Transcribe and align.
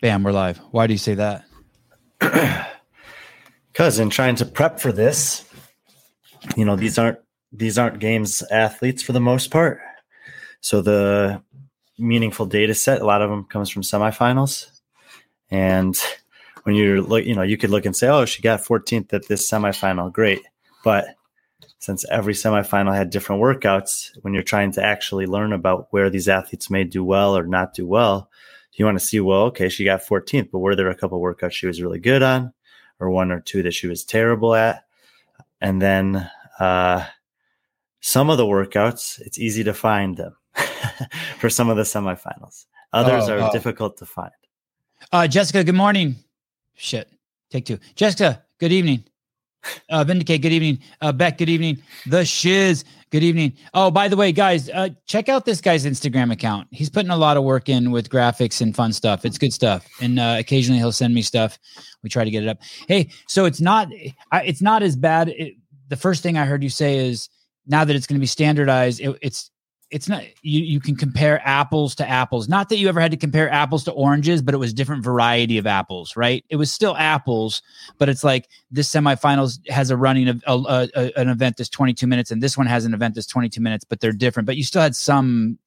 Bam, 0.00 0.22
we're 0.22 0.30
live. 0.30 0.58
Why 0.70 0.86
do 0.86 0.94
you 0.94 0.98
say 0.98 1.14
that? 1.14 1.44
Because 3.72 4.00
in 4.00 4.10
trying 4.10 4.34
to 4.36 4.44
prep 4.44 4.80
for 4.80 4.90
this, 4.90 5.48
you 6.56 6.64
know, 6.64 6.74
these 6.74 6.98
aren't 6.98 7.20
these 7.52 7.78
aren't 7.78 8.00
games 8.00 8.42
athletes 8.50 9.04
for 9.04 9.12
the 9.12 9.20
most 9.20 9.52
part. 9.52 9.78
So 10.60 10.82
the 10.82 11.40
meaningful 11.96 12.46
data 12.46 12.74
set, 12.74 13.00
a 13.00 13.06
lot 13.06 13.22
of 13.22 13.30
them 13.30 13.44
comes 13.44 13.70
from 13.70 13.82
semifinals. 13.82 14.66
And 15.48 15.96
when 16.64 16.74
you're 16.74 17.00
look, 17.00 17.24
you 17.24 17.36
know, 17.36 17.42
you 17.42 17.56
could 17.56 17.70
look 17.70 17.86
and 17.86 17.94
say, 17.94 18.08
oh, 18.08 18.24
she 18.24 18.42
got 18.42 18.64
14th 18.64 19.12
at 19.12 19.28
this 19.28 19.48
semifinal, 19.48 20.12
great. 20.12 20.42
But 20.82 21.14
since 21.78 22.04
every 22.10 22.34
semifinal 22.34 22.96
had 22.96 23.10
different 23.10 23.40
workouts, 23.40 24.10
when 24.22 24.34
you're 24.34 24.42
trying 24.42 24.72
to 24.72 24.84
actually 24.84 25.26
learn 25.26 25.52
about 25.52 25.86
where 25.92 26.10
these 26.10 26.26
athletes 26.26 26.68
may 26.68 26.82
do 26.82 27.04
well 27.04 27.38
or 27.38 27.46
not 27.46 27.74
do 27.74 27.86
well, 27.86 28.28
you 28.78 28.84
want 28.84 28.98
to 28.98 29.04
see, 29.04 29.20
well, 29.20 29.42
okay, 29.44 29.68
she 29.68 29.84
got 29.84 30.02
14th, 30.04 30.50
but 30.50 30.58
were 30.58 30.76
there 30.76 30.88
a 30.90 30.94
couple 30.94 31.20
workouts 31.20 31.52
she 31.52 31.66
was 31.66 31.82
really 31.82 31.98
good 31.98 32.22
on, 32.22 32.52
or 33.00 33.10
one 33.10 33.30
or 33.32 33.40
two 33.40 33.62
that 33.62 33.74
she 33.74 33.86
was 33.86 34.04
terrible 34.04 34.54
at? 34.54 34.84
And 35.60 35.80
then 35.82 36.30
uh, 36.60 37.04
some 38.00 38.30
of 38.30 38.38
the 38.38 38.44
workouts, 38.46 39.20
it's 39.20 39.38
easy 39.38 39.64
to 39.64 39.74
find 39.74 40.16
them 40.16 40.36
for 41.38 41.50
some 41.50 41.68
of 41.68 41.76
the 41.76 41.82
semifinals. 41.82 42.66
Others 42.92 43.28
Oh, 43.28 43.32
are 43.38 43.48
oh. 43.48 43.52
difficult 43.52 43.96
to 43.98 44.06
find. 44.06 44.30
Uh, 45.12 45.26
Jessica, 45.28 45.62
good 45.64 45.74
morning. 45.74 46.16
Shit. 46.74 47.10
Take 47.50 47.66
two. 47.66 47.78
Jessica, 47.94 48.44
good 48.58 48.72
evening. 48.72 49.04
Uh, 49.90 50.04
Vindicate, 50.04 50.42
good 50.42 50.52
evening. 50.52 50.78
Uh, 51.00 51.12
Beck, 51.12 51.38
good 51.38 51.48
evening. 51.48 51.82
The 52.06 52.24
Shiz, 52.24 52.84
good 53.10 53.22
evening. 53.22 53.52
Oh, 53.74 53.90
by 53.90 54.08
the 54.08 54.16
way, 54.16 54.32
guys, 54.32 54.68
uh, 54.70 54.90
check 55.06 55.28
out 55.28 55.44
this 55.44 55.60
guy's 55.60 55.86
Instagram 55.86 56.32
account. 56.32 56.68
He's 56.70 56.90
putting 56.90 57.10
a 57.10 57.16
lot 57.16 57.36
of 57.36 57.44
work 57.44 57.68
in 57.68 57.90
with 57.90 58.08
graphics 58.08 58.60
and 58.60 58.74
fun 58.74 58.92
stuff. 58.92 59.24
It's 59.24 59.38
good 59.38 59.52
stuff. 59.52 59.86
And 60.00 60.18
uh, 60.18 60.36
occasionally 60.38 60.78
he'll 60.78 60.92
send 60.92 61.14
me 61.14 61.22
stuff. 61.22 61.58
We 62.02 62.10
try 62.10 62.24
to 62.24 62.30
get 62.30 62.42
it 62.42 62.48
up. 62.48 62.58
Hey, 62.86 63.10
so 63.26 63.44
it's 63.44 63.60
not, 63.60 63.88
it's 64.32 64.62
not 64.62 64.82
as 64.82 64.96
bad. 64.96 65.30
It, 65.30 65.54
the 65.88 65.96
first 65.96 66.22
thing 66.22 66.36
I 66.36 66.44
heard 66.44 66.62
you 66.62 66.70
say 66.70 66.98
is 66.98 67.28
now 67.66 67.84
that 67.84 67.96
it's 67.96 68.06
going 68.06 68.18
to 68.18 68.20
be 68.20 68.26
standardized, 68.26 69.00
it, 69.00 69.16
it's, 69.22 69.50
it's 69.90 70.08
not 70.08 70.22
you 70.42 70.60
you 70.60 70.80
can 70.80 70.94
compare 70.94 71.40
apples 71.48 71.94
to 71.94 72.06
apples 72.06 72.46
not 72.48 72.68
that 72.68 72.76
you 72.76 72.88
ever 72.88 73.00
had 73.00 73.10
to 73.10 73.16
compare 73.16 73.50
apples 73.50 73.84
to 73.84 73.90
oranges 73.92 74.42
but 74.42 74.52
it 74.54 74.58
was 74.58 74.74
different 74.74 75.02
variety 75.02 75.56
of 75.56 75.66
apples 75.66 76.14
right 76.16 76.44
it 76.50 76.56
was 76.56 76.70
still 76.70 76.94
apples 76.96 77.62
but 77.96 78.08
it's 78.08 78.22
like 78.22 78.48
this 78.70 78.90
semifinals 78.90 79.66
has 79.70 79.90
a 79.90 79.96
running 79.96 80.28
of 80.28 80.42
a, 80.46 80.88
a, 80.94 81.12
an 81.18 81.28
event 81.30 81.56
that's 81.56 81.70
22 81.70 82.06
minutes 82.06 82.30
and 82.30 82.42
this 82.42 82.56
one 82.56 82.66
has 82.66 82.84
an 82.84 82.92
event 82.92 83.14
that's 83.14 83.26
22 83.26 83.60
minutes 83.62 83.84
but 83.84 83.98
they're 84.00 84.12
different 84.12 84.46
but 84.46 84.56
you 84.58 84.62
still 84.64 84.82
had 84.82 84.94
some 84.94 85.58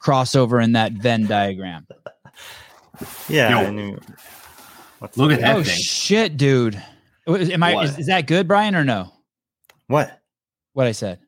crossover 0.00 0.62
in 0.62 0.72
that 0.72 0.92
venn 0.92 1.26
diagram 1.26 1.84
Yeah. 3.28 3.70
Yo. 3.70 3.96
I 3.96 3.96
what's 5.00 5.16
Look 5.18 5.32
at 5.32 5.40
that 5.40 5.56
oh 5.56 5.64
thing. 5.64 5.76
shit 5.76 6.36
dude 6.36 6.80
am 7.26 7.62
i 7.64 7.74
What? 7.74 7.84
is, 7.86 7.98
is 7.98 8.06
that 8.06 8.28
good 8.28 8.46
brian 8.46 8.76
or 8.76 8.84
no 8.84 9.12
what? 9.88 10.20
what 10.74 10.86
i 10.86 10.92
said 10.92 11.18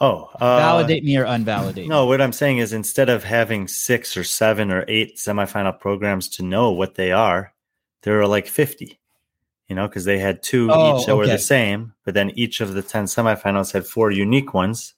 Oh, 0.00 0.30
uh, 0.40 0.58
validate 0.58 1.04
me 1.04 1.16
or 1.16 1.24
unvalidate 1.24 1.88
No, 1.88 2.04
what 2.04 2.20
I'm 2.20 2.32
saying 2.32 2.58
is 2.58 2.72
instead 2.72 3.08
of 3.08 3.24
having 3.24 3.66
six 3.66 4.16
or 4.16 4.24
seven 4.24 4.70
or 4.70 4.84
eight 4.88 5.16
semifinal 5.16 5.78
programs 5.78 6.28
to 6.30 6.42
know 6.42 6.70
what 6.70 6.96
they 6.96 7.12
are, 7.12 7.54
there 8.02 8.20
are 8.20 8.26
like 8.26 8.46
50, 8.46 8.98
you 9.68 9.74
know, 9.74 9.88
because 9.88 10.04
they 10.04 10.18
had 10.18 10.42
two 10.42 10.68
Oh, 10.70 11.00
each 11.00 11.06
that 11.06 11.16
were 11.16 11.26
the 11.26 11.38
same, 11.38 11.94
but 12.04 12.14
then 12.14 12.30
each 12.34 12.60
of 12.60 12.74
the 12.74 12.82
10 12.82 13.06
semifinals 13.06 13.72
had 13.72 13.86
four 13.86 14.10
unique 14.10 14.52
ones. 14.52 14.94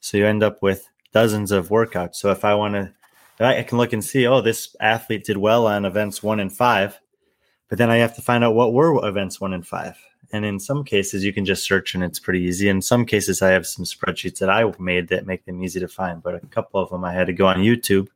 So 0.00 0.16
you 0.16 0.26
end 0.26 0.42
up 0.42 0.62
with 0.62 0.88
dozens 1.12 1.52
of 1.52 1.68
workouts. 1.68 2.16
So 2.16 2.30
if 2.30 2.44
I 2.44 2.54
want 2.54 2.74
to, 2.74 2.92
I 3.38 3.62
can 3.62 3.78
look 3.78 3.92
and 3.92 4.04
see, 4.04 4.26
oh, 4.26 4.40
this 4.40 4.74
athlete 4.80 5.24
did 5.24 5.36
well 5.36 5.66
on 5.66 5.84
events 5.84 6.22
one 6.22 6.40
and 6.40 6.52
five, 6.52 7.00
but 7.68 7.78
then 7.78 7.88
I 7.88 7.98
have 7.98 8.16
to 8.16 8.22
find 8.22 8.42
out 8.42 8.54
what 8.54 8.72
were 8.72 9.06
events 9.06 9.40
one 9.40 9.52
and 9.52 9.66
five. 9.66 9.96
And 10.32 10.44
in 10.44 10.60
some 10.60 10.84
cases, 10.84 11.24
you 11.24 11.32
can 11.32 11.44
just 11.44 11.64
search 11.64 11.94
and 11.94 12.04
it's 12.04 12.20
pretty 12.20 12.40
easy. 12.40 12.68
In 12.68 12.82
some 12.82 13.04
cases, 13.04 13.42
I 13.42 13.50
have 13.50 13.66
some 13.66 13.84
spreadsheets 13.84 14.38
that 14.38 14.48
I 14.48 14.70
made 14.78 15.08
that 15.08 15.26
make 15.26 15.44
them 15.44 15.62
easy 15.62 15.80
to 15.80 15.88
find. 15.88 16.22
But 16.22 16.36
a 16.36 16.40
couple 16.46 16.80
of 16.80 16.90
them, 16.90 17.04
I 17.04 17.12
had 17.12 17.26
to 17.26 17.32
go 17.32 17.46
on 17.46 17.58
YouTube, 17.58 18.08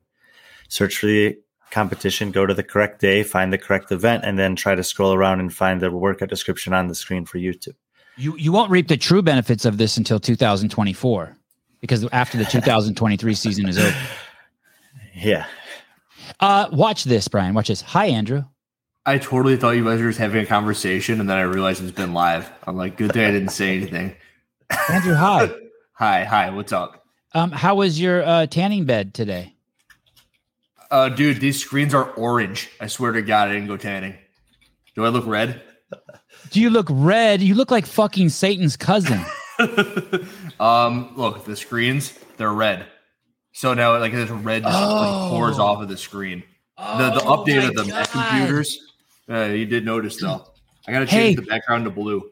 search 0.69 0.97
for 0.97 1.07
the 1.07 1.37
competition, 1.71 2.31
go 2.31 2.45
to 2.45 2.53
the 2.53 2.63
correct 2.63 3.01
day, 3.01 3.21
find 3.23 3.51
the 3.51 3.57
correct 3.57 3.91
event, 3.91 4.23
and 4.23 4.39
then 4.39 4.55
try 4.55 4.75
to 4.75 4.83
scroll 4.83 5.13
around 5.13 5.41
and 5.41 5.53
find 5.53 5.81
the 5.81 5.91
workout 5.91 6.29
description 6.29 6.73
on 6.73 6.87
the 6.87 6.95
screen 6.95 7.25
for 7.25 7.37
YouTube. 7.37 7.75
you 8.17 8.37
you 8.37 8.51
won't 8.53 8.71
reap 8.71 8.87
the 8.87 8.95
true 8.95 9.21
benefits 9.21 9.65
of 9.65 9.77
this 9.77 9.97
until 9.97 10.19
2024 10.19 11.35
because 11.81 12.07
after 12.13 12.37
the 12.37 12.45
2023 12.57 13.33
season 13.33 13.67
is 13.67 13.77
over 13.77 13.93
Yeah. 15.13 15.45
Uh, 16.39 16.69
watch 16.71 17.03
this, 17.03 17.27
Brian. 17.27 17.53
Watch 17.53 17.67
this. 17.67 17.81
Hi, 17.81 18.05
Andrew. 18.07 18.43
I 19.05 19.19
totally 19.19 19.55
thought 19.55 19.71
you 19.71 19.85
guys 19.85 20.01
were 20.01 20.07
just 20.07 20.19
having 20.19 20.43
a 20.43 20.45
conversation, 20.47 21.19
and 21.19 21.29
then 21.29 21.37
I 21.37 21.41
realized 21.41 21.83
it's 21.83 21.91
been 21.91 22.13
live. 22.13 22.49
I'm 22.65 22.75
like, 22.75 22.97
good 22.97 23.13
thing 23.13 23.23
I 23.25 23.31
didn't 23.31 23.49
say 23.49 23.77
anything. 23.77 24.15
Andrew, 24.89 25.13
hi. 25.13 25.49
Hi, 25.97 26.25
hi, 26.25 26.49
what's 26.49 26.73
up? 26.73 27.05
Um, 27.33 27.51
how 27.51 27.75
was 27.75 28.01
your 28.01 28.21
uh, 28.21 28.47
tanning 28.47 28.83
bed 28.83 29.13
today? 29.13 29.55
Uh, 30.91 31.07
dude, 31.07 31.39
these 31.39 31.57
screens 31.57 31.93
are 31.93 32.11
orange. 32.15 32.69
I 32.81 32.87
swear 32.87 33.13
to 33.13 33.21
God, 33.21 33.47
I 33.47 33.53
didn't 33.53 33.69
go 33.69 33.77
tanning. 33.77 34.15
Do 34.95 35.05
I 35.05 35.07
look 35.07 35.25
red? 35.25 35.61
Do 36.51 36.59
you 36.59 36.69
look 36.69 36.87
red? 36.89 37.41
You 37.41 37.55
look 37.55 37.71
like 37.71 37.85
fucking 37.85 38.27
Satan's 38.27 38.75
cousin. 38.75 39.21
um, 40.59 41.13
look, 41.15 41.45
the 41.45 41.55
screens, 41.55 42.13
they're 42.35 42.51
red. 42.51 42.85
So 43.53 43.73
now, 43.73 43.97
like, 43.97 44.11
this 44.11 44.29
red 44.29 44.63
just 44.63 44.73
like, 44.77 45.29
pours 45.29 45.59
off 45.59 45.81
of 45.81 45.87
the 45.87 45.95
screen. 45.95 46.43
The, 46.77 47.11
the 47.11 47.23
Oh 47.23 47.37
update 47.37 47.65
of 47.69 47.73
the 47.73 47.85
God. 47.85 48.09
computers, 48.09 48.77
uh, 49.29 49.45
you 49.45 49.65
did 49.65 49.85
notice 49.85 50.17
though. 50.17 50.45
I 50.87 50.91
got 50.91 50.99
to 50.99 51.05
Hey. 51.05 51.33
change 51.33 51.37
the 51.37 51.41
background 51.43 51.85
to 51.85 51.91
blue. 51.91 52.29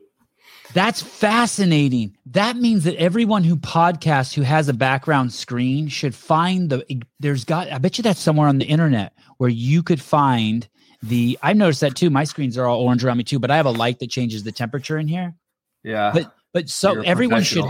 That's 0.74 1.02
fascinating. 1.02 2.18
That 2.28 2.56
means 2.58 2.84
that 2.86 2.96
everyone 2.96 3.44
who 3.44 3.58
podcasts 3.58 4.34
who 4.34 4.42
has 4.42 4.70
a 4.70 4.74
background 4.74 5.32
screen 5.32 5.88
should 5.88 6.16
find 6.16 6.70
the. 6.70 7.02
There's 7.20 7.46
got. 7.46 7.72
I 7.72 7.78
bet 7.78 7.98
you 7.98 8.02
that's 8.04 8.20
somewhere 8.20 8.48
on 8.48 8.58
the 8.58 8.66
internet 8.66 9.14
where 9.38 9.50
you 9.50 9.84
could 9.84 10.02
find 10.02 10.68
the. 11.04 11.38
I've 11.44 11.58
noticed 11.58 11.82
that 11.82 11.96
too. 11.96 12.10
My 12.10 12.24
screens 12.24 12.58
are 12.58 12.66
all 12.66 12.82
orange 12.82 13.04
around 13.04 13.18
me 13.18 13.24
too, 13.24 13.40
but 13.40 13.52
I 13.52 13.58
have 13.58 13.68
a 13.68 13.72
light 13.72 14.00
that 14.00 14.10
changes 14.10 14.44
the 14.44 14.52
temperature 14.52 14.98
in 14.98 15.08
here. 15.08 15.36
Yeah. 15.84 16.12
But 16.12 16.34
but 16.54 16.70
so 16.70 17.02
everyone 17.02 17.44
should. 17.44 17.66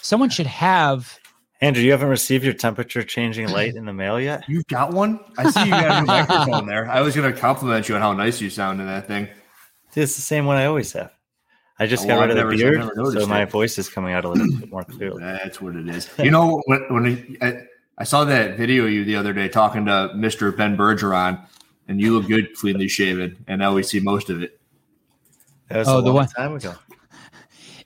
Someone 0.00 0.30
should 0.30 0.46
have. 0.46 1.18
Andrew, 1.62 1.82
you 1.82 1.92
haven't 1.92 2.08
received 2.08 2.44
your 2.44 2.52
temperature 2.54 3.02
changing 3.02 3.48
light 3.58 3.74
in 3.76 3.86
the 3.86 3.92
mail 3.92 4.20
yet? 4.20 4.44
You've 4.48 4.66
got 4.66 4.92
one? 4.92 5.20
I 5.38 5.48
see 5.50 5.64
you 5.64 5.70
got 5.70 5.90
a 5.90 6.00
new 6.00 6.06
microphone 6.08 6.66
there. 6.66 6.90
I 6.90 7.00
was 7.00 7.14
going 7.16 7.32
to 7.32 7.38
compliment 7.38 7.88
you 7.88 7.94
on 7.94 8.00
how 8.00 8.12
nice 8.12 8.40
you 8.40 8.50
sound 8.50 8.80
in 8.80 8.86
that 8.86 9.06
thing. 9.06 9.28
It's 9.94 10.16
the 10.16 10.22
same 10.22 10.44
one 10.44 10.56
I 10.56 10.66
always 10.66 10.92
have. 10.92 11.12
I 11.78 11.86
just 11.86 12.04
Oh, 12.04 12.08
got 12.08 12.20
rid 12.20 12.30
of 12.30 12.30
I've 12.30 12.36
the 12.36 12.40
never- 12.42 12.52
I've 12.52 12.58
beard, 12.58 12.78
never 12.80 12.94
noticed 12.96 13.18
so 13.24 13.26
my 13.26 13.42
it. 13.42 13.50
voice 13.50 13.78
is 13.78 13.88
coming 13.88 14.12
out 14.12 14.24
a 14.24 14.28
little 14.28 14.58
bit 14.58 14.70
more 14.70 14.84
clearly. 14.84 15.22
That's 15.22 15.60
what 15.60 15.76
it 15.76 15.88
is. 15.88 16.10
You 16.18 16.30
know, 16.30 16.60
when, 16.66 16.80
when 16.90 17.36
I, 17.40 17.62
I 17.98 18.04
saw 18.04 18.24
that 18.24 18.56
video 18.58 18.84
of 18.84 18.90
you 18.90 19.04
the 19.04 19.16
other 19.16 19.32
day 19.32 19.48
talking 19.48 19.86
to 19.86 20.10
Mr. 20.16 20.54
Ben 20.56 20.76
Bergeron, 20.76 21.46
and 21.88 22.00
you 22.00 22.16
look 22.18 22.26
good 22.28 22.54
cleanly 22.56 22.88
shaven, 22.88 23.44
and 23.46 23.58
now 23.60 23.74
we 23.74 23.82
see 23.84 24.00
most 24.00 24.30
of 24.30 24.42
it. 24.42 24.58
That 25.68 25.78
was 25.78 25.88
Oh, 25.88 25.98
a 25.98 26.02
the 26.02 26.06
long 26.08 26.14
one- 26.16 26.28
time 26.28 26.56
ago. 26.56 26.74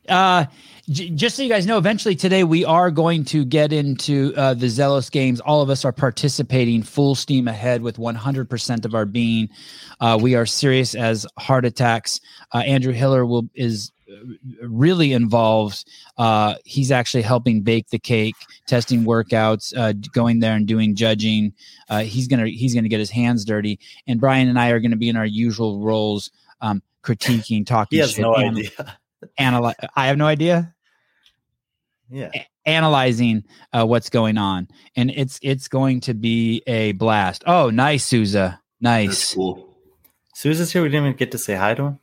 Uh, 0.09 0.45
j- 0.89 1.11
just 1.11 1.37
so 1.37 1.43
you 1.43 1.49
guys 1.49 1.67
know, 1.67 1.79
eventually 1.79 2.15
today 2.15 2.45
we 2.45 2.65
are 2.65 2.91
going 2.91 3.25
to 3.27 3.45
get 3.45 3.73
into 3.73 4.33
uh, 4.37 4.55
the 4.55 4.67
Zelos 4.67 5.11
games. 5.11 5.41
All 5.41 5.61
of 5.63 5.71
us 5.71 5.85
are 5.85 5.93
participating 5.93 6.83
full 6.83 7.15
steam 7.15 7.49
ahead 7.49 7.83
with 7.83 7.97
100% 7.97 8.85
of 8.85 8.95
our 8.95 9.05
being. 9.05 9.49
Uh, 10.01 10.19
we 10.21 10.35
are 10.35 10.47
serious 10.47 10.95
as 10.95 11.27
heart 11.39 11.65
attacks. 11.65 12.21
Uh, 12.55 12.59
Andrew 12.59 12.93
Hiller 12.93 13.27
will 13.27 13.49
is 13.55 13.91
uh, 14.09 14.15
really 14.63 15.13
involved. 15.13 15.85
Uh, 16.17 16.55
he's 16.65 16.93
actually 16.93 17.23
helping 17.23 17.63
bake 17.63 17.89
the 17.91 17.99
cake, 17.99 18.37
testing 18.67 19.05
workouts, 19.05 19.77
uh, 19.77 19.93
going 20.13 20.39
there 20.41 20.55
and 20.55 20.67
doing 20.67 20.95
judging. 20.95 21.53
Uh, 21.89 22.01
he's 22.01 22.29
gonna 22.29 22.47
he's 22.47 22.75
gonna 22.75 22.89
get 22.89 23.01
his 23.01 23.11
hands 23.11 23.45
dirty, 23.45 23.81
and 24.07 24.21
Brian 24.21 24.49
and 24.49 24.59
I 24.59 24.71
are 24.71 24.81
gonna 24.81 24.97
be 24.97 25.09
in 25.09 25.17
our 25.17 25.27
usual 25.27 25.81
roles, 25.81 26.31
um, 26.61 26.83
critiquing, 27.03 27.67
talking. 27.67 27.97
He 27.97 28.01
has 28.01 28.13
shit, 28.13 28.23
no 28.23 28.37
idea. 28.37 28.71
Analy- 29.41 29.75
I 29.97 30.07
have 30.07 30.19
no 30.19 30.27
idea 30.27 30.76
Yeah. 32.11 32.31
analyzing 32.65 33.45
uh, 33.73 33.85
what's 33.87 34.11
going 34.11 34.39
on, 34.39 34.69
and 34.95 35.11
it's 35.11 35.39
it's 35.43 35.67
going 35.69 36.01
to 36.03 36.15
be 36.15 36.63
a 36.67 36.93
blast. 36.93 37.43
Oh, 37.47 37.71
nice, 37.71 38.05
Souza. 38.05 38.61
That's 38.81 39.07
Nice, 39.09 39.35
cool. 39.35 39.77
Sousa's 40.35 40.73
here. 40.73 40.83
We 40.83 40.89
didn't 40.89 41.07
even 41.07 41.17
get 41.17 41.33
to 41.33 41.39
say 41.39 41.55
hi 41.55 41.75
to 41.75 41.83
him. 41.85 41.99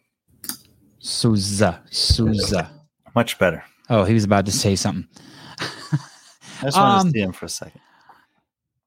Souza. 0.99 1.81
Souza. 1.91 2.69
Much 3.15 3.37
better. 3.37 3.63
Oh, 3.89 4.03
he 4.05 4.13
was 4.13 4.23
about 4.23 4.45
to 4.47 4.51
say 4.51 4.75
something. 4.75 5.07
I 5.59 6.63
just 6.63 6.77
wanted 6.77 6.99
Um, 6.99 7.05
to 7.07 7.11
see 7.11 7.19
him 7.21 7.31
for 7.33 7.45
a 7.45 7.49
second. 7.49 7.81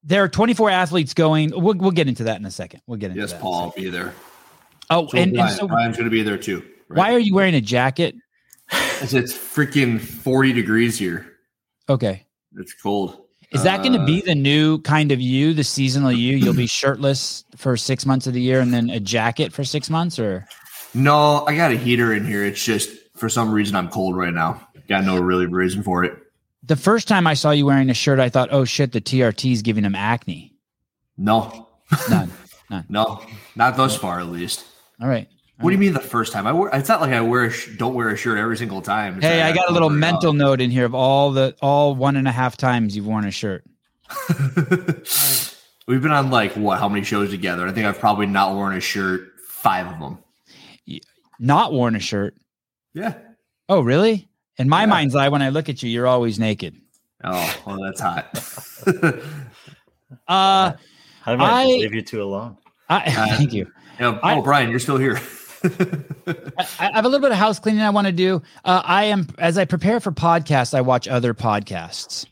There 0.03 0.23
are 0.23 0.27
24 0.29 0.69
athletes 0.69 1.13
going. 1.13 1.51
We'll 1.51 1.75
we'll 1.75 1.91
get 1.91 2.07
into 2.07 2.23
that 2.25 2.39
in 2.39 2.45
a 2.45 2.51
second. 2.51 2.81
We'll 2.87 2.97
get 2.97 3.11
into 3.11 3.21
Yes, 3.21 3.33
that. 3.33 3.41
Paul, 3.41 3.53
I'll 3.61 3.71
be 3.71 3.89
there. 3.89 4.13
Oh, 4.89 5.07
So 5.07 5.17
and, 5.17 5.27
and 5.31 5.35
Brian, 5.35 5.57
so 5.57 5.67
Brian's 5.67 5.97
going 5.97 6.05
to 6.09 6.11
be 6.11 6.23
there 6.23 6.37
too. 6.37 6.63
right? 6.87 6.97
why 6.97 7.13
are 7.13 7.19
you 7.19 7.35
wearing 7.35 7.55
a 7.55 7.61
jacket? 7.61 8.15
It's, 8.71 9.13
freaking 9.33 9.99
40 9.99 10.53
degrees 10.53 10.97
here. 10.97 11.27
Okay. 11.89 12.25
It's 12.57 12.73
cold. 12.73 13.21
Is 13.51 13.63
that 13.63 13.77
going 13.81 13.93
to 13.93 14.01
Uh, 14.01 14.05
be 14.05 14.21
the 14.21 14.35
new 14.35 14.79
kind 14.81 15.11
of 15.11 15.21
you, 15.21 15.53
the 15.53 15.63
seasonal 15.63 16.11
you? 16.11 16.35
You'll 16.35 16.53
be 16.53 16.67
shirtless 16.81 17.45
for 17.55 17.77
six 17.77 18.05
months 18.05 18.27
of 18.27 18.33
the 18.33 18.41
year 18.41 18.59
and 18.59 18.73
then 18.73 18.89
a 18.89 18.99
jacket 18.99 19.53
for 19.53 19.63
six 19.63 19.89
months, 19.89 20.19
or 20.19 20.45
No, 20.93 21.45
I 21.45 21.55
got 21.55 21.71
a 21.71 21.75
heater 21.77 22.13
in 22.13 22.25
here. 22.25 22.43
It's 22.43 22.63
just 22.63 22.89
for 23.15 23.29
some 23.29 23.51
reason 23.51 23.75
I'm 23.75 23.89
cold 23.89 24.17
right 24.17 24.33
now. 24.33 24.67
Got 24.89 25.05
no 25.05 25.17
really 25.19 25.45
reason 25.45 25.83
for 25.83 26.03
it. 26.03 26.17
the 26.63 26.75
first 26.75 27.07
time 27.07 27.25
I 27.27 27.33
saw 27.35 27.51
you 27.51 27.65
wearing 27.65 27.89
a 27.89 27.93
shirt, 27.93 28.19
I 28.19 28.29
thought, 28.29 28.49
oh 28.51 28.65
shit, 28.65 28.91
the 28.91 28.99
TRT's 29.01 29.61
giving 29.61 29.83
him 29.85 29.95
acne. 29.95 30.53
No, 31.17 31.69
None. 32.09 32.31
no, 32.89 33.21
not 33.55 33.77
thus 33.77 33.95
far 33.95 34.19
at 34.19 34.27
least. 34.27 34.65
All 35.01 35.07
right. 35.07 35.27
What 35.59 35.71
do 35.71 35.73
you 35.73 35.79
mean 35.79 35.93
the 35.93 35.99
first 35.99 36.33
time? 36.33 36.45
I 36.45 36.51
wear. 36.51 36.69
It's 36.73 36.87
not 36.89 37.01
like 37.01 37.11
I 37.13 37.21
wear. 37.21 37.45
A 37.45 37.49
sh- 37.51 37.75
don't 37.77 37.95
wear 37.95 38.09
a 38.09 38.17
shirt 38.17 38.37
every 38.37 38.57
single 38.57 38.81
time. 38.81 39.15
It's 39.17 39.25
Hey, 39.25 39.41
like 39.41 39.53
I 39.53 39.55
got 39.55 39.69
a 39.69 39.73
little 39.73 39.89
cover 39.89 39.97
up. 39.97 39.99
mental 39.99 40.33
note 40.33 40.61
in 40.61 40.69
here 40.69 40.85
of 40.85 40.93
all 40.93 41.31
the 41.31 41.55
all 41.61 41.95
one 41.95 42.15
and 42.15 42.27
a 42.27 42.31
half 42.31 42.57
times 42.57 42.95
you've 42.95 43.07
worn 43.07 43.25
a 43.25 43.31
shirt. 43.31 43.63
We've 45.87 46.01
been 46.01 46.11
on 46.11 46.29
like 46.29 46.53
what? 46.53 46.79
How 46.79 46.89
many 46.89 47.03
shows 47.03 47.29
together? 47.31 47.67
I 47.67 47.71
think 47.71 47.85
I've 47.87 47.99
probably 47.99 48.25
not 48.27 48.53
worn 48.53 48.75
a 48.75 48.79
shirt 48.81 49.29
five 49.47 49.87
of 49.87 49.99
them. 49.99 50.19
Not 51.39 51.71
worn 51.73 51.95
a 51.95 51.99
shirt. 51.99 52.35
Yeah. 52.93 53.13
Oh, 53.69 53.81
really? 53.81 54.27
In 54.57 54.67
my 54.69 54.81
Yeah. 54.81 54.85
mind's 54.87 55.15
eye, 55.15 55.29
when 55.29 55.41
I 55.41 55.49
look 55.49 55.69
at 55.69 55.81
you, 55.83 55.89
you're 55.89 56.07
always 56.07 56.39
naked. 56.39 56.75
Oh, 57.23 57.61
well, 57.65 57.77
that's 57.81 57.99
hot. 58.01 58.27
Uh, 60.27 60.71
How 61.21 61.35
do 61.35 61.43
I 61.43 61.61
I- 61.63 61.67
just 61.67 61.79
leave 61.79 61.93
you 61.93 62.01
two 62.01 62.23
alone? 62.23 62.57
I, 62.89 62.97
Uh, 63.07 63.37
thank 63.37 63.51
you. 63.53 63.69
Yeah, 63.99 64.17
I- 64.23 64.35
oh, 64.35 64.41
Brian, 64.41 64.69
you're 64.69 64.79
still 64.79 64.95
here. 64.97 65.19
I, 66.27 66.65
I 66.79 66.91
have 66.93 67.05
a 67.05 67.09
little 67.09 67.21
bit 67.21 67.31
of 67.31 67.37
house 67.37 67.59
cleaning 67.59 67.81
I 67.81 67.89
want 67.89 68.07
to 68.07 68.13
do. 68.13 68.41
Uh, 68.63 68.81
I 68.83 69.05
am 69.05 69.27
as 69.37 69.57
I 69.57 69.65
prepare 69.65 69.99
for 69.99 70.11
podcasts, 70.11 70.73
I 70.73 70.81
watch 70.81 71.07
other 71.07 71.33
podcasts, 71.33 72.25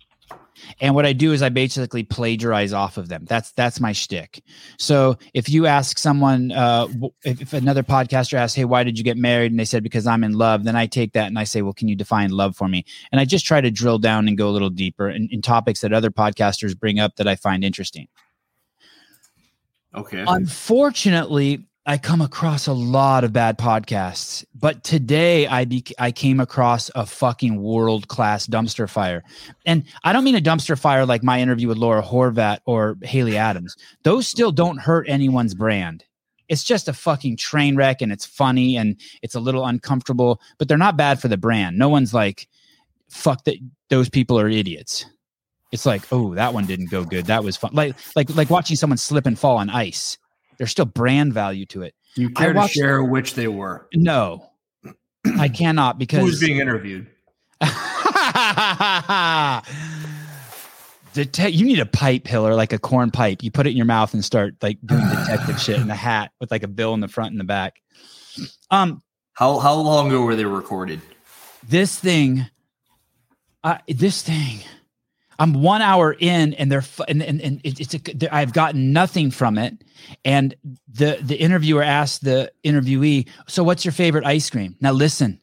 and 0.80 0.96
what 0.96 1.06
I 1.06 1.14
do 1.14 1.34
is 1.34 1.42
I 1.42 1.50
basically 1.50 2.04
plagiarize 2.04 2.74
off 2.74 2.98
of 2.98 3.08
them. 3.08 3.26
That's 3.26 3.52
that's 3.52 3.80
my 3.80 3.92
shtick. 3.92 4.44
So 4.78 5.18
if 5.34 5.50
you 5.50 5.66
ask 5.66 5.98
someone, 5.98 6.52
uh, 6.52 6.88
if, 7.24 7.42
if 7.42 7.54
another 7.54 7.84
podcaster 7.84 8.34
asks, 8.34 8.56
"Hey, 8.56 8.66
why 8.66 8.84
did 8.84 8.98
you 8.98 9.04
get 9.04 9.18
married?" 9.18 9.52
and 9.52 9.60
they 9.60 9.66
said, 9.66 9.84
"Because 9.84 10.08
I'm 10.08 10.24
in 10.24 10.34
love," 10.34 10.64
then 10.64 10.76
I 10.76 10.88
take 10.88 11.14
that 11.14 11.28
and 11.28 11.40
I 11.40 11.44
say, 11.44 11.62
"Well, 11.62 11.74
can 11.74 11.88
you 11.88 11.96
define 11.96 12.32
love 12.32 12.56
for 12.56 12.68
me?" 12.68 12.86
And 13.12 13.20
I 13.20 13.26
just 13.26 13.46
try 13.46 13.62
to 13.62 13.72
drill 13.72 14.00
down 14.00 14.28
and 14.28 14.38
go 14.38 14.50
a 14.50 14.52
little 14.52 14.70
deeper 14.70 15.10
in, 15.10 15.30
in 15.32 15.42
topics 15.42 15.82
that 15.82 15.94
other 15.94 16.12
podcasters 16.12 16.78
bring 16.78 17.00
up 17.00 17.16
that 17.18 17.28
I 17.28 17.36
find 17.36 17.64
interesting. 17.64 18.08
okay. 19.94 20.24
Unfortunately, 20.28 21.66
I 21.88 22.00
come 22.00 22.20
across 22.20 22.66
a 22.66 22.74
lot 22.74 23.24
of 23.24 23.32
bad 23.32 23.60
podcasts, 23.60 24.44
but 24.56 24.84
today 24.84 25.46
I 25.46 25.66
be- 25.66 25.86
I 26.00 26.12
came 26.12 26.40
across 26.40 26.90
a 26.96 27.06
fucking 27.06 27.62
world 27.62 28.08
class 28.08 28.48
dumpster 28.48 28.90
fire, 28.90 29.24
and 29.68 29.84
I 30.04 30.12
don't 30.12 30.24
mean 30.24 30.34
a 30.34 30.42
dumpster 30.42 30.80
fire 30.80 31.06
like 31.06 31.22
my 31.22 31.40
interview 31.40 31.68
with 31.68 31.78
Laura 31.78 32.02
Horvath 32.02 32.58
or 32.66 32.98
Haley 33.04 33.38
Adams. 33.38 33.76
Those 34.02 34.28
still 34.28 34.52
don't 34.52 34.80
hurt 34.80 35.08
anyone's 35.08 35.54
brand. 35.54 36.04
It's 36.50 36.64
just 36.64 36.88
a 36.88 36.94
fucking 36.94 37.38
train 37.38 37.76
wreck, 37.76 38.02
and 38.02 38.12
it's 38.12 38.26
funny 38.26 38.78
and 38.78 39.00
it's 39.22 39.36
a 39.36 39.40
little 39.40 39.64
uncomfortable, 39.64 40.42
but 40.58 40.68
they're 40.68 40.80
not 40.80 40.98
bad 40.98 41.22
for 41.22 41.28
the 41.28 41.38
brand. 41.38 41.78
No 41.78 41.90
one's 41.90 42.16
like, 42.16 42.48
"Fuck 43.10 43.44
that." 43.44 43.58
Those 43.92 44.10
people 44.10 44.40
are 44.40 44.50
idiots. 44.50 45.06
It's 45.72 45.86
like, 45.86 46.02
oh, 46.12 46.34
that 46.34 46.54
one 46.56 46.66
didn't 46.66 46.90
go 46.90 47.04
good. 47.04 47.26
That 47.28 47.44
was 47.44 47.58
fun. 47.58 47.72
Like, 47.74 47.96
like, 48.16 48.34
like 48.36 48.50
watching 48.50 48.76
someone 48.76 48.98
slip 48.98 49.28
and 49.28 49.38
fall 49.38 49.58
on 49.58 49.70
ice 49.70 50.18
there's 50.58 50.72
still 50.72 50.86
brand 50.86 51.34
value 51.34 51.66
to 51.68 51.82
it. 51.84 51.94
Do 52.16 52.22
you 52.24 52.30
I 52.36 52.40
care 52.40 52.54
to 52.54 52.60
watched- 52.60 52.74
share 52.76 53.04
which 53.04 53.34
they 53.36 53.48
were? 53.48 53.88
No, 53.94 54.50
I 55.40 55.50
cannot 55.50 55.98
because 56.00 56.20
who's 56.22 56.40
being 56.40 56.58
interviewed? 56.60 57.08
Dete- 61.14 61.54
you 61.54 61.66
need 61.66 61.80
a 61.80 61.86
pipe 61.86 62.26
pillar 62.26 62.56
like 62.56 62.74
a 62.74 62.78
corn 62.80 63.10
pipe. 63.10 63.42
You 63.42 63.50
put 63.50 63.68
it 63.68 63.70
in 63.72 63.78
your 63.78 63.86
mouth 63.86 64.14
and 64.14 64.24
start 64.24 64.56
like 64.62 64.78
doing 64.86 65.08
detective 65.08 65.60
shit 65.62 65.80
in 65.80 65.90
a 65.90 65.96
hat 66.08 66.32
with 66.42 66.52
like 66.52 66.64
a 66.64 66.68
bill 66.68 66.94
in 66.94 67.00
the 67.00 67.08
front 67.08 67.32
and 67.32 67.40
the 67.40 67.46
back. 67.46 67.76
Um, 68.70 69.02
How 69.34 69.60
how 69.60 69.76
long 69.76 70.08
ago 70.08 70.24
were 70.24 70.36
they 70.36 70.44
recorded? 70.46 71.02
this 71.68 71.98
thing, 71.98 72.46
uh, 73.64 73.78
this 73.88 74.22
thing. 74.22 74.60
I'm 75.40 75.54
one 75.54 75.82
hour 75.82 76.16
in, 76.18 76.54
and 76.54 76.72
they're 76.72 76.84
and 77.08 77.22
and, 77.22 77.42
and 77.42 77.62
it's 77.64 77.94
a. 77.94 78.36
I've 78.36 78.54
gotten 78.54 78.94
nothing 78.94 79.32
from 79.32 79.58
it, 79.58 79.84
and 80.24 80.56
the 80.92 81.20
the 81.22 81.36
interviewer 81.36 81.84
asked 81.84 82.24
the 82.24 82.52
interviewee, 82.64 83.28
"So, 83.48 83.64
what's 83.64 83.84
your 83.84 83.92
favorite 83.92 84.26
ice 84.26 84.50
cream?" 84.50 84.76
Now, 84.80 84.92
listen, 84.92 85.42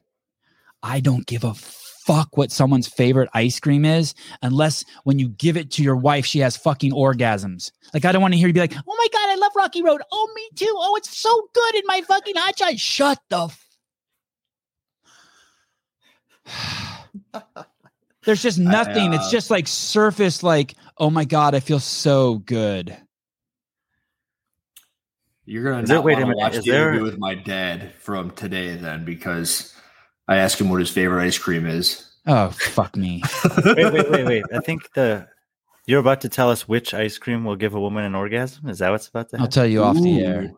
I 0.83 1.01
don't 1.01 1.27
give 1.27 1.45
a 1.45 1.55
fuck 1.55 2.37
what 2.37 2.51
someone's 2.51 2.89
favorite 2.89 3.29
ice 3.35 3.61
cream 3.61 3.85
is, 3.85 4.15
unless 4.43 4.85
when 5.05 5.19
you 5.19 5.29
give 5.29 5.57
it 5.57 5.71
to 5.73 5.83
your 5.83 5.97
wife, 5.97 6.27
she 6.27 6.41
has 6.41 6.57
fucking 6.57 6.93
orgasms. 6.93 7.71
Like, 7.95 8.05
I 8.05 8.13
don't 8.13 8.23
want 8.23 8.35
to 8.35 8.39
hear 8.39 8.49
you 8.49 8.55
be 8.55 8.61
like, 8.61 8.75
"Oh 8.75 8.97
my 8.97 9.07
god, 9.13 9.31
I 9.31 9.35
love 9.37 9.53
Rocky 9.55 9.83
Road." 9.83 10.01
Oh, 10.11 10.33
me 10.35 10.49
too. 10.57 10.75
Oh, 10.75 10.97
it's 10.97 11.17
so 11.17 11.49
good 11.53 11.75
in 11.75 11.83
my 11.87 12.01
fucking 12.03 12.35
hot 12.37 12.59
shot. 12.59 12.79
Shut 12.79 13.19
the. 13.29 13.49
F- 16.45 17.59
There's 18.25 18.43
just 18.43 18.59
nothing. 18.59 19.13
it's 19.13 19.27
uh, 19.27 19.31
just 19.31 19.51
like 19.51 19.67
surface, 19.67 20.43
like, 20.43 20.75
oh 20.99 21.11
my 21.11 21.25
God, 21.25 21.55
I 21.55 21.61
feel 21.61 21.81
so 21.81 22.37
good. 22.39 22.97
You're 25.45 25.65
gonna 25.65 25.83
Is 25.83 25.89
there- 25.89 25.97
not 25.99 26.05
wait 26.05 26.13
a 26.13 26.15
wanna 26.17 26.27
minute, 26.27 26.39
watch 26.39 26.55
is 26.55 26.65
the 26.65 26.71
there- 26.71 26.89
interview 26.91 27.03
with 27.03 27.19
my 27.19 27.35
dad 27.35 27.93
from 27.95 28.31
today 28.31 28.77
then 28.77 29.05
because 29.05 29.75
I 30.29 30.37
asked 30.37 30.61
him 30.61 30.71
what 30.71 30.79
his 30.81 30.91
favorite 30.91 31.25
ice 31.25 31.37
cream 31.39 31.67
is. 31.67 32.09
Oh, 32.27 32.51
fuck 32.51 32.97
me. 32.97 33.23
wait, 33.65 33.93
wait, 33.93 34.11
wait, 34.11 34.25
wait. 34.27 34.45
I 34.55 34.61
think 34.61 34.93
the 34.95 35.27
you're 35.87 35.99
about 35.99 36.21
to 36.21 36.29
tell 36.29 36.49
us 36.49 36.69
which 36.69 36.95
ice 36.95 37.19
cream 37.19 37.45
will 37.45 37.57
give 37.57 37.75
a 37.75 37.81
woman 37.81 38.05
an 38.05 38.15
orgasm. 38.15 38.69
Is 38.69 38.79
that 38.79 38.91
what's 38.91 39.09
about 39.09 39.31
to 39.31 39.37
happen? 39.37 39.43
I'll 39.45 39.51
tell 39.51 39.67
you 39.67 39.83
off 39.83 39.97
the 39.97 40.21
air. 40.25 40.53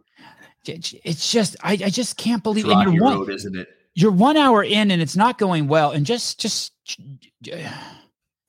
It's 0.67 0.94
it's 1.02 1.31
just, 1.32 1.56
I, 1.62 1.72
I 1.72 1.88
just 1.90 2.19
can't 2.19 2.40
it's 2.40 2.43
believe 2.43 2.67
and 2.67 2.75
Rocky 2.75 2.93
you're 2.93 3.05
Road, 3.05 3.31
isn't 3.31 3.56
it? 3.56 3.69
You're 3.94 4.12
one 4.12 4.37
hour 4.37 4.62
in 4.62 4.91
and 4.91 5.00
it's 5.00 5.17
not 5.17 5.38
going 5.38 5.69
well. 5.69 5.91
And 5.93 6.05
just, 6.05 6.41
just, 6.41 6.73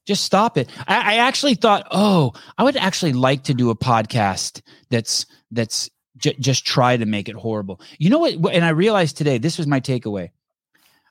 just 0.06 0.24
stop 0.24 0.58
it. 0.58 0.70
I, 0.88 1.14
I 1.14 1.18
actually 1.18 1.56
thought, 1.56 1.88
oh, 1.92 2.34
I 2.58 2.64
would 2.64 2.78
actually 2.78 3.14
like 3.14 3.44
to 3.44 3.54
do 3.54 3.70
a 3.70 3.76
podcast 3.76 4.62
that's, 4.90 5.26
that's 5.52 5.90
j- 6.18 6.36
just 6.40 6.66
try 6.66 6.98
to 6.98 7.06
make 7.06 7.30
it 7.30 7.36
horrible. 7.36 7.82
You 7.98 8.10
know 8.10 8.20
what? 8.20 8.54
And 8.54 8.66
I 8.66 8.70
realized 8.70 9.18
today, 9.18 9.38
this 9.38 9.58
was 9.58 9.68
my 9.68 9.80
takeaway. 9.80 10.30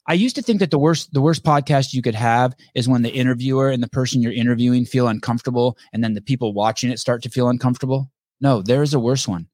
I 0.07 0.15
used 0.15 0.37
to 0.37 0.43
think 0.43 0.61
that 0.61 0.71
the 0.71 0.79
worst 0.79 1.15
the 1.15 1.23
worst 1.23 1.45
podcast 1.45 1.95
you 1.95 2.03
could 2.03 2.15
have 2.15 2.55
is 2.75 2.89
when 2.89 3.03
the 3.03 3.11
interviewer 3.11 3.71
and 3.71 3.83
the 3.83 3.89
person 3.89 4.21
you're 4.21 4.33
interviewing 4.33 4.85
feel 4.85 5.09
uncomfortable 5.09 5.79
and 5.93 6.05
then 6.05 6.13
the 6.13 6.21
people 6.21 6.53
watching 6.53 6.91
it 6.91 6.99
start 6.99 7.23
to 7.23 7.31
feel 7.31 7.49
uncomfortable. 7.49 8.11
No, 8.41 8.61
there 8.61 8.83
is 8.83 8.93
a 8.93 9.01
worse 9.01 9.27
one. 9.27 9.49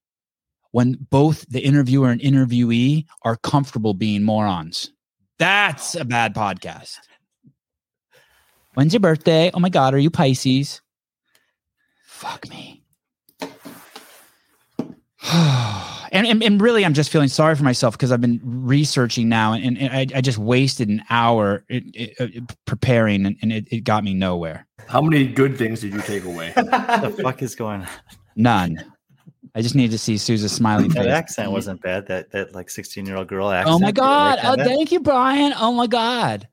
When 0.72 0.96
both 1.10 1.46
the 1.48 1.60
interviewer 1.60 2.10
and 2.10 2.20
interviewee 2.20 3.06
are 3.22 3.36
comfortable 3.36 3.94
being 3.94 4.22
morons. 4.22 4.92
That's 5.38 5.94
a 5.94 6.04
bad 6.04 6.34
podcast. 6.34 6.98
When's 8.74 8.92
your 8.92 9.00
birthday? 9.00 9.50
Oh 9.52 9.58
my 9.58 9.68
god, 9.68 9.94
are 9.94 9.98
you 9.98 10.10
Pisces? 10.10 10.80
Fuck 12.06 12.48
me. 12.48 12.82
and, 15.32 16.26
and 16.26 16.42
and 16.42 16.60
really, 16.62 16.84
I'm 16.84 16.94
just 16.94 17.10
feeling 17.10 17.28
sorry 17.28 17.54
for 17.54 17.62
myself 17.62 17.94
because 17.96 18.10
I've 18.12 18.20
been 18.20 18.40
researching 18.42 19.28
now, 19.28 19.52
and, 19.52 19.76
and 19.76 19.92
I, 19.92 20.18
I 20.18 20.20
just 20.20 20.38
wasted 20.38 20.88
an 20.88 21.02
hour 21.10 21.64
it, 21.68 21.84
it, 21.94 22.14
it- 22.18 22.56
preparing, 22.64 23.26
and, 23.26 23.36
and 23.42 23.52
it, 23.52 23.68
it 23.70 23.80
got 23.84 24.02
me 24.04 24.14
nowhere. 24.14 24.66
How 24.88 25.00
many 25.02 25.26
good 25.26 25.58
things 25.58 25.80
did 25.80 25.92
you 25.92 26.00
take 26.00 26.24
away? 26.24 26.52
What 26.54 26.66
the 27.16 27.22
fuck 27.22 27.42
is 27.42 27.54
going 27.54 27.82
on? 27.82 27.88
None. 28.36 28.84
I 29.54 29.62
just 29.62 29.74
need 29.74 29.90
to 29.90 29.98
see 29.98 30.16
Susan's 30.16 30.52
smiling 30.52 30.90
face. 30.90 31.04
That 31.04 31.08
accent 31.08 31.50
wasn't 31.52 31.82
bad. 31.82 32.06
That 32.06 32.30
that 32.32 32.54
like 32.54 32.70
16 32.70 33.06
year 33.06 33.16
old 33.16 33.28
girl 33.28 33.50
accent. 33.50 33.74
Oh 33.74 33.78
my 33.78 33.92
god! 33.92 34.38
Oh, 34.42 34.56
thank 34.56 34.92
you, 34.92 35.00
Brian. 35.00 35.52
Oh 35.58 35.72
my 35.72 35.86
god. 35.86 36.48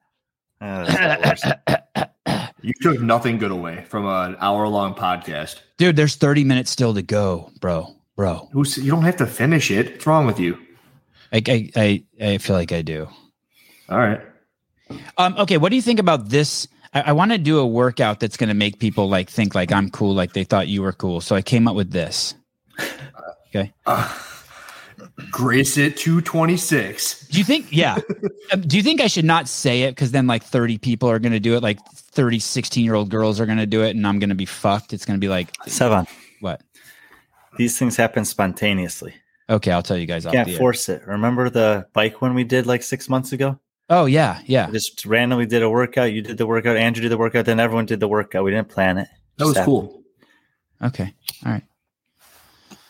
That's 0.59 1.33
a 1.43 1.47
lot 1.47 2.07
worse. 2.25 2.47
You 2.61 2.73
took 2.81 2.99
nothing 3.01 3.37
good 3.37 3.51
away 3.51 3.85
from 3.87 4.05
an 4.05 4.35
hour 4.41 4.67
long 4.67 4.93
podcast. 4.95 5.61
Dude, 5.77 5.95
there's 5.95 6.15
30 6.15 6.43
minutes 6.43 6.71
still 6.71 6.93
to 6.93 7.01
go, 7.01 7.51
bro. 7.61 7.95
Bro. 8.15 8.49
Who's, 8.51 8.77
you 8.77 8.91
don't 8.91 9.03
have 9.03 9.17
to 9.17 9.27
finish 9.27 9.69
it. 9.69 9.91
What's 9.93 10.07
wrong 10.07 10.25
with 10.25 10.39
you? 10.39 10.57
I 11.31 11.41
I 11.47 11.71
I, 11.75 12.03
I 12.19 12.37
feel 12.39 12.55
like 12.55 12.71
I 12.71 12.81
do. 12.81 13.07
All 13.89 13.99
right. 13.99 14.21
Um, 15.17 15.35
okay, 15.37 15.57
what 15.57 15.69
do 15.69 15.75
you 15.75 15.81
think 15.81 15.99
about 15.99 16.29
this? 16.29 16.67
I, 16.93 17.01
I 17.01 17.11
want 17.11 17.31
to 17.31 17.37
do 17.37 17.59
a 17.59 17.67
workout 17.67 18.19
that's 18.19 18.37
going 18.37 18.49
to 18.49 18.55
make 18.55 18.79
people 18.79 19.07
like 19.07 19.29
think 19.29 19.53
like 19.53 19.71
I'm 19.71 19.89
cool, 19.89 20.13
like 20.15 20.33
they 20.33 20.43
thought 20.43 20.67
you 20.67 20.81
were 20.81 20.93
cool. 20.93 21.21
So 21.21 21.35
I 21.35 21.41
came 21.41 21.67
up 21.67 21.75
with 21.75 21.91
this. 21.91 22.33
Uh, 23.87 24.13
Grace 25.31 25.77
it 25.77 25.97
226. 25.97 27.27
Do 27.29 27.37
you 27.39 27.43
think? 27.43 27.67
Yeah. 27.71 27.97
Um, 28.53 28.61
do 28.61 28.77
you 28.77 28.83
think 28.83 29.01
I 29.01 29.07
should 29.07 29.25
not 29.25 29.49
say 29.49 29.81
it 29.81 29.91
because 29.91 30.11
then 30.11 30.25
like 30.25 30.41
30 30.41 30.77
people 30.77 31.09
are 31.09 31.19
going 31.19 31.33
to 31.33 31.39
do 31.39 31.55
it? 31.55 31.63
Like 31.63 31.79
30 31.95 32.39
16 32.39 32.85
year 32.85 32.93
old 32.95 33.09
girls 33.09 33.41
are 33.41 33.45
going 33.45 33.57
to 33.57 33.65
do 33.65 33.83
it, 33.83 33.93
and 33.93 34.07
I'm 34.07 34.19
going 34.19 34.29
to 34.29 34.35
be 34.35 34.45
fucked. 34.45 34.93
It's 34.93 35.03
going 35.03 35.17
to 35.17 35.19
be 35.19 35.27
like 35.27 35.49
Seven. 35.67 36.07
what? 36.39 36.61
These 37.57 37.77
things 37.77 37.97
happen 37.97 38.23
spontaneously. 38.23 39.15
Okay, 39.49 39.71
I'll 39.71 39.83
tell 39.83 39.97
you 39.97 40.05
guys. 40.05 40.23
You 40.23 40.31
can't 40.31 40.47
the 40.47 40.53
air. 40.53 40.59
force 40.59 40.87
it. 40.87 41.05
Remember 41.05 41.49
the 41.49 41.87
bike 41.91 42.21
one 42.21 42.35
we 42.35 42.45
did 42.45 42.67
like 42.67 42.83
six 42.83 43.09
months 43.09 43.33
ago? 43.33 43.59
Oh 43.89 44.05
yeah, 44.05 44.39
yeah. 44.45 44.67
I 44.67 44.71
just 44.71 45.05
randomly 45.05 45.45
did 45.45 45.61
a 45.61 45.69
workout. 45.69 46.13
You 46.13 46.21
did 46.21 46.37
the 46.37 46.47
workout. 46.47 46.77
Andrew 46.77 47.01
did 47.01 47.11
the 47.11 47.17
workout. 47.17 47.45
Then 47.45 47.59
everyone 47.59 47.85
did 47.85 47.99
the 47.99 48.07
workout. 48.07 48.45
We 48.45 48.51
didn't 48.51 48.69
plan 48.69 48.97
it. 48.97 49.09
That 49.37 49.45
was 49.45 49.55
Just 49.55 49.65
cool. 49.65 50.03
Okay. 50.81 51.13
All 51.45 51.51
right. 51.51 51.63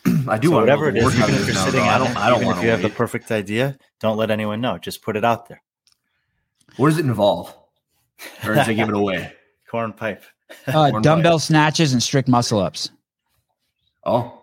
I 0.28 0.38
do 0.38 0.48
So 0.48 0.56
whatever 0.56 0.88
it 0.88 0.96
is, 0.96 1.14
even 1.16 1.34
if 1.34 1.46
you're 1.46 1.54
now, 1.54 1.64
sitting 1.64 1.80
though. 1.80 1.86
I 1.86 1.98
don't. 1.98 2.10
it, 2.10 2.16
I 2.16 2.30
don't 2.30 2.42
even 2.42 2.56
if 2.56 2.62
you 2.62 2.70
have 2.70 2.82
the 2.82 2.90
perfect 2.90 3.30
idea, 3.30 3.78
don't 4.00 4.16
let 4.16 4.30
anyone 4.30 4.60
know. 4.60 4.78
Just 4.78 5.02
put 5.02 5.16
it 5.16 5.24
out 5.24 5.48
there. 5.48 5.62
What 6.76 6.90
does 6.90 6.98
it 6.98 7.04
involve? 7.04 7.54
Or 8.44 8.54
does 8.54 8.68
it 8.68 8.74
give 8.74 8.88
it 8.88 8.94
away? 8.96 9.32
Corn 9.70 9.92
pipe. 9.92 10.22
Uh, 10.66 10.90
Corn 10.90 11.02
dumbbell 11.02 11.38
snatches 11.38 11.92
and 11.92 12.02
strict 12.02 12.28
muscle 12.28 12.60
ups. 12.60 12.90
Oh, 14.04 14.42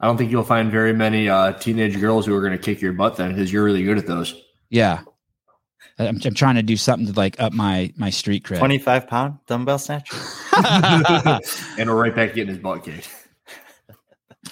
I 0.00 0.06
don't 0.06 0.16
think 0.16 0.30
you'll 0.30 0.42
find 0.44 0.70
very 0.70 0.92
many 0.92 1.28
uh, 1.28 1.52
teenage 1.52 2.00
girls 2.00 2.26
who 2.26 2.34
are 2.34 2.40
going 2.40 2.52
to 2.52 2.58
kick 2.58 2.80
your 2.80 2.92
butt 2.92 3.16
then, 3.16 3.30
because 3.30 3.52
you're 3.52 3.64
really 3.64 3.84
good 3.84 3.98
at 3.98 4.06
those. 4.06 4.34
Yeah. 4.70 5.02
I'm, 5.98 6.20
I'm 6.24 6.34
trying 6.34 6.56
to 6.56 6.62
do 6.62 6.76
something 6.76 7.06
to 7.06 7.12
like 7.12 7.38
up 7.40 7.52
my 7.52 7.92
my 7.96 8.10
street 8.10 8.44
cred. 8.44 8.58
25 8.58 9.06
pound 9.06 9.38
dumbbell 9.46 9.78
snatch. 9.78 10.10
and 11.78 11.88
we're 11.88 12.02
right 12.02 12.14
back 12.14 12.34
getting 12.34 12.48
his 12.48 12.58
butt 12.58 12.84
kicked. 12.84 13.08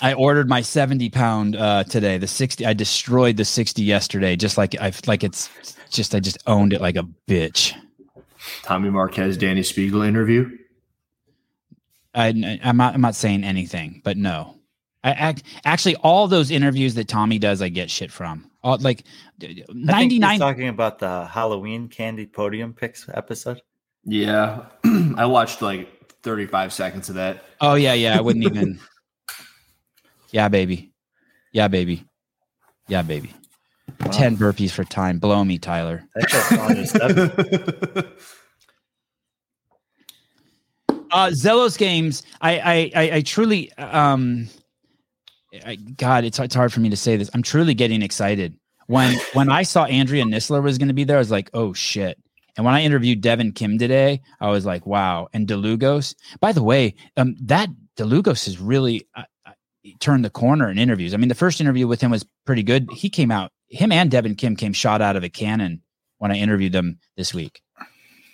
I 0.02 0.14
ordered 0.14 0.48
my 0.48 0.60
70 0.60 1.10
pound 1.10 1.54
uh, 1.54 1.84
today. 1.84 2.18
The 2.18 2.26
60, 2.26 2.66
I 2.66 2.72
destroyed 2.72 3.36
the 3.36 3.44
60 3.44 3.82
yesterday. 3.82 4.34
Just 4.34 4.58
like 4.58 4.78
I 4.80 4.92
like 5.06 5.22
it's 5.22 5.48
just 5.90 6.14
I 6.14 6.20
just 6.20 6.38
owned 6.48 6.72
it 6.72 6.80
like 6.80 6.96
a 6.96 7.06
bitch. 7.28 7.74
Tommy 8.64 8.90
Marquez, 8.90 9.36
Danny 9.36 9.62
Spiegel 9.62 10.02
interview. 10.02 10.58
I, 12.14 12.58
I'm 12.62 12.76
not 12.76 12.94
I'm 12.94 13.00
not 13.00 13.14
saying 13.14 13.44
anything, 13.44 14.02
but 14.04 14.16
no. 14.16 14.56
I 15.04 15.10
act, 15.12 15.42
actually 15.64 15.96
all 15.96 16.28
those 16.28 16.50
interviews 16.50 16.94
that 16.94 17.08
Tommy 17.08 17.38
does, 17.38 17.62
I 17.62 17.68
get 17.68 17.90
shit 17.90 18.10
from. 18.10 18.50
All, 18.62 18.78
like 18.78 19.04
I 19.40 19.46
think 19.46 20.12
he's 20.12 20.20
99. 20.20 20.38
talking 20.38 20.68
about 20.68 20.98
the 20.98 21.26
Halloween 21.26 21.88
candy 21.88 22.26
podium 22.26 22.72
picks 22.72 23.08
episode. 23.14 23.60
Yeah, 24.04 24.66
I 25.16 25.26
watched 25.26 25.62
like 25.62 25.88
35 26.22 26.72
seconds 26.72 27.08
of 27.08 27.14
that. 27.14 27.44
Oh 27.60 27.74
yeah, 27.74 27.94
yeah. 27.94 28.18
I 28.18 28.20
wouldn't 28.20 28.44
even. 28.44 28.80
yeah, 30.32 30.48
baby. 30.48 30.92
Yeah, 31.52 31.68
baby. 31.68 32.04
Yeah, 32.88 33.02
baby. 33.02 33.32
Wow. 34.00 34.10
Ten 34.10 34.36
burpees 34.36 34.70
for 34.70 34.84
time. 34.84 35.18
Blow 35.18 35.44
me, 35.44 35.58
Tyler. 35.58 36.04
That's 36.14 36.32
just 36.32 36.52
on 36.52 36.76
his 36.76 36.90
step. 36.90 38.18
Uh, 41.12 41.28
Zelos 41.28 41.76
games. 41.76 42.22
I, 42.40 42.58
I, 42.58 42.90
I, 42.96 43.10
I 43.16 43.20
truly, 43.20 43.70
um, 43.74 44.48
I, 45.64 45.76
God, 45.76 46.24
it's 46.24 46.38
it's 46.38 46.54
hard 46.54 46.72
for 46.72 46.80
me 46.80 46.88
to 46.88 46.96
say 46.96 47.16
this. 47.16 47.30
I'm 47.34 47.42
truly 47.42 47.74
getting 47.74 48.00
excited. 48.02 48.56
When 48.86 49.18
when 49.34 49.50
I 49.50 49.62
saw 49.62 49.84
Andrea 49.84 50.24
Nisler 50.24 50.62
was 50.62 50.78
going 50.78 50.88
to 50.88 50.94
be 50.94 51.04
there, 51.04 51.16
I 51.16 51.20
was 51.20 51.30
like, 51.30 51.50
oh 51.52 51.72
shit. 51.74 52.18
And 52.56 52.66
when 52.66 52.74
I 52.74 52.82
interviewed 52.82 53.20
Devin 53.20 53.52
Kim 53.52 53.78
today, 53.78 54.20
I 54.40 54.48
was 54.50 54.66
like, 54.66 54.86
wow. 54.86 55.28
And 55.32 55.46
Delugos. 55.46 56.14
By 56.40 56.52
the 56.52 56.62
way, 56.62 56.94
um, 57.16 57.34
that 57.40 57.68
Delugos 57.96 58.46
is 58.46 58.58
really 58.58 59.06
uh, 59.14 59.22
turned 60.00 60.24
the 60.24 60.30
corner 60.30 60.70
in 60.70 60.78
interviews. 60.78 61.14
I 61.14 61.16
mean, 61.16 61.28
the 61.28 61.34
first 61.34 61.60
interview 61.60 61.86
with 61.86 62.00
him 62.00 62.10
was 62.10 62.24
pretty 62.46 62.62
good. 62.62 62.88
He 62.92 63.10
came 63.10 63.30
out. 63.30 63.50
Him 63.68 63.92
and 63.92 64.10
Devin 64.10 64.34
Kim 64.36 64.56
came 64.56 64.72
shot 64.72 65.00
out 65.00 65.16
of 65.16 65.24
a 65.24 65.28
cannon 65.28 65.82
when 66.18 66.30
I 66.30 66.36
interviewed 66.36 66.72
them 66.72 66.98
this 67.16 67.34
week. 67.34 67.62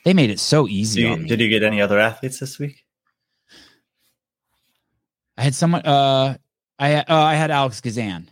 They 0.05 0.15
made 0.15 0.31
it 0.31 0.41
so 0.41 0.69
easy. 0.69 1.03
Did 1.03 1.13
on 1.13 1.21
you, 1.23 1.29
did 1.29 1.41
you 1.41 1.49
get 1.49 1.63
any 1.63 1.81
other 1.81 1.99
athletes 1.99 2.39
this 2.39 2.59
week? 2.59 2.85
I 5.37 5.43
had 5.43 5.55
someone. 5.55 5.83
Uh, 5.83 6.37
I 6.79 6.97
uh, 6.97 7.05
I 7.09 7.35
had 7.35 7.51
Alex 7.51 7.81
Gazan. 7.81 8.31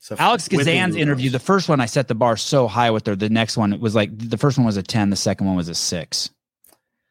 So 0.00 0.16
Alex 0.18 0.48
Gazan's 0.48 0.96
interview. 0.96 1.30
The 1.30 1.38
first 1.38 1.68
one 1.68 1.80
I 1.80 1.86
set 1.86 2.08
the 2.08 2.14
bar 2.14 2.36
so 2.36 2.66
high 2.66 2.90
with 2.90 3.06
her. 3.06 3.14
The 3.14 3.28
next 3.28 3.56
one 3.56 3.78
was 3.80 3.94
like 3.94 4.10
the 4.16 4.38
first 4.38 4.58
one 4.58 4.66
was 4.66 4.76
a 4.76 4.82
ten. 4.82 5.10
The 5.10 5.16
second 5.16 5.46
one 5.46 5.56
was 5.56 5.68
a 5.68 5.74
six. 5.74 6.30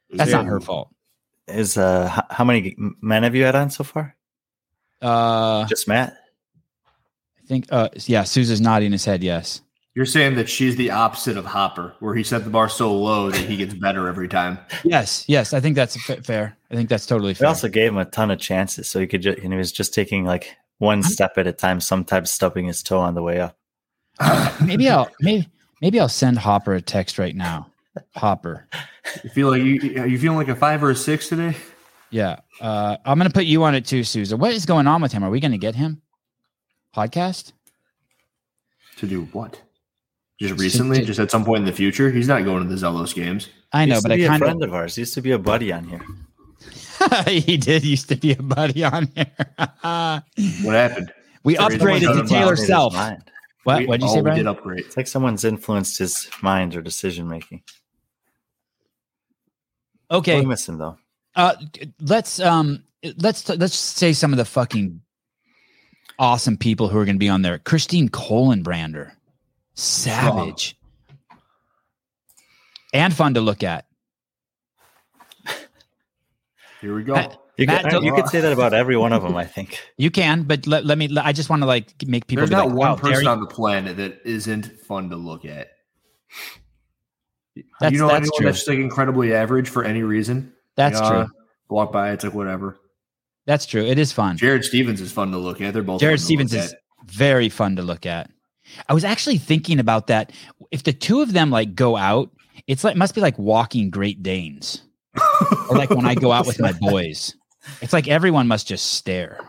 That's 0.10 0.31
not 0.31 0.46
her 0.46 0.60
fault. 0.60 0.89
is 1.48 1.77
uh 1.77 2.22
how 2.29 2.43
many 2.43 2.75
men 3.01 3.24
have 3.24 3.34
you 3.34 3.43
had 3.43 3.55
on 3.55 3.70
so 3.70 3.84
far? 3.86 4.15
Uh, 5.01 5.65
Just 5.67 5.88
Matt. 5.88 6.17
I 7.41 7.46
think. 7.48 7.65
Uh, 7.72 7.89
yeah. 8.05 8.24
Sousa's 8.24 8.62
nodding 8.62 8.91
his 8.91 9.05
head. 9.05 9.24
Yes. 9.24 9.62
You're 9.93 10.05
saying 10.05 10.36
that 10.36 10.48
she's 10.48 10.77
the 10.77 10.89
opposite 10.91 11.36
of 11.36 11.43
Hopper, 11.46 11.93
where 12.00 12.15
he 12.15 12.24
set 12.24 12.46
the 12.46 12.50
bar 12.50 12.70
so 12.70 12.96
low 12.96 13.29
that 13.29 13.41
he 13.41 13.58
gets 13.58 13.74
better 13.74 14.08
every 14.08 14.29
time. 14.29 14.58
Yes. 14.86 15.25
Yes. 15.27 15.53
I 15.53 15.60
think 15.60 15.75
that's 15.75 16.01
fa- 16.01 16.22
fair. 16.24 16.55
I 16.72 16.75
think 16.75 16.88
that's 16.89 17.05
totally 17.05 17.31
We 17.31 17.36
fair. 17.36 17.48
also 17.50 17.67
gave 17.67 17.89
him 17.89 17.98
a 17.98 18.05
ton 18.05 18.31
of 18.31 18.39
chances, 18.39 18.89
so 18.89 19.00
he 19.00 19.08
could. 19.08 19.22
Just, 19.22 19.39
and 19.39 19.51
he 19.51 19.58
was 19.58 19.72
just 19.72 19.93
taking 19.93 20.24
like 20.24 20.55
one 20.77 21.03
step 21.03 21.38
at 21.38 21.46
a 21.48 21.51
time. 21.51 21.79
Sometimes 21.81 22.31
stubbing 22.31 22.65
his 22.67 22.81
toe 22.84 23.00
on 23.00 23.15
the 23.15 23.22
way 23.22 23.39
up. 23.41 23.58
maybe 24.65 24.88
I'll 24.89 25.10
maybe 25.20 25.48
maybe 25.81 26.00
I'll 26.00 26.08
send 26.10 26.38
Hopper 26.39 26.74
a 26.74 26.81
text 26.81 27.17
right 27.20 27.36
now. 27.36 27.67
Hopper. 28.15 28.67
You 29.24 29.29
feel 29.31 29.50
like 29.50 29.62
you 29.63 30.01
are 30.01 30.08
you 30.08 30.17
feeling 30.17 30.38
like 30.38 30.48
a 30.48 30.55
five 30.55 30.81
or 30.84 30.91
a 30.91 30.96
six 30.96 31.27
today? 31.27 31.55
Yeah. 32.12 32.38
Uh, 32.60 32.98
I'm 33.06 33.18
gonna 33.18 33.30
put 33.30 33.46
you 33.46 33.63
on 33.63 33.74
it 33.74 33.86
too, 33.86 34.03
Sousa. 34.03 34.36
What 34.38 34.51
is 34.51 34.65
going 34.65 34.86
on 34.88 35.01
with 35.01 35.12
him? 35.12 35.24
Are 35.24 35.30
we 35.30 35.39
gonna 35.39 35.58
get 35.58 35.75
him? 35.75 36.01
Podcast? 36.96 37.53
To 38.98 39.08
do 39.08 39.24
what? 39.32 39.62
Just 40.39 40.60
recently, 40.60 41.06
just 41.06 41.20
at 41.20 41.32
some 41.32 41.46
point 41.46 41.60
in 41.60 41.65
the 41.65 41.72
future, 41.72 42.12
he's 42.12 42.27
not 42.27 42.44
going 42.44 42.68
to 42.68 42.70
the 42.70 42.75
Zelos 42.75 43.13
games. 43.15 43.50
I 43.74 43.86
know, 43.86 43.96
Used 43.96 44.03
to 44.03 44.10
but 44.10 44.13
I 44.13 44.18
be 44.18 44.24
a 44.25 44.38
friend 44.38 44.63
of 44.63 44.70
of 44.70 44.74
ours. 44.75 44.98
Used 44.98 45.13
to 45.13 45.22
be 45.22 45.32
a 45.32 45.39
buddy 45.39 45.72
on 45.72 45.84
here. 45.86 46.01
he 47.27 47.58
did 47.58 47.84
used 47.86 48.10
to 48.10 48.15
be 48.15 48.34
a 48.34 48.41
buddy 48.41 48.84
on 48.84 49.08
here. 49.15 49.32
What 50.63 50.75
happened? 50.75 51.13
we 51.44 51.56
Sorry, 51.56 51.77
upgraded 51.77 52.22
to 52.22 52.27
Taylor 52.27 52.51
Made 52.51 52.58
his 52.60 52.68
Self. 52.68 52.94
mind. 52.94 53.24
What? 53.63 53.80
We- 53.80 53.86
What 53.88 54.00
did 54.00 54.06
you 54.08 54.12
oh, 54.12 54.13
say, 54.15 54.20
we 54.20 54.24
Brian? 54.24 54.38
did 54.39 54.48
upgrade. 54.48 54.80
It's 54.86 54.98
like 54.98 55.08
someone's 55.08 55.46
influenced 55.46 55.98
his 56.00 56.27
mind 56.41 56.75
or 56.75 56.82
decision 56.82 57.27
making. 57.27 57.62
Okay. 60.10 60.39
We 60.39 60.46
miss 60.46 60.68
him 60.68 60.77
though. 60.77 60.98
Uh, 61.36 61.56
let's 62.00 62.40
um, 62.40 62.84
let's 63.18 63.48
let's 63.48 63.76
say 63.76 64.14
some 64.14 64.34
of 64.34 64.38
the 64.38 64.46
fucking 64.46 65.02
awesome 66.20 66.58
people 66.58 66.88
who 66.88 66.98
are 66.98 67.06
going 67.06 67.16
to 67.16 67.20
be 67.20 67.30
on 67.30 67.42
there. 67.42 67.58
Christine 67.60 68.10
Colenbrander, 68.10 69.12
savage, 69.76 70.78
and 72.94 73.14
fun 73.14 73.34
to 73.36 73.42
look 73.42 73.64
at. 73.64 73.86
Here 76.82 76.96
we 76.96 77.04
go. 77.04 77.14
Matt- 77.14 77.38
You 77.58 77.68
Matt 77.68 77.92
could, 77.92 78.04
you 78.04 78.14
could 78.14 78.28
say 78.28 78.42
that 78.42 78.52
about 78.52 78.74
every 78.74 78.98
one 78.98 79.14
of 79.14 79.22
them. 79.22 79.38
I 79.38 79.46
think. 79.46 79.80
You 79.98 80.10
can, 80.10 80.44
but 80.44 80.66
let, 80.66 80.84
let 80.84 80.98
me. 80.98 81.16
I 81.18 81.32
just 81.32 81.50
want 81.50 81.62
to 81.62 81.68
like 81.68 81.94
make 82.08 82.28
people. 82.28 82.42
There's 82.42 82.52
not 82.52 82.68
like, 82.68 82.76
one 82.76 82.90
wow, 82.90 82.96
person 82.96 83.14
Derry- 83.14 83.28
on 83.28 83.40
the 83.40 83.48
planet 83.48 83.98
that 83.98 84.22
isn't 84.26 84.66
fun 84.82 85.10
to 85.12 85.16
look 85.16 85.46
at. 85.46 85.70
That's- 87.80 87.92
you 87.94 88.00
know 88.00 88.08
that's 88.08 88.22
anyone 88.22 88.38
true. 88.38 88.46
that's 88.48 88.68
like 88.68 88.80
incredibly 88.80 89.34
average 89.34 89.70
for 89.70 89.84
any 89.84 90.04
reason? 90.04 90.54
That's 90.90 91.08
true. 91.08 91.28
Walk 91.70 91.92
by, 91.92 92.12
it's 92.12 92.24
like 92.24 92.34
whatever. 92.34 92.78
That's 93.46 93.66
true. 93.66 93.86
It 93.86 93.98
is 93.98 94.12
fun. 94.12 94.38
Jared 94.38 94.66
Stevens 94.66 95.02
is 95.02 95.12
fun 95.12 95.32
to 95.32 95.38
look 95.38 95.62
at. 95.62 95.74
They're 95.74 95.84
both 95.84 96.00
Jared 96.00 96.20
Stevens 96.20 96.54
is 96.54 96.74
very 97.06 97.50
fun 97.50 97.76
to 97.76 97.82
look 97.82 98.06
at. 98.06 98.30
I 98.88 98.94
was 98.94 99.04
actually 99.04 99.38
thinking 99.38 99.80
about 99.80 100.08
that. 100.08 100.32
If 100.72 100.84
the 100.84 100.94
two 100.94 101.22
of 101.22 101.34
them 101.34 101.50
like 101.50 101.76
go 101.76 101.98
out, 101.98 102.30
it's 102.68 102.84
like 102.84 102.96
must 102.96 103.16
be 103.16 103.22
like 103.22 103.38
walking 103.38 103.90
Great 103.90 104.22
Danes, 104.24 104.84
or 105.70 105.78
like 105.78 105.90
when 105.90 106.06
I 106.06 106.16
go 106.16 106.32
out 106.32 106.46
with 106.46 106.60
my 106.60 106.72
boys. 106.80 107.36
It's 107.82 107.94
like 107.94 108.08
everyone 108.08 108.48
must 108.48 108.68
just 108.68 108.94
stare. 108.94 109.40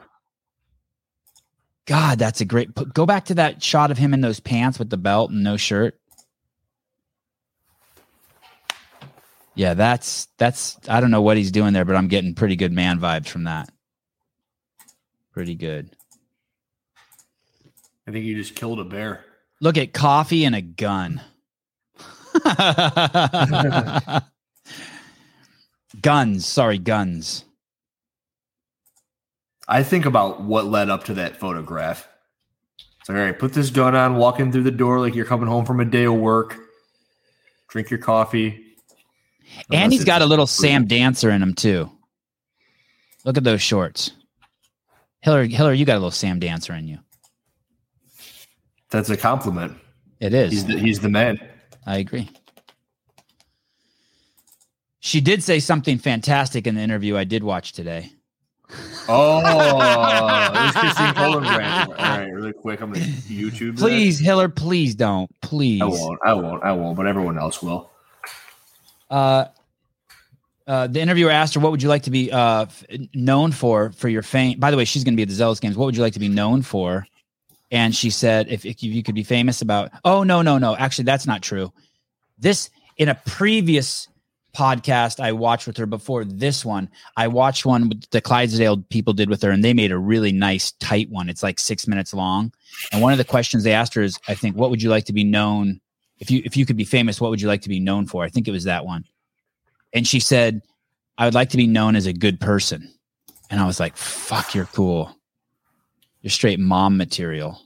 God, 1.87 2.19
that's 2.19 2.41
a 2.41 2.45
great. 2.45 2.71
Go 2.95 3.07
back 3.07 3.27
to 3.27 3.35
that 3.35 3.63
shot 3.63 3.91
of 3.91 3.99
him 3.99 4.15
in 4.15 4.21
those 4.21 4.41
pants 4.41 4.79
with 4.79 4.91
the 4.91 4.97
belt 4.97 5.31
and 5.31 5.43
no 5.43 5.57
shirt. 5.57 5.99
Yeah, 9.55 9.75
that's 9.75 10.29
that's. 10.39 10.79
I 10.89 11.01
don't 11.01 11.11
know 11.11 11.23
what 11.23 11.37
he's 11.37 11.51
doing 11.51 11.73
there, 11.73 11.85
but 11.85 11.97
I'm 11.97 12.09
getting 12.09 12.35
pretty 12.35 12.57
good 12.57 12.73
man 12.73 12.99
vibes 12.99 13.29
from 13.29 13.45
that. 13.45 13.71
Pretty 15.33 15.55
good. 15.55 15.95
I 18.07 18.11
think 18.11 18.25
you 18.25 18.35
just 18.35 18.55
killed 18.55 18.81
a 18.81 18.85
bear. 18.85 19.25
Look 19.61 19.77
at 19.79 19.93
coffee 19.93 20.45
and 20.45 20.55
a 20.55 20.63
gun. 20.63 21.21
guns, 26.03 26.47
sorry, 26.47 26.79
guns. 26.79 27.45
I 29.69 29.83
think 29.83 30.05
about 30.05 30.43
what 30.43 30.67
led 30.67 30.91
up 30.91 31.05
to 31.05 31.15
that 31.15 31.37
photograph. 31.37 32.09
It's 33.01 33.09
like, 33.09 33.19
all 33.19 33.25
right, 33.25 33.39
put 33.39 33.53
this 33.53 33.71
gun 33.71 33.95
on, 33.95 34.17
walking 34.17 34.51
through 34.51 34.65
the 34.65 34.71
door 34.71 35.01
like 35.01 35.15
you're 35.15 35.25
coming 35.25 35.49
home 35.49 35.65
from 35.65 35.81
a 35.81 35.85
day 35.85 36.05
of 36.05 36.15
work, 36.15 36.59
drink 37.69 37.91
your 37.91 37.99
coffee. 38.01 38.72
And 39.73 39.93
he's 39.93 40.05
got 40.05 40.23
a 40.23 40.25
it's- 40.25 40.31
little 40.31 40.47
Sam 40.47 40.87
Dancer 40.87 41.31
in 41.31 41.43
him 41.43 41.55
too. 41.55 41.91
Look 43.25 43.37
at 43.37 43.45
those 43.45 43.63
shorts. 43.63 44.11
Hillary, 45.21 45.49
Hillary, 45.49 45.79
you 45.79 45.85
got 45.85 45.95
a 45.95 46.01
little 46.01 46.11
Sam 46.11 46.41
Dancer 46.41 46.75
in 46.75 46.89
you. 46.89 46.99
That's 48.91 49.09
a 49.09 49.17
compliment. 49.17 49.77
It 50.19 50.35
is. 50.35 50.53
He's 50.53 50.67
the, 50.67 50.79
he's 50.79 51.01
the 51.01 51.09
man. 51.09 51.39
I 51.87 51.99
agree. 51.99 52.29
She 55.01 55.21
did 55.21 55.43
say 55.43 55.61
something 55.61 55.99
fantastic 55.99 56.67
in 56.67 56.75
the 56.75 56.81
interview 56.81 57.17
I 57.17 57.25
did 57.25 57.43
watch 57.43 57.73
today. 57.73 58.13
Oh, 59.09 59.39
it 59.41 60.65
was 60.65 60.73
Christine 60.75 61.15
Colenbrand. 61.15 61.89
All 61.89 61.95
right, 61.95 62.25
really 62.33 62.53
quick, 62.53 62.81
I'm 62.81 62.93
gonna 62.93 63.05
YouTube. 63.05 63.77
that. 63.77 63.81
Please, 63.81 64.19
Hiller, 64.19 64.49
please 64.49 64.95
don't. 64.95 65.31
Please. 65.41 65.83
I 65.83 65.87
won't. 65.87 66.21
I 66.25 66.33
won't. 66.35 66.63
I 66.65 66.73
won't. 66.73 66.97
But 66.97 67.07
everyone 67.07 67.39
else 67.39 67.63
will. 67.63 67.91
Uh, 69.13 69.45
Uh, 70.65 70.87
the 70.87 71.01
interviewer 71.01 71.31
asked 71.31 71.55
her, 71.55 71.61
"What 71.61 71.73
would 71.73 71.83
you 71.83 71.89
like 71.89 72.05
to 72.05 72.11
be 72.11 72.31
uh, 72.31 72.63
f- 72.63 72.85
known 73.15 73.51
for 73.51 73.91
for 73.91 74.09
your 74.09 74.23
fame?" 74.23 74.61
By 74.61 74.71
the 74.71 74.77
way, 74.77 74.85
she's 74.85 75.03
going 75.03 75.15
to 75.15 75.17
be 75.17 75.23
at 75.25 75.29
the 75.29 75.35
Zelos 75.35 75.61
Games. 75.61 75.77
What 75.77 75.87
would 75.87 75.97
you 75.97 76.03
like 76.03 76.13
to 76.13 76.21
be 76.21 76.29
known 76.29 76.63
for? 76.63 77.05
And 77.73 77.93
she 77.95 78.11
said, 78.11 78.47
"If, 78.49 78.65
if 78.65 78.81
you 78.81 79.03
could 79.03 79.17
be 79.17 79.25
famous 79.25 79.61
about." 79.61 79.91
Oh 80.05 80.23
no, 80.23 80.41
no, 80.41 80.59
no. 80.59 80.77
Actually, 80.77 81.07
that's 81.07 81.27
not 81.27 81.43
true. 81.43 81.73
This 82.39 82.71
in 82.97 83.09
a 83.09 83.17
previous 83.27 84.07
podcast 84.57 85.19
I 85.19 85.33
watched 85.33 85.67
with 85.67 85.79
her 85.79 85.87
before 85.87 86.25
this 86.25 86.65
one. 86.65 86.89
I 87.17 87.27
watched 87.27 87.67
one 87.67 87.89
with 87.89 88.09
the 88.11 88.21
Clydesdale 88.21 88.85
people 88.89 89.15
did 89.15 89.29
with 89.29 89.43
her, 89.43 89.51
and 89.51 89.65
they 89.65 89.75
made 89.75 89.91
a 89.91 89.99
really 89.99 90.31
nice, 90.31 90.71
tight 90.79 91.11
one. 91.11 91.29
It's 91.29 91.43
like 91.43 91.59
six 91.59 91.89
minutes 91.89 92.15
long. 92.15 92.53
And 92.93 93.03
one 93.03 93.11
of 93.13 93.19
the 93.19 93.25
questions 93.25 93.65
they 93.65 93.73
asked 93.75 93.95
her 93.95 94.03
is, 94.03 94.17
"I 94.29 94.37
think, 94.37 94.55
what 94.57 94.71
would 94.71 94.81
you 94.81 94.91
like 94.91 95.07
to 95.07 95.13
be 95.13 95.25
known 95.25 95.81
if 96.23 96.31
you 96.31 96.41
if 96.47 96.57
you 96.57 96.65
could 96.65 96.77
be 96.77 96.85
famous? 96.85 97.21
What 97.21 97.31
would 97.31 97.43
you 97.43 97.49
like 97.49 97.63
to 97.63 97.69
be 97.69 97.81
known 97.81 98.07
for?" 98.07 98.25
I 98.25 98.31
think 98.31 98.49
it 98.49 98.53
was 98.53 98.65
that 98.65 98.87
one 98.87 99.05
and 99.93 100.07
she 100.07 100.21
said, 100.21 100.63
I 101.19 101.27
would 101.27 101.35
like 101.35 101.51
to 101.51 101.57
be 101.57 101.67
known 101.67 101.97
as 101.97 102.07
a 102.07 102.13
good 102.13 102.41
person. 102.41 102.91
And 103.51 103.61
I 103.61 103.67
was 103.67 103.79
like, 103.79 103.97
fuck, 103.97 104.55
you're 104.55 104.65
cool. 104.67 105.15
You're 106.23 106.31
straight 106.31 106.59
mom 106.59 106.97
material. 106.97 107.61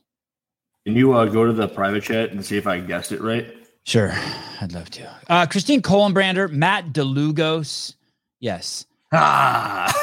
Can 0.85 0.97
you 0.97 1.15
uh, 1.15 1.27
go 1.27 1.45
to 1.45 1.53
the 1.53 1.69
private 1.69 2.03
chat 2.03 2.31
and 2.31 2.45
see 2.45 2.57
if 2.57 2.67
I 2.67 2.81
guessed 2.81 3.13
it 3.13 3.21
right? 3.21 3.47
Sure. 3.85 4.13
I'd 4.61 4.73
love 4.73 4.91
to. 4.91 5.09
Uh, 5.29 5.47
Christine 5.47 5.83
Colenbrander, 5.83 6.51
Matt 6.51 6.93
DeLugos. 6.93 7.95
Yes. 8.41 8.87
Ah. 9.13 9.93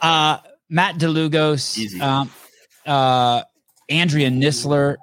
Uh, 0.00 0.38
Matt 0.70 0.98
DeLugos. 0.98 1.76
Easy. 1.76 2.00
Um, 2.00 2.30
uh, 2.86 3.42
Andrea 3.88 4.30
Nisler, 4.30 4.98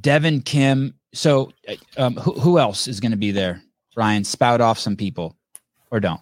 Devin 0.00 0.40
Kim. 0.40 0.94
So, 1.16 1.50
uh, 1.68 1.74
um, 1.96 2.14
who, 2.16 2.32
who 2.32 2.58
else 2.58 2.86
is 2.86 3.00
going 3.00 3.12
to 3.12 3.16
be 3.16 3.30
there? 3.30 3.62
Brian, 3.94 4.22
spout 4.22 4.60
off 4.60 4.78
some 4.78 4.96
people 4.96 5.34
or 5.90 5.98
don't. 5.98 6.20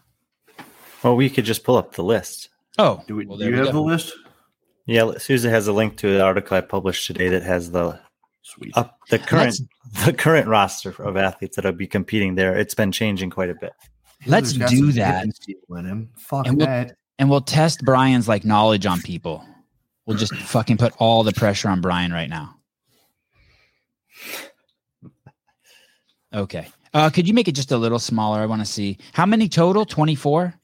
Well, 1.02 1.16
we 1.16 1.28
could 1.28 1.44
just 1.44 1.64
pull 1.64 1.76
up 1.76 1.94
the 1.94 2.04
list. 2.04 2.48
Oh, 2.78 3.02
do 3.08 3.16
we, 3.16 3.26
well, 3.26 3.36
do 3.38 3.44
you 3.46 3.50
we 3.50 3.56
have 3.58 3.66
go. 3.66 3.72
the 3.72 3.80
list? 3.80 4.12
Yeah, 4.86 5.12
Susan 5.18 5.50
has 5.50 5.66
a 5.66 5.72
link 5.72 5.96
to 5.98 6.14
an 6.14 6.20
article 6.20 6.56
I 6.56 6.60
published 6.60 7.06
today 7.06 7.28
that 7.30 7.42
has 7.42 7.70
the 7.72 7.98
Sweet. 8.42 8.76
up 8.76 8.98
the 9.10 9.18
current 9.18 9.56
the 10.04 10.12
current 10.12 10.46
roster 10.46 10.90
of 11.02 11.16
athletes 11.16 11.56
that'll 11.56 11.72
be 11.72 11.86
competing 11.86 12.34
there. 12.36 12.56
It's 12.56 12.74
been 12.74 12.92
changing 12.92 13.30
quite 13.30 13.50
a 13.50 13.54
bit. 13.54 13.72
Let's 14.26 14.52
do 14.52 14.92
that. 14.92 15.16
hidden 15.18 15.32
steel 15.32 15.56
in 15.76 15.86
him. 15.86 16.10
Fuck 16.18 16.46
And 16.46 16.56
we'll- 16.58 16.66
that. 16.66 16.96
and 17.18 17.28
we'll 17.30 17.40
test 17.40 17.80
Brian's 17.84 18.28
like 18.28 18.44
knowledge 18.44 18.86
on 18.86 19.00
people. 19.00 19.44
We'll 20.06 20.18
just 20.18 20.34
fucking 20.36 20.76
put 20.76 20.92
all 20.98 21.22
the 21.24 21.32
pressure 21.32 21.68
on 21.68 21.80
Brian 21.80 22.12
right 22.12 22.28
now. 22.28 22.54
Okay. 26.34 26.68
Uh, 26.92 27.10
could 27.10 27.26
you 27.26 27.34
make 27.34 27.48
it 27.48 27.52
just 27.54 27.72
a 27.72 27.76
little 27.76 27.98
smaller? 27.98 28.40
I 28.40 28.46
want 28.46 28.60
to 28.60 28.66
see 28.66 28.98
how 29.12 29.26
many 29.26 29.48
total? 29.48 29.84
24? 29.84 30.54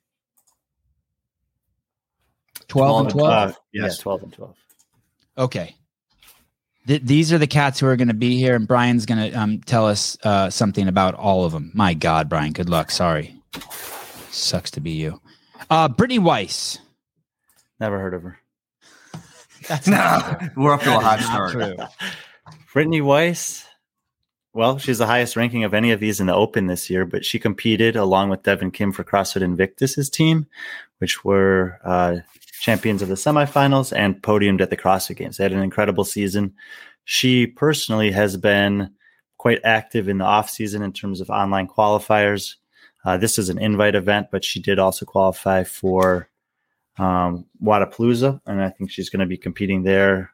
12 2.69 3.01
and 3.01 3.11
12? 3.11 3.31
Uh, 3.33 3.53
Yes. 3.73 3.97
Yeah, 3.99 4.03
twelve 4.03 4.23
and 4.25 4.33
twelve. 4.33 4.57
Okay. 5.39 5.77
Th- 6.87 7.03
these 7.03 7.33
are 7.33 7.39
the 7.39 7.47
cats 7.47 7.79
who 7.79 7.87
are 7.87 7.95
going 7.97 8.09
to 8.09 8.15
be 8.15 8.37
here, 8.37 8.57
and 8.57 8.67
Brian's 8.67 9.07
going 9.07 9.31
to 9.31 9.39
um, 9.39 9.61
tell 9.61 9.87
us 9.87 10.17
uh, 10.25 10.51
something 10.51 10.89
about 10.89 11.15
all 11.15 11.45
of 11.45 11.53
them. 11.53 11.71
My 11.75 11.95
God, 11.95 12.29
Brian, 12.29 12.53
good 12.53 12.69
luck. 12.69 12.91
Sorry. 12.91 13.35
Sucks 14.31 14.71
to 14.73 14.81
be 14.81 14.91
you. 14.93 15.21
Uh, 15.69 15.89
Brittany 15.89 16.19
Weiss. 16.19 16.79
Never 17.79 17.99
heard 18.01 18.15
of 18.15 18.23
her. 18.25 18.39
That's 19.69 19.87
not 19.87 20.43
No, 20.43 20.49
we're 20.65 20.75
up 20.75 20.83
to 20.83 20.97
a 20.97 21.01
hot 21.01 21.21
start. 21.55 21.91
Brittany 22.73 23.01
Weiss. 23.01 23.67
Well, 24.53 24.79
she's 24.79 24.99
the 24.99 25.07
highest 25.07 25.37
ranking 25.37 25.63
of 25.63 25.75
any 25.75 25.93
of 25.93 26.01
these 26.01 26.21
in 26.21 26.27
the 26.27 26.35
Open 26.35 26.67
this 26.67 26.91
year, 26.91 27.05
but 27.05 27.25
she 27.25 27.39
competed 27.39 27.95
along 27.95 28.31
with 28.31 28.43
Devin 28.43 28.73
Kim 28.73 28.91
for 28.91 29.05
CrossFit 29.05 29.43
Invictus's 29.43 30.11
team, 30.11 30.47
which 30.99 31.25
were 31.25 31.79
uh, 31.85 32.17
champions 32.61 33.01
of 33.01 33.09
the 33.09 33.15
semifinals 33.15 33.97
and 33.97 34.21
podiumed 34.23 34.61
at 34.61 34.71
the 34.71 34.77
CrossFit 34.77 35.17
Games. 35.17 35.37
They 35.37 35.45
had 35.45 35.53
an 35.53 35.63
incredible 35.63 36.05
season. 36.05 36.53
She 37.05 37.47
personally 37.47 38.11
has 38.11 38.37
been 38.37 38.91
quite 39.39 39.61
active 39.65 40.09
in 40.09 40.19
the 40.19 40.25
off 40.25 40.51
season 40.51 40.83
in 40.83 40.93
terms 40.93 41.21
of 41.21 41.31
online 41.31 41.69
qualifiers. 41.69 42.57
Uh, 43.05 43.17
this 43.17 43.39
is 43.39 43.51
an 43.51 43.59
invite 43.59 43.95
event, 43.95 44.29
but 44.33 44.45
she 44.45 44.61
did 44.61 44.81
also 44.81 45.07
qualify 45.07 45.63
for 45.63 46.29
um, 46.99 47.47
Wadapalooza, 47.63 48.41
and 48.47 48.61
I 48.61 48.69
think 48.69 48.91
she's 48.91 49.09
going 49.09 49.21
to 49.21 49.27
be 49.27 49.39
competing 49.39 49.85
there 49.85 50.33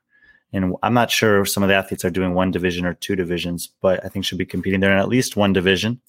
and 0.57 0.75
I'm 0.83 0.95
not 0.95 1.11
sure 1.11 1.42
if 1.42 1.51
some 1.51 1.62
of 1.62 1.69
the 1.69 1.75
athletes 1.75 2.05
are 2.05 2.11
doing 2.11 2.35
one 2.35 2.51
division 2.51 2.87
or 2.87 2.95
two 2.95 3.14
divisions, 3.14 3.69
but 3.83 4.05
I 4.05 4.09
think 4.09 4.25
she'll 4.25 4.38
be 4.38 4.47
competing 4.47 4.81
there 4.81 4.92
in 4.92 4.99
at 4.99 5.09
least 5.09 5.37
one 5.37 5.53
division. 5.53 6.01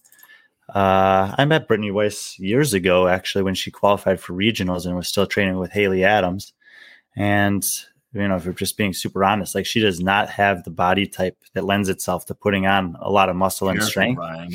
Uh, 0.73 1.35
I 1.37 1.45
met 1.45 1.67
Brittany 1.67 1.91
Weiss 1.91 2.39
years 2.39 2.73
ago, 2.73 3.07
actually, 3.07 3.43
when 3.43 3.55
she 3.55 3.71
qualified 3.71 4.19
for 4.19 4.33
regionals 4.33 4.85
and 4.85 4.95
was 4.95 5.07
still 5.07 5.27
training 5.27 5.57
with 5.57 5.71
Haley 5.71 6.03
Adams. 6.03 6.53
And, 7.15 7.65
you 8.13 8.27
know, 8.27 8.35
if 8.35 8.45
we're 8.45 8.53
just 8.53 8.77
being 8.77 8.93
super 8.93 9.23
honest, 9.23 9.53
like 9.53 9.65
she 9.65 9.79
does 9.79 9.99
not 9.99 10.29
have 10.29 10.63
the 10.63 10.71
body 10.71 11.07
type 11.07 11.37
that 11.53 11.65
lends 11.65 11.89
itself 11.89 12.25
to 12.27 12.35
putting 12.35 12.65
on 12.65 12.95
a 13.01 13.11
lot 13.11 13.29
of 13.29 13.35
muscle 13.35 13.69
and 13.69 13.79
Careful, 13.79 13.89
strength. 13.89 14.17
Brian. 14.17 14.51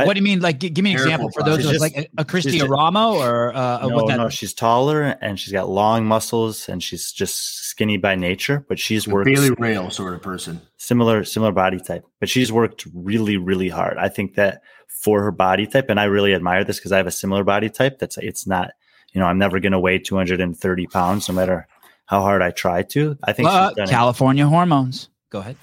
But 0.00 0.06
What 0.06 0.14
do 0.14 0.20
you 0.20 0.24
mean? 0.24 0.40
Like, 0.40 0.58
gi- 0.60 0.70
give 0.70 0.82
me 0.84 0.92
an 0.92 0.96
Careful, 0.98 1.12
example 1.12 1.30
for 1.32 1.42
those 1.42 1.58
of 1.60 1.66
us, 1.66 1.72
She's 1.72 1.80
like 1.80 1.96
a, 1.96 2.06
a 2.18 2.24
Christy 2.24 2.52
she's 2.52 2.62
Aramo 2.62 3.14
or 3.14 3.54
uh, 3.54 3.86
no, 3.86 3.94
what 3.96 4.06
that? 4.08 4.16
no, 4.16 4.28
she's 4.28 4.52
taller 4.54 5.02
and 5.20 5.38
she's 5.40 5.52
got 5.52 5.68
long 5.68 6.04
muscles 6.06 6.68
and 6.68 6.82
she's 6.82 7.12
just 7.12 7.64
skinny 7.68 7.96
by 7.96 8.14
nature, 8.14 8.64
but 8.68 8.78
she's 8.78 9.04
The 9.04 9.10
worked 9.14 9.26
Bailey 9.26 9.50
Rail 9.58 9.90
sort 9.90 10.14
of 10.14 10.22
person. 10.22 10.60
similar 10.76 11.24
similar 11.24 11.52
body 11.52 11.78
type 11.80 12.04
but 12.20 12.28
she's 12.28 12.52
worked 12.52 12.86
really 12.94 13.36
really 13.36 13.68
hard 13.68 13.96
i 13.98 14.08
think 14.08 14.34
that 14.36 14.62
for 14.86 15.22
her 15.22 15.32
body 15.32 15.66
type 15.66 15.90
and 15.90 15.98
i 15.98 16.04
really 16.04 16.32
admire 16.34 16.62
this 16.64 16.76
because 16.78 16.92
i 16.92 16.96
have 16.96 17.06
a 17.08 17.10
similar 17.10 17.42
body 17.44 17.68
type 17.68 17.98
that's 17.98 18.16
it's 18.18 18.46
not 18.46 18.70
you 19.12 19.20
know 19.20 19.26
i'm 19.26 19.38
never 19.38 19.58
going 19.58 19.72
to 19.72 19.80
weigh 19.80 19.98
230 19.98 20.86
pounds 20.86 21.28
no 21.28 21.34
matter 21.34 21.66
how 22.06 22.20
hard 22.20 22.40
i 22.42 22.50
try 22.50 22.82
to 22.82 23.16
i 23.24 23.32
think 23.32 23.48
Uh, 23.48 23.68
she's 23.68 23.76
done 23.76 23.88
it- 23.88 23.90
California 23.90 24.46
hormones. 24.46 25.08
Go 25.30 25.40
ahead. 25.40 25.56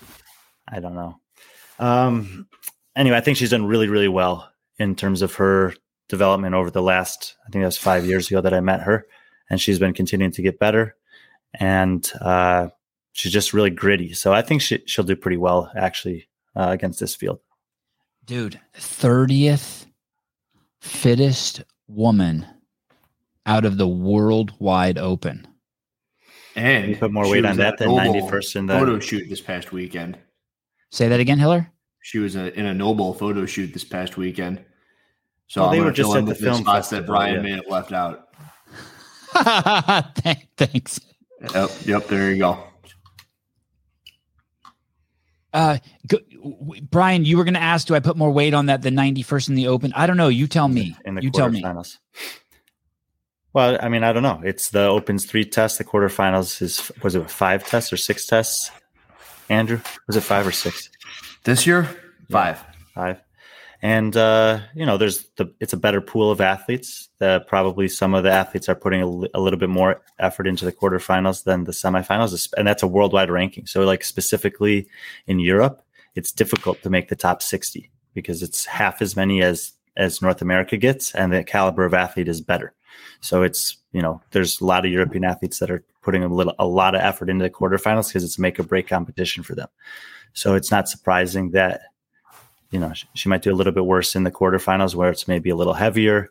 i 0.68 0.80
don't 0.80 0.96
know 0.96 1.18
um 1.80 2.48
anyway 2.96 3.18
i 3.18 3.22
think 3.22 3.38
she's 3.38 3.50
done 3.52 3.66
really 3.66 3.88
really 3.88 4.08
well 4.08 4.50
in 4.80 4.96
terms 4.96 5.22
of 5.22 5.34
her 5.36 5.74
development 6.10 6.54
over 6.56 6.70
the 6.72 6.82
last 6.82 7.36
i 7.46 7.50
think 7.50 7.62
that 7.62 7.68
was 7.68 7.78
five 7.78 8.06
years 8.06 8.28
ago 8.30 8.42
that 8.42 8.54
i 8.54 8.60
met 8.60 8.82
her 8.82 9.06
and 9.50 9.60
she's 9.62 9.80
been 9.80 9.94
continuing 9.94 10.32
to 10.32 10.42
get 10.42 10.60
better 10.60 10.96
and 11.60 12.12
uh 12.22 12.68
she's 13.14 13.32
just 13.32 13.54
really 13.54 13.70
gritty 13.70 14.14
so 14.14 14.34
i 14.34 14.42
think 14.42 14.62
she, 14.62 14.82
she'll 14.86 15.06
do 15.06 15.16
pretty 15.16 15.38
well 15.38 15.72
actually 15.76 16.28
uh, 16.56 16.68
against 16.70 17.00
this 17.00 17.16
field 17.16 17.40
Dude, 18.26 18.58
30th 18.78 19.86
fittest 20.80 21.64
woman 21.88 22.46
out 23.46 23.66
of 23.66 23.78
the 23.78 23.88
worldwide 23.88 24.98
open. 24.98 25.46
And 26.56 26.90
You 26.90 26.96
put 26.96 27.12
more 27.12 27.30
weight 27.30 27.44
on 27.44 27.58
that 27.58 27.78
than 27.80 27.90
91st 27.90 28.56
in 28.56 28.66
the- 28.68 28.80
photo 28.80 29.00
shoot 29.00 29.28
this 29.28 29.42
past 29.42 29.74
weekend. 29.74 30.18
Say 30.90 31.10
that 31.10 31.20
again, 31.20 31.38
Hiller. 31.40 31.70
She 32.04 32.20
was 32.20 32.36
a, 32.36 32.54
in 32.54 32.66
a 32.66 32.74
NOBULL 32.74 33.14
photo 33.14 33.46
shoot 33.46 33.72
this 33.74 33.86
past 33.86 34.18
weekend. 34.18 34.64
So 35.48 35.62
Well, 35.62 35.70
I'm 35.70 35.72
they 35.72 35.78
gonna 35.78 35.90
were 35.90 35.94
just 35.96 36.12
fill 36.12 36.18
in 36.18 36.28
at 36.30 36.38
the 36.38 36.44
film 36.44 36.58
spots 36.62 36.90
that 36.90 37.06
Brian 37.06 37.36
yeah. 37.36 37.42
may 37.42 37.52
have 37.52 37.68
left 37.70 37.94
out. 37.94 38.28
Thanks. 40.58 41.00
Yep, 41.54 41.70
yep, 41.86 42.08
there 42.08 42.32
you 42.32 42.40
go. 42.40 42.62
Uh, 45.54 45.78
go, 46.08 46.18
w- 46.44 46.82
Brian, 46.82 47.24
you 47.24 47.38
were 47.38 47.46
going 47.46 47.54
to 47.54 47.62
ask, 47.62 47.88
do 47.88 47.96
I 47.96 48.00
put 48.00 48.18
more 48.18 48.32
weight 48.32 48.54
on 48.54 48.66
that 48.66 48.82
than 48.82 48.96
91st 48.96 49.50
in 49.50 49.56
the 49.56 49.68
open? 49.68 49.94
I 49.96 50.06
don't 50.08 50.18
know. 50.18 50.28
You 50.28 50.48
tell 50.48 50.68
me. 50.68 50.98
in 51.06 51.16
the 51.16 51.24
you 51.24 51.32
tell 51.32 51.50
me. 51.50 51.62
quarterfinals. 51.62 52.00
Well, 53.54 53.78
I 53.82 53.88
mean, 53.88 54.04
I 54.04 54.12
don't 54.12 54.24
know. 54.24 54.42
It's 54.44 54.72
the 54.72 54.82
Opens 54.88 55.26
three 55.26 55.46
tests. 55.46 55.78
The 55.78 55.84
quarterfinals 55.86 56.62
is 56.62 56.92
was 57.04 57.16
it 57.16 57.30
five 57.30 57.66
tests 57.66 57.94
or 57.94 57.98
six 57.98 58.26
tests? 58.26 58.72
Andrew, 59.48 59.80
was 60.08 60.16
it 60.16 60.22
five 60.22 60.48
or 60.48 60.52
six? 60.52 60.90
This 61.44 61.68
year, 61.68 61.90
five. 62.30 62.64
Five. 62.96 63.22
And 63.82 64.16
uh, 64.16 64.62
you 64.74 64.86
know, 64.86 64.98
there's 64.98 65.26
the 65.36 65.54
it's 65.60 65.74
a 65.74 65.78
better 65.78 66.00
pool 66.00 66.32
of 66.32 66.40
athletes. 66.40 67.10
That 67.20 67.48
probably 67.48 67.90
some 67.90 68.14
of 68.14 68.24
the 68.24 68.32
athletes 68.32 68.70
are 68.70 68.76
putting 68.76 69.02
a, 69.02 69.06
li- 69.08 69.30
a 69.34 69.42
little 69.42 69.60
bit 69.60 69.70
more 69.70 70.02
effort 70.20 70.48
into 70.48 70.64
the 70.64 70.72
quarterfinals 70.72 71.44
than 71.44 71.66
the 71.66 71.74
semifinals, 71.74 72.54
and 72.56 72.66
that's 72.66 72.82
a 72.82 72.88
worldwide 72.88 73.30
ranking. 73.30 73.66
So, 73.66 73.84
like 73.84 74.06
specifically 74.06 74.88
in 75.28 75.40
Europe, 75.40 75.84
it's 76.16 76.32
difficult 76.32 76.82
to 76.84 76.90
make 76.90 77.10
the 77.10 77.16
top 77.18 77.42
sixty 77.42 77.92
because 78.14 78.42
it's 78.42 78.66
half 78.66 79.02
as 79.02 79.18
many 79.18 79.42
as 79.42 79.74
as 79.98 80.22
North 80.22 80.42
America 80.42 80.78
gets, 80.78 81.14
and 81.14 81.34
the 81.34 81.44
caliber 81.44 81.84
of 81.84 81.94
athlete 81.94 82.30
is 82.30 82.40
better. 82.40 82.74
So 83.20 83.44
it's 83.44 83.78
you 83.92 84.02
know, 84.02 84.22
there's 84.32 84.62
a 84.62 84.66
lot 84.66 84.86
of 84.86 84.92
European 84.94 85.26
athletes 85.26 85.60
that 85.60 85.70
are 85.70 85.84
putting 86.02 86.24
a 86.24 86.28
little 86.28 86.56
a 86.58 86.66
lot 86.66 86.96
of 86.96 87.02
effort 87.02 87.30
into 87.30 87.44
the 87.44 87.50
quarterfinals 87.50 88.08
because 88.08 88.24
it's 88.24 88.40
make 88.40 88.60
or 88.60 88.64
break 88.64 88.88
competition 88.88 89.44
for 89.44 89.56
them. 89.56 89.68
So 90.34 90.56
it's 90.56 90.72
not 90.72 90.90
surprising 90.90 91.52
that 91.52 91.82
you 92.72 92.80
know 92.80 92.94
she, 92.94 93.08
she 93.14 93.30
might 93.30 93.42
do 93.44 93.54
a 93.54 93.56
little 93.56 93.74
bit 93.74 93.86
worse 93.86 94.16
in 94.16 94.24
the 94.24 94.32
quarterfinals 94.32 94.96
where 94.96 95.12
it's 95.12 95.28
maybe 95.28 95.50
a 95.50 95.56
little 95.56 95.74
heavier 95.76 96.30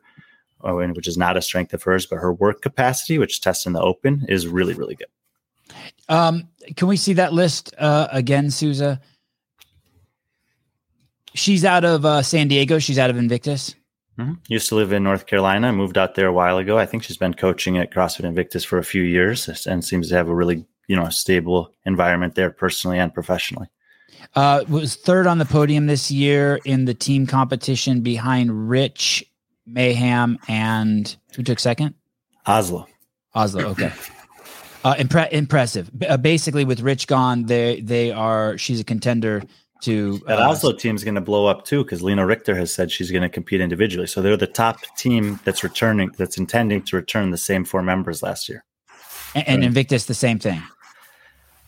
or 0.60 0.86
which 0.88 1.08
is 1.08 1.16
not 1.16 1.36
a 1.36 1.42
strength 1.42 1.72
of 1.72 1.82
hers 1.82 2.06
but 2.06 2.16
her 2.16 2.32
work 2.32 2.62
capacity 2.62 3.18
which 3.18 3.40
tests 3.40 3.66
in 3.66 3.72
the 3.72 3.80
open 3.80 4.24
is 4.28 4.46
really 4.46 4.74
really 4.74 4.94
good 4.96 5.06
Um, 6.08 6.48
can 6.76 6.88
we 6.88 6.96
see 6.96 7.14
that 7.14 7.32
list 7.32 7.74
uh, 7.78 8.08
again, 8.10 8.50
Souza? 8.50 9.00
She's 11.34 11.64
out 11.64 11.84
of 11.84 12.04
uh, 12.04 12.22
San 12.22 12.48
Diego. 12.48 12.78
She's 12.78 12.98
out 12.98 13.08
of 13.10 13.16
Invictus. 13.16 13.74
Mhm. 14.18 14.38
Used 14.48 14.68
to 14.68 14.74
live 14.74 14.92
in 14.92 15.02
North 15.02 15.26
Carolina. 15.26 15.72
Moved 15.72 15.96
out 15.96 16.14
there 16.14 16.26
a 16.26 16.32
while 16.32 16.58
ago. 16.58 16.76
I 16.76 16.84
think 16.84 17.02
she's 17.02 17.16
been 17.16 17.32
coaching 17.34 17.78
at 17.78 17.90
CrossFit 17.90 18.24
Invictus 18.24 18.64
for 18.64 18.78
a 18.78 18.84
few 18.84 19.02
years 19.02 19.48
and 19.66 19.82
seems 19.82 20.08
to 20.10 20.14
have 20.16 20.28
a 20.28 20.34
really 20.34 20.66
you 20.88 20.96
know 20.96 21.08
stable 21.08 21.72
environment 21.86 22.34
there 22.34 22.50
personally 22.50 22.98
and 22.98 23.14
professionally. 23.14 23.68
Uh, 24.34 24.64
was 24.68 24.96
third 24.96 25.26
on 25.26 25.38
the 25.38 25.44
podium 25.44 25.86
this 25.86 26.10
year 26.10 26.60
in 26.64 26.84
the 26.84 26.94
team 26.94 27.26
competition 27.26 28.00
behind 28.00 28.68
Rich 28.68 29.24
Mayhem 29.66 30.38
and 30.48 31.14
who 31.34 31.42
took 31.42 31.58
second? 31.58 31.94
Oslo. 32.46 32.86
Oslo. 33.34 33.62
Okay. 33.70 33.92
Uh, 34.84 34.94
impre- 34.94 35.30
impressive. 35.30 35.90
B- 35.96 36.06
uh, 36.06 36.16
basically, 36.16 36.64
with 36.64 36.80
Rich 36.80 37.06
gone, 37.06 37.44
they 37.44 37.80
they 37.80 38.10
are. 38.10 38.58
She's 38.58 38.80
a 38.80 38.84
contender 38.84 39.42
to. 39.82 40.18
That 40.26 40.40
uh, 40.40 40.50
Oslo 40.50 40.72
team's 40.72 41.04
going 41.04 41.14
to 41.14 41.20
blow 41.20 41.46
up 41.46 41.64
too 41.64 41.84
because 41.84 42.02
Lena 42.02 42.26
Richter 42.26 42.56
has 42.56 42.72
said 42.72 42.90
she's 42.90 43.10
going 43.10 43.22
to 43.22 43.28
compete 43.28 43.60
individually. 43.60 44.08
So 44.08 44.20
they're 44.22 44.36
the 44.36 44.46
top 44.46 44.80
team 44.96 45.38
that's 45.44 45.62
returning, 45.62 46.10
that's 46.18 46.36
intending 46.36 46.82
to 46.82 46.96
return 46.96 47.30
the 47.30 47.38
same 47.38 47.64
four 47.64 47.82
members 47.82 48.22
last 48.22 48.48
year. 48.48 48.64
and, 49.34 49.46
and 49.46 49.64
Invictus 49.64 50.06
the 50.06 50.14
same 50.14 50.38
thing. 50.38 50.60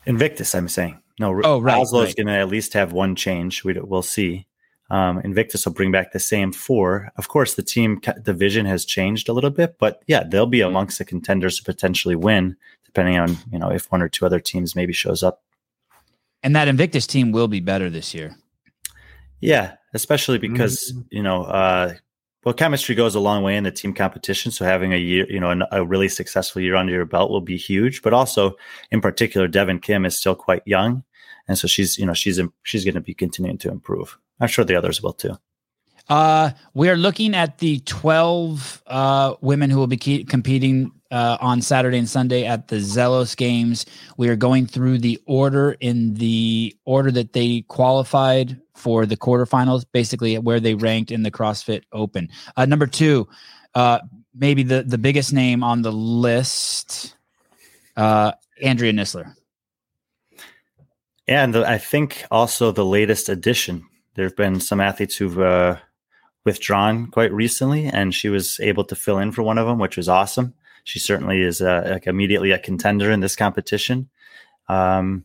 Invictus, 0.06 0.54
I'm 0.54 0.68
saying. 0.68 1.00
No, 1.18 1.40
Oh, 1.44 1.60
right, 1.60 1.80
Oslo's 1.80 2.06
right. 2.06 2.16
going 2.16 2.26
to 2.26 2.32
at 2.32 2.48
least 2.48 2.72
have 2.72 2.92
one 2.92 3.14
change. 3.14 3.62
We, 3.64 3.74
we'll 3.74 4.02
see. 4.02 4.46
Um, 4.90 5.20
Invictus 5.20 5.64
will 5.64 5.72
bring 5.72 5.92
back 5.92 6.12
the 6.12 6.18
same 6.20 6.52
four. 6.52 7.10
Of 7.16 7.28
course, 7.28 7.54
the 7.54 7.62
team 7.62 8.00
division 8.22 8.66
has 8.66 8.84
changed 8.84 9.28
a 9.28 9.32
little 9.32 9.50
bit, 9.50 9.76
but 9.78 10.02
yeah, 10.06 10.24
they'll 10.24 10.46
be 10.46 10.60
amongst 10.60 10.98
the 10.98 11.04
contenders 11.04 11.56
to 11.56 11.64
potentially 11.64 12.16
win, 12.16 12.56
depending 12.84 13.18
on 13.18 13.38
you 13.50 13.58
know 13.58 13.70
if 13.70 13.90
one 13.90 14.02
or 14.02 14.08
two 14.08 14.26
other 14.26 14.40
teams 14.40 14.76
maybe 14.76 14.92
shows 14.92 15.22
up. 15.22 15.42
And 16.42 16.54
that 16.54 16.68
Invictus 16.68 17.06
team 17.06 17.32
will 17.32 17.48
be 17.48 17.60
better 17.60 17.88
this 17.88 18.12
year. 18.12 18.36
Yeah, 19.40 19.76
especially 19.94 20.38
because 20.38 20.92
you 21.10 21.22
know, 21.22 21.44
uh, 21.44 21.94
well, 22.44 22.54
chemistry 22.54 22.94
goes 22.94 23.14
a 23.14 23.20
long 23.20 23.42
way 23.42 23.56
in 23.56 23.64
the 23.64 23.70
team 23.70 23.94
competition. 23.94 24.52
So 24.52 24.64
having 24.64 24.92
a 24.92 24.98
year, 24.98 25.26
you 25.30 25.40
know, 25.40 25.50
an, 25.50 25.64
a 25.72 25.84
really 25.84 26.08
successful 26.08 26.60
year 26.62 26.76
under 26.76 26.92
your 26.92 27.06
belt 27.06 27.30
will 27.30 27.40
be 27.40 27.56
huge. 27.56 28.02
But 28.02 28.12
also, 28.12 28.56
in 28.90 29.00
particular, 29.00 29.48
Devin 29.48 29.80
Kim 29.80 30.04
is 30.04 30.16
still 30.16 30.34
quite 30.34 30.62
young, 30.66 31.04
and 31.48 31.58
so 31.58 31.66
she's, 31.66 31.98
you 31.98 32.06
know, 32.06 32.14
she's 32.14 32.40
she's 32.62 32.84
going 32.84 32.94
to 32.94 33.00
be 33.00 33.14
continuing 33.14 33.58
to 33.58 33.70
improve. 33.70 34.18
I'm 34.40 34.48
sure 34.48 34.64
the 34.64 34.76
others 34.76 35.02
will 35.02 35.12
too. 35.12 35.38
Uh, 36.08 36.50
we 36.74 36.90
are 36.90 36.96
looking 36.96 37.34
at 37.34 37.58
the 37.58 37.80
12 37.80 38.82
uh, 38.86 39.34
women 39.40 39.70
who 39.70 39.78
will 39.78 39.86
be 39.86 40.24
competing 40.24 40.92
uh, 41.14 41.38
on 41.40 41.62
Saturday 41.62 41.96
and 41.96 42.08
Sunday 42.08 42.44
at 42.44 42.66
the 42.66 42.76
Zelos 42.76 43.36
Games. 43.36 43.86
We 44.16 44.28
are 44.28 44.34
going 44.36 44.66
through 44.66 44.98
the 44.98 45.22
order 45.26 45.76
in 45.78 46.14
the 46.14 46.76
order 46.84 47.12
that 47.12 47.32
they 47.32 47.60
qualified 47.68 48.60
for 48.74 49.06
the 49.06 49.16
quarterfinals, 49.16 49.84
basically 49.92 50.36
where 50.38 50.58
they 50.58 50.74
ranked 50.74 51.12
in 51.12 51.22
the 51.22 51.30
CrossFit 51.30 51.84
Open. 51.92 52.28
Uh, 52.56 52.66
number 52.66 52.88
two, 52.88 53.28
uh, 53.76 54.00
maybe 54.34 54.64
the, 54.64 54.82
the 54.82 54.98
biggest 54.98 55.32
name 55.32 55.62
on 55.62 55.82
the 55.82 55.92
list, 55.92 57.14
uh, 57.96 58.32
Andrea 58.60 58.92
Nisler. 58.92 59.36
And 61.28 61.54
the, 61.54 61.64
I 61.64 61.78
think 61.78 62.24
also 62.32 62.72
the 62.72 62.84
latest 62.84 63.28
addition. 63.28 63.86
There 64.14 64.24
have 64.24 64.36
been 64.36 64.58
some 64.58 64.80
athletes 64.80 65.14
who've 65.14 65.38
uh, 65.38 65.76
withdrawn 66.44 67.06
quite 67.12 67.32
recently, 67.32 67.86
and 67.86 68.12
she 68.12 68.28
was 68.28 68.58
able 68.58 68.82
to 68.86 68.96
fill 68.96 69.18
in 69.18 69.30
for 69.30 69.44
one 69.44 69.58
of 69.58 69.68
them, 69.68 69.78
which 69.78 69.96
was 69.96 70.08
awesome. 70.08 70.54
She 70.84 70.98
certainly 70.98 71.42
is 71.42 71.60
uh, 71.60 71.88
like 71.90 72.06
immediately 72.06 72.52
a 72.52 72.58
contender 72.58 73.10
in 73.10 73.20
this 73.20 73.36
competition. 73.36 74.08
Um, 74.68 75.24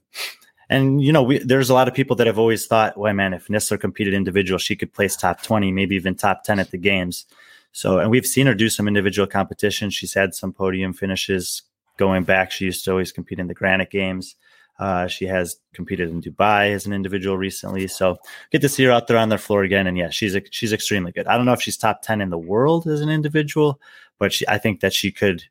and 0.69 1.01
you 1.01 1.11
know, 1.11 1.23
we, 1.23 1.39
there's 1.39 1.69
a 1.69 1.73
lot 1.73 1.87
of 1.87 1.93
people 1.93 2.15
that 2.17 2.27
have 2.27 2.39
always 2.39 2.65
thought, 2.65 2.97
"Well, 2.97 3.13
man, 3.13 3.33
if 3.33 3.47
Nisler 3.47 3.79
competed 3.79 4.13
individual, 4.13 4.57
she 4.57 4.75
could 4.75 4.93
place 4.93 5.15
top 5.15 5.41
20, 5.41 5.71
maybe 5.71 5.95
even 5.95 6.15
top 6.15 6.43
10 6.43 6.59
at 6.59 6.71
the 6.71 6.77
games." 6.77 7.25
So, 7.71 7.99
and 7.99 8.09
we've 8.09 8.25
seen 8.25 8.47
her 8.47 8.55
do 8.55 8.69
some 8.69 8.87
individual 8.87 9.27
competition. 9.27 9.89
She's 9.89 10.13
had 10.13 10.33
some 10.33 10.53
podium 10.53 10.93
finishes 10.93 11.63
going 11.97 12.23
back. 12.23 12.51
She 12.51 12.65
used 12.65 12.85
to 12.85 12.91
always 12.91 13.11
compete 13.11 13.39
in 13.39 13.47
the 13.47 13.53
Granite 13.53 13.91
Games. 13.91 14.35
Uh, 14.79 15.07
she 15.07 15.25
has 15.25 15.57
competed 15.73 16.09
in 16.09 16.21
Dubai 16.21 16.73
as 16.73 16.85
an 16.85 16.93
individual 16.93 17.37
recently, 17.37 17.85
so 17.87 18.17
good 18.51 18.61
to 18.61 18.69
see 18.69 18.85
her 18.85 18.91
out 18.91 19.07
there 19.07 19.17
on 19.17 19.27
the 19.27 19.37
floor 19.37 19.63
again. 19.63 19.87
And 19.87 19.97
yeah, 19.97 20.09
she's 20.09 20.37
she's 20.51 20.71
extremely 20.71 21.11
good. 21.11 21.27
I 21.27 21.35
don't 21.35 21.45
know 21.45 21.53
if 21.53 21.61
she's 21.61 21.77
top 21.77 22.01
ten 22.01 22.21
in 22.21 22.29
the 22.29 22.37
world 22.37 22.87
as 22.87 23.01
an 23.01 23.09
individual, 23.09 23.81
but 24.19 24.31
she, 24.31 24.47
I 24.47 24.57
think 24.57 24.79
that 24.79 24.93
she 24.93 25.11
could, 25.11 25.43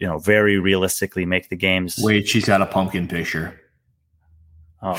you 0.00 0.06
know, 0.06 0.18
very 0.18 0.58
realistically 0.58 1.24
make 1.24 1.48
the 1.48 1.56
games. 1.56 1.98
Wait, 2.02 2.26
she's 2.26 2.44
got 2.44 2.60
a 2.60 2.66
pumpkin 2.66 3.06
picture. 3.06 3.60
Oh, 4.82 4.96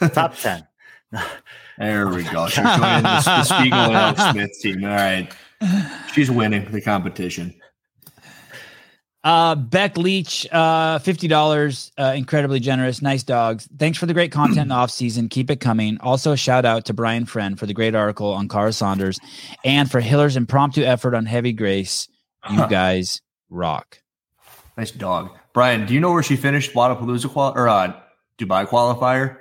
top 0.12 0.36
ten. 0.36 0.66
There 1.78 2.08
we 2.08 2.22
go. 2.24 2.46
She's 2.48 2.64
joining 2.64 3.02
the, 3.02 3.22
the 3.24 3.44
Spiegel 3.44 3.78
and 3.78 4.18
Smith 4.18 4.60
team. 4.60 4.84
All 4.84 4.90
right. 4.90 5.32
She's 6.12 6.30
winning 6.30 6.70
the 6.70 6.80
competition. 6.80 7.54
Uh, 9.24 9.54
Beck 9.54 9.96
Leach, 9.96 10.46
uh, 10.52 10.98
fifty 10.98 11.28
dollars, 11.28 11.90
uh, 11.98 12.12
incredibly 12.14 12.60
generous, 12.60 13.00
nice 13.00 13.22
dogs. 13.22 13.66
Thanks 13.78 13.96
for 13.96 14.04
the 14.04 14.12
great 14.12 14.30
content 14.30 14.58
in 14.60 14.68
the 14.68 14.74
off 14.82 14.90
season. 14.90 15.30
Keep 15.30 15.50
it 15.50 15.60
coming. 15.60 15.96
Also, 16.00 16.32
a 16.32 16.36
shout 16.36 16.66
out 16.66 16.84
to 16.84 16.92
Brian 16.94 17.24
Friend 17.24 17.58
for 17.58 17.64
the 17.64 17.72
great 17.72 17.94
article 17.94 18.34
on 18.34 18.48
Kara 18.48 18.70
Saunders, 18.72 19.18
and 19.64 19.90
for 19.90 20.02
Hiller's 20.02 20.36
impromptu 20.36 20.82
effort 20.82 21.14
on 21.14 21.24
Heavy 21.24 21.52
Grace. 21.52 22.06
You 22.50 22.56
Huh. 22.56 22.66
guys 22.66 23.22
rock. 23.48 23.98
Nice 24.76 24.90
dog. 24.90 25.30
Brian, 25.54 25.86
do 25.86 25.94
you 25.94 26.00
know 26.00 26.12
where 26.12 26.22
she 26.22 26.36
finished 26.36 26.74
Wadapalooza 26.74 27.30
qual- 27.32 27.54
or 27.56 27.66
uh, 27.68 27.94
Dubai 28.38 28.66
qualifier? 28.66 29.38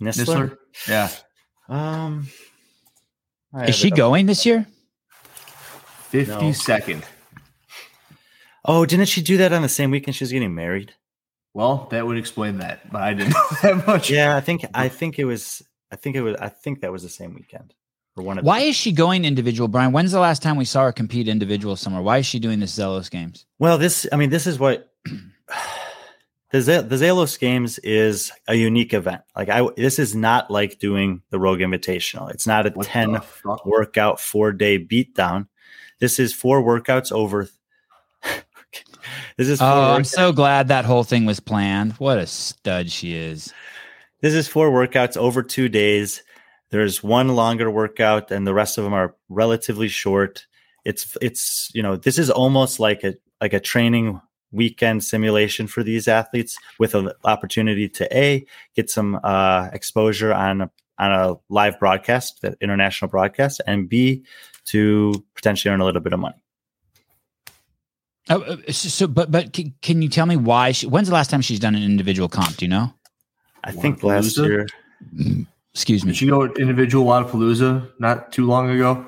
Nisler. 0.00 0.56
Yeah. 0.88 1.10
Um, 1.68 2.28
I 3.52 3.66
Is 3.66 3.74
she 3.74 3.90
going 3.90 4.24
this 4.24 4.46
year? 4.46 4.66
52nd. 6.10 7.02
Oh, 8.64 8.84
didn't 8.84 9.06
she 9.06 9.22
do 9.22 9.38
that 9.38 9.52
on 9.52 9.62
the 9.62 9.68
same 9.68 9.90
weekend 9.90 10.16
she 10.16 10.24
was 10.24 10.32
getting 10.32 10.54
married? 10.54 10.94
Well, 11.54 11.88
that 11.90 12.06
would 12.06 12.16
explain 12.16 12.58
that, 12.58 12.90
but 12.90 13.02
I 13.02 13.14
didn't 13.14 13.30
know 13.34 13.46
that 13.62 13.86
much. 13.86 14.10
Yeah, 14.10 14.36
I 14.36 14.40
think 14.40 14.64
I 14.74 14.88
think 14.88 15.18
it 15.18 15.24
was. 15.24 15.62
I 15.90 15.96
think 15.96 16.16
it 16.16 16.22
was. 16.22 16.36
I 16.36 16.48
think 16.48 16.80
that 16.80 16.92
was 16.92 17.02
the 17.02 17.08
same 17.08 17.34
weekend 17.34 17.74
or 18.16 18.22
one 18.22 18.38
of. 18.38 18.44
Why 18.44 18.60
the, 18.60 18.68
is 18.68 18.76
she 18.76 18.92
going 18.92 19.24
individual, 19.24 19.66
Brian? 19.66 19.92
When's 19.92 20.12
the 20.12 20.20
last 20.20 20.42
time 20.42 20.56
we 20.56 20.64
saw 20.64 20.84
her 20.84 20.92
compete 20.92 21.26
individual 21.26 21.76
somewhere? 21.76 22.02
Why 22.02 22.18
is 22.18 22.26
she 22.26 22.38
doing 22.38 22.60
this 22.60 22.78
Zelos 22.78 23.10
games? 23.10 23.46
Well, 23.58 23.78
this. 23.78 24.06
I 24.12 24.16
mean, 24.16 24.30
this 24.30 24.46
is 24.46 24.58
what 24.58 24.92
the 26.52 26.60
Z- 26.60 26.82
the 26.82 26.96
Zalos 26.96 27.38
Games 27.38 27.78
is 27.80 28.30
a 28.46 28.54
unique 28.54 28.94
event. 28.94 29.22
Like 29.34 29.48
I, 29.48 29.66
this 29.76 29.98
is 29.98 30.14
not 30.14 30.50
like 30.50 30.78
doing 30.78 31.22
the 31.30 31.40
Rogue 31.40 31.60
Invitational. 31.60 32.30
It's 32.30 32.46
not 32.46 32.66
a 32.66 32.70
What 32.70 32.86
ten 32.86 33.20
workout 33.64 34.20
four 34.20 34.52
day 34.52 34.78
beatdown. 34.78 35.48
This 35.98 36.18
is 36.18 36.32
four 36.32 36.62
workouts 36.62 37.10
over. 37.12 37.48
This 39.36 39.48
is 39.48 39.60
Oh, 39.60 39.94
I'm 39.94 40.04
so 40.04 40.32
glad 40.32 40.68
that 40.68 40.84
whole 40.84 41.04
thing 41.04 41.26
was 41.26 41.40
planned. 41.40 41.92
What 41.94 42.18
a 42.18 42.26
stud 42.26 42.90
she 42.90 43.14
is. 43.14 43.52
This 44.20 44.34
is 44.34 44.48
four 44.48 44.70
workouts 44.70 45.16
over 45.16 45.42
two 45.42 45.68
days. 45.68 46.22
There's 46.70 47.02
one 47.02 47.28
longer 47.28 47.70
workout, 47.70 48.30
and 48.30 48.46
the 48.46 48.54
rest 48.54 48.78
of 48.78 48.84
them 48.84 48.92
are 48.92 49.14
relatively 49.28 49.88
short. 49.88 50.46
It's 50.84 51.16
it's 51.20 51.70
you 51.74 51.82
know 51.82 51.96
this 51.96 52.18
is 52.18 52.30
almost 52.30 52.80
like 52.80 53.02
a 53.04 53.14
like 53.40 53.52
a 53.52 53.60
training 53.60 54.20
weekend 54.52 55.04
simulation 55.04 55.66
for 55.66 55.82
these 55.82 56.08
athletes 56.08 56.58
with 56.78 56.94
an 56.94 57.10
opportunity 57.24 57.88
to 57.88 58.16
a 58.16 58.44
get 58.74 58.90
some 58.90 59.20
uh, 59.22 59.68
exposure 59.72 60.32
on 60.34 60.62
a, 60.62 60.70
on 60.98 61.12
a 61.12 61.34
live 61.48 61.78
broadcast, 61.78 62.42
that 62.42 62.56
international 62.60 63.08
broadcast, 63.08 63.60
and 63.66 63.88
b 63.88 64.22
to 64.66 65.24
potentially 65.34 65.72
earn 65.72 65.80
a 65.80 65.84
little 65.84 66.00
bit 66.00 66.12
of 66.12 66.20
money. 66.20 66.42
Oh, 68.30 68.40
uh, 68.42 68.56
so, 68.68 68.88
so 68.88 69.06
but 69.06 69.30
but 69.30 69.52
can, 69.52 69.74
can 69.82 70.02
you 70.02 70.08
tell 70.08 70.26
me 70.26 70.36
why 70.36 70.72
she? 70.72 70.86
When's 70.86 71.08
the 71.08 71.14
last 71.14 71.30
time 71.30 71.40
she's 71.40 71.58
done 71.60 71.74
an 71.74 71.82
individual 71.82 72.28
comp? 72.28 72.56
Do 72.56 72.64
you 72.64 72.70
know? 72.70 72.94
I 73.64 73.72
think 73.72 74.02
last 74.02 74.36
year, 74.38 74.66
Excuse 75.74 76.04
me. 76.04 76.12
Did 76.12 76.16
she 76.16 76.26
go 76.26 76.44
individual 76.54 77.04
Wadapalooza 77.06 77.90
not 77.98 78.32
too 78.32 78.46
long 78.46 78.70
ago? 78.70 79.04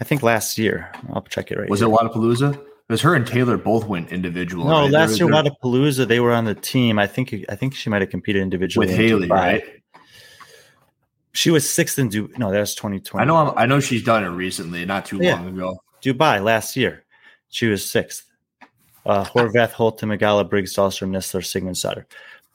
I 0.00 0.04
think 0.04 0.22
last 0.22 0.58
year. 0.58 0.90
I'll 1.12 1.22
check 1.22 1.50
it 1.50 1.58
right. 1.58 1.70
Was 1.70 1.80
here. 1.80 1.88
it 1.88 1.92
Wadapalooza? 1.92 2.60
Because 2.88 3.00
her 3.02 3.14
and 3.14 3.26
Taylor 3.26 3.56
both 3.56 3.86
went 3.86 4.12
individual. 4.12 4.64
No, 4.66 4.82
right? 4.82 4.90
last 4.90 5.18
They're- 5.18 5.28
year 5.28 5.42
they're- 5.42 5.50
Wadapalooza, 5.62 6.06
they 6.08 6.20
were 6.20 6.32
on 6.32 6.44
the 6.44 6.54
team. 6.54 6.98
I 6.98 7.06
think 7.06 7.34
I 7.48 7.54
think 7.56 7.74
she 7.74 7.90
might 7.90 8.00
have 8.02 8.10
competed 8.10 8.42
individually 8.42 8.86
with 8.88 8.96
in 8.98 9.00
Haley, 9.08 9.28
Dubai. 9.28 9.30
right? 9.30 9.64
She 11.32 11.50
was 11.50 11.68
sixth 11.68 11.98
in 11.98 12.08
Dubai. 12.10 12.38
No, 12.38 12.50
that 12.50 12.60
was 12.60 12.74
2020. 12.74 13.22
I 13.22 13.26
know. 13.26 13.36
I'm, 13.36 13.58
I 13.58 13.66
know 13.66 13.80
she's 13.80 14.02
done 14.02 14.24
it 14.24 14.28
recently, 14.28 14.84
not 14.84 15.04
too 15.06 15.18
Yeah. 15.20 15.34
long 15.34 15.48
ago. 15.48 15.78
Dubai 16.02 16.42
last 16.42 16.76
year. 16.76 17.04
She 17.50 17.66
was 17.66 17.88
sixth. 17.90 18.24
Uh, 19.04 19.24
Horvath, 19.24 19.70
Holton, 19.70 20.08
Migala, 20.08 20.48
Briggs, 20.48 20.74
Dahlstrom, 20.74 21.10
Nisler, 21.10 21.40
Sigmundsdottir. 21.40 22.04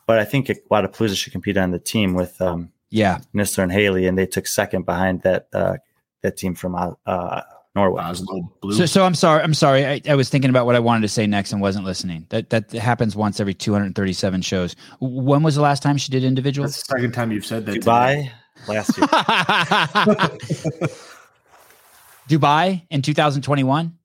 But 0.06 0.20
I 0.20 0.26
think 0.26 0.50
at 0.50 0.58
Wadapalooza 0.70 1.16
she 1.16 1.32
competed 1.32 1.62
on 1.64 1.72
the 1.72 1.80
team 1.80 2.14
with 2.14 2.42
um, 2.42 2.72
Yeah. 2.90 3.20
Nisler 3.34 3.64
and 3.64 3.72
Haley, 3.72 4.06
and 4.08 4.18
they 4.18 4.26
took 4.26 4.48
second 4.48 4.86
behind 4.86 5.22
that 5.22 5.48
uh, 5.54 5.78
that 6.24 6.36
team 6.38 6.54
from 6.54 6.76
uh, 6.76 6.92
uh, 7.06 7.42
Norway. 7.74 8.04
Oslo 8.04 8.52
Blue. 8.62 8.74
So, 8.74 8.86
so 8.86 9.06
I'm 9.06 9.16
sorry. 9.16 9.42
I'm 9.42 9.54
sorry. 9.54 9.86
I, 9.86 10.02
I 10.10 10.16
was 10.16 10.28
thinking 10.28 10.50
about 10.50 10.66
what 10.66 10.76
I 10.76 10.80
wanted 10.80 11.04
to 11.04 11.08
say 11.08 11.26
next 11.26 11.54
and 11.54 11.62
wasn't 11.62 11.86
listening. 11.86 12.26
That 12.30 12.50
that 12.50 12.70
happens 12.74 13.16
once 13.16 13.40
every 13.40 13.54
237 13.54 14.42
shows. 14.42 14.76
When 15.00 15.44
was 15.44 15.56
the 15.56 15.62
last 15.62 15.82
time 15.82 15.96
she 15.96 16.12
did 16.12 16.26
individual? 16.26 16.68
That's 16.68 16.84
the 16.84 16.96
second 16.98 17.14
time 17.14 17.32
you've 17.32 17.46
said 17.46 17.66
that. 17.68 17.76
today. 17.76 17.86
Dubai 17.88 18.30
last 18.68 18.98
year. 18.98 19.08
Dubai 22.28 22.82
in 22.90 23.02
2021. 23.02 23.98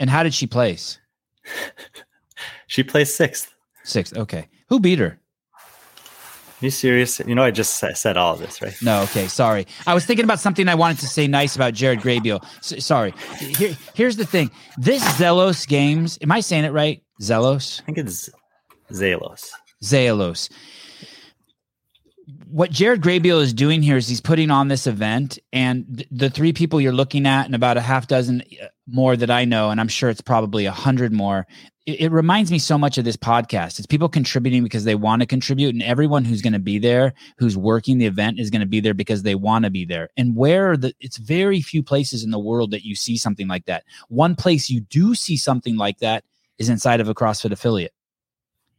And 0.00 0.10
how 0.10 0.24
did 0.24 0.34
she 0.34 0.46
place? 0.48 0.98
she 2.66 2.82
placed 2.82 3.16
sixth. 3.16 3.54
Sixth. 3.84 4.16
Okay. 4.16 4.48
Who 4.68 4.80
beat 4.80 4.98
her? 4.98 5.20
Are 5.54 6.66
you 6.66 6.70
serious? 6.70 7.20
You 7.20 7.34
know, 7.34 7.42
I 7.42 7.50
just 7.50 7.78
said 7.78 8.16
all 8.18 8.34
of 8.34 8.40
this, 8.40 8.60
right? 8.60 8.74
No, 8.82 9.02
okay, 9.04 9.28
sorry. 9.28 9.66
I 9.86 9.94
was 9.94 10.04
thinking 10.04 10.24
about 10.24 10.40
something 10.40 10.68
I 10.68 10.74
wanted 10.74 10.98
to 10.98 11.06
say 11.06 11.26
nice 11.26 11.56
about 11.56 11.72
Jared 11.72 12.00
Graybeal. 12.00 12.44
S- 12.58 12.84
sorry. 12.84 13.14
Here, 13.38 13.74
here's 13.94 14.16
the 14.16 14.26
thing. 14.26 14.50
This 14.76 15.02
Zelos 15.18 15.66
Games, 15.66 16.18
am 16.20 16.30
I 16.30 16.40
saying 16.40 16.64
it 16.64 16.72
right? 16.72 17.02
Zelos? 17.22 17.80
I 17.80 17.84
think 17.84 17.98
it's 17.98 18.28
Zelos. 18.92 19.48
Zalos. 19.82 20.50
What 22.50 22.72
Jared 22.72 23.00
Graybeal 23.00 23.40
is 23.40 23.52
doing 23.52 23.80
here 23.80 23.96
is 23.96 24.08
he's 24.08 24.20
putting 24.20 24.50
on 24.50 24.66
this 24.66 24.88
event, 24.88 25.38
and 25.52 25.86
th- 25.98 26.08
the 26.10 26.28
three 26.28 26.52
people 26.52 26.80
you're 26.80 26.92
looking 26.92 27.24
at, 27.24 27.46
and 27.46 27.54
about 27.54 27.76
a 27.76 27.80
half 27.80 28.08
dozen 28.08 28.42
uh, 28.60 28.66
more 28.88 29.16
that 29.16 29.30
I 29.30 29.44
know, 29.44 29.70
and 29.70 29.80
I'm 29.80 29.86
sure 29.86 30.10
it's 30.10 30.20
probably 30.20 30.66
a 30.66 30.72
hundred 30.72 31.12
more, 31.12 31.46
it, 31.86 32.00
it 32.00 32.10
reminds 32.10 32.50
me 32.50 32.58
so 32.58 32.76
much 32.76 32.98
of 32.98 33.04
this 33.04 33.16
podcast. 33.16 33.78
It's 33.78 33.86
people 33.86 34.08
contributing 34.08 34.64
because 34.64 34.82
they 34.82 34.96
want 34.96 35.22
to 35.22 35.26
contribute, 35.26 35.74
and 35.74 35.82
everyone 35.82 36.24
who's 36.24 36.42
going 36.42 36.54
to 36.54 36.58
be 36.58 36.80
there, 36.80 37.14
who's 37.38 37.56
working 37.56 37.98
the 37.98 38.06
event, 38.06 38.40
is 38.40 38.50
going 38.50 38.62
to 38.62 38.66
be 38.66 38.80
there 38.80 38.94
because 38.94 39.22
they 39.22 39.36
want 39.36 39.64
to 39.64 39.70
be 39.70 39.84
there. 39.84 40.08
And 40.16 40.34
where 40.34 40.76
the 40.76 40.92
it's 40.98 41.18
very 41.18 41.60
few 41.60 41.84
places 41.84 42.24
in 42.24 42.32
the 42.32 42.38
world 42.40 42.72
that 42.72 42.84
you 42.84 42.96
see 42.96 43.16
something 43.16 43.46
like 43.46 43.66
that. 43.66 43.84
One 44.08 44.34
place 44.34 44.68
you 44.68 44.80
do 44.80 45.14
see 45.14 45.36
something 45.36 45.76
like 45.76 45.98
that 45.98 46.24
is 46.58 46.68
inside 46.68 47.00
of 47.00 47.08
a 47.08 47.14
CrossFit 47.14 47.52
affiliate. 47.52 47.94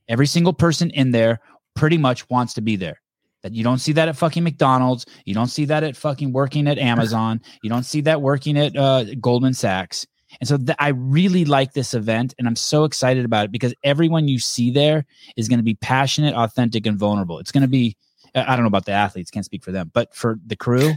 Every 0.10 0.28
single 0.28 0.54
person 0.54 0.90
in 0.90 1.12
there 1.12 1.40
pretty 1.74 1.98
much 1.98 2.30
wants 2.30 2.54
to 2.56 2.62
be 2.62 2.76
there. 2.76 3.01
That 3.44 3.54
you 3.54 3.64
don't 3.64 3.80
see 3.80 3.92
that 3.94 4.08
at 4.08 4.16
fucking 4.16 4.44
McDonald's. 4.44 5.06
You 5.26 5.34
don't 5.34 5.48
see 5.48 5.66
that 5.66 5.84
at 5.84 5.98
fucking 5.98 6.32
working 6.32 6.68
at 6.68 6.78
Amazon. 6.78 7.42
You 7.64 7.70
don't 7.70 7.84
see 7.84 8.02
that 8.02 8.22
working 8.22 8.58
at 8.58 8.76
uh, 8.76 9.06
Goldman 9.20 9.54
Sachs. 9.54 10.06
And 10.40 10.48
so 10.48 10.58
th- 10.58 10.78
I 10.80 10.90
really 10.90 11.44
like 11.44 11.74
this 11.74 11.94
event 11.94 12.34
and 12.40 12.48
I'm 12.48 12.56
so 12.56 12.86
excited 12.86 13.26
about 13.26 13.46
it 13.46 13.52
because 13.52 13.74
everyone 13.84 14.28
you 14.28 14.40
see 14.40 14.72
there 14.72 15.06
is 15.36 15.50
going 15.50 15.60
to 15.60 15.64
be 15.64 15.76
passionate, 15.76 16.36
authentic, 16.36 16.86
and 16.86 16.98
vulnerable. 16.98 17.40
It's 17.40 17.52
going 17.52 17.64
to 17.64 17.68
be, 17.68 17.98
I 18.34 18.56
don't 18.56 18.62
know 18.62 18.68
about 18.68 18.86
the 18.86 18.94
athletes, 18.94 19.32
can't 19.32 19.46
speak 19.46 19.64
for 19.64 19.72
them, 19.72 19.92
but 19.94 20.16
for 20.16 20.40
the 20.46 20.56
crew. 20.56 20.94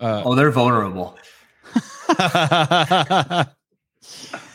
Uh, 0.00 0.22
oh, 0.24 0.34
they're 0.34 0.52
vulnerable. 0.52 1.16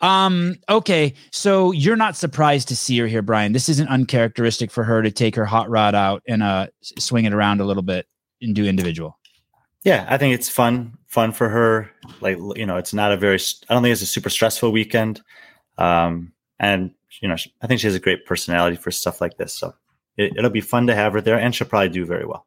um, 0.00 0.56
okay. 0.68 1.14
So 1.32 1.72
you're 1.72 1.96
not 1.96 2.16
surprised 2.16 2.68
to 2.68 2.76
see 2.76 2.98
her 2.98 3.06
here, 3.06 3.22
Brian. 3.22 3.52
This 3.52 3.68
isn't 3.68 3.88
uncharacteristic 3.88 4.70
for 4.70 4.84
her 4.84 5.02
to 5.02 5.10
take 5.10 5.34
her 5.36 5.44
hot 5.44 5.68
rod 5.68 5.94
out 5.94 6.22
and 6.28 6.42
uh, 6.42 6.68
swing 6.80 7.24
it 7.24 7.32
around 7.32 7.60
a 7.60 7.64
little 7.64 7.82
bit 7.82 8.06
and 8.40 8.54
do 8.54 8.64
individual. 8.64 9.18
Yeah, 9.84 10.06
I 10.08 10.18
think 10.18 10.34
it's 10.34 10.48
fun, 10.48 10.98
fun 11.06 11.32
for 11.32 11.48
her. 11.48 11.90
Like 12.20 12.36
you 12.56 12.66
know, 12.66 12.76
it's 12.76 12.92
not 12.94 13.12
a 13.12 13.16
very. 13.16 13.38
I 13.68 13.74
don't 13.74 13.82
think 13.82 13.92
it's 13.92 14.02
a 14.02 14.06
super 14.06 14.30
stressful 14.30 14.72
weekend, 14.72 15.20
um, 15.78 16.32
and 16.58 16.92
you 17.20 17.28
know, 17.28 17.36
I 17.62 17.66
think 17.66 17.80
she 17.80 17.86
has 17.86 17.94
a 17.94 18.00
great 18.00 18.26
personality 18.26 18.76
for 18.76 18.90
stuff 18.90 19.20
like 19.20 19.36
this. 19.36 19.54
So 19.54 19.74
it, 20.16 20.32
it'll 20.36 20.50
be 20.50 20.60
fun 20.60 20.88
to 20.88 20.94
have 20.94 21.12
her 21.12 21.20
there, 21.20 21.38
and 21.38 21.54
she'll 21.54 21.68
probably 21.68 21.88
do 21.88 22.04
very 22.04 22.26
well. 22.26 22.46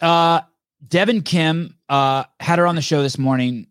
Uh, 0.00 0.40
Devin 0.88 1.22
Kim 1.22 1.76
uh, 1.88 2.24
had 2.40 2.58
her 2.58 2.66
on 2.66 2.74
the 2.74 2.82
show 2.82 3.02
this 3.02 3.18
morning. 3.18 3.68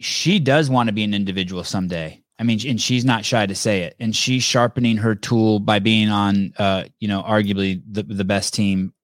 She 0.00 0.38
does 0.38 0.68
want 0.70 0.88
to 0.88 0.92
be 0.92 1.04
an 1.04 1.14
individual 1.14 1.62
someday. 1.62 2.22
I 2.38 2.42
mean, 2.42 2.58
and 2.66 2.80
she's 2.80 3.04
not 3.04 3.24
shy 3.24 3.44
to 3.44 3.54
say 3.54 3.82
it. 3.82 3.96
And 4.00 4.16
she's 4.16 4.42
sharpening 4.42 4.96
her 4.96 5.14
tool 5.14 5.60
by 5.60 5.78
being 5.78 6.08
on, 6.08 6.54
uh, 6.56 6.84
you 6.98 7.06
know, 7.06 7.22
arguably 7.22 7.82
the 7.86 8.02
the 8.02 8.24
best 8.24 8.54
team 8.54 8.94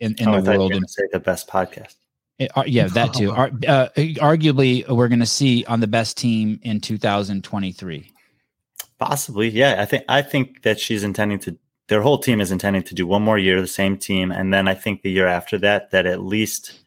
in, 0.00 0.14
in 0.18 0.28
oh, 0.28 0.40
the 0.40 0.50
world. 0.50 0.72
And 0.72 0.88
say 0.88 1.02
the 1.12 1.20
best 1.20 1.46
podcast. 1.46 1.94
It, 2.38 2.50
uh, 2.56 2.64
yeah, 2.66 2.86
that 2.94 3.12
too. 3.14 3.32
Ar- 3.32 3.52
uh, 3.68 3.88
arguably, 3.96 4.88
we're 4.88 5.08
going 5.08 5.20
to 5.20 5.26
see 5.26 5.64
on 5.66 5.80
the 5.80 5.86
best 5.86 6.16
team 6.16 6.58
in 6.62 6.80
2023. 6.80 8.10
Possibly, 8.98 9.48
yeah. 9.50 9.76
I 9.78 9.84
think 9.84 10.04
I 10.08 10.22
think 10.22 10.62
that 10.62 10.80
she's 10.80 11.04
intending 11.04 11.38
to. 11.40 11.58
Their 11.88 12.02
whole 12.02 12.18
team 12.18 12.40
is 12.40 12.50
intending 12.50 12.82
to 12.84 12.94
do 12.96 13.06
one 13.06 13.22
more 13.22 13.38
year, 13.38 13.60
the 13.60 13.68
same 13.68 13.96
team, 13.96 14.32
and 14.32 14.52
then 14.52 14.66
I 14.66 14.74
think 14.74 15.02
the 15.02 15.10
year 15.10 15.28
after 15.28 15.56
that, 15.58 15.92
that 15.92 16.04
at 16.04 16.20
least, 16.20 16.80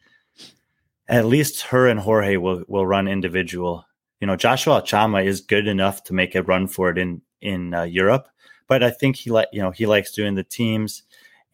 at 1.10 1.26
least 1.26 1.62
her 1.62 1.88
and 1.88 2.00
Jorge 2.00 2.36
will 2.36 2.64
will 2.68 2.86
run 2.86 3.08
individual. 3.08 3.84
You 4.20 4.26
know, 4.26 4.36
Joshua 4.36 4.80
Chama 4.82 5.24
is 5.24 5.40
good 5.40 5.66
enough 5.66 6.04
to 6.04 6.14
make 6.14 6.34
a 6.34 6.42
run 6.42 6.66
for 6.66 6.90
it 6.90 6.96
in 6.96 7.20
in 7.42 7.74
uh, 7.74 7.82
Europe, 7.82 8.28
but 8.68 8.82
I 8.82 8.90
think 8.90 9.16
he 9.16 9.30
like 9.30 9.48
you 9.52 9.60
know 9.60 9.70
he 9.70 9.86
likes 9.86 10.12
doing 10.12 10.36
the 10.36 10.44
teams 10.44 11.02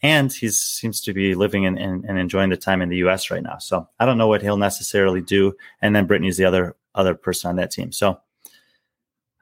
and 0.02 0.32
he 0.32 0.50
seems 0.50 1.00
to 1.00 1.14
be 1.14 1.34
living 1.34 1.64
in, 1.64 1.78
in, 1.78 2.04
and 2.06 2.18
enjoying 2.18 2.50
the 2.50 2.56
time 2.56 2.82
in 2.82 2.90
the 2.90 2.98
U.S. 2.98 3.30
right 3.30 3.42
now. 3.42 3.56
So 3.58 3.88
I 3.98 4.04
don't 4.04 4.18
know 4.18 4.28
what 4.28 4.42
he'll 4.42 4.58
necessarily 4.58 5.22
do. 5.22 5.56
And 5.80 5.96
then 5.96 6.06
Brittany's 6.06 6.36
the 6.36 6.44
other 6.44 6.76
other 6.94 7.14
person 7.14 7.48
on 7.48 7.56
that 7.56 7.70
team. 7.70 7.92
So 7.92 8.20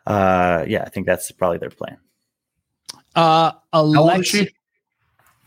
uh, 0.07 0.64
yeah, 0.68 0.85
I 0.85 0.90
think 0.90 1.07
that's 1.07 1.31
probably 1.33 1.59
their 1.59 1.70
plan. 1.70 1.98
Uh, 3.16 3.53
Alexi, 3.72 4.53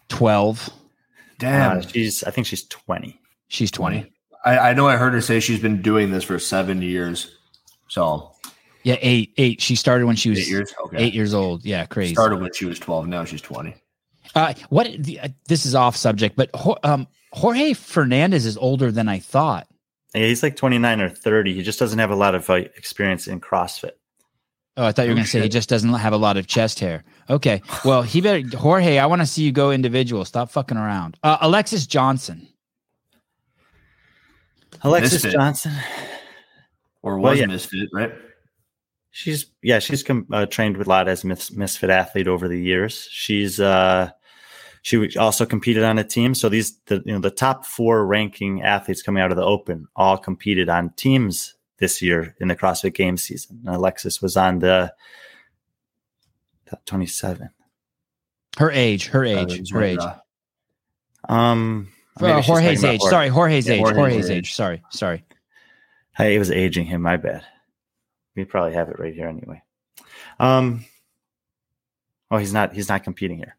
twelve. 0.09 0.69
Damn, 1.39 1.77
uh, 1.77 1.81
she's. 1.81 2.23
I 2.23 2.31
think 2.31 2.47
she's 2.47 2.65
twenty. 2.65 3.19
She's 3.47 3.71
twenty. 3.71 4.11
I, 4.47 4.69
I 4.69 4.73
know. 4.73 4.87
I 4.87 4.95
heard 4.95 5.13
her 5.13 5.21
say 5.21 5.39
she's 5.39 5.59
been 5.59 5.81
doing 5.81 6.11
this 6.11 6.23
for 6.23 6.39
seven 6.39 6.81
years. 6.81 7.35
So 7.89 8.31
yeah, 8.83 8.95
eight, 9.01 9.33
eight. 9.37 9.61
She 9.61 9.75
started 9.75 10.05
when 10.05 10.15
she 10.15 10.29
was 10.29 10.39
eight 10.39 10.47
years, 10.47 10.73
okay. 10.85 10.97
eight 10.97 11.13
years 11.13 11.33
old. 11.33 11.65
Yeah, 11.65 11.85
crazy. 11.85 12.13
Started 12.13 12.41
when 12.41 12.53
she 12.53 12.65
was 12.65 12.79
twelve. 12.79 13.07
Now 13.07 13.25
she's 13.25 13.41
twenty. 13.41 13.75
Uh, 14.35 14.53
what 14.69 14.87
uh, 14.87 15.27
this 15.47 15.65
is 15.65 15.75
off 15.75 15.95
subject, 15.95 16.35
but 16.35 16.49
um, 16.83 17.07
Jorge 17.33 17.73
Fernandez 17.73 18.45
is 18.45 18.57
older 18.57 18.91
than 18.91 19.09
I 19.09 19.19
thought. 19.19 19.67
Yeah, 20.13 20.27
he's 20.27 20.41
like 20.41 20.55
29 20.55 21.01
or 21.01 21.09
30. 21.09 21.53
He 21.53 21.63
just 21.63 21.79
doesn't 21.79 21.99
have 21.99 22.11
a 22.11 22.15
lot 22.15 22.33
of 22.33 22.49
uh, 22.49 22.55
experience 22.55 23.27
in 23.27 23.39
CrossFit. 23.39 23.91
Oh, 24.75 24.85
I 24.85 24.91
thought 24.91 25.03
you 25.03 25.09
were 25.09 25.13
oh, 25.13 25.15
going 25.15 25.25
to 25.25 25.29
say 25.31 25.41
he 25.41 25.49
just 25.49 25.69
doesn't 25.69 25.91
have 25.93 26.13
a 26.13 26.17
lot 26.17 26.37
of 26.37 26.47
chest 26.47 26.79
hair. 26.79 27.03
Okay. 27.29 27.61
Well, 27.83 28.03
he 28.03 28.21
better, 28.21 28.57
Jorge, 28.57 28.99
I 28.99 29.05
want 29.07 29.21
to 29.21 29.25
see 29.25 29.43
you 29.43 29.51
go 29.51 29.71
individual. 29.71 30.23
Stop 30.23 30.51
fucking 30.51 30.77
around. 30.77 31.17
Uh, 31.23 31.37
Alexis 31.41 31.87
Johnson. 31.87 32.47
Alexis 34.81 35.23
Misfit. 35.23 35.33
Johnson. 35.33 35.73
Or 37.01 37.17
was 37.17 37.23
well, 37.23 37.37
yeah. 37.37 37.45
Misfit, 37.45 37.89
right? 37.93 38.11
She's, 39.11 39.47
yeah, 39.63 39.79
she's 39.79 40.03
com- 40.03 40.27
uh, 40.31 40.45
trained 40.45 40.77
with 40.77 40.87
a 40.87 40.89
lot 40.89 41.07
as 41.07 41.23
mis- 41.23 41.51
Misfit 41.51 41.89
athlete 41.89 42.27
over 42.27 42.47
the 42.47 42.61
years. 42.61 43.07
She's, 43.11 43.59
uh, 43.59 44.11
she 44.81 45.17
also 45.17 45.45
competed 45.45 45.83
on 45.83 45.97
a 45.97 46.03
team. 46.03 46.35
So 46.35 46.49
these, 46.49 46.77
the, 46.85 47.01
you 47.05 47.13
know, 47.13 47.19
the 47.19 47.31
top 47.31 47.65
four 47.65 48.05
ranking 48.05 48.61
athletes 48.61 49.01
coming 49.01 49.21
out 49.21 49.31
of 49.31 49.37
the 49.37 49.43
Open 49.43 49.87
all 49.95 50.17
competed 50.17 50.69
on 50.69 50.91
teams 50.91 51.55
this 51.77 52.01
year 52.01 52.35
in 52.39 52.47
the 52.47 52.55
CrossFit 52.55 52.93
Games 52.93 53.23
season. 53.23 53.61
And 53.65 53.75
Alexis 53.75 54.21
was 54.21 54.37
on 54.37 54.59
the 54.59 54.93
27. 56.85 57.49
Her 58.57 58.71
age, 58.71 59.07
her 59.07 59.23
age, 59.23 59.71
her 59.71 59.83
age. 59.83 59.99
Um, 61.29 61.89
uh, 62.21 62.41
Jorge's 62.41 62.83
age. 62.83 62.99
Jorge. 62.99 63.11
Sorry, 63.11 63.27
Jorge's 63.29 63.67
yeah, 63.67 63.75
age. 63.75 63.81
Jorge's, 63.81 63.97
Jorge's 63.97 64.29
age. 64.29 64.37
age. 64.37 64.53
Sorry, 64.53 64.83
sorry. 64.89 65.23
Hey, 66.15 66.35
it 66.35 66.39
was 66.39 66.51
aging 66.51 66.85
him. 66.85 67.01
My 67.01 67.17
bad. 67.17 67.43
We 68.35 68.45
probably 68.45 68.73
have 68.73 68.89
it 68.89 68.99
right 68.99 69.13
here 69.13 69.27
anyway. 69.27 69.61
Um. 70.39 70.85
Oh, 72.29 72.37
he's 72.37 72.53
not. 72.53 72.73
He's 72.73 72.89
not 72.89 73.03
competing 73.03 73.37
here. 73.37 73.55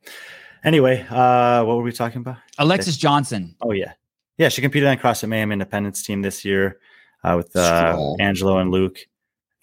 Anyway, 0.65 1.07
uh, 1.09 1.65
what 1.65 1.77
were 1.77 1.83
we 1.83 1.93
talking 1.93 2.21
about? 2.21 2.37
Alexis 2.59 2.97
Johnson. 2.97 3.55
Oh 3.61 3.73
yeah, 3.73 3.93
yeah. 4.37 4.49
She 4.49 4.61
competed 4.61 4.89
on 4.89 4.99
CrossFit 4.99 5.29
Mayhem 5.29 5.53
Independence 5.53 6.03
team 6.03 6.23
this 6.23 6.45
year 6.45 6.79
uh, 7.25 7.35
with 7.37 7.55
uh, 7.57 8.15
Angelo 8.21 8.59
and 8.59 8.71
Luke. 8.71 8.99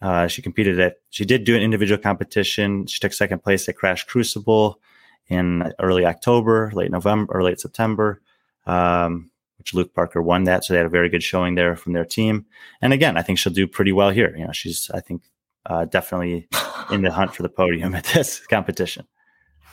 Uh, 0.02 0.28
she 0.28 0.42
competed 0.42 0.80
at. 0.80 0.98
She 1.10 1.26
did 1.26 1.44
do 1.44 1.56
an 1.56 1.62
individual 1.62 2.02
competition. 2.02 2.86
She 2.88 3.00
took 3.00 3.14
second 3.14 3.44
place 3.44 3.68
at 3.70 3.76
Crash 3.76 4.06
Crucible 4.06 4.80
in 5.28 5.74
early 5.80 6.06
October, 6.06 6.72
late 6.74 6.92
November, 6.92 7.34
or 7.34 7.44
late 7.44 7.60
September. 7.60 8.22
Um, 8.66 9.32
which 9.58 9.74
Luke 9.74 9.94
Parker 9.94 10.22
won 10.22 10.44
that, 10.44 10.64
so 10.64 10.74
they 10.74 10.78
had 10.78 10.86
a 10.86 10.90
very 10.90 11.10
good 11.10 11.24
showing 11.24 11.56
there 11.56 11.76
from 11.76 11.94
their 11.94 12.06
team. 12.06 12.46
And 12.82 12.94
again, 12.94 13.18
I 13.18 13.22
think 13.22 13.40
she'll 13.40 13.54
do 13.54 13.68
pretty 13.68 13.92
well 13.92 14.10
here. 14.10 14.36
You 14.38 14.46
know, 14.46 14.52
she's 14.52 14.92
I 14.94 15.00
think 15.00 15.24
uh, 15.66 15.86
definitely 15.86 16.48
in 16.92 17.02
the 17.02 17.12
hunt 17.12 17.34
for 17.34 17.44
the 17.44 17.50
podium 17.50 17.96
at 17.96 18.04
this 18.06 18.46
competition 18.46 19.08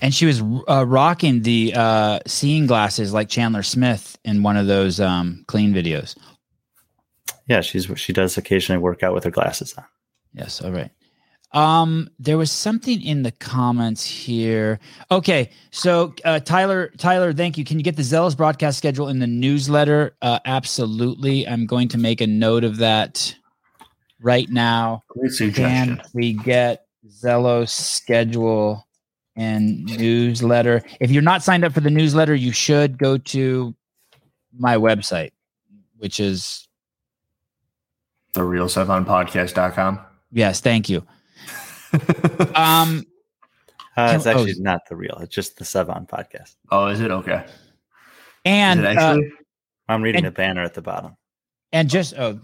and 0.03 0.13
she 0.13 0.27
was 0.27 0.43
uh, 0.69 0.85
rocking 0.85 1.43
the 1.43 1.73
uh, 1.75 2.19
seeing 2.27 2.67
glasses 2.67 3.15
like 3.15 3.29
Chandler 3.29 3.63
Smith 3.63 4.19
in 4.25 4.43
one 4.43 4.57
of 4.57 4.67
those 4.67 4.99
um, 4.99 5.45
clean 5.47 5.73
videos. 5.73 6.17
Yeah, 7.47 7.61
she's 7.61 7.89
she 7.97 8.13
does 8.13 8.37
occasionally 8.37 8.83
work 8.83 9.05
out 9.05 9.15
with 9.15 9.25
her 9.25 9.31
glasses 9.31 9.75
on. 9.79 9.85
Yes, 10.35 10.61
all 10.61 10.73
right. 10.73 10.91
Um, 11.53 12.09
there 12.19 12.39
was 12.39 12.51
something 12.51 13.03
in 13.03 13.23
the 13.23 13.31
comments 13.33 14.05
here. 14.05 14.79
Okay, 15.11 15.51
so 15.71 16.15
uh, 16.25 16.41
Tyler, 16.41 16.93
Tyler, 16.97 17.33
thank 17.33 17.59
you. 17.59 17.65
Can 17.65 17.79
you 17.79 17.85
get 17.85 17.97
the 17.97 18.03
Zelos 18.03 18.37
broadcast 18.37 18.79
schedule 18.79 19.09
in 19.09 19.19
the 19.19 19.27
newsletter? 19.27 20.17
Uh, 20.23 20.39
absolutely. 20.45 21.47
I'm 21.47 21.67
going 21.67 21.89
to 21.89 21.99
make 21.99 22.21
a 22.21 22.27
note 22.27 22.65
of 22.65 22.79
that 22.79 23.35
right 24.21 24.49
now. 24.49 25.03
Great 25.09 25.33
suggestion. 25.33 25.97
Can 25.97 26.07
we 26.15 26.33
get 26.33 26.87
Zelos 27.07 27.71
schedule 27.71 28.87
and 29.37 29.85
newsletter. 29.85 30.83
If 31.01 31.11
you're 31.11 31.23
not 31.23 31.43
signed 31.43 31.65
up 31.65 31.73
for 31.73 31.81
the 31.81 31.91
newsletter, 31.91 32.35
you 32.35 32.53
should 32.53 32.99
go 32.99 33.19
to 33.19 33.75
my 34.57 34.77
website, 34.77 35.33
which 35.99 36.21
is 36.21 36.69
The 38.35 38.45
real 38.45 38.67
podcast.com. 38.67 40.01
Yes, 40.31 40.61
thank 40.61 40.89
you. 40.89 41.07
Um, 42.55 43.05
Uh, 43.97 44.13
it's 44.17 44.27
Oh, 44.27 44.31
actually 44.31 44.55
not 44.59 44.81
the 44.89 44.97
real. 44.97 45.19
It's 45.21 45.35
just 45.35 45.59
the 45.59 45.65
Sevan 45.65 46.09
podcast. 46.09 46.55
Oh, 46.71 46.87
is 46.87 47.01
it 47.01 47.11
okay? 47.11 47.45
and 48.45 48.81
is 48.81 48.87
it 48.87 48.99
uh. 48.99 49.19
I'm 49.89 50.01
reading 50.03 50.25
And- 50.25 50.27
the 50.35 50.37
banner 50.37 50.63
at 50.63 50.75
the 50.75 50.83
bottom. 50.83 51.17
and 51.73 51.91
just 51.91 52.15
oh, 52.19 52.41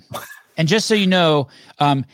and 0.59 0.69
just 0.69 0.87
so 0.87 0.95
you 0.95 1.07
know, 1.07 1.49
um, 1.79 2.05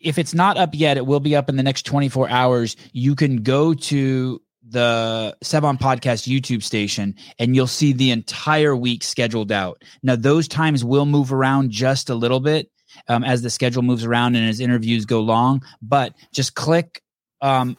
if 0.00 0.16
it's 0.18 0.32
not 0.32 0.56
up 0.56 0.70
yet, 0.74 0.96
it 0.96 1.06
will 1.06 1.20
be 1.20 1.34
up 1.36 1.48
in 1.48 1.56
the 1.56 1.62
next 1.62 1.86
24 1.86 2.28
hours. 2.30 2.76
You 2.92 3.14
can 3.16 3.42
go 3.42 3.74
to 3.74 4.40
the 4.70 5.36
Sevan 5.44 5.78
Podcast 5.78 6.28
YouTube 6.28 6.62
station 6.62 7.14
and 7.38 7.56
you'll 7.56 7.66
see 7.66 7.92
the 7.92 8.10
entire 8.12 8.76
week 8.76 9.02
scheduled 9.02 9.50
out. 9.50 9.82
Now, 10.02 10.14
those 10.16 10.46
times 10.46 10.84
will 10.84 11.06
move 11.06 11.32
around 11.32 11.70
just 11.70 12.10
a 12.10 12.14
little 12.14 12.40
bit 12.40 12.70
um, 13.08 13.22
as 13.24 13.42
the 13.42 13.50
schedule 13.50 13.82
moves 13.82 14.04
around 14.04 14.34
and 14.36 14.48
as 14.48 14.60
interviews 14.60 15.04
go 15.04 15.20
long, 15.20 15.62
but 15.82 16.14
just 16.32 16.54
click 16.54 17.02
um, 17.40 17.76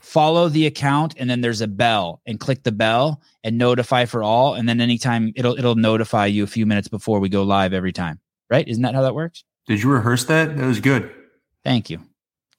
follow 0.00 0.48
the 0.48 0.66
account 0.66 1.14
and 1.18 1.28
then 1.28 1.40
there's 1.42 1.60
a 1.60 1.68
bell 1.68 2.20
and 2.26 2.40
click 2.40 2.62
the 2.62 2.72
bell 2.72 3.20
and 3.44 3.58
notify 3.58 4.04
for 4.06 4.22
all. 4.22 4.54
And 4.54 4.68
then 4.68 4.80
anytime 4.80 5.32
it'll 5.36 5.58
it'll 5.58 5.74
notify 5.74 6.26
you 6.26 6.42
a 6.44 6.46
few 6.48 6.66
minutes 6.66 6.88
before 6.88 7.20
we 7.20 7.28
go 7.28 7.42
live 7.42 7.72
every 7.72 7.92
time 7.92 8.18
right? 8.50 8.66
Isn't 8.66 8.82
that 8.82 8.94
how 8.94 9.02
that 9.02 9.14
works? 9.14 9.44
Did 9.66 9.82
you 9.82 9.90
rehearse 9.90 10.24
that? 10.24 10.56
That 10.56 10.66
was 10.66 10.80
good. 10.80 11.10
thank 11.64 11.88
you. 11.88 12.00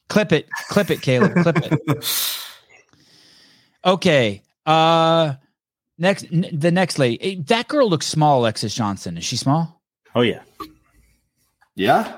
Clip 0.07 0.31
it. 0.31 0.47
Clip 0.69 0.89
it 0.89 1.01
caleb. 1.01 1.33
Clip 1.43 1.57
it. 1.57 2.05
Okay 3.83 4.43
uh 4.67 5.33
next 5.97 6.25
n- 6.31 6.47
the 6.51 6.71
next 6.71 6.99
lady. 6.99 7.19
Eh, 7.39 7.41
that 7.47 7.67
girl 7.67 7.89
looks 7.89 8.05
small 8.05 8.39
alexis 8.41 8.75
johnson. 8.75 9.17
Is 9.17 9.25
she 9.25 9.37
small? 9.37 9.81
Oh 10.13 10.21
yeah, 10.21 10.41
yeah. 11.75 12.17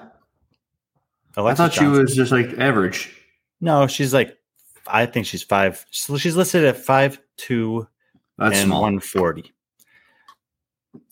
I 1.36 1.42
Alexis 1.42 1.58
thought 1.58 1.74
she 1.74 1.86
was 1.86 2.16
just 2.16 2.32
like 2.32 2.58
average. 2.60 3.12
No, 3.60 3.88
she's 3.88 4.14
like, 4.14 4.38
I 4.88 5.06
think 5.06 5.26
she's 5.26 5.42
five. 5.44 5.86
So 5.90 6.18
she's 6.18 6.36
listed 6.36 6.64
at 6.66 6.78
five 6.78 7.20
two 7.38 7.88
That's 8.38 8.60
and 8.62 8.72
one 8.72 9.00
forty. 9.00 9.52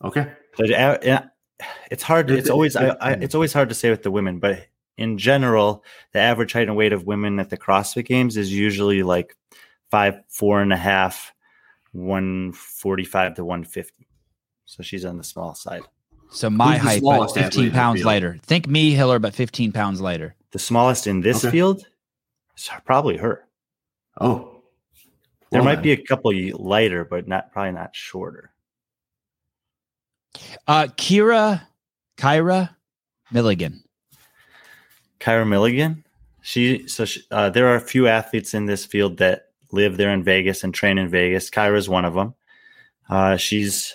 Okay. 0.04 0.32
But 0.58 0.72
uh, 0.72 0.98
yeah, 1.02 1.26
it's 1.90 2.04
hard. 2.04 2.30
It- 2.30 2.40
It's 2.40 2.50
always 2.50 2.76
I, 2.76 2.90
I, 3.02 3.12
it's 3.14 3.34
always 3.36 3.54
hard 3.54 3.70
to 3.70 3.76
say 3.76 3.90
with 3.90 4.04
the 4.04 4.12
women, 4.12 4.40
but 4.40 4.68
in 4.98 5.18
general, 5.18 5.84
the 6.14 6.20
average 6.20 6.54
height 6.54 6.68
and 6.68 6.76
weight 6.78 6.94
of 6.94 7.06
women 7.06 7.40
at 7.40 7.50
the 7.50 7.58
CrossFit 7.58 8.06
Games 8.06 8.38
is 8.38 8.54
usually 8.54 9.02
like 9.04 9.36
five 9.90 10.22
four 10.30 10.62
and 10.62 10.72
a 10.74 10.78
half, 10.78 11.34
one 11.94 12.52
forty 12.52 13.06
five 13.06 13.34
to 13.36 13.46
one 13.46 13.64
fifty. 13.64 14.08
So 14.66 14.84
she's 14.84 15.06
on 15.06 15.18
the 15.18 15.24
small 15.24 15.56
side. 15.56 15.82
So 16.32 16.50
my 16.50 16.78
Who's 16.78 16.82
height 16.82 17.02
but 17.04 17.28
15 17.34 17.72
pounds 17.72 18.04
lighter 18.04 18.38
think 18.44 18.68
me 18.68 18.92
hiller 18.92 19.20
but 19.20 19.34
15 19.36 19.72
pounds 19.72 20.02
lighter 20.02 20.36
The 20.52 20.60
smallest 20.60 21.06
in 21.08 21.22
this 21.22 21.44
Okay. 21.46 21.52
field 21.52 21.86
is 22.58 22.70
probably 22.86 23.18
her. 23.18 23.46
Oh. 24.20 24.62
There 25.52 25.62
Well 25.62 25.66
might 25.66 25.76
then. 25.76 25.84
be 25.84 25.92
a 25.92 25.98
couple 26.04 26.32
lighter, 26.58 27.04
but 27.06 27.28
not 27.28 27.52
probably 27.52 27.74
not 27.74 27.94
shorter. 27.96 28.52
uh 30.68 30.88
kira 30.98 31.62
kyra 32.18 32.76
milligan 33.32 33.84
Kyra 35.20 35.48
Milligan. 35.48 36.04
She 36.42 36.88
so 36.88 37.06
she, 37.06 37.22
uh, 37.30 37.52
there 37.52 37.68
are 37.68 37.76
a 37.76 37.80
few 37.94 38.08
athletes 38.08 38.56
in 38.56 38.66
this 38.66 38.86
field 38.88 39.18
that 39.18 39.50
live 39.72 39.98
there 39.98 40.10
in 40.12 40.24
Vegas 40.24 40.64
and 40.64 40.74
train 40.74 40.98
in 40.98 41.10
Vegas. 41.10 41.52
Kyra 41.52 41.78
is 41.78 41.88
one 41.88 42.06
of 42.06 42.16
them. 42.16 42.34
Uh, 43.08 43.38
she's 43.38 43.94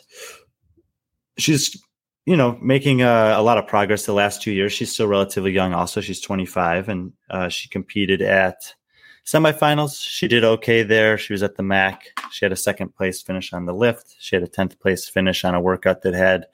she's 1.36 1.82
you 2.26 2.36
know 2.36 2.58
making 2.60 3.02
a, 3.02 3.34
a 3.36 3.42
lot 3.42 3.56
of 3.56 3.66
progress 3.66 4.04
the 4.04 4.12
last 4.12 4.42
two 4.42 4.52
years. 4.52 4.72
She's 4.72 4.92
still 4.92 5.06
relatively 5.06 5.52
young. 5.52 5.72
Also, 5.72 6.00
she's 6.00 6.20
25, 6.20 6.88
and 6.88 7.12
uh, 7.30 7.48
she 7.48 7.68
competed 7.68 8.20
at 8.20 8.74
semifinals. 9.24 10.00
She 10.00 10.28
did 10.28 10.44
okay 10.44 10.82
there. 10.82 11.16
She 11.16 11.32
was 11.32 11.42
at 11.42 11.56
the 11.56 11.62
MAC. 11.62 12.18
She 12.30 12.44
had 12.44 12.52
a 12.52 12.56
second 12.56 12.94
place 12.94 13.22
finish 13.22 13.52
on 13.52 13.66
the 13.66 13.74
lift. 13.74 14.16
She 14.18 14.36
had 14.36 14.42
a 14.42 14.48
10th 14.48 14.78
place 14.78 15.08
finish 15.08 15.44
on 15.44 15.54
a 15.54 15.60
workout 15.60 16.02
that 16.02 16.14
had 16.14 16.46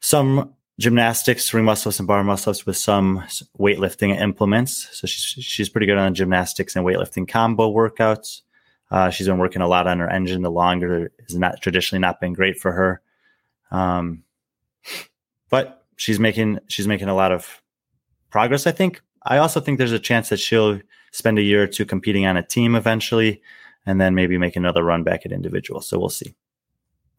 some 0.00 0.54
gymnastics, 0.78 1.52
ring 1.52 1.64
muscle 1.64 1.90
ups, 1.90 1.98
and 1.98 2.08
bar 2.08 2.24
muscle 2.24 2.50
ups 2.50 2.66
with 2.66 2.76
some 2.76 3.22
weightlifting 3.58 4.18
implements. 4.18 4.88
So 4.92 5.06
she's, 5.06 5.44
she's 5.44 5.68
pretty 5.68 5.86
good 5.86 5.98
on 5.98 6.14
gymnastics 6.14 6.76
and 6.76 6.84
weightlifting 6.84 7.28
combo 7.28 7.72
workouts. 7.72 8.42
Uh, 8.90 9.10
she's 9.10 9.26
been 9.26 9.38
working 9.38 9.62
a 9.62 9.68
lot 9.68 9.86
on 9.86 10.00
her 10.00 10.10
engine. 10.10 10.42
The 10.42 10.50
longer 10.50 11.12
has 11.26 11.36
not 11.36 11.60
traditionally 11.62 12.00
not 12.00 12.20
been 12.20 12.32
great 12.32 12.58
for 12.58 12.72
her, 12.72 13.02
um, 13.70 14.24
but 15.50 15.84
she's 15.96 16.18
making 16.18 16.58
she's 16.68 16.88
making 16.88 17.08
a 17.08 17.14
lot 17.14 17.32
of 17.32 17.62
progress. 18.30 18.66
I 18.66 18.72
think. 18.72 19.02
I 19.22 19.36
also 19.36 19.60
think 19.60 19.78
there's 19.78 19.92
a 19.92 19.98
chance 19.98 20.30
that 20.30 20.38
she'll 20.38 20.80
spend 21.12 21.38
a 21.38 21.42
year 21.42 21.64
or 21.64 21.66
two 21.66 21.84
competing 21.84 22.24
on 22.24 22.36
a 22.36 22.42
team 22.42 22.74
eventually, 22.74 23.42
and 23.84 24.00
then 24.00 24.14
maybe 24.14 24.38
make 24.38 24.56
another 24.56 24.82
run 24.82 25.02
back 25.02 25.26
at 25.26 25.32
individual. 25.32 25.80
So 25.80 25.98
we'll 25.98 26.08
see. 26.08 26.34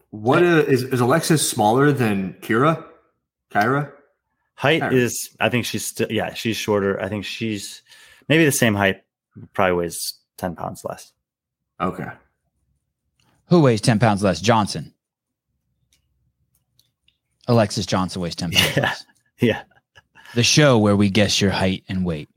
What 0.10 0.44
uh, 0.44 0.64
is 0.68 0.84
is 0.84 1.00
Alexis 1.00 1.48
smaller 1.48 1.92
than 1.92 2.36
Kira? 2.42 2.84
Kyra? 3.52 3.92
Height 4.56 4.82
Kyra. 4.82 4.94
is, 4.94 5.36
I 5.40 5.50
think 5.50 5.66
she's 5.66 5.86
still, 5.86 6.08
yeah, 6.12 6.34
she's 6.34 6.58
shorter. 6.58 7.02
I 7.02 7.10
think 7.10 7.26
she's 7.26 7.82
maybe 8.30 8.46
the 8.46 8.52
same 8.52 8.76
height, 8.76 9.04
probably 9.54 9.74
weighs 9.74 10.14
10 10.38 10.56
pounds 10.56 10.84
less. 10.84 11.12
Okay. 11.80 12.08
Who 13.48 13.62
weighs 13.62 13.82
10 13.82 14.00
pounds 14.00 14.24
less? 14.24 14.40
Johnson. 14.40 14.94
Alexis 17.48 17.86
Johnson 17.86 18.22
weighs 18.22 18.36
10 18.36 18.52
pounds 18.52 18.78
Yeah. 18.78 18.94
Yeah. 19.40 19.62
The 20.36 20.44
show 20.44 20.78
where 20.78 20.96
we 20.96 21.10
guess 21.10 21.42
your 21.42 21.52
height 21.52 21.84
and 21.90 22.06
weight. 22.06 22.30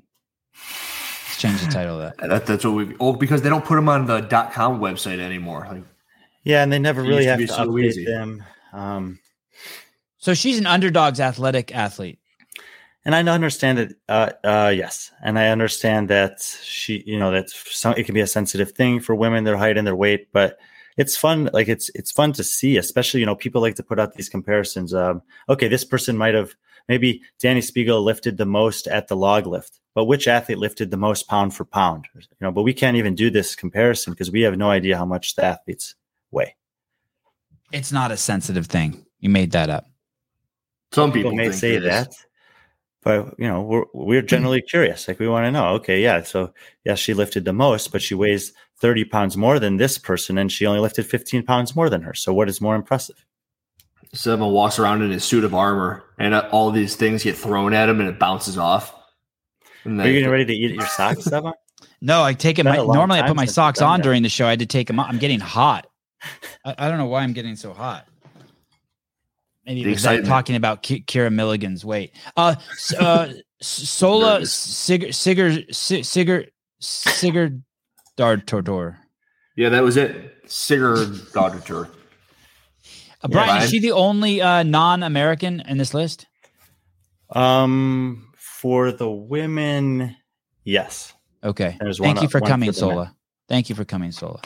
Let's 0.54 1.38
change 1.38 1.60
the 1.60 1.70
title 1.70 2.00
of 2.00 2.16
that. 2.18 2.28
That, 2.28 2.46
that's 2.46 2.64
what 2.64 2.72
we. 2.74 2.94
Oh, 2.98 3.12
because 3.12 3.42
they 3.42 3.48
don't 3.48 3.64
put 3.64 3.76
them 3.76 3.88
on 3.88 4.06
the 4.06 4.20
dot 4.20 4.52
.com 4.52 4.80
website 4.80 5.18
anymore. 5.20 5.66
Like, 5.70 5.84
Yeah. 6.44 6.62
And 6.62 6.72
they 6.72 6.78
never 6.78 7.02
really 7.02 7.24
used 7.26 7.26
to 7.26 7.30
have 7.30 7.40
to 7.40 7.46
so 7.48 7.68
update 7.68 7.84
easy. 7.84 8.04
them. 8.06 8.42
Um, 8.72 9.18
So 10.18 10.34
she's 10.34 10.58
an 10.58 10.66
underdog's 10.66 11.20
athletic 11.20 11.74
athlete. 11.74 12.18
and 13.04 13.14
I 13.14 13.20
understand 13.32 13.78
that, 13.78 13.92
uh, 14.08 14.30
uh, 14.42 14.68
yes. 14.74 15.12
And 15.22 15.38
I 15.38 15.48
understand 15.48 16.08
that 16.08 16.40
she, 16.62 17.02
you 17.06 17.18
know, 17.18 17.30
that 17.30 17.50
some, 17.50 17.92
it 17.98 18.04
can 18.06 18.14
be 18.14 18.22
a 18.22 18.26
sensitive 18.26 18.72
thing 18.72 18.98
for 19.00 19.14
women, 19.14 19.44
their 19.44 19.58
height 19.58 19.76
and 19.76 19.86
their 19.86 19.94
weight, 19.94 20.32
but 20.32 20.58
it's 20.96 21.16
fun. 21.16 21.50
Like 21.52 21.68
it's, 21.68 21.90
it's 21.94 22.12
fun 22.12 22.32
to 22.34 22.44
see, 22.44 22.76
especially, 22.76 23.20
you 23.20 23.26
know, 23.26 23.34
people 23.34 23.60
like 23.60 23.74
to 23.76 23.82
put 23.82 23.98
out 23.98 24.14
these 24.14 24.28
comparisons. 24.28 24.94
Um, 24.94 25.22
okay, 25.48 25.68
this 25.68 25.84
person 25.84 26.16
might 26.16 26.34
have, 26.34 26.54
maybe 26.88 27.22
Dani 27.42 27.58
Speegle 27.58 28.04
lifted 28.04 28.36
the 28.36 28.46
most 28.46 28.86
at 28.86 29.08
the 29.08 29.16
log 29.16 29.46
lift, 29.46 29.80
but 29.94 30.04
which 30.04 30.28
athlete 30.28 30.58
lifted 30.58 30.90
the 30.90 30.96
most 30.96 31.28
pound 31.28 31.54
for 31.54 31.64
pound? 31.64 32.06
You 32.14 32.22
know, 32.40 32.52
but 32.52 32.62
we 32.62 32.74
can't 32.74 32.96
even 32.96 33.14
do 33.14 33.30
this 33.30 33.56
comparison 33.56 34.12
because 34.12 34.30
we 34.30 34.42
have 34.42 34.56
no 34.56 34.70
idea 34.70 34.96
how 34.96 35.06
much 35.06 35.34
the 35.34 35.44
athletes 35.44 35.94
weigh. 36.30 36.56
It's 37.72 37.90
not 37.90 38.12
a 38.12 38.16
sensitive 38.16 38.66
thing. 38.66 39.04
You 39.18 39.30
made 39.30 39.52
that 39.52 39.70
up. 39.70 39.86
some 40.92 41.10
people, 41.10 41.30
people 41.30 41.36
may 41.36 41.48
think 41.48 41.54
say 41.54 41.78
that, 41.78 42.14
but 43.02 43.34
you 43.38 43.48
know, 43.48 43.62
we're 43.62 43.84
we're 43.92 44.22
generally 44.22 44.62
curious. 44.62 45.08
Like 45.08 45.18
we 45.18 45.28
want 45.28 45.44
to 45.46 45.50
know. 45.50 45.74
Okay, 45.74 46.02
yeah. 46.02 46.22
So 46.22 46.52
yeah, 46.84 46.94
she 46.94 47.14
lifted 47.14 47.44
the 47.44 47.52
most, 47.52 47.90
but 47.90 48.02
she 48.02 48.14
weighs 48.14 48.52
thirty 48.78 49.04
pounds 49.04 49.36
more 49.36 49.58
than 49.58 49.76
this 49.76 49.98
person, 49.98 50.38
and 50.38 50.50
she 50.50 50.66
only 50.66 50.80
lifted 50.80 51.06
fifteen 51.06 51.42
pounds 51.44 51.74
more 51.76 51.88
than 51.90 52.02
her. 52.02 52.14
So 52.14 52.32
what 52.32 52.48
is 52.48 52.60
more 52.60 52.74
impressive? 52.76 53.24
Someone 54.12 54.52
walks 54.52 54.78
around 54.78 55.02
in 55.02 55.10
his 55.10 55.24
suit 55.24 55.44
of 55.44 55.54
armor, 55.54 56.04
and 56.18 56.34
uh, 56.34 56.48
all 56.52 56.70
these 56.70 56.94
things 56.94 57.24
get 57.24 57.36
thrown 57.36 57.74
at 57.74 57.88
him, 57.88 58.00
and 58.00 58.08
it 58.08 58.18
bounces 58.18 58.56
off. 58.58 58.94
And 59.84 60.00
Are 60.00 60.06
you 60.06 60.14
getting 60.14 60.30
ready 60.30 60.44
to 60.44 60.54
eat 60.54 60.72
your 60.74 60.86
socks, 60.86 61.22
Sevan? 61.22 61.52
No, 62.00 62.22
I 62.22 62.34
take 62.34 62.58
it. 62.58 62.64
My, 62.64 62.76
normally, 62.76 63.18
I 63.20 63.26
put 63.26 63.34
my 63.36 63.46
socks 63.46 63.80
on 63.80 64.02
during 64.02 64.22
the 64.22 64.28
show. 64.28 64.46
I 64.46 64.50
had 64.50 64.58
to 64.58 64.66
take 64.66 64.88
them 64.88 65.00
off. 65.00 65.06
I'm 65.08 65.16
getting 65.18 65.40
hot. 65.40 65.86
I, 66.66 66.74
I 66.76 66.88
don't 66.90 66.98
know 66.98 67.06
why 67.06 67.22
I'm 67.22 67.32
getting 67.32 67.56
so 67.56 67.72
hot. 67.72 68.06
Maybe 69.64 69.82
it 69.82 69.88
was 69.90 70.02
that 70.02 70.26
talking 70.26 70.56
about 70.56 70.82
Ki- 70.82 71.02
Kira 71.06 71.32
Milligan's 71.32 71.82
weight. 71.82 72.12
Uh, 72.36 72.56
s- 72.72 72.92
uh, 72.94 73.32
S- 73.32 73.66
Sola 73.88 74.34
Nervous. 74.34 74.52
Sigurd 74.52 75.14
Sigurd 75.14 75.74
Sigurd 75.74 76.50
Sigurd 76.80 77.62
Dartortor. 78.16 78.96
yeah, 79.56 79.68
that 79.70 79.82
was 79.82 79.96
it. 79.96 80.32
Sigurd 80.46 81.32
Daughter. 81.32 81.88
Uh, 83.22 83.28
Brian, 83.28 83.48
Brian. 83.48 83.62
is 83.62 83.70
she 83.70 83.78
the 83.78 83.92
only 83.92 84.42
uh, 84.42 84.62
non-American 84.62 85.60
in 85.60 85.78
this 85.78 85.94
list? 85.94 86.26
Um, 87.30 88.32
for 88.36 88.92
the 88.92 89.10
women, 89.10 90.16
yes. 90.62 91.12
Okay. 91.42 91.76
There's 91.80 91.98
Thank 91.98 92.16
one- 92.16 92.22
you 92.24 92.28
for 92.28 92.40
one 92.40 92.50
coming, 92.50 92.72
for 92.72 92.80
the 92.80 92.86
men. 92.86 92.94
Sola. 92.94 93.16
Thank 93.48 93.68
you 93.68 93.74
for 93.74 93.84
coming, 93.84 94.12
Sola. 94.12 94.40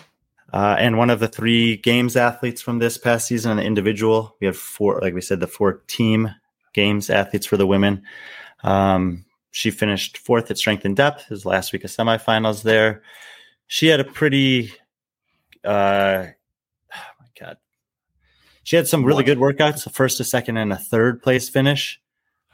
Uh, 0.52 0.76
and 0.78 0.96
one 0.96 1.10
of 1.10 1.20
the 1.20 1.28
three 1.28 1.76
games 1.76 2.16
athletes 2.16 2.62
from 2.62 2.78
this 2.78 2.96
past 2.96 3.26
season, 3.28 3.58
an 3.58 3.64
individual. 3.64 4.36
We 4.40 4.46
have 4.46 4.56
four, 4.56 4.98
like 5.02 5.14
we 5.14 5.20
said, 5.20 5.40
the 5.40 5.46
four 5.46 5.82
team 5.88 6.34
games 6.72 7.10
athletes 7.10 7.46
for 7.46 7.56
the 7.56 7.66
women. 7.66 8.02
Um, 8.62 9.24
she 9.50 9.70
finished 9.70 10.16
fourth 10.18 10.50
at 10.50 10.58
Strength 10.58 10.84
in 10.86 10.94
Depth. 10.94 11.26
His 11.26 11.44
last 11.44 11.72
week 11.72 11.84
of 11.84 11.90
semifinals 11.90 12.62
there. 12.62 13.02
She 13.68 13.86
had 13.86 14.00
a 14.00 14.04
pretty, 14.04 14.72
uh, 15.64 16.26
oh 16.26 17.12
my 17.20 17.26
god, 17.38 17.58
she 18.64 18.74
had 18.74 18.88
some 18.88 19.04
really 19.04 19.22
good 19.22 19.38
workouts. 19.38 19.86
A 19.86 19.90
first, 19.90 20.18
a 20.18 20.24
second, 20.24 20.56
and 20.56 20.72
a 20.72 20.76
third 20.76 21.22
place 21.22 21.48
finish. 21.48 22.00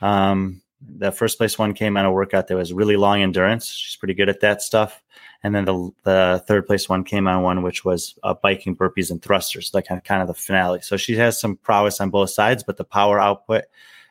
Um, 0.02 0.60
The 0.86 1.12
first 1.12 1.38
place 1.38 1.58
one 1.58 1.72
came 1.72 1.96
on 1.96 2.04
a 2.04 2.12
workout 2.12 2.48
that 2.48 2.56
was 2.56 2.72
really 2.74 2.96
long 2.96 3.22
endurance. 3.22 3.66
She's 3.66 3.96
pretty 3.96 4.12
good 4.12 4.28
at 4.28 4.40
that 4.40 4.60
stuff. 4.60 5.02
And 5.42 5.54
then 5.54 5.64
the 5.64 5.90
the 6.02 6.44
third 6.46 6.66
place 6.66 6.88
one 6.88 7.04
came 7.04 7.26
on 7.26 7.42
one 7.42 7.62
which 7.62 7.84
was 7.84 8.18
uh, 8.22 8.34
biking 8.34 8.76
burpees 8.76 9.10
and 9.10 9.22
thrusters, 9.22 9.72
like 9.72 9.86
kind 9.86 9.98
of, 9.98 10.04
kind 10.04 10.20
of 10.20 10.28
the 10.28 10.34
finale. 10.34 10.80
So 10.82 10.96
she 10.98 11.16
has 11.16 11.40
some 11.40 11.56
prowess 11.56 12.00
on 12.00 12.10
both 12.10 12.30
sides, 12.30 12.62
but 12.64 12.76
the 12.76 12.84
power 12.84 13.18
output 13.20 13.64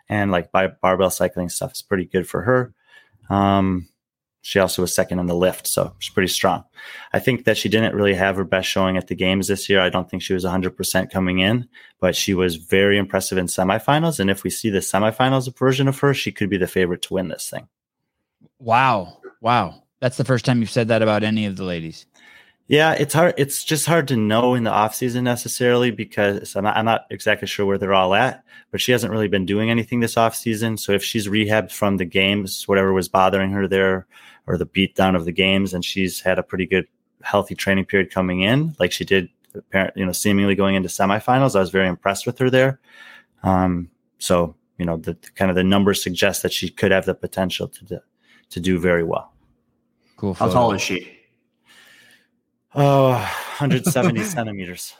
and 0.09 0.31
like 0.31 0.51
by 0.51 0.67
barbell 0.67 1.09
cycling 1.11 1.49
stuff 1.49 1.73
is 1.73 1.81
pretty 1.83 2.05
good 2.05 2.27
for 2.27 2.41
her. 2.41 2.73
Um, 3.29 3.87
she 4.45 4.59
also 4.59 4.81
was 4.81 4.93
second 4.93 5.19
in 5.19 5.25
the 5.27 5.33
lift, 5.33 5.67
so 5.67 5.95
she's 5.99 6.13
pretty 6.13 6.27
strong. 6.27 6.65
I 7.13 7.19
think 7.19 7.45
that 7.45 7.57
she 7.57 7.69
didn't 7.69 7.95
really 7.95 8.13
have 8.13 8.35
her 8.35 8.43
best 8.43 8.67
showing 8.67 8.97
at 8.97 9.07
the 9.07 9.15
games 9.15 9.47
this 9.47 9.69
year. 9.69 9.79
I 9.79 9.87
don't 9.87 10.09
think 10.09 10.21
she 10.21 10.33
was 10.33 10.43
100% 10.43 11.09
coming 11.09 11.39
in, 11.39 11.69
but 12.01 12.13
she 12.13 12.33
was 12.33 12.57
very 12.57 12.97
impressive 12.97 13.37
in 13.37 13.45
semifinals. 13.45 14.19
And 14.19 14.29
if 14.29 14.43
we 14.43 14.49
see 14.49 14.69
the 14.69 14.79
semifinals 14.79 15.57
version 15.57 15.87
of 15.87 15.97
her, 15.99 16.13
she 16.13 16.33
could 16.33 16.49
be 16.49 16.57
the 16.57 16.67
favorite 16.67 17.01
to 17.03 17.13
win 17.13 17.29
this 17.29 17.49
thing. 17.49 17.69
Wow. 18.59 19.19
Wow. 19.39 19.83
That's 20.01 20.17
the 20.17 20.25
first 20.25 20.43
time 20.43 20.59
you've 20.59 20.69
said 20.69 20.89
that 20.89 21.01
about 21.01 21.23
any 21.23 21.45
of 21.45 21.55
the 21.55 21.63
ladies. 21.63 22.05
Yeah, 22.67 22.93
it's 22.93 23.13
hard. 23.13 23.33
It's 23.37 23.63
just 23.63 23.85
hard 23.85 24.07
to 24.07 24.15
know 24.15 24.55
in 24.55 24.63
the 24.63 24.71
off 24.71 24.95
season 24.95 25.25
necessarily 25.25 25.91
because 25.91 26.55
I'm 26.55 26.63
not, 26.63 26.77
I'm 26.77 26.85
not 26.85 27.05
exactly 27.09 27.47
sure 27.47 27.65
where 27.65 27.77
they're 27.77 27.93
all 27.93 28.15
at. 28.15 28.43
But 28.71 28.81
she 28.81 28.91
hasn't 28.91 29.11
really 29.11 29.27
been 29.27 29.45
doing 29.45 29.69
anything 29.69 29.99
this 29.99 30.17
off 30.17 30.35
season. 30.35 30.77
So 30.77 30.93
if 30.93 31.03
she's 31.03 31.27
rehabbed 31.27 31.71
from 31.71 31.97
the 31.97 32.05
games, 32.05 32.67
whatever 32.67 32.93
was 32.93 33.09
bothering 33.09 33.51
her 33.51 33.67
there, 33.67 34.07
or 34.47 34.57
the 34.57 34.65
beatdown 34.65 35.15
of 35.15 35.25
the 35.25 35.31
games, 35.31 35.73
and 35.73 35.85
she's 35.85 36.21
had 36.21 36.39
a 36.39 36.43
pretty 36.43 36.65
good 36.65 36.87
healthy 37.21 37.55
training 37.55 37.85
period 37.85 38.11
coming 38.11 38.41
in, 38.41 38.75
like 38.79 38.91
she 38.91 39.05
did, 39.05 39.29
apparently, 39.55 40.01
you 40.01 40.05
know, 40.05 40.11
seemingly 40.11 40.55
going 40.55 40.75
into 40.75 40.89
semifinals. 40.89 41.55
I 41.55 41.59
was 41.59 41.69
very 41.69 41.87
impressed 41.87 42.25
with 42.25 42.39
her 42.39 42.49
there. 42.49 42.79
Um, 43.43 43.89
so 44.19 44.55
you 44.77 44.85
know, 44.85 44.97
the 44.97 45.15
kind 45.35 45.51
of 45.51 45.55
the 45.55 45.63
numbers 45.63 46.01
suggest 46.01 46.41
that 46.43 46.51
she 46.51 46.69
could 46.69 46.91
have 46.91 47.05
the 47.05 47.13
potential 47.13 47.67
to 47.67 48.01
to 48.49 48.59
do 48.59 48.79
very 48.79 49.03
well. 49.03 49.31
Cool. 50.17 50.33
How 50.33 50.49
tall 50.49 50.71
is 50.73 50.81
she? 50.81 51.19
Oh, 52.75 53.09
170 53.09 54.23
centimeters. 54.23 54.93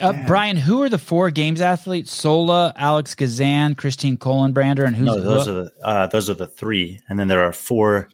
Uh, 0.00 0.12
Brian, 0.26 0.56
who 0.56 0.82
are 0.82 0.88
the 0.88 0.98
four 0.98 1.30
games 1.30 1.60
athletes? 1.60 2.12
Sola, 2.12 2.72
Alex 2.76 3.14
Gazan, 3.14 3.74
Christine 3.74 4.16
Kolenbrander, 4.16 4.86
and 4.86 4.96
who's 4.96 5.06
no, 5.06 5.20
those 5.20 5.46
are 5.46 5.52
the 5.52 5.72
uh, 5.82 6.06
those 6.08 6.28
are 6.28 6.34
the 6.34 6.46
three, 6.46 7.00
and 7.08 7.18
then 7.18 7.28
there 7.28 7.44
are 7.44 7.52
four 7.52 8.08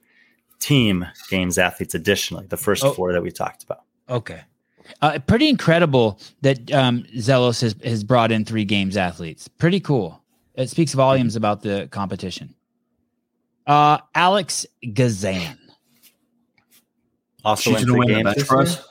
team 0.59 1.07
games 1.30 1.57
athletes 1.57 1.95
additionally. 1.95 2.47
The 2.47 2.57
first 2.57 2.84
oh. 2.84 2.93
four 2.93 3.12
that 3.12 3.22
we 3.22 3.30
talked 3.30 3.62
about. 3.62 3.84
Okay, 4.11 4.43
uh, 5.01 5.18
pretty 5.26 5.49
incredible 5.49 6.20
that 6.43 6.70
um, 6.72 7.05
Zelos 7.16 7.62
has 7.62 7.74
has 7.84 8.05
brought 8.05 8.32
in 8.32 8.45
three 8.45 8.64
games 8.64 8.97
athletes. 8.97 9.49
Pretty 9.49 9.80
cool. 9.80 10.22
It 10.55 10.68
speaks 10.68 10.93
volumes 10.93 11.36
about 11.36 11.62
the 11.62 11.89
competition. 11.91 12.55
Uh, 13.66 13.99
Alex 14.14 14.66
Gazan. 14.93 15.59
Also 17.49 17.74
She's 17.74 17.90
went 17.90 18.09
to 18.09 18.14
games 18.14 18.42
for 18.42 18.61
us. 18.61 18.86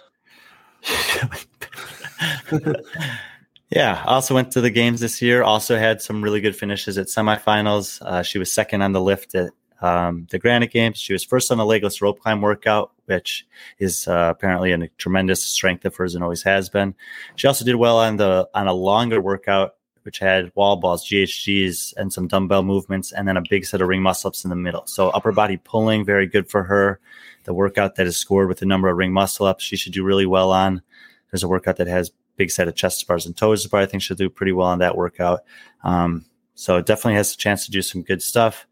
yeah, 3.70 4.03
also 4.08 4.34
went 4.34 4.51
to 4.53 4.62
the 4.62 4.72
games 4.72 4.99
this 4.99 5.22
year. 5.22 5.43
Also 5.43 5.78
had 5.78 6.01
some 6.01 6.24
really 6.24 6.41
good 6.41 6.55
finishes 6.55 6.97
at 6.97 7.05
semifinals. 7.05 8.01
Uh, 8.01 8.24
she 8.24 8.39
was 8.39 8.51
second 8.51 8.82
on 8.82 8.93
the 8.93 8.99
lift 8.99 9.36
at 9.36 9.51
um, 9.82 10.26
the 10.32 10.39
Granite 10.39 10.72
Games. 10.72 10.97
She 10.97 11.14
was 11.14 11.24
first 11.24 11.51
on 11.51 11.60
the 11.60 11.66
legless 11.66 12.01
rope 12.01 12.20
climb 12.20 12.41
workout, 12.41 12.93
which 13.05 13.45
is 13.78 14.08
uh, 14.08 14.34
apparently 14.36 14.72
a 14.72 14.88
tremendous 14.97 15.43
strength 15.43 15.86
of 15.86 15.95
hers 15.95 16.16
and 16.16 16.24
always 16.24 16.41
has 16.41 16.68
been. 16.68 16.95
She 17.36 17.45
also 17.45 17.64
did 17.64 17.76
well 17.76 17.99
on 17.99 18.18
the 18.18 18.49
on 18.55 18.66
a 18.66 18.74
longer 18.74 19.22
workout, 19.22 19.76
which 20.01 20.18
had 20.18 20.51
wall 20.55 20.78
balls, 20.78 21.08
GHDs, 21.08 21.93
and 21.95 22.12
some 22.12 22.28
dumbbell 22.28 22.64
movements, 22.64 23.12
and 23.12 23.28
then 23.28 23.38
a 23.38 23.43
big 23.47 23.66
set 23.66 23.82
of 23.82 23.88
ring 23.88 24.01
muscle 24.01 24.30
ups 24.30 24.43
in 24.43 24.49
the 24.49 24.55
middle. 24.55 24.88
So 24.88 25.10
upper 25.10 25.32
body 25.32 25.58
pulling, 25.58 26.05
very 26.05 26.26
good 26.26 26.49
for 26.49 26.64
her 26.64 26.99
the 27.48 27.54
workout 27.54 27.95
that 27.95 28.06
is 28.06 28.18
scored 28.18 28.50
with 28.50 28.60
the 28.60 28.66
number 28.66 28.89
of 28.89 28.98
ring 28.98 29.14
muscle 29.14 29.45
ups, 29.45 29.64
she 29.64 29.78
should 29.78 29.93
do 29.93 30.04
really 30.04 30.26
well 30.26 30.52
on. 30.52 30.82
There's 31.32 31.43
a 31.43 31.48
workout 31.48 31.78
that 31.78 31.88
has 31.88 32.12
big 32.36 32.52
set 32.52 32.68
of 32.68 32.76
chest 32.76 33.08
bars 33.08 33.26
and 33.26 33.36
toes 33.36 33.66
bar. 33.66 33.80
I 33.80 33.86
think 33.86 34.04
she'll 34.04 34.18
do 34.18 34.30
pretty 34.30 34.52
well 34.52 34.68
on 34.68 34.80
that 34.80 34.98
workout. 34.98 35.45
Um, 35.82 36.26
so 36.56 36.82
definitely 36.82 37.16
has 37.16 37.34
a 37.34 37.38
chance 37.38 37.66
to 37.66 37.72
do 37.72 37.82
some 37.82 38.04
good 38.04 38.22
stuff. 38.22 38.68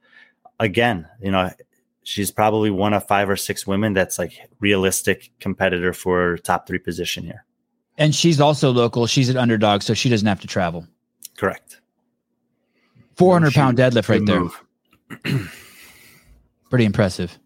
Again, 0.59 1.07
you 1.21 1.31
know, 1.31 1.51
she's 2.03 2.31
probably 2.31 2.69
one 2.69 2.93
of 2.93 3.07
five 3.07 3.29
or 3.29 3.37
six 3.37 3.65
women 3.65 3.93
that's 3.93 4.19
like 4.19 4.41
realistic 4.59 5.31
competitor 5.39 5.93
for 5.93 6.37
top 6.39 6.67
three 6.67 6.79
position 6.79 7.23
here. 7.23 7.45
And 7.97 8.13
she's 8.13 8.41
also 8.41 8.71
local. 8.71 9.07
She's 9.07 9.29
an 9.29 9.37
underdog, 9.37 9.83
so 9.83 9.93
she 9.93 10.09
doesn't 10.09 10.27
have 10.27 10.41
to 10.41 10.47
travel. 10.47 10.85
Correct. 11.37 11.79
400 13.15 13.53
pound 13.53 13.77
deadlift 13.77 14.09
right 14.09 14.25
there. 14.25 15.39
Pretty 16.69 16.83
impressive. 16.83 17.39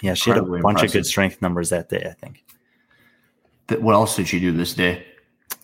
Yeah, 0.00 0.14
she 0.14 0.30
had 0.30 0.38
a 0.38 0.42
bunch 0.42 0.62
impressive. 0.62 0.86
of 0.86 0.92
good 0.92 1.06
strength 1.06 1.42
numbers 1.42 1.70
that 1.70 1.88
day, 1.88 2.06
I 2.08 2.12
think. 2.12 2.44
What 3.80 3.94
else 3.94 4.16
did 4.16 4.28
she 4.28 4.40
do 4.40 4.52
this 4.52 4.74
day? 4.74 5.06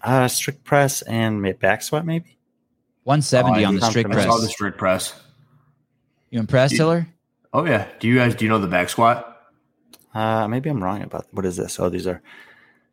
Uh, 0.03 0.29
strict 0.29 0.65
press 0.65 1.03
and 1.03 1.59
back 1.59 1.83
squat, 1.83 2.07
maybe. 2.07 2.39
170 3.05 3.65
oh, 3.65 3.69
on 3.69 3.75
the 3.77 3.87
strict 3.87 4.11
press. 4.11 4.27
I 4.27 4.29
saw 4.29 4.39
the 4.39 4.49
strict 4.49 4.79
press. 4.79 5.15
You 6.31 6.39
impressed, 6.39 6.77
Hiller? 6.77 7.07
Oh 7.53 7.67
yeah. 7.67 7.89
Do 7.99 8.09
you 8.09 8.17
guys 8.17 8.35
do 8.35 8.45
you 8.45 8.49
know 8.49 8.59
the 8.59 8.69
back 8.69 8.89
squat? 8.89 9.27
Uh, 10.15 10.47
maybe 10.49 10.71
I'm 10.71 10.83
wrong 10.83 11.03
about 11.03 11.27
what 11.33 11.45
is 11.45 11.57
this? 11.57 11.79
Oh, 11.81 11.89
these 11.89 12.07
are. 12.07 12.23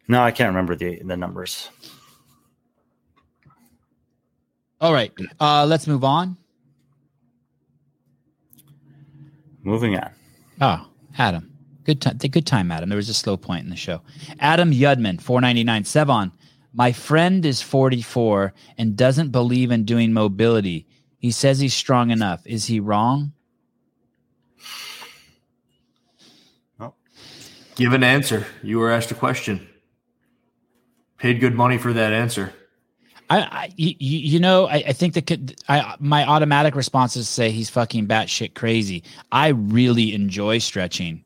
No, 0.07 0.21
I 0.21 0.31
can't 0.31 0.49
remember 0.49 0.75
the 0.75 1.01
the 1.03 1.17
numbers. 1.17 1.69
All 4.79 4.93
right, 4.93 5.11
uh, 5.39 5.65
let's 5.65 5.87
move 5.87 6.03
on. 6.03 6.37
Moving 9.63 9.97
on. 9.97 10.11
Oh, 10.61 10.87
Adam. 11.17 11.51
Good 11.83 12.01
time. 12.01 12.17
Good 12.17 12.45
time, 12.45 12.71
Adam. 12.71 12.89
There 12.89 12.97
was 12.97 13.09
a 13.09 13.13
slow 13.13 13.37
point 13.37 13.63
in 13.63 13.69
the 13.69 13.75
show. 13.75 14.01
Adam 14.39 14.71
Yudman, 14.71 15.21
four 15.21 15.39
ninety 15.39 15.63
nine. 15.63 15.83
Sevan, 15.83 16.31
my 16.73 16.91
friend 16.91 17.45
is 17.45 17.61
forty 17.61 18.01
four 18.01 18.53
and 18.77 18.97
doesn't 18.97 19.31
believe 19.31 19.71
in 19.71 19.85
doing 19.85 20.11
mobility. 20.11 20.85
He 21.17 21.31
says 21.31 21.59
he's 21.59 21.73
strong 21.73 22.11
enough. 22.11 22.45
Is 22.45 22.65
he 22.65 22.79
wrong? 22.79 23.31
Oh. 26.79 26.93
Give 27.75 27.93
an 27.93 28.03
answer. 28.03 28.45
You 28.61 28.79
were 28.79 28.91
asked 28.91 29.11
a 29.11 29.15
question. 29.15 29.67
Paid 31.17 31.39
good 31.39 31.55
money 31.55 31.77
for 31.77 31.93
that 31.93 32.13
answer. 32.13 32.53
I, 33.29 33.39
I 33.39 33.73
you, 33.75 33.95
you 33.99 34.39
know, 34.39 34.67
I, 34.67 34.83
I 34.87 34.93
think 34.93 35.13
that 35.13 35.55
I 35.67 35.95
my 35.99 36.25
automatic 36.25 36.75
response 36.75 37.15
is 37.15 37.27
to 37.27 37.33
say 37.33 37.51
he's 37.51 37.69
fucking 37.69 38.07
batshit 38.07 38.53
crazy. 38.53 39.03
I 39.31 39.49
really 39.49 40.13
enjoy 40.13 40.59
stretching. 40.59 41.23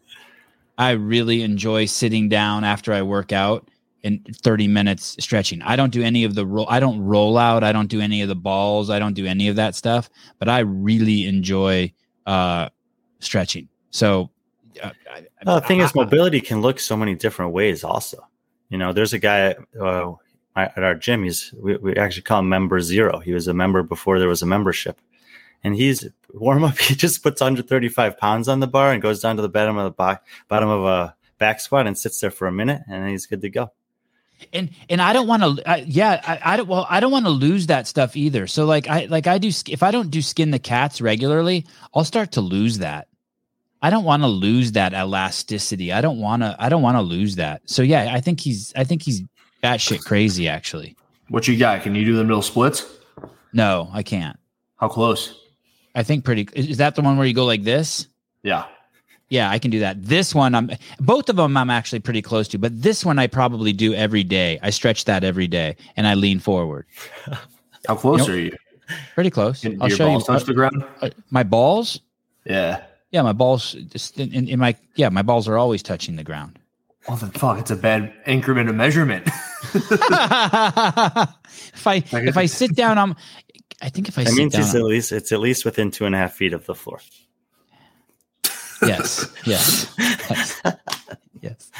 I 0.77 0.91
really 0.91 1.43
enjoy 1.43 1.85
sitting 1.85 2.27
down 2.27 2.63
after 2.63 2.91
I 2.93 3.03
work 3.03 3.31
out 3.31 3.69
in 4.03 4.19
30 4.43 4.67
minutes 4.67 5.15
stretching. 5.19 5.61
I 5.61 5.75
don't 5.75 5.91
do 5.91 6.01
any 6.01 6.23
of 6.23 6.33
the 6.33 6.45
roll. 6.45 6.65
I 6.69 6.79
don't 6.79 6.99
roll 7.01 7.37
out. 7.37 7.63
I 7.63 7.71
don't 7.71 7.87
do 7.87 8.01
any 8.01 8.21
of 8.21 8.29
the 8.29 8.35
balls. 8.35 8.89
I 8.89 8.99
don't 8.99 9.13
do 9.13 9.25
any 9.25 9.47
of 9.47 9.55
that 9.57 9.75
stuff. 9.75 10.09
But 10.39 10.49
I 10.49 10.59
really 10.59 11.27
enjoy 11.27 11.93
uh, 12.25 12.69
stretching. 13.19 13.67
So, 13.91 14.31
uh, 14.81 14.91
well, 15.45 15.59
the 15.59 15.67
thing 15.67 15.81
I, 15.81 15.85
is, 15.85 15.93
mobility 15.93 16.41
can 16.41 16.61
look 16.61 16.79
so 16.79 16.97
many 16.97 17.13
different 17.13 17.53
ways. 17.53 17.83
Also, 17.83 18.17
you 18.69 18.77
know, 18.77 18.93
there's 18.93 19.13
a 19.13 19.19
guy. 19.19 19.55
Uh, 19.79 20.13
at 20.55 20.83
our 20.83 20.95
gym. 20.95 21.23
He's 21.23 21.53
we, 21.57 21.77
we 21.77 21.95
actually 21.95 22.23
call 22.23 22.39
him 22.39 22.49
member 22.49 22.81
zero. 22.81 23.19
He 23.19 23.33
was 23.33 23.47
a 23.47 23.53
member 23.53 23.83
before 23.83 24.19
there 24.19 24.27
was 24.27 24.41
a 24.41 24.45
membership, 24.45 24.99
and 25.63 25.75
he's 25.75 26.07
warm 26.33 26.63
up. 26.63 26.77
He 26.79 26.95
just 26.95 27.23
puts 27.23 27.41
135 27.41 28.17
pounds 28.17 28.47
on 28.47 28.59
the 28.59 28.67
bar 28.67 28.91
and 28.91 29.01
goes 29.01 29.21
down 29.21 29.35
to 29.37 29.41
the 29.41 29.49
bottom 29.49 29.77
of 29.77 29.85
the 29.85 29.91
box, 29.91 30.27
bottom 30.47 30.69
of 30.69 30.85
a 30.85 31.15
back 31.37 31.59
squat 31.59 31.87
and 31.87 31.97
sits 31.97 32.19
there 32.19 32.31
for 32.31 32.47
a 32.47 32.51
minute, 32.51 32.81
and 32.89 33.09
he's 33.09 33.25
good 33.25 33.41
to 33.41 33.49
go. 33.49 33.71
And 34.53 34.71
and 34.89 35.01
I 35.01 35.13
don't 35.13 35.27
want 35.27 35.43
to. 35.43 35.69
Uh, 35.69 35.83
yeah, 35.85 36.21
I, 36.25 36.53
I 36.53 36.57
don't. 36.57 36.67
Well, 36.67 36.87
I 36.89 36.99
don't 36.99 37.11
want 37.11 37.25
to 37.25 37.31
lose 37.31 37.67
that 37.67 37.87
stuff 37.87 38.15
either. 38.15 38.47
So 38.47 38.65
like 38.65 38.87
I 38.87 39.05
like 39.05 39.27
I 39.27 39.37
do. 39.37 39.51
If 39.67 39.83
I 39.83 39.91
don't 39.91 40.09
do 40.09 40.21
skin 40.21 40.51
the 40.51 40.59
cats 40.59 40.99
regularly, 40.99 41.65
I'll 41.93 42.05
start 42.05 42.31
to 42.33 42.41
lose 42.41 42.79
that. 42.79 43.07
I 43.83 43.89
don't 43.89 44.03
want 44.03 44.23
to 44.23 44.27
lose 44.27 44.73
that 44.73 44.93
elasticity. 44.93 45.91
I 45.91 46.01
don't 46.01 46.19
want 46.19 46.41
to. 46.43 46.55
I 46.59 46.69
don't 46.69 46.81
want 46.81 46.97
to 46.97 47.01
lose 47.01 47.35
that. 47.35 47.61
So 47.65 47.81
yeah, 47.81 48.13
I 48.13 48.19
think 48.19 48.39
he's. 48.39 48.73
I 48.75 48.83
think 48.83 49.03
he's 49.03 49.21
shit 49.79 50.01
crazy, 50.03 50.47
actually. 50.47 50.95
What 51.29 51.47
you 51.47 51.57
got? 51.57 51.81
Can 51.83 51.95
you 51.95 52.05
do 52.05 52.15
the 52.15 52.23
middle 52.23 52.41
splits? 52.41 52.85
No, 53.53 53.89
I 53.93 54.03
can't. 54.03 54.37
How 54.77 54.87
close? 54.87 55.39
I 55.95 56.03
think 56.03 56.23
pretty. 56.23 56.47
Is 56.53 56.77
that 56.77 56.95
the 56.95 57.01
one 57.01 57.17
where 57.17 57.27
you 57.27 57.33
go 57.33 57.45
like 57.45 57.63
this? 57.63 58.07
Yeah. 58.43 58.65
Yeah, 59.29 59.49
I 59.49 59.59
can 59.59 59.71
do 59.71 59.79
that. 59.79 60.03
This 60.03 60.35
one, 60.35 60.53
I'm 60.53 60.71
both 60.99 61.29
of 61.29 61.37
them. 61.37 61.55
I'm 61.55 61.69
actually 61.69 61.99
pretty 61.99 62.21
close 62.21 62.49
to, 62.49 62.57
but 62.57 62.81
this 62.81 63.05
one 63.05 63.17
I 63.17 63.27
probably 63.27 63.71
do 63.71 63.93
every 63.93 64.25
day. 64.25 64.59
I 64.61 64.71
stretch 64.71 65.05
that 65.05 65.23
every 65.23 65.47
day, 65.47 65.77
and 65.95 66.05
I 66.05 66.15
lean 66.15 66.39
forward. 66.39 66.85
How 67.87 67.95
close 67.95 68.21
you 68.21 68.27
know, 68.27 68.33
are 68.33 68.39
you? 68.39 68.57
Pretty 69.15 69.29
close. 69.29 69.61
Can 69.61 69.81
I'll 69.81 69.87
your 69.87 69.97
show 69.97 70.07
balls 70.07 70.27
you. 70.27 70.33
touch 70.33 70.43
the 70.43 70.53
ground? 70.53 70.83
Uh, 71.01 71.11
my 71.29 71.43
balls? 71.43 72.01
Yeah. 72.45 72.83
Yeah, 73.11 73.21
my 73.21 73.31
balls. 73.31 73.71
Just 73.87 74.19
in, 74.19 74.49
in 74.49 74.59
my 74.59 74.75
yeah, 74.95 75.07
my 75.07 75.21
balls 75.21 75.47
are 75.47 75.57
always 75.57 75.81
touching 75.81 76.17
the 76.17 76.23
ground. 76.25 76.59
Oh, 77.07 77.15
then 77.15 77.31
fuck! 77.31 77.59
It's 77.59 77.71
a 77.71 77.75
bad 77.75 78.13
increment 78.27 78.69
of 78.69 78.75
measurement. 78.75 79.25
if 79.73 79.87
I 81.87 82.03
if 82.11 82.37
I 82.37 82.45
sit 82.45 82.75
down, 82.75 82.97
I'm. 82.97 83.15
I 83.81 83.89
think 83.89 84.07
if 84.07 84.19
I 84.19 84.23
that 84.25 84.33
means 84.33 84.53
down, 84.53 84.61
it's 84.61 84.75
at 84.75 84.83
least 84.83 85.11
it's 85.11 85.31
at 85.31 85.39
least 85.39 85.65
within 85.65 85.89
two 85.89 86.05
and 86.05 86.13
a 86.13 86.17
half 86.19 86.33
feet 86.33 86.53
of 86.53 86.65
the 86.67 86.75
floor. 86.75 86.99
Yes. 88.83 89.31
Yes. 89.45 89.95
Yes. 89.97 90.61
yes. 91.41 91.71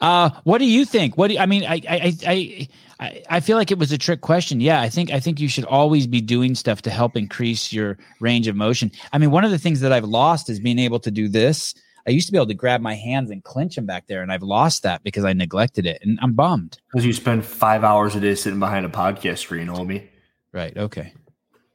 Uh, 0.00 0.30
what 0.44 0.58
do 0.58 0.64
you 0.64 0.84
think? 0.84 1.16
What 1.16 1.28
do 1.28 1.34
you, 1.34 1.40
I 1.40 1.46
mean? 1.46 1.64
I, 1.64 1.80
I, 1.88 2.14
I, 2.26 2.68
I, 3.00 3.22
I 3.30 3.40
feel 3.40 3.56
like 3.56 3.70
it 3.70 3.78
was 3.78 3.90
a 3.90 3.98
trick 3.98 4.20
question. 4.20 4.60
Yeah, 4.60 4.80
I 4.80 4.88
think 4.88 5.10
I 5.10 5.18
think 5.20 5.40
you 5.40 5.48
should 5.48 5.64
always 5.64 6.06
be 6.06 6.20
doing 6.20 6.54
stuff 6.54 6.82
to 6.82 6.90
help 6.90 7.16
increase 7.16 7.72
your 7.72 7.98
range 8.20 8.46
of 8.46 8.54
motion. 8.54 8.92
I 9.12 9.18
mean, 9.18 9.30
one 9.30 9.44
of 9.44 9.50
the 9.50 9.58
things 9.58 9.80
that 9.80 9.92
I've 9.92 10.04
lost 10.04 10.48
is 10.48 10.60
being 10.60 10.78
able 10.78 11.00
to 11.00 11.10
do 11.10 11.28
this. 11.28 11.74
I 12.08 12.10
used 12.10 12.26
to 12.28 12.32
be 12.32 12.38
able 12.38 12.46
to 12.46 12.54
grab 12.54 12.80
my 12.80 12.94
hands 12.94 13.30
and 13.30 13.44
clench 13.44 13.74
them 13.76 13.84
back 13.84 14.06
there, 14.06 14.22
and 14.22 14.32
I've 14.32 14.42
lost 14.42 14.82
that 14.84 15.04
because 15.04 15.24
I 15.26 15.34
neglected 15.34 15.84
it, 15.84 15.98
and 16.02 16.18
I'm 16.22 16.32
bummed. 16.32 16.78
Because 16.90 17.04
you 17.04 17.12
spend 17.12 17.44
five 17.44 17.84
hours 17.84 18.14
a 18.16 18.20
day 18.20 18.34
sitting 18.34 18.58
behind 18.58 18.86
a 18.86 18.88
podcast 18.88 19.38
screen, 19.38 19.66
homie. 19.68 20.08
Right. 20.50 20.74
Okay. 20.74 21.12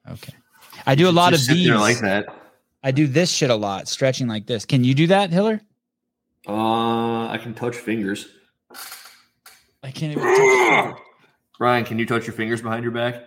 Okay. 0.10 0.34
I 0.88 0.96
do 0.96 1.08
a 1.08 1.12
lot 1.12 1.34
Just 1.34 1.48
of 1.50 1.56
these. 1.56 1.68
there 1.68 1.78
like 1.78 2.00
that. 2.00 2.26
I 2.84 2.90
do 2.90 3.06
this 3.06 3.30
shit 3.32 3.52
a 3.52 3.56
lot, 3.56 3.88
stretching 3.88 4.28
like 4.28 4.48
this. 4.48 4.66
Can 4.66 4.84
you 4.84 4.96
do 4.96 5.06
that, 5.08 5.30
Hiller? 5.30 5.62
Uh, 6.48 7.28
I 7.28 7.38
can 7.40 7.54
touch 7.54 7.76
fingers. 7.76 8.28
I 9.84 9.92
can't 9.92 10.18
even. 10.18 10.24
touch- 10.24 10.98
Ryan, 11.60 11.86
can 11.86 12.00
you 12.00 12.08
touch 12.08 12.26
your 12.26 12.34
fingers 12.34 12.62
behind 12.64 12.82
your 12.84 12.92
back? 12.92 13.24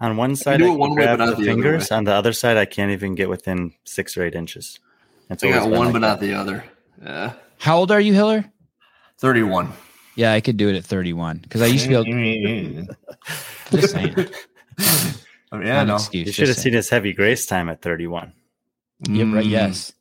On 0.00 0.16
one 0.16 0.36
side, 0.36 0.58
do 0.58 0.64
I 0.64 0.68
it 0.68 0.70
can 0.70 0.78
one 0.78 0.90
way, 0.90 0.96
grab 1.04 1.18
but 1.18 1.30
the 1.30 1.36
the 1.36 1.44
fingers. 1.44 1.90
way. 1.90 1.96
On 1.96 2.04
the 2.04 2.12
other 2.12 2.32
side, 2.32 2.56
I 2.56 2.66
can't 2.66 2.92
even 2.92 3.16
get 3.16 3.28
within 3.28 3.72
six 3.84 4.16
or 4.16 4.22
eight 4.24 4.36
inches. 4.36 4.78
It's 5.30 5.42
I 5.42 5.50
got 5.50 5.68
one, 5.70 5.86
like 5.86 5.92
but 5.92 6.00
that. 6.00 6.00
not 6.00 6.20
the 6.20 6.34
other. 6.34 6.64
Yeah. 7.02 7.32
How 7.58 7.78
old 7.78 7.90
are 7.90 8.00
you, 8.00 8.12
Hiller? 8.14 8.44
31. 9.18 9.72
Yeah, 10.14 10.32
I 10.32 10.40
could 10.40 10.56
do 10.56 10.68
it 10.68 10.76
at 10.76 10.84
31 10.84 11.38
because 11.38 11.62
I 11.62 11.66
used 11.66 11.84
to 11.86 12.04
be 12.04 12.78
able. 12.80 12.94
Just 13.70 13.92
saying. 13.92 14.14
Oh, 15.52 15.60
yeah, 15.60 15.74
Not 15.82 15.86
no. 15.86 15.94
excuse, 15.96 16.26
You 16.26 16.32
should 16.32 16.48
have 16.48 16.56
saying. 16.56 16.64
seen 16.64 16.72
his 16.74 16.88
heavy 16.88 17.12
grace 17.12 17.46
time 17.46 17.68
at 17.68 17.82
31. 17.82 18.32
Yeah, 19.08 19.24
right, 19.24 19.44
Mm. 19.44 19.50
yes. 19.50 19.92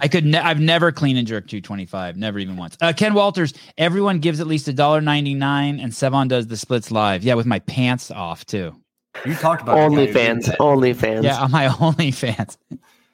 I 0.00 0.08
could. 0.08 0.26
Ne- 0.26 0.38
I've 0.38 0.60
never 0.60 0.92
clean 0.92 1.16
and 1.16 1.26
jerk 1.26 1.46
225. 1.48 2.18
Never 2.18 2.38
even 2.38 2.58
once. 2.58 2.76
Uh, 2.82 2.92
Ken 2.94 3.14
Walters. 3.14 3.54
Everyone 3.78 4.18
gives 4.18 4.40
at 4.40 4.46
least 4.46 4.68
a 4.68 4.74
dollar 4.74 5.00
ninety 5.00 5.32
nine, 5.32 5.80
and 5.80 5.90
Sevan 5.90 6.28
does 6.28 6.46
the 6.46 6.56
splits 6.58 6.90
live. 6.90 7.24
Yeah, 7.24 7.32
with 7.32 7.46
my 7.46 7.60
pants 7.60 8.10
off 8.10 8.44
too. 8.44 8.76
You 9.24 9.34
talked 9.36 9.62
about 9.62 9.78
a 9.78 9.80
guy 9.88 9.88
who 9.88 10.06
did 10.06 10.14
OnlyFans. 10.14 10.56
OnlyFans. 10.58 11.22
Yeah, 11.22 11.38
on 11.40 11.50
my 11.50 11.66
OnlyFans. 11.68 12.58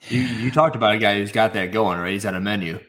You, 0.08 0.20
you 0.20 0.50
talked 0.50 0.76
about 0.76 0.94
a 0.94 0.98
guy 0.98 1.16
who's 1.18 1.32
got 1.32 1.52
that 1.54 1.72
going, 1.72 1.98
right? 1.98 2.12
He's 2.12 2.24
at 2.24 2.34
a 2.34 2.40
menu. 2.40 2.80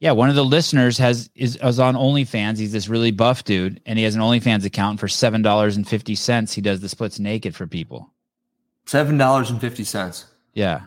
Yeah, 0.00 0.12
one 0.12 0.28
of 0.28 0.34
the 0.34 0.44
listeners 0.44 0.98
has 0.98 1.30
is, 1.36 1.56
is 1.56 1.78
on 1.78 1.94
OnlyFans. 1.94 2.58
He's 2.58 2.72
this 2.72 2.88
really 2.88 3.12
buff 3.12 3.44
dude, 3.44 3.80
and 3.86 3.98
he 3.98 4.04
has 4.04 4.16
an 4.16 4.20
OnlyFans 4.20 4.64
account 4.64 4.98
for 4.98 5.06
seven 5.06 5.42
dollars 5.42 5.76
and 5.76 5.86
fifty 5.86 6.16
cents. 6.16 6.52
He 6.52 6.60
does 6.60 6.80
the 6.80 6.88
splits 6.88 7.20
naked 7.20 7.54
for 7.54 7.68
people. 7.68 8.10
Seven 8.86 9.16
dollars 9.16 9.50
and 9.50 9.60
fifty 9.60 9.84
cents. 9.84 10.24
Yeah, 10.54 10.80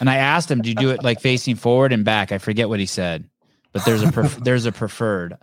and 0.00 0.10
I 0.10 0.16
asked 0.16 0.50
him, 0.50 0.62
"Do 0.62 0.68
you 0.68 0.74
do 0.74 0.90
it 0.90 1.04
like 1.04 1.20
facing 1.20 1.54
forward 1.54 1.92
and 1.92 2.04
back?" 2.04 2.32
I 2.32 2.38
forget 2.38 2.68
what 2.68 2.80
he 2.80 2.86
said, 2.86 3.30
but 3.72 3.84
there's 3.84 4.02
a 4.02 4.10
pref- 4.10 4.36
there's 4.42 4.66
a 4.66 4.72
preferred. 4.72 5.36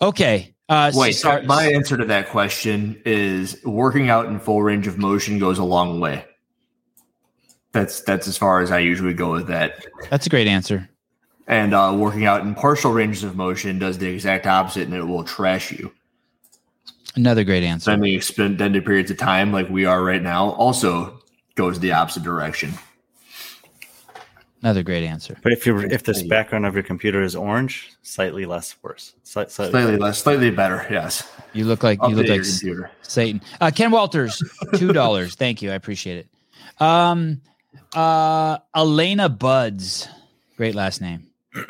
Okay. 0.00 0.54
Uh, 0.68 0.92
Wait, 0.94 1.12
so- 1.12 1.42
my 1.42 1.64
answer 1.64 1.96
to 1.96 2.04
that 2.04 2.28
question 2.28 3.02
is 3.04 3.60
working 3.64 4.08
out 4.08 4.26
in 4.26 4.38
full 4.38 4.62
range 4.62 4.86
of 4.86 4.98
motion 4.98 5.40
goes 5.40 5.58
a 5.58 5.64
long 5.64 5.98
way. 5.98 6.24
That's 7.72 8.00
that's 8.00 8.26
as 8.26 8.36
far 8.36 8.60
as 8.60 8.70
I 8.70 8.78
usually 8.80 9.14
go 9.14 9.32
with 9.32 9.46
that. 9.46 9.86
that's 10.10 10.26
a 10.26 10.30
great 10.30 10.48
answer. 10.48 10.88
And 11.46 11.74
uh, 11.74 11.94
working 11.96 12.26
out 12.26 12.42
in 12.42 12.54
partial 12.54 12.92
ranges 12.92 13.24
of 13.24 13.36
motion 13.36 13.78
does 13.78 13.98
the 13.98 14.08
exact 14.08 14.46
opposite, 14.46 14.84
and 14.86 14.94
it 14.94 15.02
will 15.02 15.24
trash 15.24 15.72
you. 15.72 15.92
Another 17.16 17.42
great 17.42 17.64
answer. 17.64 17.90
Spending 17.90 18.14
extended 18.14 18.84
periods 18.84 19.10
of 19.10 19.18
time, 19.18 19.52
like 19.52 19.68
we 19.68 19.84
are 19.84 20.02
right 20.04 20.22
now, 20.22 20.50
also 20.50 21.20
goes 21.56 21.80
the 21.80 21.90
opposite 21.92 22.22
direction. 22.22 22.72
Another 24.62 24.82
great 24.82 25.04
answer. 25.04 25.36
But 25.42 25.52
if 25.52 25.66
you 25.66 25.78
if 25.80 26.02
this 26.04 26.22
background 26.22 26.66
of 26.66 26.74
your 26.74 26.82
computer 26.82 27.22
is 27.22 27.34
orange, 27.34 27.92
slightly 28.02 28.44
less 28.44 28.76
worse. 28.82 29.14
Slight, 29.22 29.50
slightly, 29.50 29.72
Slightly 29.72 29.96
less, 29.96 30.22
slightly 30.22 30.50
better. 30.50 30.86
Yes. 30.90 31.28
You 31.54 31.64
look 31.64 31.82
like 31.82 31.98
you 32.02 32.14
look 32.14 32.28
like 32.28 32.42
computer. 32.42 32.90
Satan. 33.02 33.40
Uh, 33.60 33.70
Ken 33.74 33.90
Walters, 33.90 34.42
two 34.74 34.92
dollars. 34.92 35.34
Thank 35.34 35.62
you, 35.62 35.72
I 35.72 35.74
appreciate 35.74 36.18
it. 36.18 36.82
Um, 36.82 37.40
uh, 37.94 38.58
Elena 38.74 39.28
Buds, 39.28 40.08
great 40.56 40.74
last 40.74 41.00
name. 41.00 41.26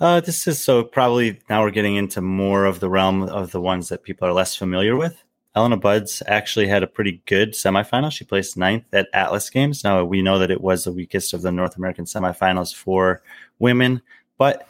Uh, 0.00 0.18
this 0.18 0.48
is 0.48 0.64
so 0.64 0.82
probably 0.82 1.38
now 1.50 1.62
we're 1.62 1.70
getting 1.70 1.96
into 1.96 2.22
more 2.22 2.64
of 2.64 2.80
the 2.80 2.88
realm 2.88 3.22
of 3.22 3.50
the 3.50 3.60
ones 3.60 3.90
that 3.90 4.02
people 4.02 4.26
are 4.26 4.32
less 4.32 4.56
familiar 4.56 4.96
with. 4.96 5.22
Elena 5.54 5.76
Buds 5.76 6.22
actually 6.26 6.68
had 6.68 6.82
a 6.82 6.86
pretty 6.86 7.20
good 7.26 7.52
semifinal. 7.52 8.10
She 8.10 8.24
placed 8.24 8.56
ninth 8.56 8.86
at 8.94 9.08
Atlas 9.12 9.50
Games. 9.50 9.84
Now 9.84 10.02
we 10.04 10.22
know 10.22 10.38
that 10.38 10.50
it 10.50 10.62
was 10.62 10.84
the 10.84 10.92
weakest 10.92 11.34
of 11.34 11.42
the 11.42 11.52
North 11.52 11.76
American 11.76 12.06
semifinals 12.06 12.74
for 12.74 13.22
women, 13.58 14.00
but 14.38 14.66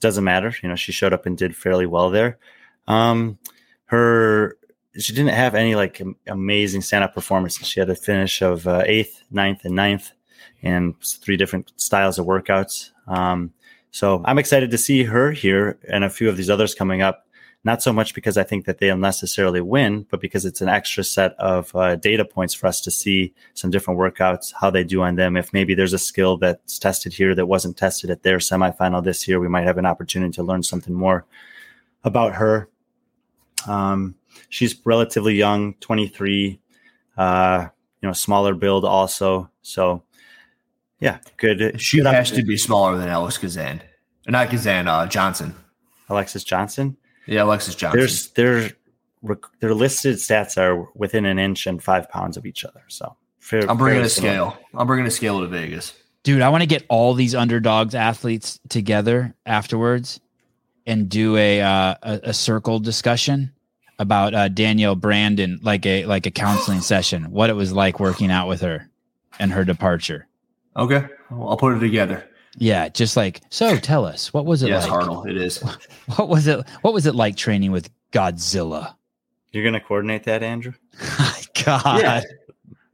doesn't 0.00 0.24
matter. 0.24 0.54
You 0.62 0.68
know, 0.68 0.76
she 0.76 0.92
showed 0.92 1.14
up 1.14 1.24
and 1.24 1.38
did 1.38 1.56
fairly 1.56 1.86
well 1.86 2.10
there. 2.10 2.38
Um, 2.86 3.38
her 3.86 4.58
she 4.98 5.12
didn't 5.12 5.34
have 5.34 5.54
any 5.54 5.74
like 5.74 6.02
amazing 6.26 6.82
stand-up 6.82 7.14
performances. 7.14 7.66
She 7.66 7.80
had 7.80 7.90
a 7.90 7.94
finish 7.94 8.42
of 8.42 8.66
uh, 8.66 8.82
eighth, 8.86 9.22
ninth, 9.30 9.64
and 9.64 9.74
ninth, 9.74 10.10
and 10.62 10.94
three 11.02 11.36
different 11.36 11.72
styles 11.76 12.18
of 12.18 12.26
workouts. 12.26 12.90
Um, 13.06 13.52
so 13.92 14.22
I'm 14.24 14.38
excited 14.38 14.70
to 14.70 14.78
see 14.78 15.04
her 15.04 15.32
here 15.32 15.78
and 15.88 16.04
a 16.04 16.10
few 16.10 16.28
of 16.28 16.36
these 16.36 16.50
others 16.50 16.74
coming 16.74 17.02
up. 17.02 17.26
Not 17.62 17.82
so 17.82 17.92
much 17.92 18.14
because 18.14 18.38
I 18.38 18.42
think 18.42 18.64
that 18.64 18.78
they'll 18.78 18.96
necessarily 18.96 19.60
win, 19.60 20.06
but 20.10 20.20
because 20.20 20.46
it's 20.46 20.62
an 20.62 20.70
extra 20.70 21.04
set 21.04 21.34
of 21.38 21.74
uh, 21.76 21.96
data 21.96 22.24
points 22.24 22.54
for 22.54 22.66
us 22.66 22.80
to 22.80 22.90
see 22.90 23.34
some 23.52 23.70
different 23.70 24.00
workouts, 24.00 24.50
how 24.58 24.70
they 24.70 24.82
do 24.82 25.02
on 25.02 25.16
them. 25.16 25.36
If 25.36 25.52
maybe 25.52 25.74
there's 25.74 25.92
a 25.92 25.98
skill 25.98 26.38
that's 26.38 26.78
tested 26.78 27.12
here 27.12 27.34
that 27.34 27.46
wasn't 27.46 27.76
tested 27.76 28.08
at 28.08 28.22
their 28.22 28.38
semifinal 28.38 29.04
this 29.04 29.28
year, 29.28 29.40
we 29.40 29.48
might 29.48 29.66
have 29.66 29.76
an 29.76 29.84
opportunity 29.84 30.32
to 30.32 30.42
learn 30.42 30.62
something 30.62 30.94
more 30.94 31.26
about 32.02 32.34
her. 32.34 32.70
Um, 33.68 34.14
she's 34.48 34.74
relatively 34.84 35.34
young, 35.34 35.74
23, 35.74 36.60
uh, 37.16 37.66
you 38.00 38.08
know, 38.08 38.12
smaller 38.12 38.54
build 38.54 38.84
also. 38.84 39.50
So, 39.62 40.02
yeah, 41.00 41.18
good. 41.36 41.80
She 41.80 41.98
good 41.98 42.06
has 42.06 42.30
to 42.32 42.42
be 42.42 42.56
smaller 42.56 42.96
than 42.96 43.08
Alex 43.08 43.38
Gazan. 43.38 43.82
Uh, 44.26 44.30
Not 44.30 44.50
Kazan, 44.50 44.88
uh, 44.88 45.06
Johnson. 45.06 45.54
Alexis 46.10 46.44
Johnson. 46.44 46.96
Yeah, 47.26 47.44
Alexis 47.44 47.74
Johnson. 47.74 48.00
There's 48.00 48.28
their 48.32 48.70
their 49.60 49.74
listed 49.74 50.16
stats 50.16 50.58
are 50.58 50.88
within 50.94 51.24
an 51.24 51.38
inch 51.38 51.66
and 51.66 51.82
five 51.82 52.08
pounds 52.10 52.36
of 52.36 52.46
each 52.46 52.64
other. 52.64 52.82
So 52.88 53.16
fair, 53.38 53.68
I'm 53.70 53.78
bringing 53.78 54.02
a 54.02 54.08
similar. 54.08 54.32
scale. 54.32 54.58
I'm 54.74 54.86
bringing 54.86 55.06
a 55.06 55.10
scale 55.10 55.40
to 55.40 55.46
Vegas. 55.46 55.94
Dude, 56.22 56.42
I 56.42 56.48
want 56.48 56.62
to 56.62 56.66
get 56.66 56.84
all 56.88 57.14
these 57.14 57.34
underdogs 57.34 57.94
athletes 57.94 58.60
together 58.68 59.34
afterwards 59.46 60.20
and 60.86 61.08
do 61.08 61.36
a 61.36 61.62
uh, 61.62 61.94
a, 62.02 62.20
a 62.24 62.34
circle 62.34 62.78
discussion 62.78 63.52
about 64.00 64.34
uh, 64.34 64.48
Danielle 64.48 64.96
Brandon, 64.96 65.60
like 65.62 65.84
a 65.86 66.06
like 66.06 66.26
a 66.26 66.30
counseling 66.30 66.80
session, 66.92 67.30
what 67.30 67.50
it 67.50 67.52
was 67.52 67.72
like 67.72 68.00
working 68.00 68.32
out 68.32 68.48
with 68.48 68.62
her 68.62 68.90
and 69.38 69.52
her 69.52 69.64
departure. 69.64 70.26
Okay, 70.76 71.04
well, 71.30 71.50
I'll 71.50 71.56
put 71.56 71.76
it 71.76 71.80
together. 71.80 72.26
Yeah, 72.56 72.88
just 72.88 73.16
like 73.16 73.42
so. 73.50 73.76
Tell 73.76 74.04
us, 74.04 74.32
what 74.32 74.46
was 74.46 74.62
it 74.62 74.70
yes, 74.70 74.88
like? 74.88 75.04
Hartle, 75.04 75.28
it 75.28 75.36
is. 75.36 75.62
What 76.16 76.28
was 76.28 76.48
it? 76.48 76.66
What 76.80 76.92
was 76.92 77.06
it 77.06 77.14
like 77.14 77.36
training 77.36 77.70
with 77.70 77.88
Godzilla? 78.10 78.94
You're 79.52 79.62
gonna 79.62 79.80
coordinate 79.80 80.24
that, 80.24 80.42
Andrew? 80.42 80.72
God. 81.64 82.00
Yeah. 82.00 82.22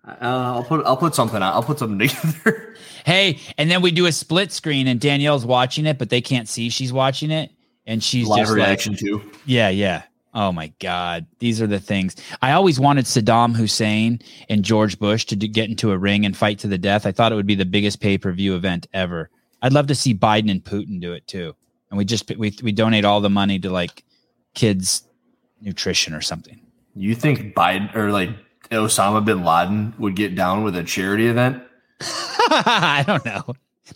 Uh, 0.07 0.17
I'll 0.21 0.65
put 0.65 0.85
I'll 0.85 0.97
put 0.97 1.15
something 1.15 1.43
out. 1.43 1.55
I'll 1.55 1.63
put 1.63 1.79
something 1.79 1.99
together. 2.09 2.77
Hey, 3.05 3.39
and 3.57 3.71
then 3.71 3.81
we 3.81 3.91
do 3.93 4.07
a 4.07 4.13
split 4.13 4.53
screen, 4.53 4.87
and 4.87 5.01
Danielle's 5.01 5.47
watching 5.47 5.87
it, 5.87 5.99
but 5.99 6.11
they 6.11 6.21
can't 6.21 6.49
see 6.49 6.69
she's 6.69 6.93
watching 6.93 7.31
it, 7.31 7.51
and 7.87 8.03
she's 8.03 8.27
Live 8.27 8.41
just 8.41 8.53
reaction 8.53 8.93
like, 8.93 9.01
too. 9.01 9.31
Yeah, 9.47 9.71
yeah. 9.71 10.03
Oh 10.37 10.53
my 10.53 10.71
God, 10.81 11.27
these 11.39 11.63
are 11.63 11.67
the 11.67 11.81
things 11.81 12.15
I 12.43 12.53
always 12.53 12.79
wanted 12.79 13.07
Saddam 13.07 13.57
Hussein 13.57 14.21
and 14.51 14.63
George 14.63 14.99
Bush 14.99 15.25
to 15.25 15.37
do, 15.37 15.49
get 15.49 15.71
into 15.71 15.93
a 15.93 15.99
ring 15.99 16.27
and 16.27 16.37
fight 16.37 16.59
to 16.59 16.69
the 16.69 16.77
death. 16.77 17.07
I 17.07 17.13
thought 17.13 17.33
it 17.33 17.37
would 17.37 17.47
be 17.47 17.55
the 17.55 17.65
biggest 17.65 18.01
pay 18.01 18.19
per 18.19 18.31
view 18.33 18.55
event 18.55 18.87
ever. 18.93 19.31
I'd 19.63 19.73
love 19.73 19.87
to 19.87 19.95
see 19.95 20.15
Biden 20.15 20.51
and 20.51 20.63
Putin 20.63 21.01
do 21.01 21.15
it 21.15 21.27
too, 21.27 21.57
and 21.91 21.97
we 21.97 22.05
just 22.05 22.29
we 22.37 22.55
we 22.63 22.71
donate 22.71 23.07
all 23.07 23.23
the 23.23 23.31
money 23.31 23.59
to 23.61 23.71
like 23.71 24.05
kids 24.55 25.09
nutrition 25.63 26.13
or 26.13 26.21
something. 26.21 26.61
You 26.95 27.15
think 27.15 27.55
Biden 27.55 27.95
or 27.97 28.13
like 28.13 28.29
Osama 28.71 29.25
bin 29.25 29.43
Laden 29.43 29.95
would 29.99 30.17
get 30.17 30.35
down 30.35 30.65
with 30.65 30.77
a 30.77 30.85
charity 30.85 31.29
event? 31.29 31.63
I 32.01 33.05
don't 33.07 33.25
know. 33.25 33.55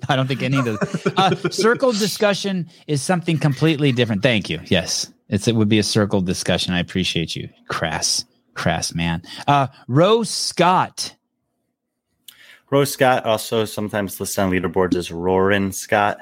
I 0.08 0.16
don't 0.16 0.26
think 0.26 0.42
any 0.42 0.56
of 0.56 0.64
those. 0.64 1.06
Uh, 1.18 1.34
circle 1.50 1.92
discussion 1.92 2.70
is 2.86 3.02
something 3.02 3.38
completely 3.38 3.92
different. 3.92 4.22
Thank 4.22 4.48
you. 4.48 4.60
Yes, 4.66 5.12
it's 5.30 5.48
it 5.48 5.54
would 5.54 5.68
be 5.68 5.78
a 5.78 5.84
circle 5.84 6.20
discussion. 6.20 6.74
I 6.74 6.80
appreciate 6.80 7.34
you, 7.34 7.48
crass, 7.68 8.24
crass 8.54 8.94
man. 8.94 9.22
Uh, 9.46 9.68
Rose 9.88 10.28
Scott. 10.28 11.16
Rose 12.70 12.92
Scott 12.92 13.24
also 13.24 13.64
sometimes 13.64 14.20
listed 14.20 14.44
on 14.44 14.50
leaderboards 14.50 14.94
as 14.94 15.08
Roarin 15.08 15.72
Scott. 15.72 16.18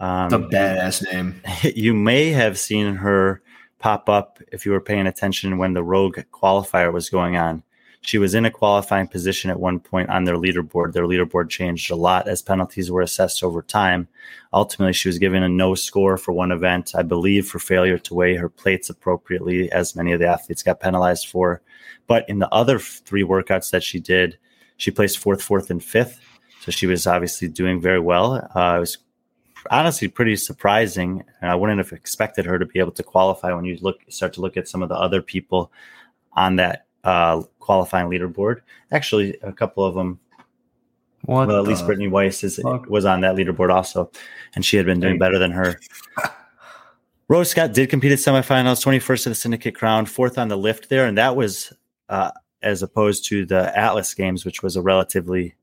Um, 0.00 0.32
a 0.32 0.38
badass 0.48 1.12
name. 1.12 1.40
you 1.74 1.94
may 1.94 2.30
have 2.30 2.58
seen 2.58 2.94
her 2.94 3.42
pop 3.78 4.08
up 4.08 4.40
if 4.50 4.66
you 4.66 4.72
were 4.72 4.80
paying 4.80 5.06
attention 5.06 5.58
when 5.58 5.74
the 5.74 5.82
Rogue 5.82 6.18
qualifier 6.32 6.92
was 6.92 7.10
going 7.10 7.36
on. 7.36 7.62
She 8.08 8.16
was 8.16 8.34
in 8.34 8.46
a 8.46 8.50
qualifying 8.50 9.06
position 9.06 9.50
at 9.50 9.60
one 9.60 9.80
point 9.80 10.08
on 10.08 10.24
their 10.24 10.36
leaderboard. 10.36 10.94
Their 10.94 11.04
leaderboard 11.04 11.50
changed 11.50 11.90
a 11.90 11.94
lot 11.94 12.26
as 12.26 12.40
penalties 12.40 12.90
were 12.90 13.02
assessed 13.02 13.44
over 13.44 13.60
time. 13.60 14.08
Ultimately, 14.50 14.94
she 14.94 15.10
was 15.10 15.18
given 15.18 15.42
a 15.42 15.48
no 15.50 15.74
score 15.74 16.16
for 16.16 16.32
one 16.32 16.50
event, 16.50 16.92
I 16.94 17.02
believe, 17.02 17.46
for 17.46 17.58
failure 17.58 17.98
to 17.98 18.14
weigh 18.14 18.34
her 18.36 18.48
plates 18.48 18.88
appropriately, 18.88 19.70
as 19.72 19.94
many 19.94 20.12
of 20.12 20.20
the 20.20 20.26
athletes 20.26 20.62
got 20.62 20.80
penalized 20.80 21.28
for. 21.28 21.60
But 22.06 22.26
in 22.30 22.38
the 22.38 22.48
other 22.48 22.78
three 22.78 23.24
workouts 23.24 23.72
that 23.72 23.82
she 23.82 24.00
did, 24.00 24.38
she 24.78 24.90
placed 24.90 25.18
fourth, 25.18 25.42
fourth, 25.42 25.68
and 25.68 25.84
fifth. 25.84 26.18
So 26.62 26.70
she 26.70 26.86
was 26.86 27.06
obviously 27.06 27.48
doing 27.48 27.78
very 27.78 28.00
well. 28.00 28.36
Uh, 28.56 28.76
it 28.78 28.80
was 28.80 28.96
honestly 29.70 30.08
pretty 30.08 30.36
surprising. 30.36 31.24
And 31.42 31.50
I 31.50 31.56
wouldn't 31.56 31.76
have 31.76 31.92
expected 31.92 32.46
her 32.46 32.58
to 32.58 32.64
be 32.64 32.78
able 32.78 32.92
to 32.92 33.02
qualify 33.02 33.52
when 33.52 33.66
you 33.66 33.76
look 33.82 34.00
start 34.08 34.32
to 34.32 34.40
look 34.40 34.56
at 34.56 34.66
some 34.66 34.82
of 34.82 34.88
the 34.88 34.96
other 34.96 35.20
people 35.20 35.70
on 36.32 36.56
that 36.56 36.86
uh, 37.04 37.42
qualifying 37.58 38.08
leaderboard. 38.08 38.60
Actually, 38.92 39.36
a 39.42 39.52
couple 39.52 39.84
of 39.84 39.94
them. 39.94 40.18
What 41.22 41.48
well, 41.48 41.58
at 41.58 41.68
least 41.68 41.84
Brittany 41.84 42.08
Weiss 42.08 42.42
is, 42.44 42.56
fuck? 42.56 42.86
was 42.86 43.04
on 43.04 43.20
that 43.22 43.34
leaderboard 43.34 43.74
also, 43.74 44.10
and 44.54 44.64
she 44.64 44.76
had 44.76 44.86
been 44.86 45.00
doing 45.00 45.18
better 45.18 45.38
than 45.38 45.50
her. 45.50 45.78
Rose 47.28 47.50
Scott 47.50 47.74
did 47.74 47.90
compete 47.90 48.12
at 48.12 48.18
semifinals, 48.18 48.82
21st 48.82 49.26
of 49.26 49.30
the 49.32 49.34
Syndicate 49.34 49.74
Crown, 49.74 50.06
fourth 50.06 50.38
on 50.38 50.48
the 50.48 50.56
lift 50.56 50.88
there, 50.88 51.04
and 51.04 51.18
that 51.18 51.36
was 51.36 51.72
uh, 52.08 52.30
as 52.62 52.82
opposed 52.82 53.26
to 53.26 53.44
the 53.44 53.76
Atlas 53.78 54.14
Games, 54.14 54.44
which 54.44 54.62
was 54.62 54.76
a 54.76 54.82
relatively 54.82 55.54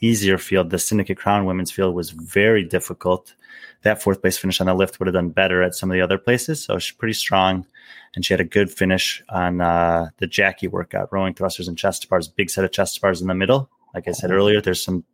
easier 0.00 0.38
field. 0.38 0.70
The 0.70 0.78
Syndicate 0.78 1.16
Crown 1.16 1.44
women's 1.44 1.70
field 1.70 1.94
was 1.94 2.10
very 2.10 2.64
difficult. 2.64 3.34
That 3.82 4.02
fourth 4.02 4.20
place 4.20 4.36
finish 4.36 4.60
on 4.60 4.66
the 4.66 4.74
lift 4.74 4.98
would 4.98 5.06
have 5.06 5.14
done 5.14 5.30
better 5.30 5.62
at 5.62 5.74
some 5.74 5.90
of 5.90 5.94
the 5.94 6.00
other 6.00 6.18
places. 6.18 6.64
So 6.64 6.78
she's 6.78 6.96
pretty 6.96 7.14
strong. 7.14 7.66
And 8.14 8.24
she 8.24 8.32
had 8.32 8.40
a 8.40 8.44
good 8.44 8.70
finish 8.70 9.22
on 9.28 9.60
uh, 9.60 10.08
the 10.18 10.26
Jackie 10.26 10.68
workout, 10.68 11.12
rowing 11.12 11.34
thrusters 11.34 11.68
and 11.68 11.76
chest 11.76 12.08
bars, 12.08 12.28
big 12.28 12.50
set 12.50 12.64
of 12.64 12.72
chest 12.72 13.00
bars 13.00 13.20
in 13.20 13.26
the 13.26 13.34
middle. 13.34 13.68
Like 13.94 14.08
I 14.08 14.12
said 14.12 14.30
earlier, 14.30 14.60
there's 14.60 14.82
some 14.82 15.04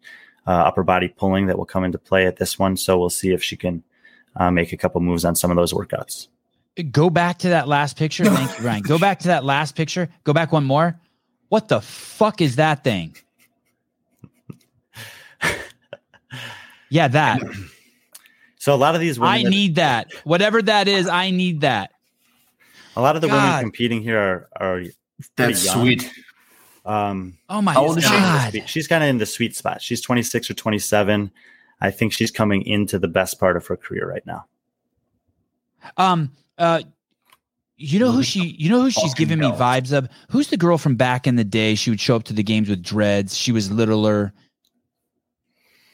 uh, 0.46 0.50
upper 0.50 0.82
body 0.82 1.08
pulling 1.08 1.46
that 1.46 1.58
will 1.58 1.66
come 1.66 1.84
into 1.84 1.98
play 1.98 2.26
at 2.26 2.36
this 2.36 2.58
one. 2.58 2.76
So 2.76 2.98
we'll 2.98 3.10
see 3.10 3.32
if 3.32 3.42
she 3.42 3.56
can 3.56 3.82
uh, 4.36 4.50
make 4.50 4.72
a 4.72 4.76
couple 4.76 5.00
moves 5.00 5.24
on 5.24 5.34
some 5.34 5.50
of 5.50 5.56
those 5.56 5.72
workouts. 5.72 6.28
Go 6.90 7.10
back 7.10 7.38
to 7.38 7.50
that 7.50 7.68
last 7.68 7.96
picture. 7.96 8.24
Thank 8.26 8.58
you, 8.58 8.64
Ryan. 8.64 8.82
Go 8.82 8.98
back 8.98 9.20
to 9.20 9.28
that 9.28 9.44
last 9.44 9.76
picture. 9.76 10.08
Go 10.24 10.32
back 10.32 10.52
one 10.52 10.64
more. 10.64 10.98
What 11.48 11.68
the 11.68 11.80
fuck 11.80 12.40
is 12.40 12.56
that 12.56 12.84
thing? 12.84 13.16
Yeah, 16.90 17.06
that. 17.08 17.40
So 18.56 18.74
a 18.74 18.76
lot 18.76 18.94
of 18.94 19.00
these 19.00 19.18
women, 19.18 19.32
I 19.32 19.42
need 19.48 19.76
that. 19.76 20.12
Whatever 20.24 20.60
that 20.60 20.88
is, 20.88 21.08
I 21.08 21.30
need 21.30 21.62
that. 21.62 21.92
A 22.96 23.00
lot 23.00 23.16
of 23.16 23.22
the 23.22 23.28
women 23.28 23.60
competing 23.60 24.02
here 24.02 24.18
are, 24.18 24.48
are 24.60 24.82
That's 25.36 25.64
young. 25.64 25.80
sweet. 25.82 26.12
um, 26.84 27.36
Oh 27.48 27.60
my 27.62 27.72
How 27.72 27.86
old 27.86 27.98
is 27.98 28.04
she? 28.04 28.62
She's 28.66 28.88
kind 28.88 29.02
of 29.04 29.10
in 29.10 29.18
the 29.18 29.26
sweet 29.26 29.54
spot. 29.56 29.80
She's 29.82 30.00
26 30.00 30.50
or 30.50 30.54
27. 30.54 31.30
I 31.80 31.90
think 31.90 32.12
she's 32.12 32.30
coming 32.30 32.62
into 32.62 32.98
the 32.98 33.08
best 33.08 33.40
part 33.40 33.56
of 33.56 33.66
her 33.66 33.76
career 33.76 34.08
right 34.08 34.24
now. 34.26 34.44
Um 35.96 36.32
uh 36.58 36.82
you 37.78 37.98
know 37.98 38.12
who 38.12 38.22
she 38.22 38.54
you 38.58 38.68
know 38.68 38.82
who 38.82 38.90
she's 38.90 39.14
giving 39.14 39.38
me 39.38 39.46
vibes 39.46 39.96
of? 39.96 40.06
Who's 40.28 40.48
the 40.48 40.58
girl 40.58 40.76
from 40.76 40.96
back 40.96 41.26
in 41.26 41.36
the 41.36 41.44
day? 41.44 41.74
She 41.74 41.88
would 41.88 42.00
show 42.00 42.16
up 42.16 42.24
to 42.24 42.34
the 42.34 42.42
games 42.42 42.68
with 42.68 42.82
dreads. 42.82 43.34
She 43.34 43.52
was 43.52 43.70
littler. 43.70 44.34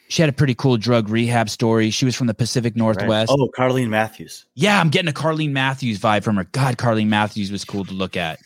She 0.08 0.22
had 0.22 0.28
a 0.28 0.32
pretty 0.32 0.54
cool 0.54 0.76
drug 0.76 1.08
rehab 1.08 1.48
story. 1.50 1.90
She 1.90 2.04
was 2.04 2.14
from 2.14 2.26
the 2.28 2.34
Pacific 2.34 2.74
right? 2.74 2.78
Northwest. 2.78 3.32
Oh, 3.34 3.48
Carleen 3.58 3.88
Mathews. 3.88 4.46
Yeah, 4.54 4.80
I'm 4.80 4.88
getting 4.88 5.08
a 5.08 5.12
Carleen 5.12 5.50
Mathews 5.50 5.98
vibe 5.98 6.22
from 6.22 6.36
her. 6.36 6.44
God, 6.44 6.76
Carleen 6.76 7.08
Mathews 7.08 7.50
was 7.50 7.64
cool 7.64 7.84
to 7.84 7.92
look 7.92 8.16
at. 8.16 8.38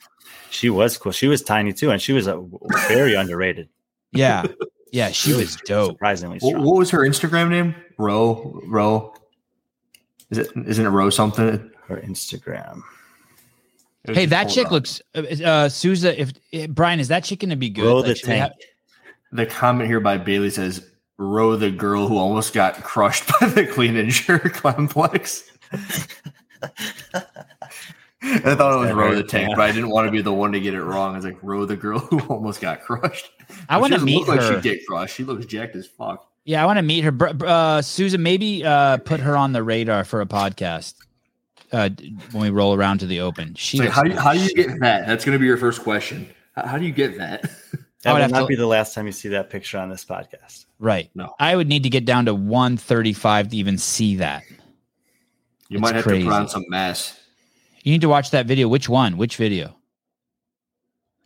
She 0.50 0.70
was 0.70 0.96
cool. 0.96 1.12
She 1.12 1.26
was 1.28 1.42
tiny 1.42 1.72
too, 1.72 1.90
and 1.90 2.00
she 2.00 2.12
was 2.12 2.26
uh, 2.26 2.40
very 2.88 3.14
underrated. 3.14 3.68
Yeah. 4.12 4.46
Yeah, 4.90 5.10
she 5.12 5.34
was 5.34 5.54
dope. 5.66 5.92
Surprisingly 5.92 6.38
What, 6.40 6.48
strong. 6.50 6.64
what 6.64 6.78
was 6.78 6.90
her 6.90 6.98
Instagram 7.06 7.48
name? 7.50 7.76
Ro 7.96 8.60
Ro. 8.66 9.14
Is 10.30 10.38
it? 10.38 10.50
Isn't 10.66 10.84
it 10.84 10.88
Ro 10.88 11.10
something? 11.10 11.70
Her 11.86 11.98
Instagram. 11.98 12.82
Hey, 14.04 14.26
that 14.26 14.48
chick 14.48 14.66
up. 14.66 14.72
looks 14.72 15.00
uh, 15.14 15.20
uh 15.44 15.68
Souza 15.68 16.20
if 16.20 16.32
uh, 16.52 16.66
Brian 16.66 16.98
is 16.98 17.06
that 17.06 17.22
chick 17.22 17.38
going 17.38 17.50
to 17.50 17.56
be 17.56 17.70
good? 17.70 17.84
Row 17.84 17.98
Like, 17.98 18.06
the 18.06 18.14
tank. 18.14 18.40
have- 18.40 18.52
The 19.30 19.46
comment 19.46 19.88
here 19.88 20.00
by 20.00 20.18
Bailey 20.18 20.50
says, 20.50 20.89
"Ro 21.20 21.54
the 21.56 21.70
girl 21.70 22.08
who 22.08 22.16
almost 22.16 22.54
got 22.54 22.82
crushed 22.82 23.30
by 23.40 23.46
the 23.48 23.66
clean 23.66 23.96
and 23.96 24.10
jerk 24.10 24.52
complex." 24.54 25.44
I 28.22 28.54
thought 28.54 28.74
it 28.74 28.78
was 28.78 28.88
That 28.88 28.96
Ro 28.96 29.14
the 29.14 29.22
tank, 29.22 29.50
yeah. 29.50 29.56
but 29.56 29.62
I 29.62 29.72
didn't 29.72 29.90
want 29.90 30.06
to 30.06 30.10
be 30.10 30.20
the 30.20 30.32
one 30.32 30.52
to 30.52 30.60
get 30.60 30.74
it 30.74 30.82
wrong. 30.82 31.12
I 31.12 31.16
was 31.16 31.24
like, 31.24 31.38
"Ro 31.42 31.64
the 31.64 31.76
girl 31.76 31.98
who 31.98 32.18
almost 32.28 32.60
got 32.60 32.82
crushed." 32.82 33.30
I 33.68 33.78
want 33.78 33.92
to 33.92 34.00
meet 34.00 34.18
look 34.18 34.28
like 34.28 34.40
her. 34.40 34.54
she'd 34.54 34.62
get 34.62 34.86
crushed. 34.86 35.14
She 35.14 35.24
looks 35.24 35.46
jacked 35.46 35.76
as 35.76 35.86
fuck. 35.86 36.26
Yeah, 36.44 36.62
I 36.62 36.66
want 36.66 36.78
to 36.78 36.82
meet 36.82 37.04
her. 37.04 37.12
Uh, 37.46 37.82
Susan, 37.82 38.22
maybe 38.22 38.64
uh, 38.64 38.96
put 38.98 39.20
her 39.20 39.36
on 39.36 39.52
the 39.52 39.62
radar 39.62 40.04
for 40.04 40.20
a 40.20 40.26
podcast 40.26 40.94
uh, 41.72 41.90
when 42.32 42.42
we 42.42 42.50
roll 42.50 42.74
around 42.74 42.98
to 42.98 43.06
the 43.06 43.20
open. 43.20 43.54
She 43.54 43.78
like, 43.78 43.90
how 43.90 44.02
do 44.02 44.10
you, 44.10 44.16
how 44.18 44.32
do 44.32 44.40
you 44.40 44.54
get 44.54 44.80
that? 44.80 45.06
That's 45.06 45.24
going 45.24 45.34
to 45.34 45.38
be 45.38 45.46
your 45.46 45.58
first 45.58 45.82
question. 45.82 46.28
How, 46.56 46.66
how 46.66 46.78
do 46.78 46.84
you 46.84 46.92
get 46.92 47.18
that? 47.18 47.50
That 48.02 48.16
I 48.16 48.20
would 48.20 48.30
not 48.30 48.40
to- 48.40 48.46
be 48.46 48.54
the 48.56 48.66
last 48.66 48.94
time 48.94 49.06
you 49.06 49.12
see 49.12 49.28
that 49.30 49.50
picture 49.50 49.78
on 49.78 49.90
this 49.90 50.04
podcast. 50.04 50.64
right? 50.78 51.10
No. 51.14 51.34
I 51.38 51.54
would 51.54 51.68
need 51.68 51.82
to 51.82 51.90
get 51.90 52.04
down 52.06 52.24
to 52.26 52.34
one 52.34 52.76
thirty-five 52.78 53.48
to 53.50 53.56
even 53.56 53.76
see 53.78 54.16
that. 54.16 54.42
You 55.68 55.76
It's 55.76 55.80
might 55.82 55.94
have 55.94 56.04
crazy. 56.04 56.24
to 56.24 56.30
put 56.30 56.34
on 56.36 56.48
some 56.48 56.64
mass. 56.68 57.18
You 57.82 57.92
need 57.92 58.00
to 58.00 58.08
watch 58.08 58.30
that 58.30 58.46
video. 58.46 58.68
Which 58.68 58.88
one? 58.88 59.16
Which 59.18 59.36
video? 59.36 59.76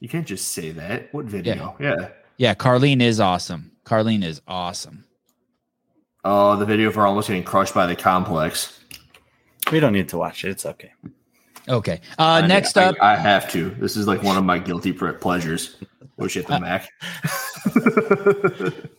You 0.00 0.08
can't 0.08 0.26
just 0.26 0.48
say 0.52 0.70
that. 0.72 1.12
What 1.14 1.24
video? 1.26 1.76
Yeah. 1.80 2.08
Yeah, 2.36 2.54
Carleen 2.54 3.00
is 3.00 3.20
awesome. 3.20 3.70
Carleen 3.84 4.24
is 4.24 4.42
awesome. 4.48 5.04
Oh, 6.24 6.56
the 6.56 6.66
video 6.66 6.90
for 6.90 7.06
almost 7.06 7.28
getting 7.28 7.44
crushed 7.44 7.74
by 7.74 7.86
the 7.86 7.94
complex. 7.96 8.80
We 9.70 9.78
don't 9.80 9.92
need 9.92 10.08
to 10.10 10.18
watch 10.18 10.44
it. 10.44 10.50
It's 10.50 10.66
okay. 10.66 10.92
Okay. 11.68 12.00
Uh, 12.18 12.40
I- 12.42 12.46
next 12.46 12.76
I, 12.76 12.84
up, 12.86 12.96
I 13.00 13.16
have 13.16 13.50
to. 13.52 13.70
This 13.70 13.96
is 13.96 14.06
like 14.06 14.22
one 14.22 14.36
of 14.36 14.44
my 14.44 14.58
guilty 14.58 14.92
pre- 14.92 15.12
pleasures. 15.12 15.76
Oh 16.18 16.26
shit, 16.28 16.46
the 16.46 16.60
Mac. 16.60 16.88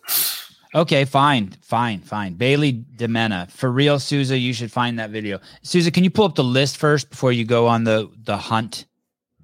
Okay, 0.74 1.06
fine, 1.06 1.52
fine, 1.62 2.02
fine. 2.02 2.34
Bailey 2.34 2.74
Demena. 2.74 3.50
For 3.50 3.72
real, 3.72 3.98
Souza, 3.98 4.38
you 4.38 4.52
should 4.52 4.74
find 4.74 5.00
that 5.00 5.10
video. 5.10 5.40
Souza, 5.62 5.90
can 5.90 6.04
you 6.04 6.10
pull 6.10 6.26
up 6.26 6.36
the 6.36 6.44
list 6.44 6.76
first 6.76 7.10
before 7.10 7.32
you 7.32 7.46
go 7.46 7.68
on 7.68 7.86
the 7.86 8.10
the 8.26 8.36
hunt? 8.36 8.86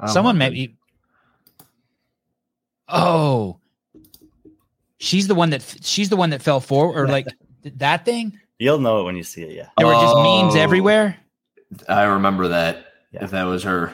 Oh, 0.02 0.08
Someone 0.08 0.38
my 0.38 0.50
maybe. 0.50 0.76
Oh, 2.90 3.60
she's 4.98 5.30
the 5.30 5.36
one 5.36 5.52
that 5.52 5.78
she's 5.82 6.10
the 6.10 6.18
one 6.18 6.32
that 6.32 6.42
fell 6.42 6.60
forward, 6.60 7.00
or 7.00 7.08
like 7.08 7.28
that 7.64 8.04
thing. 8.04 8.38
You'll 8.60 8.80
know 8.80 9.00
it 9.00 9.04
when 9.06 9.16
you 9.16 9.24
see 9.24 9.44
it. 9.44 9.56
Yeah. 9.56 9.70
There 9.78 9.88
were 9.88 9.94
just 9.94 10.16
memes 10.18 10.56
Oh. 10.56 10.60
everywhere. 10.60 11.16
I 11.88 12.04
remember 12.04 12.50
that. 12.50 12.88
Yeah. 13.12 13.24
If 13.24 13.32
that 13.32 13.44
was 13.44 13.64
her. 13.64 13.94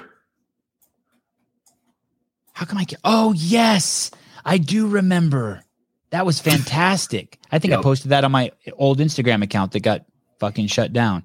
How 2.53 2.65
come 2.65 2.77
I 2.77 2.85
get? 2.85 2.99
Oh 3.03 3.33
yes, 3.33 4.11
I 4.43 4.57
do 4.57 4.87
remember. 4.87 5.63
That 6.09 6.25
was 6.25 6.39
fantastic. 6.51 7.39
I 7.51 7.59
think 7.59 7.73
I 7.73 7.81
posted 7.81 8.11
that 8.11 8.23
on 8.23 8.31
my 8.31 8.51
old 8.73 8.99
Instagram 8.99 9.43
account 9.43 9.73
that 9.73 9.81
got 9.81 10.05
fucking 10.39 10.67
shut 10.67 10.93
down. 10.93 11.23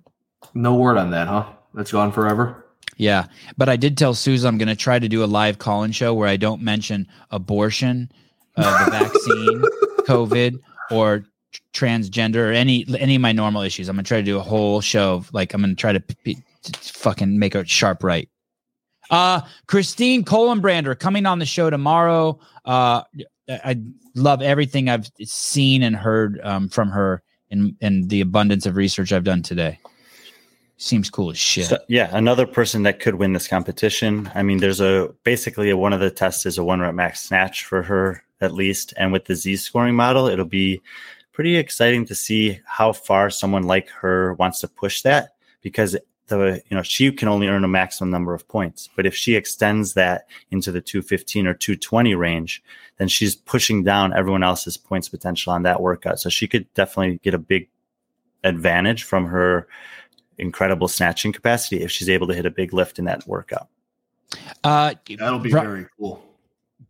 No 0.55 0.75
word 0.75 0.99
on 0.99 1.11
that, 1.13 1.29
huh? 1.29 1.47
That's 1.75 1.93
gone 1.93 2.13
forever. 2.13 2.67
Yeah, 2.97 3.27
but 3.57 3.69
I 3.69 3.77
did 3.77 3.97
tell 3.97 4.13
Susan 4.15 4.49
I'm 4.49 4.59
going 4.59 4.69
to 4.69 4.77
try 4.77 4.99
to 4.99 5.09
do 5.09 5.25
a 5.25 5.27
live 5.27 5.59
call-in 5.59 5.93
show 5.93 6.13
where 6.13 6.29
I 6.29 6.37
don't 6.37 6.61
mention 6.61 7.09
abortion, 7.31 8.13
uh, 8.57 8.85
the 8.85 8.91
vaccine, 8.99 9.63
COVID, 10.07 10.61
or 10.91 11.25
transgender 11.73 12.51
or 12.51 12.53
any 12.53 12.85
any 12.99 13.15
of 13.17 13.23
my 13.23 13.33
normal 13.33 13.63
issues. 13.63 13.89
I'm 13.89 13.97
going 13.97 14.05
to 14.05 14.09
try 14.09 14.19
to 14.19 14.23
do 14.23 14.37
a 14.37 14.43
whole 14.43 14.81
show. 14.83 15.15
Of, 15.15 15.33
like 15.33 15.55
I'm 15.55 15.63
going 15.63 15.75
to 15.75 15.81
try 15.81 15.93
to 15.93 16.01
p- 16.01 16.43
fucking 16.77 17.39
make 17.39 17.55
it 17.55 17.69
sharp 17.69 18.03
right. 18.03 18.29
Uh, 19.11 19.43
Christine 19.67 20.25
Kolenbrander 20.25 20.99
coming 20.99 21.27
on 21.27 21.39
the 21.39 21.47
show 21.47 21.71
tomorrow. 21.71 22.39
Uh, 22.65 23.03
I 23.49 23.81
love 24.15 24.43
everything 24.43 24.89
I've 24.89 25.11
seen 25.23 25.83
and 25.83 25.95
heard 25.95 26.41
um, 26.43 26.69
from 26.69 26.91
her 26.91 27.23
in 27.51 27.77
in 27.81 28.09
the 28.09 28.21
abundance 28.21 28.67
of 28.67 28.77
research 28.77 29.13
I've 29.13 29.25
done 29.25 29.43
today. 29.43 29.79
Seems 30.79 31.11
cool 31.11 31.31
as 31.31 31.39
shit. 31.39 31.67
So, 31.67 31.79
yeah, 31.89 32.09
another 32.13 32.47
person 32.47 32.83
that 32.85 32.99
could 32.99 33.15
win 33.15 33.35
this 33.35 33.47
competition. 33.47 34.29
I 34.35 34.43
mean, 34.43 34.59
there's 34.59 34.81
a 34.81 35.15
basically 35.23 35.71
a, 35.71 35.77
one 35.77 35.93
of 35.93 36.01
the 36.01 36.11
tests 36.11 36.45
is 36.47 36.59
a 36.59 36.65
one 36.65 36.81
rep 36.81 36.95
max 36.95 37.21
snatch 37.21 37.65
for 37.65 37.83
her 37.83 38.25
at 38.41 38.55
least, 38.55 38.93
and 38.97 39.13
with 39.13 39.27
the 39.27 39.37
Z 39.37 39.57
scoring 39.57 39.95
model, 39.95 40.27
it'll 40.27 40.45
be 40.45 40.81
pretty 41.33 41.57
exciting 41.57 42.05
to 42.07 42.15
see 42.15 42.61
how 42.65 42.93
far 42.93 43.31
someone 43.31 43.63
like 43.63 43.89
her 43.91 44.35
wants 44.35 44.61
to 44.61 44.69
push 44.69 45.03
that 45.03 45.35
because 45.63 45.97
the 46.27 46.63
you 46.69 46.77
know 46.77 46.83
she 46.83 47.11
can 47.13 47.29
only 47.29 47.49
earn 47.49 47.65
a 47.65 47.69
maximum 47.69 48.11
number 48.11 48.35
of 48.35 48.47
points, 48.49 48.89
but 48.97 49.07
if 49.07 49.15
she 49.15 49.35
extends 49.35 49.95
that 49.95 50.29
into 50.51 50.71
the 50.71 50.81
215 50.81 51.47
or 51.47 51.55
220 51.55 52.15
range, 52.15 52.63
then 52.99 53.09
she's 53.09 53.35
pushing 53.35 53.83
down 53.83 54.13
everyone 54.13 54.43
else's 54.43 54.77
points 54.77 55.09
potential 55.09 55.53
on 55.53 55.63
that 55.63 55.81
workout. 55.81 56.21
So 56.21 56.29
she 56.29 56.47
could 56.47 56.73
definitely 56.75 57.19
get 57.23 57.35
a 57.35 57.39
big 57.39 57.69
advantage 58.45 59.05
from 59.05 59.27
her 59.27 59.69
incredible 60.39 60.89
snatching 60.89 61.33
capacity 61.33 61.83
if 61.83 61.91
she's 61.91 62.09
able 62.09 62.27
to 62.27 62.35
hit 62.35 62.47
a 62.47 62.51
big 62.51 62.73
lift 62.73 62.99
in 62.99 63.05
that 63.05 63.27
workout. 63.27 63.69
Uh, 64.65 64.95
That'll 65.19 65.39
be 65.39 65.51
Bri- 65.51 65.61
very 65.61 65.87
cool. 65.99 66.23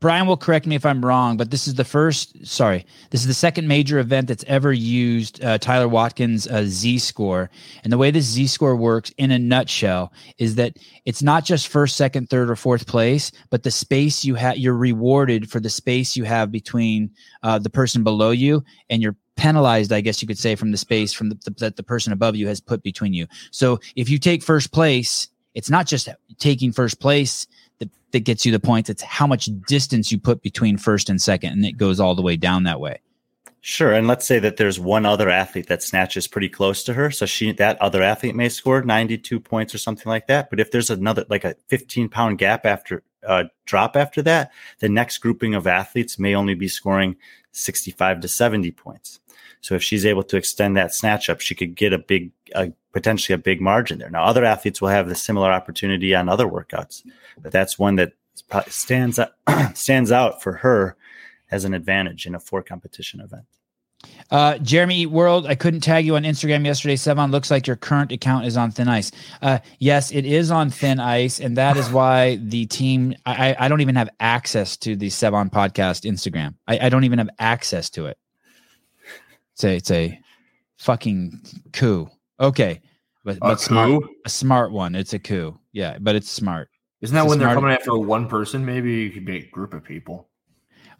Brian 0.02 0.26
will 0.26 0.36
correct 0.36 0.66
me 0.66 0.74
if 0.74 0.84
I'm 0.84 1.04
wrong, 1.04 1.36
but 1.36 1.52
this 1.52 1.68
is 1.68 1.74
the 1.74 1.84
first. 1.84 2.44
Sorry, 2.44 2.84
this 3.10 3.20
is 3.20 3.28
the 3.28 3.34
second 3.34 3.68
major 3.68 4.00
event 4.00 4.26
that's 4.26 4.44
ever 4.48 4.72
used 4.72 5.42
uh, 5.44 5.58
Tyler 5.58 5.86
Watkins' 5.86 6.48
uh, 6.48 6.64
Z 6.66 6.98
score. 6.98 7.50
And 7.84 7.92
the 7.92 7.96
way 7.96 8.10
this 8.10 8.24
Z 8.24 8.48
score 8.48 8.74
works, 8.74 9.12
in 9.16 9.30
a 9.30 9.38
nutshell, 9.38 10.12
is 10.38 10.56
that 10.56 10.76
it's 11.04 11.22
not 11.22 11.44
just 11.44 11.68
first, 11.68 11.96
second, 11.96 12.28
third, 12.28 12.50
or 12.50 12.56
fourth 12.56 12.88
place, 12.88 13.30
but 13.48 13.62
the 13.62 13.70
space 13.70 14.24
you 14.24 14.34
have. 14.34 14.58
You're 14.58 14.74
rewarded 14.74 15.48
for 15.48 15.60
the 15.60 15.70
space 15.70 16.16
you 16.16 16.24
have 16.24 16.50
between 16.50 17.08
uh, 17.44 17.60
the 17.60 17.70
person 17.70 18.02
below 18.02 18.32
you, 18.32 18.64
and 18.90 19.02
you're 19.02 19.16
penalized, 19.36 19.92
I 19.92 20.00
guess 20.00 20.20
you 20.20 20.26
could 20.26 20.36
say, 20.36 20.56
from 20.56 20.72
the 20.72 20.78
space 20.78 21.12
from 21.12 21.28
the, 21.28 21.36
the, 21.44 21.50
that 21.60 21.76
the 21.76 21.84
person 21.84 22.12
above 22.12 22.34
you 22.34 22.48
has 22.48 22.60
put 22.60 22.82
between 22.82 23.14
you. 23.14 23.28
So 23.52 23.78
if 23.94 24.10
you 24.10 24.18
take 24.18 24.42
first 24.42 24.72
place, 24.72 25.28
it's 25.54 25.70
not 25.70 25.86
just 25.86 26.08
taking 26.38 26.72
first 26.72 26.98
place 26.98 27.46
that, 27.82 28.12
that 28.12 28.20
gets 28.20 28.46
you 28.46 28.52
the 28.52 28.60
points. 28.60 28.88
It's 28.88 29.02
how 29.02 29.26
much 29.26 29.48
distance 29.66 30.12
you 30.12 30.18
put 30.18 30.42
between 30.42 30.76
first 30.76 31.10
and 31.10 31.20
second, 31.20 31.52
and 31.52 31.64
it 31.64 31.76
goes 31.76 32.00
all 32.00 32.14
the 32.14 32.22
way 32.22 32.36
down 32.36 32.62
that 32.64 32.80
way. 32.80 33.00
Sure, 33.64 33.92
and 33.92 34.08
let's 34.08 34.26
say 34.26 34.40
that 34.40 34.56
there's 34.56 34.80
one 34.80 35.06
other 35.06 35.28
athlete 35.28 35.68
that 35.68 35.84
snatches 35.84 36.26
pretty 36.26 36.48
close 36.48 36.82
to 36.82 36.94
her, 36.94 37.12
so 37.12 37.26
she 37.26 37.52
that 37.52 37.80
other 37.80 38.02
athlete 38.02 38.34
may 38.34 38.48
score 38.48 38.82
92 38.82 39.38
points 39.38 39.72
or 39.72 39.78
something 39.78 40.10
like 40.10 40.26
that. 40.26 40.50
But 40.50 40.58
if 40.58 40.72
there's 40.72 40.90
another 40.90 41.24
like 41.28 41.44
a 41.44 41.54
15 41.68 42.08
pound 42.08 42.38
gap 42.38 42.66
after 42.66 43.04
uh, 43.24 43.44
drop 43.64 43.96
after 43.96 44.20
that, 44.22 44.50
the 44.80 44.88
next 44.88 45.18
grouping 45.18 45.54
of 45.54 45.68
athletes 45.68 46.18
may 46.18 46.34
only 46.34 46.54
be 46.54 46.66
scoring 46.66 47.14
65 47.52 48.20
to 48.20 48.28
70 48.28 48.72
points. 48.72 49.20
So 49.62 49.74
if 49.74 49.82
she's 49.82 50.04
able 50.04 50.24
to 50.24 50.36
extend 50.36 50.76
that 50.76 50.92
snatch 50.92 51.30
up, 51.30 51.40
she 51.40 51.54
could 51.54 51.74
get 51.74 51.92
a 51.92 51.98
big, 51.98 52.32
a, 52.54 52.72
potentially 52.92 53.34
a 53.34 53.38
big 53.38 53.60
margin 53.60 53.98
there. 53.98 54.10
Now, 54.10 54.24
other 54.24 54.44
athletes 54.44 54.80
will 54.80 54.88
have 54.88 55.08
the 55.08 55.14
similar 55.14 55.50
opportunity 55.50 56.14
on 56.14 56.28
other 56.28 56.46
workouts, 56.46 57.02
but 57.40 57.52
that's 57.52 57.78
one 57.78 57.96
that 57.96 58.12
stands 58.68 59.18
stands 59.74 60.12
out 60.12 60.42
for 60.42 60.52
her 60.54 60.96
as 61.50 61.64
an 61.64 61.74
advantage 61.74 62.26
in 62.26 62.34
a 62.34 62.40
four 62.40 62.62
competition 62.62 63.20
event. 63.20 63.44
Uh, 64.30 64.58
Jeremy 64.58 65.06
World, 65.06 65.46
I 65.46 65.54
couldn't 65.54 65.80
tag 65.80 66.06
you 66.06 66.16
on 66.16 66.24
Instagram 66.24 66.64
yesterday. 66.64 66.96
Sevan 66.96 67.30
looks 67.30 67.50
like 67.50 67.66
your 67.66 67.76
current 67.76 68.10
account 68.10 68.46
is 68.46 68.56
on 68.56 68.72
thin 68.72 68.88
ice. 68.88 69.12
Uh, 69.42 69.58
yes, 69.78 70.10
it 70.10 70.24
is 70.24 70.50
on 70.50 70.70
thin 70.70 70.98
ice, 70.98 71.38
and 71.38 71.56
that 71.56 71.76
is 71.76 71.88
why 71.90 72.36
the 72.36 72.66
team. 72.66 73.14
I, 73.26 73.54
I 73.58 73.68
don't 73.68 73.80
even 73.80 73.94
have 73.94 74.08
access 74.18 74.76
to 74.78 74.96
the 74.96 75.08
Sevan 75.08 75.50
podcast 75.50 76.10
Instagram. 76.10 76.54
I, 76.66 76.86
I 76.86 76.88
don't 76.88 77.04
even 77.04 77.18
have 77.18 77.30
access 77.38 77.90
to 77.90 78.06
it. 78.06 78.18
It's 79.54 79.64
a 79.64 79.76
it's 79.76 79.90
a 79.90 80.20
fucking 80.78 81.40
coup. 81.72 82.08
Okay, 82.40 82.80
but, 83.24 83.38
but 83.40 83.60
smart, 83.60 84.02
a 84.24 84.28
smart 84.28 84.72
one. 84.72 84.94
It's 84.94 85.12
a 85.12 85.18
coup. 85.18 85.58
Yeah, 85.72 85.98
but 86.00 86.14
it's 86.14 86.30
smart. 86.30 86.68
Isn't 87.00 87.14
that 87.14 87.26
when 87.26 87.38
they're 87.38 87.54
coming 87.54 87.72
after 87.72 87.96
one 87.96 88.28
person? 88.28 88.64
Maybe 88.64 88.92
you 88.92 89.10
could 89.10 89.24
be 89.24 89.38
a 89.38 89.46
group 89.50 89.74
of 89.74 89.84
people. 89.84 90.28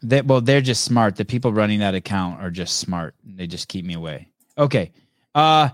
They, 0.01 0.21
well, 0.21 0.41
they're 0.41 0.61
just 0.61 0.83
smart. 0.83 1.15
The 1.15 1.23
people 1.23 1.53
running 1.53 1.79
that 1.79 1.95
account 1.95 2.41
are 2.41 2.51
just 2.51 2.77
smart. 2.77 3.15
They 3.23 3.47
just 3.47 3.69
keep 3.69 3.85
me 3.85 3.93
away. 3.93 4.27
Okay. 4.57 4.91
Uh, 5.33 5.69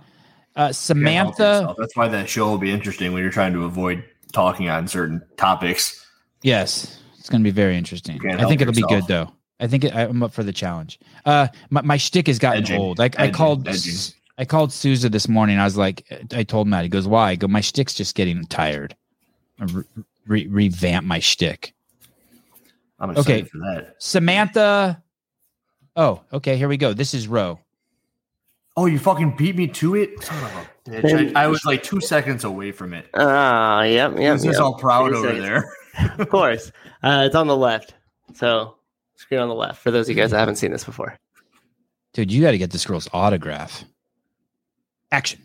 uh 0.56 0.72
Samantha. 0.72 1.76
That's 1.78 1.96
why 1.96 2.08
that 2.10 2.30
show 2.30 2.48
will 2.48 2.60
be 2.60 2.72
interesting 2.72 3.12
when 3.12 3.24
you're 3.24 3.32
trying 3.32 3.54
to 3.54 3.66
avoid 3.66 4.04
talking 4.32 4.70
on 4.70 4.88
certain 4.88 5.22
topics. 5.38 6.06
Yes, 6.44 7.02
it's 7.18 7.30
going 7.30 7.42
to 7.42 7.44
be 7.44 7.52
very 7.52 7.76
interesting. 7.76 8.20
I 8.30 8.46
think 8.46 8.62
it'll 8.62 8.74
yourself. 8.74 8.90
be 8.90 8.96
good 8.96 9.08
though. 9.08 9.34
I 9.60 9.68
think 9.68 9.86
I'm 9.94 10.24
up 10.24 10.32
for 10.32 10.44
the 10.44 10.54
challenge. 10.54 11.00
Uh, 11.26 11.48
my, 11.70 11.82
my 11.82 11.98
shtick 11.98 12.28
has 12.28 12.40
gotten 12.40 12.64
edging, 12.64 12.80
old. 12.80 12.98
Like 12.98 13.20
I 13.20 13.30
called, 13.30 13.68
edging. 13.68 13.96
I 14.38 14.46
called 14.46 14.72
Souza 14.72 15.10
this 15.10 15.28
morning. 15.28 15.60
I 15.60 15.66
was 15.66 15.76
like, 15.76 16.06
I 16.34 16.44
told 16.44 16.68
Matt. 16.68 16.84
He 16.84 16.90
goes, 16.90 17.08
"Why?" 17.08 17.32
I 17.32 17.36
go, 17.36 17.48
"My 17.48 17.62
shtick's 17.62 17.94
just 17.94 18.16
getting 18.16 18.46
tired. 18.46 18.96
Re- 19.60 19.84
re- 20.28 20.48
revamp 20.48 21.06
my 21.06 21.20
shtick." 21.20 21.74
I'm 23.00 23.12
okay. 23.18 23.44
for 23.44 23.58
that. 23.60 23.96
Samantha. 24.00 25.02
Oh, 25.96 26.22
okay. 26.32 26.58
Here 26.58 26.68
we 26.68 26.78
go. 26.78 26.94
This 26.94 27.14
is 27.14 27.28
Roe. 27.28 27.60
Oh, 28.78 28.86
you 28.86 29.00
fucking 29.00 29.36
beat 29.36 29.58
me 29.58 29.68
to 29.68 29.96
it. 29.96 30.30
I, 30.88 31.32
I, 31.36 31.48
was 31.48 31.66
like 31.66 31.84
two 31.84 32.00
seconds 32.00 32.46
away 32.46 32.72
from 32.72 32.94
it. 32.94 33.08
Ah, 33.14 33.80
uh, 33.80 33.84
yep, 33.84 34.18
yep. 34.18 34.36
This 34.36 34.46
yep. 34.46 34.54
is 34.54 34.60
all 34.60 34.76
proud 34.76 35.14
over 35.14 35.34
there. 35.34 35.70
of 36.18 36.30
course, 36.30 36.72
uh, 37.04 37.24
it's 37.26 37.36
on 37.36 37.48
the 37.48 37.58
left. 37.58 37.94
So 38.36 38.76
screen 39.20 39.42
on 39.42 39.50
the 39.50 39.56
left 39.56 39.82
for 39.82 39.92
those 39.92 40.08
of 40.08 40.16
you 40.16 40.22
guys 40.22 40.32
that 40.32 40.40
haven't 40.40 40.56
seen 40.56 40.72
this 40.72 40.86
before. 40.86 41.18
Dude, 42.14 42.32
you 42.32 42.42
got 42.42 42.52
to 42.52 42.58
get 42.58 42.72
this 42.72 42.86
girl's 42.86 43.10
autograph. 43.14 43.84
Action. 45.12 45.42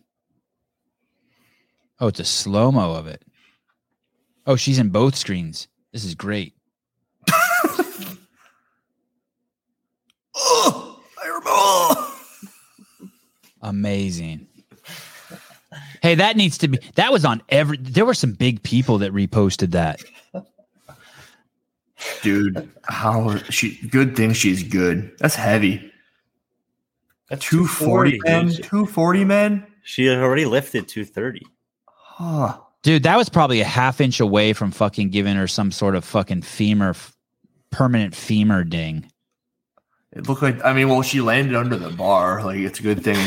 Oh, 1.98 2.06
it's 2.06 2.20
a 2.20 2.24
slow 2.24 2.70
mo 2.70 2.94
of 2.94 3.08
it. 3.08 3.22
Oh, 4.46 4.56
she's 4.56 4.78
in 4.78 4.90
both 4.90 5.16
screens. 5.16 5.68
This 5.92 6.04
is 6.04 6.14
great. 6.14 6.54
oh, 10.34 11.00
I 11.22 11.26
remember. 11.26 13.10
Amazing. 13.60 14.46
Hey, 16.00 16.14
that 16.16 16.36
needs 16.36 16.58
to 16.58 16.68
be. 16.68 16.78
That 16.96 17.12
was 17.12 17.24
on 17.24 17.42
every. 17.48 17.78
There 17.78 18.04
were 18.04 18.14
some 18.14 18.32
big 18.32 18.62
people 18.62 18.98
that 18.98 19.12
reposted 19.12 19.70
that. 19.72 20.00
Dude, 22.22 22.70
how 22.84 23.36
she 23.50 23.78
good 23.88 24.16
thing 24.16 24.32
she's 24.32 24.62
good. 24.62 25.12
That's 25.18 25.34
heavy. 25.34 25.92
That's 27.28 27.44
240 27.46 28.20
men. 28.24 28.48
240 28.50 29.24
men. 29.24 29.66
She 29.82 30.07
had 30.07 30.18
already 30.18 30.44
lifted 30.44 30.88
230. 30.88 31.46
Huh. 31.86 32.59
Dude, 32.82 33.02
that 33.05 33.16
was 33.16 33.28
probably 33.28 33.61
a 33.61 33.64
half 33.64 34.00
inch 34.00 34.20
away 34.20 34.52
from 34.52 34.70
fucking 34.70 35.11
giving 35.11 35.36
her 35.36 35.48
some 35.48 35.72
sort 35.72 35.94
of 35.94 36.05
fucking 36.05 36.42
femur, 36.42 36.94
permanent 37.70 38.14
femur 38.14 38.62
ding. 38.62 39.11
It 40.12 40.28
looked 40.28 40.42
like, 40.42 40.62
I 40.64 40.72
mean, 40.72 40.88
well, 40.88 41.02
she 41.02 41.20
landed 41.20 41.57
under 41.57 41.76
the 41.76 41.90
bar. 41.90 42.44
Like, 42.44 42.59
it's 42.59 42.78
a 42.78 42.82
good 42.82 43.02
thing 43.02 43.18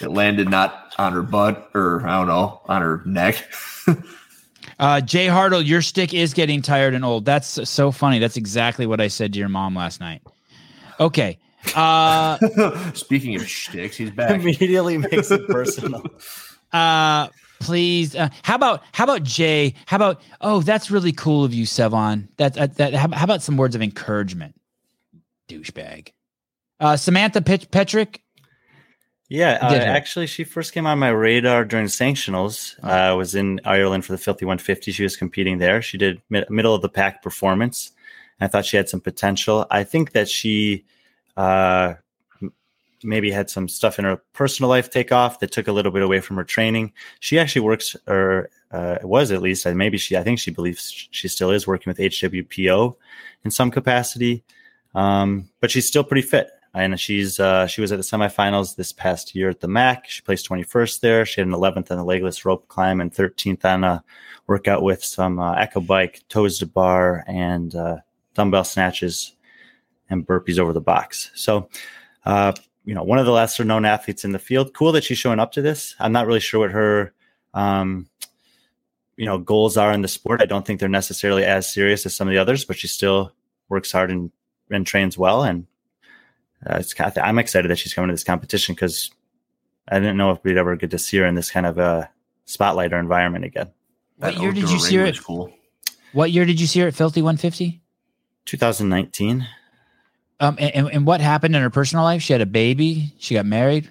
it 0.00 0.10
landed 0.10 0.48
not 0.48 0.94
on 0.98 1.12
her 1.12 1.22
butt 1.22 1.70
or, 1.74 2.06
I 2.06 2.18
don't 2.18 2.26
know, 2.26 2.60
on 2.66 2.82
her 2.82 3.02
neck. 3.04 3.48
Uh, 4.82 5.00
Jay 5.00 5.28
Hartle, 5.28 5.64
your 5.64 5.80
stick 5.80 6.12
is 6.12 6.34
getting 6.34 6.60
tired 6.60 6.92
and 6.92 7.04
old. 7.04 7.24
That's 7.24 7.70
so 7.70 7.92
funny. 7.92 8.18
That's 8.18 8.36
exactly 8.36 8.84
what 8.84 9.00
I 9.00 9.06
said 9.06 9.32
to 9.34 9.38
your 9.38 9.48
mom 9.48 9.76
last 9.76 10.00
night. 10.00 10.22
Okay. 10.98 11.38
Uh, 11.76 12.36
Speaking 12.94 13.36
of 13.36 13.42
sticks, 13.42 13.96
he's 13.96 14.10
back. 14.10 14.40
Immediately 14.40 14.98
makes 14.98 15.30
it 15.30 15.46
personal. 15.46 16.02
uh, 16.72 17.28
please. 17.60 18.16
Uh, 18.16 18.30
how 18.42 18.56
about 18.56 18.82
how 18.90 19.04
about 19.04 19.22
Jay? 19.22 19.74
How 19.86 19.98
about 19.98 20.20
oh, 20.40 20.62
that's 20.62 20.90
really 20.90 21.12
cool 21.12 21.44
of 21.44 21.54
you, 21.54 21.64
Sevan. 21.64 22.26
That 22.38 22.54
that, 22.54 22.76
that 22.78 22.92
how, 22.92 23.08
how, 23.12 23.22
about 23.22 23.40
some 23.40 23.56
words 23.56 23.76
of 23.76 23.82
encouragement, 23.82 24.56
douchebag. 25.48 26.08
Uh, 26.80 26.96
Samantha 26.96 27.40
Pet- 27.40 27.70
Petrick, 27.70 28.20
yeah, 29.32 29.58
uh, 29.62 29.72
actually, 29.72 30.26
she 30.26 30.44
first 30.44 30.74
came 30.74 30.86
on 30.86 30.98
my 30.98 31.08
radar 31.08 31.64
during 31.64 31.86
sanctionals. 31.86 32.74
Oh. 32.82 32.88
Uh, 32.88 32.92
I 32.92 33.12
was 33.14 33.34
in 33.34 33.62
Ireland 33.64 34.04
for 34.04 34.12
the 34.12 34.18
Filthy 34.18 34.44
150. 34.44 34.92
She 34.92 35.02
was 35.02 35.16
competing 35.16 35.56
there. 35.56 35.80
She 35.80 35.96
did 35.96 36.20
mid- 36.28 36.50
middle 36.50 36.74
of 36.74 36.82
the 36.82 36.90
pack 36.90 37.22
performance. 37.22 37.92
I 38.42 38.48
thought 38.48 38.66
she 38.66 38.76
had 38.76 38.90
some 38.90 39.00
potential. 39.00 39.66
I 39.70 39.84
think 39.84 40.12
that 40.12 40.28
she 40.28 40.84
uh, 41.38 41.94
maybe 43.02 43.30
had 43.30 43.48
some 43.48 43.68
stuff 43.68 43.98
in 43.98 44.04
her 44.04 44.16
personal 44.34 44.68
life 44.68 44.90
take 44.90 45.12
off 45.12 45.40
that 45.40 45.50
took 45.50 45.66
a 45.66 45.72
little 45.72 45.92
bit 45.92 46.02
away 46.02 46.20
from 46.20 46.36
her 46.36 46.44
training. 46.44 46.92
She 47.20 47.38
actually 47.38 47.62
works, 47.62 47.96
or 48.06 48.50
uh, 48.70 48.98
was 49.02 49.30
at 49.30 49.40
least, 49.40 49.64
and 49.64 49.78
maybe 49.78 49.96
she, 49.96 50.14
I 50.14 50.22
think 50.22 50.40
she 50.40 50.50
believes 50.50 51.08
she 51.10 51.28
still 51.28 51.50
is 51.50 51.66
working 51.66 51.90
with 51.90 51.96
HWPO 51.96 52.96
in 53.46 53.50
some 53.50 53.70
capacity. 53.70 54.44
Um, 54.94 55.48
but 55.60 55.70
she's 55.70 55.86
still 55.86 56.04
pretty 56.04 56.20
fit 56.20 56.50
and 56.74 56.98
she's 56.98 57.38
uh, 57.38 57.66
she 57.66 57.80
was 57.80 57.92
at 57.92 57.98
the 57.98 58.04
semifinals 58.04 58.76
this 58.76 58.92
past 58.92 59.34
year 59.34 59.50
at 59.50 59.60
the 59.60 59.68
MAC. 59.68 60.08
She 60.08 60.22
placed 60.22 60.48
21st 60.48 61.00
there. 61.00 61.26
She 61.26 61.40
had 61.40 61.48
an 61.48 61.54
11th 61.54 61.90
on 61.90 61.98
the 61.98 62.04
legless 62.04 62.44
rope 62.44 62.66
climb 62.68 63.00
and 63.00 63.12
13th 63.12 63.64
on 63.64 63.84
a 63.84 64.04
workout 64.46 64.82
with 64.82 65.04
some 65.04 65.38
uh, 65.38 65.54
echo 65.54 65.80
bike, 65.80 66.22
toes 66.28 66.58
to 66.58 66.66
bar, 66.66 67.24
and 67.26 67.74
uh, 67.74 67.98
dumbbell 68.34 68.64
snatches 68.64 69.36
and 70.08 70.26
burpees 70.26 70.58
over 70.58 70.72
the 70.72 70.80
box. 70.80 71.30
So, 71.34 71.68
uh, 72.24 72.52
you 72.84 72.94
know, 72.94 73.02
one 73.02 73.18
of 73.18 73.26
the 73.26 73.32
lesser 73.32 73.64
known 73.64 73.84
athletes 73.84 74.24
in 74.24 74.32
the 74.32 74.38
field. 74.38 74.74
Cool 74.74 74.92
that 74.92 75.04
she's 75.04 75.18
showing 75.18 75.40
up 75.40 75.52
to 75.52 75.62
this. 75.62 75.94
I'm 76.00 76.12
not 76.12 76.26
really 76.26 76.40
sure 76.40 76.60
what 76.60 76.70
her 76.70 77.12
um, 77.54 78.08
you 79.16 79.26
know 79.26 79.38
goals 79.38 79.76
are 79.76 79.92
in 79.92 80.02
the 80.02 80.08
sport. 80.08 80.40
I 80.40 80.46
don't 80.46 80.66
think 80.66 80.80
they're 80.80 80.88
necessarily 80.88 81.44
as 81.44 81.72
serious 81.72 82.06
as 82.06 82.14
some 82.14 82.28
of 82.28 82.32
the 82.32 82.40
others, 82.40 82.64
but 82.64 82.78
she 82.78 82.88
still 82.88 83.32
works 83.68 83.92
hard 83.92 84.10
and, 84.10 84.30
and 84.70 84.86
trains 84.86 85.16
well 85.18 85.44
and 85.44 85.66
uh, 86.68 86.76
it's 86.76 86.94
kind 86.94 87.10
of, 87.10 87.22
I'm 87.22 87.38
excited 87.38 87.70
that 87.70 87.78
she's 87.78 87.94
coming 87.94 88.08
to 88.08 88.14
this 88.14 88.24
competition 88.24 88.74
because 88.74 89.10
I 89.88 89.98
didn't 89.98 90.16
know 90.16 90.30
if 90.30 90.42
we'd 90.44 90.56
ever 90.56 90.76
get 90.76 90.90
to 90.92 90.98
see 90.98 91.18
her 91.18 91.26
in 91.26 91.34
this 91.34 91.50
kind 91.50 91.66
of 91.66 91.78
a 91.78 92.10
spotlight 92.44 92.92
or 92.92 92.98
environment 92.98 93.44
again. 93.44 93.70
What 94.16 94.36
year 94.38 94.52
did 94.52 94.70
you 94.70 94.78
see 94.78 94.96
her? 94.96 95.06
At, 95.06 95.22
cool. 95.22 95.52
What 96.12 96.30
year 96.30 96.44
did 96.44 96.60
you 96.60 96.66
see 96.66 96.80
her 96.80 96.88
at 96.88 96.94
Filthy 96.94 97.22
150? 97.22 97.80
2019. 98.44 99.46
Um, 100.40 100.56
and, 100.58 100.90
and 100.90 101.06
what 101.06 101.20
happened 101.20 101.54
in 101.56 101.62
her 101.62 101.70
personal 101.70 102.04
life? 102.04 102.22
She 102.22 102.32
had 102.32 102.42
a 102.42 102.46
baby. 102.46 103.14
She 103.18 103.34
got 103.34 103.46
married. 103.46 103.90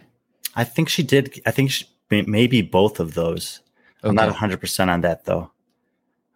I 0.55 0.63
think 0.63 0.89
she 0.89 1.03
did. 1.03 1.41
I 1.45 1.51
think 1.51 1.71
she, 1.71 1.85
maybe 2.09 2.61
both 2.61 2.99
of 2.99 3.13
those. 3.13 3.61
Okay. 4.03 4.09
I'm 4.09 4.15
not 4.15 4.27
100 4.27 4.59
percent 4.59 4.89
on 4.89 5.01
that 5.01 5.25
though. 5.25 5.51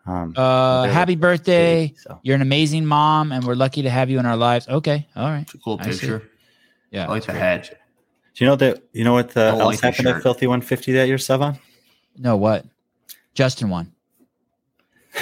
Um, 0.05 0.33
Uh, 0.37 0.83
happy 0.87 1.15
birthday. 1.15 1.93
so 1.97 2.19
You're 2.23 2.35
an 2.35 2.41
amazing 2.41 2.85
mom, 2.85 3.31
and 3.31 3.43
we're 3.43 3.55
lucky 3.55 3.81
to 3.83 3.89
have 3.89 4.09
you 4.09 4.19
in 4.19 4.25
our 4.25 4.37
lives. 4.37 4.67
Okay. 4.67 5.07
All 5.15 5.29
right. 5.29 5.41
It's 5.41 5.55
a 5.55 5.57
cool 5.57 5.77
I 5.79 5.85
see. 5.85 5.89
picture. 5.91 6.29
Yeah. 6.91 7.05
I 7.05 7.09
like 7.09 7.25
the 7.25 7.33
hat. 7.33 7.69
do 8.35 8.43
you 8.43 8.49
know 8.49 8.55
that 8.57 8.83
you 8.93 9.03
know 9.03 9.13
what 9.13 9.31
the 9.31 9.45
else 9.45 9.81
like 9.83 9.95
happened 9.95 10.07
at. 10.07 10.21
Filthy 10.21 10.45
150 10.47 10.91
that 10.93 11.07
year, 11.07 11.17
Sevan? 11.17 11.59
No, 12.17 12.37
what? 12.37 12.65
Justin 13.33 13.69
won. 13.69 13.91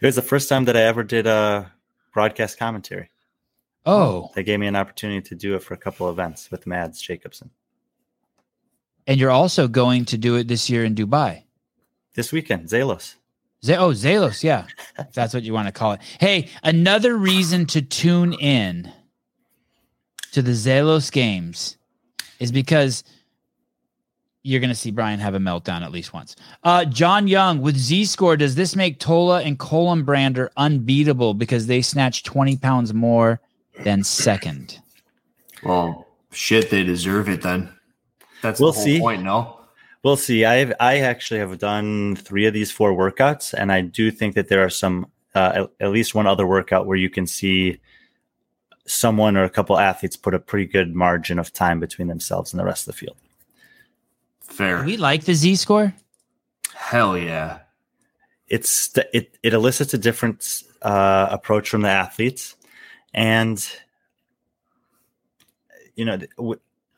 It 0.00 0.06
was 0.06 0.14
the 0.14 0.22
first 0.22 0.48
time 0.48 0.66
that 0.66 0.76
I 0.76 0.82
ever 0.82 1.02
did 1.02 1.26
a 1.26 1.72
broadcast 2.12 2.58
commentary. 2.60 3.10
Oh, 3.84 4.30
They 4.36 4.44
gave 4.44 4.60
me 4.60 4.68
an 4.68 4.76
opportunity 4.76 5.20
to 5.28 5.34
do 5.34 5.56
it 5.56 5.62
for 5.64 5.74
a 5.74 5.76
couple 5.76 6.08
events 6.08 6.48
with 6.50 6.64
Mads 6.66 7.00
Jacobson 7.02 7.50
and 9.06 9.20
you're 9.20 9.30
also 9.30 9.68
going 9.68 10.04
to 10.06 10.16
do 10.16 10.36
it 10.36 10.48
this 10.48 10.70
year 10.70 10.84
in 10.84 10.94
Dubai. 10.94 11.42
this 12.14 12.32
weekend. 12.32 12.68
Zalos. 12.68 13.16
Z- 13.64 13.74
oh, 13.76 13.90
Zalos, 13.90 14.42
yeah, 14.42 14.66
if 14.98 15.12
that's 15.12 15.32
what 15.32 15.42
you 15.42 15.52
want 15.54 15.68
to 15.68 15.72
call 15.72 15.92
it. 15.92 16.00
Hey, 16.20 16.50
another 16.62 17.16
reason 17.16 17.66
to 17.66 17.80
tune 17.82 18.32
in 18.34 18.92
to 20.32 20.42
the 20.42 20.50
Zalos 20.52 21.10
games 21.10 21.76
is 22.40 22.52
because 22.52 23.04
you're 24.42 24.60
going 24.60 24.68
to 24.68 24.74
see 24.74 24.90
Brian 24.90 25.20
have 25.20 25.34
a 25.34 25.38
meltdown 25.38 25.80
at 25.80 25.90
least 25.92 26.12
once. 26.12 26.36
Uh, 26.62 26.84
John 26.84 27.26
Young 27.26 27.62
with 27.62 27.76
Z 27.78 28.04
Score, 28.04 28.36
does 28.36 28.54
this 28.54 28.76
make 28.76 28.98
Tola 29.00 29.40
and 29.40 29.58
Kolenbrander 29.58 30.48
unbeatable 30.58 31.32
because 31.32 31.66
they 31.66 31.80
snatch 31.80 32.22
20 32.24 32.58
pounds 32.58 32.92
more 32.92 33.40
than 33.82 34.04
second? 34.04 34.78
Well, 35.62 36.06
shit, 36.30 36.68
they 36.68 36.82
deserve 36.84 37.30
it 37.30 37.40
then. 37.40 37.70
That's 38.42 38.60
We'll 38.60 38.72
the 38.72 38.76
whole 38.76 38.84
see. 38.84 39.00
point, 39.00 39.22
no? 39.22 39.60
We'll 40.04 40.16
see. 40.16 40.44
I've 40.44 40.74
I 40.78 40.98
actually 40.98 41.40
have 41.40 41.58
done 41.58 42.16
three 42.16 42.44
of 42.44 42.52
these 42.52 42.70
four 42.70 42.92
workouts, 42.92 43.54
and 43.54 43.72
I 43.72 43.80
do 43.80 44.10
think 44.10 44.34
that 44.34 44.48
there 44.48 44.62
are 44.62 44.68
some, 44.70 45.06
uh, 45.34 45.52
at, 45.54 45.86
at 45.86 45.90
least 45.92 46.14
one 46.14 46.26
other 46.26 46.46
workout 46.46 46.86
where 46.86 46.98
you 46.98 47.08
can 47.08 47.26
see 47.26 47.80
someone 48.86 49.34
or 49.34 49.44
a 49.44 49.50
couple 49.50 49.78
athletes 49.78 50.14
put 50.14 50.34
a 50.34 50.38
pretty 50.38 50.66
good 50.66 50.94
margin 50.94 51.38
of 51.38 51.54
time 51.54 51.80
between 51.80 52.06
themselves 52.08 52.52
and 52.52 52.60
the 52.60 52.66
rest 52.66 52.86
of 52.86 52.94
the 52.94 52.98
field. 52.98 53.16
Fair. 54.42 54.80
Do 54.80 54.84
we 54.84 54.98
like 54.98 55.24
the 55.24 55.32
Z 55.32 55.56
Score? 55.56 55.94
Hell 56.74 57.16
yeah. 57.16 57.60
It's 58.48 58.94
it 59.14 59.38
it 59.42 59.54
elicits 59.54 59.94
a 59.94 59.98
different 59.98 60.64
uh, 60.82 61.28
approach 61.30 61.70
from 61.70 61.80
the 61.80 61.88
athletes, 61.88 62.56
and 63.14 63.66
you 65.96 66.04
know, 66.04 66.18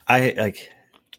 I 0.09 0.35
like 0.37 0.73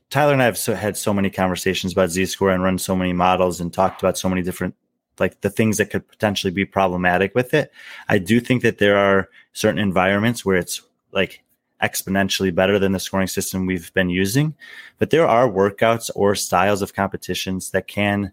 Tyler 0.10 0.34
and 0.34 0.42
I 0.42 0.46
have 0.46 0.58
so, 0.58 0.74
had 0.74 0.96
so 0.96 1.14
many 1.14 1.30
conversations 1.30 1.94
about 1.94 2.10
Z 2.10 2.26
score 2.28 2.52
and 2.52 2.64
run 2.64 2.78
so 2.78 2.96
many 2.96 3.14
models 3.14 3.60
and 3.60 3.74
talked 3.74 4.02
about 4.02 4.18
so 4.18 4.30
many 4.30 4.42
different 4.42 4.76
like 5.20 5.42
the 5.42 5.50
things 5.50 5.78
that 5.78 5.90
could 5.90 6.08
potentially 6.08 6.52
be 6.52 6.66
problematic 6.66 7.34
with 7.34 7.54
it. 7.54 7.72
I 8.08 8.20
do 8.20 8.40
think 8.40 8.62
that 8.62 8.78
there 8.78 8.98
are 8.98 9.30
certain 9.54 9.80
environments 9.80 10.46
where 10.46 10.58
it's 10.58 10.82
like 11.12 11.44
exponentially 11.82 12.54
better 12.54 12.80
than 12.80 12.92
the 12.92 13.00
scoring 13.00 13.28
system 13.28 13.66
we've 13.66 13.94
been 13.94 14.10
using, 14.10 14.56
but 15.00 15.10
there 15.10 15.28
are 15.28 15.50
workouts 15.50 16.10
or 16.16 16.36
styles 16.36 16.82
of 16.82 16.94
competitions 16.94 17.72
that 17.72 17.88
can 17.88 18.32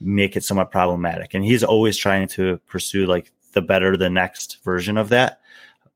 make 0.00 0.36
it 0.36 0.44
somewhat 0.44 0.70
problematic. 0.70 1.34
And 1.34 1.44
he's 1.44 1.64
always 1.64 1.96
trying 1.96 2.28
to 2.28 2.58
pursue 2.66 3.06
like 3.06 3.32
the 3.52 3.62
better, 3.62 3.96
the 3.96 4.10
next 4.10 4.62
version 4.62 4.96
of 4.98 5.08
that. 5.10 5.40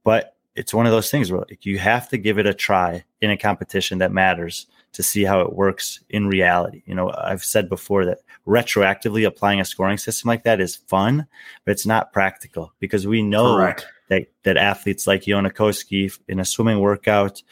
But 0.05 0.37
it's 0.55 0.75
one 0.75 0.87
of 0.87 0.93
those 0.93 1.11
things 1.11 1.31
where 1.31 1.43
like, 1.49 1.67
you 1.67 1.79
have 1.79 2.09
to 2.09 2.19
give 2.19 2.39
it 2.39 2.47
a 2.47 2.55
try 2.55 3.05
in 3.21 3.31
a 3.31 3.37
competition 3.37 3.99
that 3.99 4.13
matters 4.13 4.67
to 4.93 5.03
see 5.03 5.25
how 5.25 5.41
it 5.41 5.53
works 5.53 6.01
in 6.09 6.29
reality. 6.29 6.83
You 6.87 6.95
know, 6.95 7.13
I've 7.17 7.45
said 7.45 7.69
before 7.69 8.07
that 8.07 8.19
retroactively 8.47 9.27
applying 9.27 9.61
a 9.61 9.65
scoring 9.65 9.99
system 9.99 10.29
like 10.29 10.45
that 10.45 10.61
is 10.61 10.77
fun, 10.77 11.27
but 11.65 11.73
it's 11.73 11.87
not 11.87 12.13
practical 12.13 12.73
because 12.81 13.07
we 13.07 13.23
know 13.23 13.57
Correct. 13.57 13.87
that, 14.09 14.27
that 14.43 14.57
athletes 14.57 15.07
like 15.07 15.23
Jonne 15.23 15.49
Koski 15.51 16.19
in 16.29 16.41
a 16.41 16.45
swimming 16.45 16.81
workout 16.81 17.43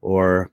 or 0.00 0.50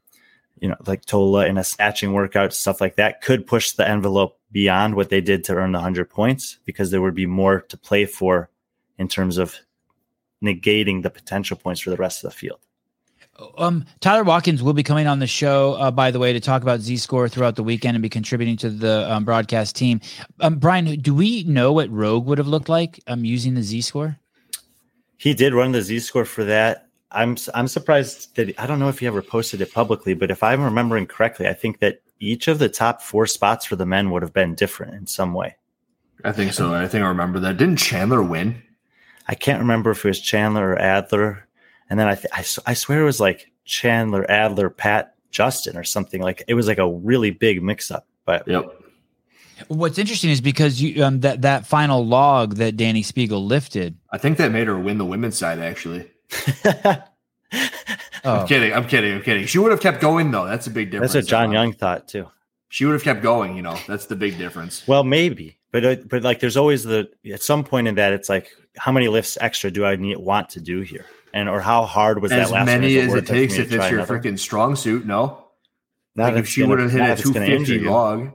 you 0.60 0.70
know 0.70 0.76
like 0.86 1.06
Tola 1.06 1.46
in 1.48 1.58
a 1.58 1.64
snatching 1.64 2.14
workout 2.14 2.54
stuff 2.54 2.82
like 2.82 2.96
that 2.96 3.22
could 3.22 3.46
push 3.46 3.74
the 3.74 3.88
envelope 3.88 4.40
beyond 4.52 4.96
what 4.96 5.10
they 5.10 5.22
did 5.22 5.44
to 5.44 5.54
earn 5.54 5.72
the 5.72 5.78
100 5.78 6.10
points 6.10 6.60
because 6.66 6.92
there 6.92 7.02
would 7.02 7.16
be 7.16 7.26
more 7.26 7.62
to 7.62 7.78
play 7.78 8.06
for 8.06 8.50
in 8.98 9.08
terms 9.08 9.38
of 9.38 9.56
negating 10.44 11.04
the 11.04 11.10
potential 11.10 11.58
points 11.58 11.82
for 11.82 11.90
the 11.90 11.98
rest 11.98 12.24
of 12.24 12.32
the 12.32 12.36
field. 12.38 12.60
Um, 13.58 13.86
Tyler 14.00 14.24
Watkins 14.24 14.64
will 14.64 14.74
be 14.74 14.84
coming 14.84 15.08
on 15.08 15.20
the 15.20 15.28
show, 15.28 15.74
uh, 15.74 15.92
by 15.92 16.12
the 16.12 16.20
way, 16.20 16.32
to 16.32 16.40
talk 16.40 16.62
about 16.62 16.80
Z 16.80 16.98
Score 16.98 17.28
throughout 17.28 17.56
the 17.56 17.64
weekend 17.64 17.96
and 17.96 18.02
be 18.02 18.10
contributing 18.10 18.56
to 18.58 18.70
the 18.70 19.12
um, 19.12 19.26
broadcast 19.26 19.76
team. 19.76 20.00
Um, 20.40 20.56
Brian, 20.56 20.86
do 21.02 21.14
we 21.14 21.44
know 21.44 21.74
what 21.74 21.90
Rogue 21.90 22.26
would 22.28 22.38
have 22.38 22.48
looked 22.48 22.70
like 22.70 23.02
um, 23.08 23.26
using 23.26 23.54
the 23.54 23.62
Z 23.62 23.82
Score? 23.82 24.18
He 25.18 25.34
did 25.34 25.54
run 25.54 25.72
the 25.72 25.82
Z 25.82 26.00
score 26.00 26.26
for 26.26 26.44
that. 26.46 26.88
I'm 27.12 27.38
I'm 27.54 27.68
surprised 27.68 28.36
that 28.36 28.58
I 28.60 28.68
don't 28.68 28.80
know 28.80 28.90
if 28.90 29.00
he 29.00 29.08
ever 29.08 29.22
posted 29.22 29.62
it 29.62 29.74
publicly, 29.74 30.14
but 30.14 30.32
if 30.32 30.44
I'm 30.44 30.62
remembering 30.62 31.08
correctly, 31.08 31.48
I 31.48 31.54
think 31.54 31.80
that 31.80 32.02
each 32.20 32.48
of 32.48 32.60
the 32.60 32.70
top 32.70 33.02
four 33.02 33.26
spots 33.26 33.66
for 33.66 33.76
the 33.76 33.86
men 33.86 34.12
would 34.12 34.22
have 34.22 34.34
been 34.34 34.56
different 34.56 34.94
in 34.94 35.08
some 35.08 35.34
way. 35.34 35.56
I 36.24 36.32
think 36.32 36.54
so. 36.54 36.74
I 36.74 36.88
think 36.88 37.04
I 37.04 37.08
remember 37.08 37.40
that. 37.42 37.58
Didn't 37.58 37.78
Chandler 37.78 38.24
win? 38.24 38.62
I 39.28 39.36
can't 39.36 39.60
remember 39.60 39.92
if 39.92 40.06
it 40.06 40.10
was 40.10 40.20
Chandler 40.20 40.72
or 40.72 40.80
Adler, 40.80 41.48
and 41.90 42.00
then 42.00 42.08
I 42.08 42.16
th- 42.16 42.28
I, 42.34 42.40
s- 42.40 42.60
I 42.66 42.74
swear 42.74 43.02
it 43.02 43.06
was 43.06 43.20
like 43.20 43.52
Chandler, 43.66 44.30
Adler, 44.30 44.70
Pat, 44.70 45.16
Justin, 45.32 45.78
or 45.78 45.84
something 45.84 46.22
like 46.22 46.44
it 46.48 46.54
was 46.54 46.68
like 46.68 46.78
a 46.78 46.90
really 46.90 47.32
big 47.32 47.62
mix 47.64 47.92
up. 47.92 48.08
But 48.26 48.48
Yep. 48.48 48.82
What's 49.70 49.98
interesting 49.98 50.32
is 50.32 50.42
because 50.42 50.82
you 50.82 51.04
um, 51.04 51.22
that 51.22 51.44
that 51.44 51.66
final 51.66 52.06
log 52.06 52.56
that 52.56 52.76
Dani 52.76 53.00
Speegle 53.06 53.48
lifted. 53.48 53.98
I 54.12 54.18
think 54.18 54.38
that 54.38 54.52
made 54.52 54.68
her 54.68 54.78
win 54.78 54.98
the 54.98 55.06
women's 55.06 55.38
side, 55.38 55.60
actually. 55.60 56.10
Oh, 58.28 58.40
I'm 58.40 58.48
kidding. 58.48 58.74
I'm 58.74 58.88
kidding. 58.88 59.14
I'm 59.14 59.22
kidding. 59.22 59.46
She 59.46 59.60
would 59.60 59.70
have 59.72 59.82
kept 59.82 60.02
going, 60.02 60.32
though. 60.32 60.46
That's 60.48 60.66
a 60.66 60.72
big 60.72 60.90
difference. 60.90 61.14
that's 61.14 61.26
what 61.26 61.30
John 61.30 61.52
Young 61.52 61.74
thought 61.74 62.08
too. 62.08 62.28
She 62.70 62.84
would 62.84 62.94
have 62.94 63.04
kept 63.04 63.22
going, 63.22 63.56
you 63.56 63.62
know. 63.62 63.78
That's 63.88 64.08
the 64.08 64.16
big 64.16 64.38
difference. 64.40 64.86
Well, 64.88 65.04
maybe, 65.04 65.60
but 65.72 65.86
uh, 65.86 65.96
but 66.10 66.24
like 66.24 66.40
there's 66.40 66.58
always 66.58 66.84
the 66.84 67.08
at 67.32 67.44
some 67.44 67.64
point 67.64 67.88
in 67.88 67.96
that 67.96 68.14
it's 68.14 68.28
like 68.28 68.50
how 68.78 68.92
many 68.92 69.08
lifts 69.10 69.38
extra 69.40 69.70
do 69.70 69.86
I 69.86 69.96
need 69.96 70.18
want 70.18 70.50
to 70.50 70.60
do 70.60 70.82
here, 70.82 71.06
and 71.36 71.50
or 71.50 71.60
how 71.60 71.84
hard 71.84 72.22
was 72.22 72.32
As 72.32 72.48
that 72.50 72.54
last 72.54 72.66
many 72.66 72.98
as 72.98 73.14
it 73.14 73.28
takes 73.28 73.56
if 73.56 73.66
it's 73.72 73.74
your 73.92 74.00
another? 74.00 74.20
freaking 74.20 74.40
strong 74.40 74.76
suit, 74.76 75.06
no? 75.06 75.46
Not 76.16 76.34
Like 76.34 76.40
if 76.44 76.48
she 76.48 76.64
would 76.64 76.80
have 76.80 76.92
hit 76.92 77.02
a 77.02 77.12
if 77.12 77.20
it's 77.20 77.30
gonna 77.30 77.46
injure 77.46 77.78
250 77.78 77.84
you. 77.84 77.92
log, 77.92 78.32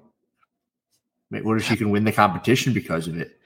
what 1.30 1.56
if 1.56 1.64
she 1.64 1.76
can 1.76 1.90
win 1.90 2.04
the 2.04 2.12
competition 2.12 2.74
because 2.74 3.08
of 3.08 3.16
it? 3.16 3.36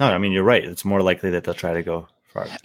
No, 0.00 0.06
I 0.06 0.18
mean 0.18 0.32
you're 0.32 0.42
right. 0.42 0.64
It's 0.64 0.84
more 0.84 1.02
likely 1.02 1.30
that 1.30 1.44
they'll 1.44 1.54
try 1.54 1.72
to 1.72 1.82
go. 1.84 2.08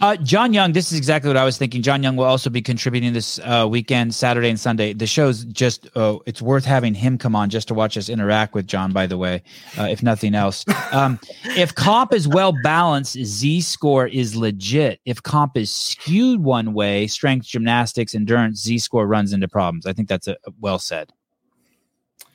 Uh, 0.00 0.16
John 0.16 0.52
Young, 0.52 0.72
this 0.72 0.92
is 0.92 0.98
exactly 0.98 1.28
what 1.28 1.36
I 1.36 1.44
was 1.44 1.58
thinking. 1.58 1.82
John 1.82 2.02
Young 2.02 2.16
will 2.16 2.24
also 2.24 2.50
be 2.50 2.62
contributing 2.62 3.12
this 3.12 3.38
uh, 3.40 3.66
weekend, 3.68 4.14
Saturday 4.14 4.48
and 4.48 4.58
Sunday. 4.58 4.92
The 4.92 5.06
show's 5.06 5.44
just, 5.44 5.88
uh, 5.96 6.18
it's 6.26 6.40
worth 6.40 6.64
having 6.64 6.94
him 6.94 7.18
come 7.18 7.36
on 7.36 7.50
just 7.50 7.68
to 7.68 7.74
watch 7.74 7.96
us 7.96 8.08
interact 8.08 8.54
with 8.54 8.66
John, 8.66 8.92
by 8.92 9.06
the 9.06 9.18
way, 9.18 9.42
uh, 9.78 9.84
if 9.84 10.02
nothing 10.02 10.34
else. 10.34 10.64
Um, 10.92 11.20
if 11.44 11.74
comp 11.74 12.12
is 12.14 12.26
well 12.26 12.54
balanced, 12.62 13.12
Z 13.22 13.60
score 13.60 14.06
is 14.06 14.34
legit. 14.34 15.00
If 15.04 15.22
comp 15.22 15.56
is 15.56 15.72
skewed 15.72 16.42
one 16.42 16.72
way, 16.72 17.06
strength, 17.06 17.46
gymnastics, 17.46 18.14
endurance, 18.14 18.62
Z 18.62 18.78
score 18.78 19.06
runs 19.06 19.32
into 19.32 19.48
problems. 19.48 19.86
I 19.86 19.92
think 19.92 20.08
that's 20.08 20.28
a, 20.28 20.36
well 20.60 20.78
said. 20.78 21.12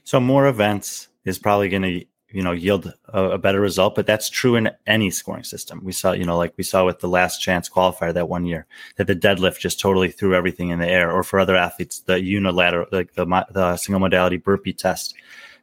So 0.03 0.19
more 0.19 0.47
events 0.47 1.07
is 1.25 1.39
probably 1.39 1.69
going 1.69 1.83
to 1.83 2.05
you 2.33 2.41
know 2.41 2.51
yield 2.51 2.91
a, 3.09 3.23
a 3.23 3.37
better 3.37 3.61
result, 3.61 3.95
but 3.95 4.07
that's 4.07 4.29
true 4.29 4.55
in 4.55 4.71
any 4.87 5.11
scoring 5.11 5.43
system. 5.43 5.81
We 5.83 5.91
saw 5.91 6.11
you 6.11 6.25
know 6.25 6.37
like 6.37 6.53
we 6.57 6.63
saw 6.63 6.85
with 6.85 6.99
the 6.99 7.07
last 7.07 7.39
chance 7.39 7.69
qualifier 7.69 8.13
that 8.13 8.27
one 8.27 8.45
year 8.45 8.65
that 8.97 9.07
the 9.07 9.15
deadlift 9.15 9.59
just 9.59 9.79
totally 9.79 10.09
threw 10.09 10.35
everything 10.35 10.69
in 10.69 10.79
the 10.79 10.87
air, 10.89 11.11
or 11.11 11.23
for 11.23 11.39
other 11.39 11.55
athletes 11.55 11.99
the 11.99 12.19
unilateral 12.21 12.87
like 12.91 13.13
the 13.13 13.25
the 13.51 13.77
single 13.77 13.99
modality 13.99 14.37
burpee 14.37 14.73
test 14.73 15.13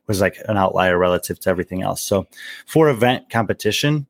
was 0.07 0.21
like 0.21 0.37
an 0.49 0.57
outlier 0.57 0.97
relative 0.97 1.39
to 1.41 1.51
everything 1.51 1.83
else. 1.83 2.03
So 2.03 2.27
for 2.66 2.89
event 2.89 3.31
competition, 3.31 4.07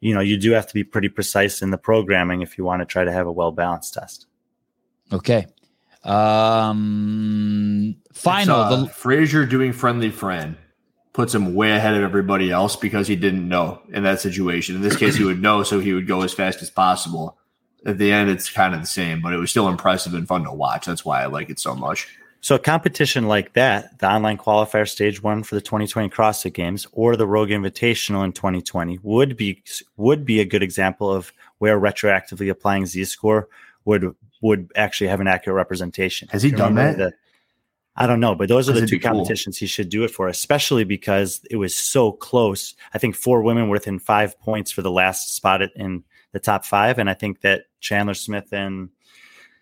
you 0.00 0.12
know 0.12 0.20
you 0.20 0.36
do 0.36 0.50
have 0.52 0.66
to 0.66 0.74
be 0.74 0.82
pretty 0.82 1.08
precise 1.08 1.62
in 1.62 1.70
the 1.70 1.78
programming 1.78 2.42
if 2.42 2.58
you 2.58 2.64
want 2.64 2.82
to 2.82 2.86
try 2.86 3.04
to 3.04 3.12
have 3.12 3.28
a 3.28 3.32
well 3.32 3.52
balanced 3.52 3.94
test. 3.94 4.26
Okay. 5.12 5.46
Um, 6.02 7.96
final. 8.12 8.62
It's, 8.62 8.72
uh, 8.72 8.80
the, 8.82 8.88
Frazier 8.88 9.46
doing 9.46 9.72
friendly 9.72 10.10
friend 10.10 10.56
puts 11.14 11.34
him 11.34 11.54
way 11.54 11.70
ahead 11.70 11.94
of 11.94 12.02
everybody 12.02 12.50
else 12.50 12.76
because 12.76 13.08
he 13.08 13.16
didn't 13.16 13.48
know 13.48 13.80
in 13.90 14.02
that 14.02 14.20
situation. 14.20 14.74
In 14.74 14.82
this 14.82 14.96
case, 14.96 15.14
he 15.14 15.24
would 15.24 15.40
know, 15.40 15.62
so 15.62 15.80
he 15.80 15.94
would 15.94 16.08
go 16.08 16.22
as 16.22 16.34
fast 16.34 16.60
as 16.60 16.70
possible. 16.70 17.38
At 17.86 17.98
the 17.98 18.12
end, 18.12 18.28
it's 18.28 18.50
kind 18.50 18.74
of 18.74 18.80
the 18.80 18.86
same, 18.86 19.22
but 19.22 19.32
it 19.32 19.38
was 19.38 19.50
still 19.50 19.68
impressive 19.68 20.12
and 20.12 20.26
fun 20.26 20.42
to 20.44 20.52
watch. 20.52 20.86
That's 20.86 21.04
why 21.04 21.22
I 21.22 21.26
like 21.26 21.50
it 21.50 21.60
so 21.60 21.74
much. 21.74 22.08
So 22.40 22.56
a 22.56 22.58
competition 22.58 23.28
like 23.28 23.54
that, 23.54 24.00
the 24.00 24.10
online 24.10 24.36
qualifier 24.36 24.88
stage 24.88 25.22
one 25.22 25.44
for 25.44 25.54
the 25.54 25.62
2020 25.62 26.10
CrossFit 26.10 26.52
Games 26.52 26.86
or 26.92 27.16
the 27.16 27.26
Rogue 27.26 27.48
Invitational 27.48 28.24
in 28.24 28.32
2020 28.32 28.98
would 29.02 29.36
be 29.36 29.62
would 29.96 30.26
be 30.26 30.40
a 30.40 30.44
good 30.44 30.62
example 30.62 31.10
of 31.10 31.32
where 31.58 31.80
retroactively 31.80 32.50
applying 32.50 32.84
Z 32.84 33.04
score 33.04 33.48
would 33.86 34.14
would 34.42 34.70
actually 34.76 35.06
have 35.06 35.20
an 35.20 35.26
accurate 35.26 35.56
representation. 35.56 36.28
Has 36.32 36.42
he 36.42 36.50
done 36.50 36.74
that? 36.74 37.14
I 37.96 38.06
don't 38.08 38.18
know, 38.20 38.34
but 38.34 38.48
those 38.48 38.68
are 38.68 38.72
the 38.72 38.80
two 38.86 38.96
be 38.96 38.98
cool. 38.98 39.12
competitions 39.12 39.56
he 39.56 39.66
should 39.66 39.88
do 39.88 40.02
it 40.04 40.10
for, 40.10 40.26
especially 40.28 40.82
because 40.84 41.40
it 41.50 41.56
was 41.56 41.74
so 41.74 42.10
close. 42.12 42.74
I 42.92 42.98
think 42.98 43.14
four 43.14 43.42
women 43.42 43.68
were 43.68 43.74
within 43.74 43.98
five 44.00 44.38
points 44.40 44.72
for 44.72 44.82
the 44.82 44.90
last 44.90 45.34
spot 45.36 45.62
in 45.76 46.02
the 46.32 46.40
top 46.40 46.64
five, 46.64 46.98
and 46.98 47.08
I 47.08 47.14
think 47.14 47.42
that 47.42 47.66
Chandler 47.80 48.14
Smith 48.14 48.52
and 48.52 48.88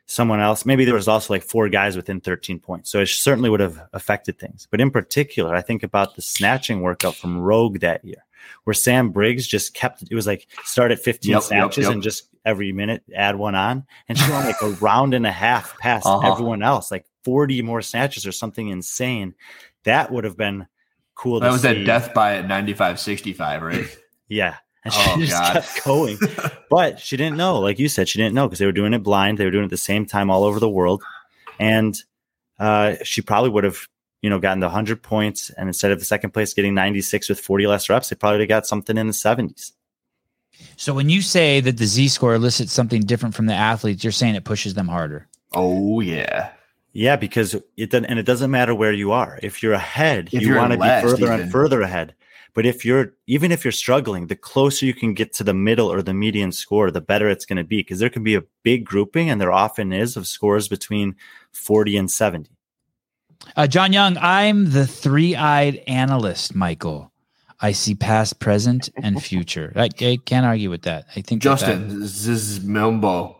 someone 0.06 0.40
else, 0.40 0.64
maybe 0.66 0.84
there 0.84 0.94
was 0.94 1.08
also 1.08 1.32
like 1.32 1.42
four 1.42 1.68
guys 1.68 1.96
within 1.96 2.20
13 2.20 2.58
points. 2.58 2.90
So 2.90 3.00
it 3.00 3.06
certainly 3.08 3.48
would 3.50 3.60
have 3.60 3.80
affected 3.92 4.38
things. 4.38 4.66
But 4.70 4.80
in 4.80 4.90
particular, 4.90 5.54
I 5.54 5.60
think 5.62 5.82
about 5.82 6.16
the 6.16 6.22
snatching 6.22 6.80
workout 6.80 7.14
from 7.14 7.38
Rogue 7.38 7.80
that 7.80 8.04
year, 8.04 8.24
where 8.64 8.74
Sam 8.74 9.10
Briggs 9.10 9.46
just 9.46 9.74
kept 9.74 10.02
it 10.10 10.14
was 10.14 10.26
like 10.26 10.48
start 10.64 10.90
at 10.90 10.98
15 11.00 11.30
Yep, 11.30 11.36
yep, 11.36 11.42
snatches 11.44 11.84
yep. 11.84 11.92
and 11.92 12.02
just 12.02 12.28
every 12.44 12.72
minute 12.72 13.02
add 13.14 13.36
one 13.36 13.54
on. 13.54 13.86
And 14.08 14.18
she 14.18 14.30
went 14.30 14.46
like 14.46 14.60
a 14.62 14.70
round 14.84 15.14
and 15.14 15.26
a 15.26 15.32
half 15.32 15.78
past 15.78 16.06
Uh-huh. 16.06 16.32
everyone 16.32 16.62
else, 16.62 16.90
like 16.90 17.06
40 17.24 17.62
more 17.62 17.82
snatches 17.82 18.26
or 18.26 18.32
something 18.32 18.68
insane. 18.68 19.34
That 19.84 20.10
would 20.12 20.24
have 20.24 20.36
been 20.36 20.66
cool 21.14 21.40
That 21.40 21.46
to 21.48 21.52
was 21.52 21.62
see. 21.62 21.68
that 21.74 21.84
death 21.84 22.14
by 22.14 22.36
at 22.36 22.46
95 22.48 22.98
65, 23.00 23.62
right? 23.62 23.98
Yeah. 24.28 24.56
And 24.84 24.94
she 24.94 25.10
Oh, 25.10 25.16
just 25.18 25.32
God. 25.32 25.52
kept 25.52 25.84
going. 25.84 26.18
But 26.70 26.98
she 27.00 27.16
didn't 27.18 27.36
know, 27.36 27.60
like 27.60 27.78
you 27.78 27.88
said, 27.88 28.08
she 28.08 28.18
didn't 28.18 28.34
know 28.34 28.46
because 28.48 28.58
they 28.58 28.64
were 28.66 28.72
doing 28.72 28.94
it 28.94 29.02
blind. 29.02 29.36
They 29.36 29.44
were 29.44 29.50
doing 29.50 29.64
it 29.64 29.66
at 29.66 29.70
the 29.70 29.76
same 29.76 30.06
time 30.06 30.30
all 30.30 30.42
over 30.44 30.58
the 30.58 30.68
world. 30.70 31.02
And 31.58 31.94
uh, 32.58 32.94
she 33.04 33.20
probably 33.20 33.50
would 33.50 33.64
have, 33.64 33.86
you 34.22 34.30
know, 34.30 34.38
gotten 34.38 34.60
the 34.60 34.66
100 34.68 35.02
points. 35.02 35.50
And 35.50 35.68
instead 35.68 35.90
of 35.92 35.98
the 35.98 36.04
second 36.06 36.30
place 36.30 36.54
getting 36.54 36.72
96 36.74 37.28
with 37.28 37.40
40 37.40 37.66
less 37.66 37.90
reps, 37.90 38.08
they 38.08 38.16
probably 38.16 38.46
got 38.46 38.66
something 38.66 38.96
in 38.96 39.06
the 39.06 39.12
70s. 39.12 39.72
So 40.76 40.94
when 40.94 41.10
you 41.10 41.20
say 41.20 41.60
that 41.60 41.76
the 41.76 41.84
Z 41.86 42.08
score 42.08 42.34
elicits 42.34 42.72
something 42.72 43.02
different 43.02 43.34
from 43.34 43.46
the 43.46 43.54
athletes, 43.54 44.02
you're 44.02 44.12
saying 44.12 44.34
it 44.34 44.44
pushes 44.44 44.72
them 44.74 44.88
harder. 44.88 45.28
oh, 45.52 46.00
yeah. 46.00 46.52
Yeah, 46.92 47.16
because 47.16 47.54
it 47.76 47.90
doesn't, 47.90 48.04
and 48.04 48.18
it 48.18 48.26
doesn't 48.26 48.50
matter 48.50 48.74
where 48.74 48.92
you 48.92 49.12
are. 49.12 49.38
If 49.42 49.62
you're 49.62 49.72
ahead, 49.72 50.28
If 50.32 50.42
you 50.42 50.54
want 50.56 50.72
to 50.72 50.78
be 50.78 50.84
further 51.08 51.26
even. 51.26 51.40
and 51.40 51.50
further 51.52 51.80
ahead. 51.82 52.14
But 52.54 52.66
if 52.66 52.84
you're 52.84 53.14
even 53.26 53.50
if 53.50 53.64
you're 53.64 53.72
struggling, 53.72 54.26
the 54.26 54.36
closer 54.36 54.84
you 54.84 54.92
can 54.92 55.14
get 55.14 55.32
to 55.34 55.44
the 55.44 55.54
middle 55.54 55.90
or 55.90 56.02
the 56.02 56.12
median 56.12 56.52
score, 56.52 56.90
the 56.90 57.00
better 57.00 57.30
it's 57.30 57.46
going 57.46 57.56
to 57.56 57.64
be. 57.64 57.78
Because 57.78 57.98
there 57.98 58.10
can 58.10 58.22
be 58.22 58.34
a 58.34 58.42
big 58.62 58.84
grouping, 58.84 59.30
and 59.30 59.40
there 59.40 59.50
often 59.52 59.90
is 59.92 60.18
of 60.18 60.26
scores 60.26 60.68
between 60.68 61.16
40 61.52 61.96
and 61.96 62.10
70. 62.10 62.50
Uh, 63.56 63.66
John 63.66 63.92
Young, 63.94 64.18
I'm 64.18 64.70
the 64.72 64.86
three 64.86 65.34
eyed 65.34 65.82
analyst, 65.86 66.54
Michael. 66.54 67.10
I 67.58 67.72
see 67.72 67.94
past, 67.94 68.38
present, 68.38 68.90
and 68.96 69.22
future. 69.30 69.72
I, 69.74 69.88
I 70.00 70.18
can't 70.22 70.44
argue 70.44 70.68
with 70.68 70.82
that. 70.82 71.06
I 71.16 71.22
think 71.22 71.42
that 71.42 71.58
that- 71.60 71.66
Justin, 71.66 72.00
this 72.00 72.26
is 72.26 72.60
Mimbo. 72.60 73.36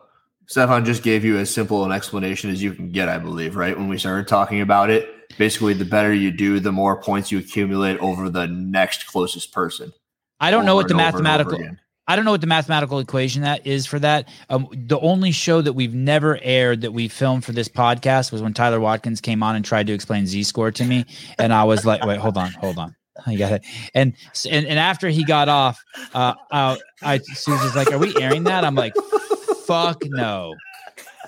Stefan 0.47 0.85
just 0.85 1.03
gave 1.03 1.25
you 1.25 1.39
as 1.39 1.53
simple 1.53 1.85
an 1.85 1.93
explanation 1.93 2.51
as 2.51 2.63
you 2.63 2.73
can 2.73 2.91
get, 2.91 3.09
I 3.09 3.19
believe, 3.19 3.57
right? 3.57 3.77
When 3.77 3.89
we 3.89 3.99
started 3.99 4.29
talking 4.29 4.61
about 4.61 4.91
it, 4.91 5.37
basically, 5.39 5.75
the 5.75 5.85
better 5.85 6.13
you 6.13 6.31
do, 6.31 6.61
the 6.61 6.73
more 6.73 7.01
points 7.01 7.33
you 7.33 7.39
accumulate 7.39 7.99
over 7.99 8.29
the 8.29 8.47
next 8.47 9.07
closest 9.07 9.53
person. 9.53 9.93
I 10.41 10.51
don't 10.51 10.67
know 10.67 10.75
what 10.75 10.89
the 10.89 10.95
and 10.95 11.01
over 11.01 11.19
and 11.19 11.27
over 11.27 11.45
mathematical. 11.45 11.77
I 12.09 12.17
don't 12.17 12.25
know 12.25 12.33
what 12.33 12.41
the 12.41 12.49
mathematical 12.49 12.99
equation 12.99 13.43
that 13.43 13.65
is 13.67 13.87
for 13.87 13.99
that. 14.01 14.29
Um, 14.51 14.69
the 14.73 14.99
only 14.99 15.31
show 15.31 15.63
that 15.63 15.75
we've 15.75 15.95
never 15.95 16.39
aired 16.43 16.81
that 16.81 16.93
we 16.93 17.07
filmed 17.07 17.45
for 17.45 17.53
this 17.53 17.69
podcast 17.69 18.33
was 18.33 18.43
when 18.43 18.53
Tyler 18.53 18.81
Watkins 18.81 19.21
came 19.21 19.43
on 19.43 19.55
and 19.55 19.65
tried 19.65 19.87
to 19.87 19.93
explain 19.93 20.27
Z 20.27 20.43
score 20.43 20.73
to 20.73 20.85
me, 20.85 21.07
and 21.39 21.53
I 21.53 21.63
was 21.65 21.87
like, 21.87 22.05
"Wait, 22.05 22.19
hold 22.19 22.37
on, 22.37 22.51
hold 22.53 22.79
on." 22.79 22.97
I 23.25 23.37
got 23.37 23.53
it. 23.53 23.65
And 23.95 24.15
and 24.51 24.67
and 24.67 24.79
after 24.79 25.09
he 25.09 25.25
got 25.25 25.49
off, 25.49 25.81
uh, 26.13 26.35
uh 26.51 26.77
I 27.03 27.19
Susie's 27.19 27.77
like, 27.77 27.93
"Are 27.93 27.99
we 27.99 28.15
airing 28.21 28.45
that?" 28.45 28.65
I'm 28.65 28.75
like, 28.75 28.95
"Fuck 29.67 30.03
no." 30.07 30.55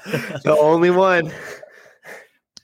The 0.06 0.56
only 0.58 0.90
one. 0.90 1.32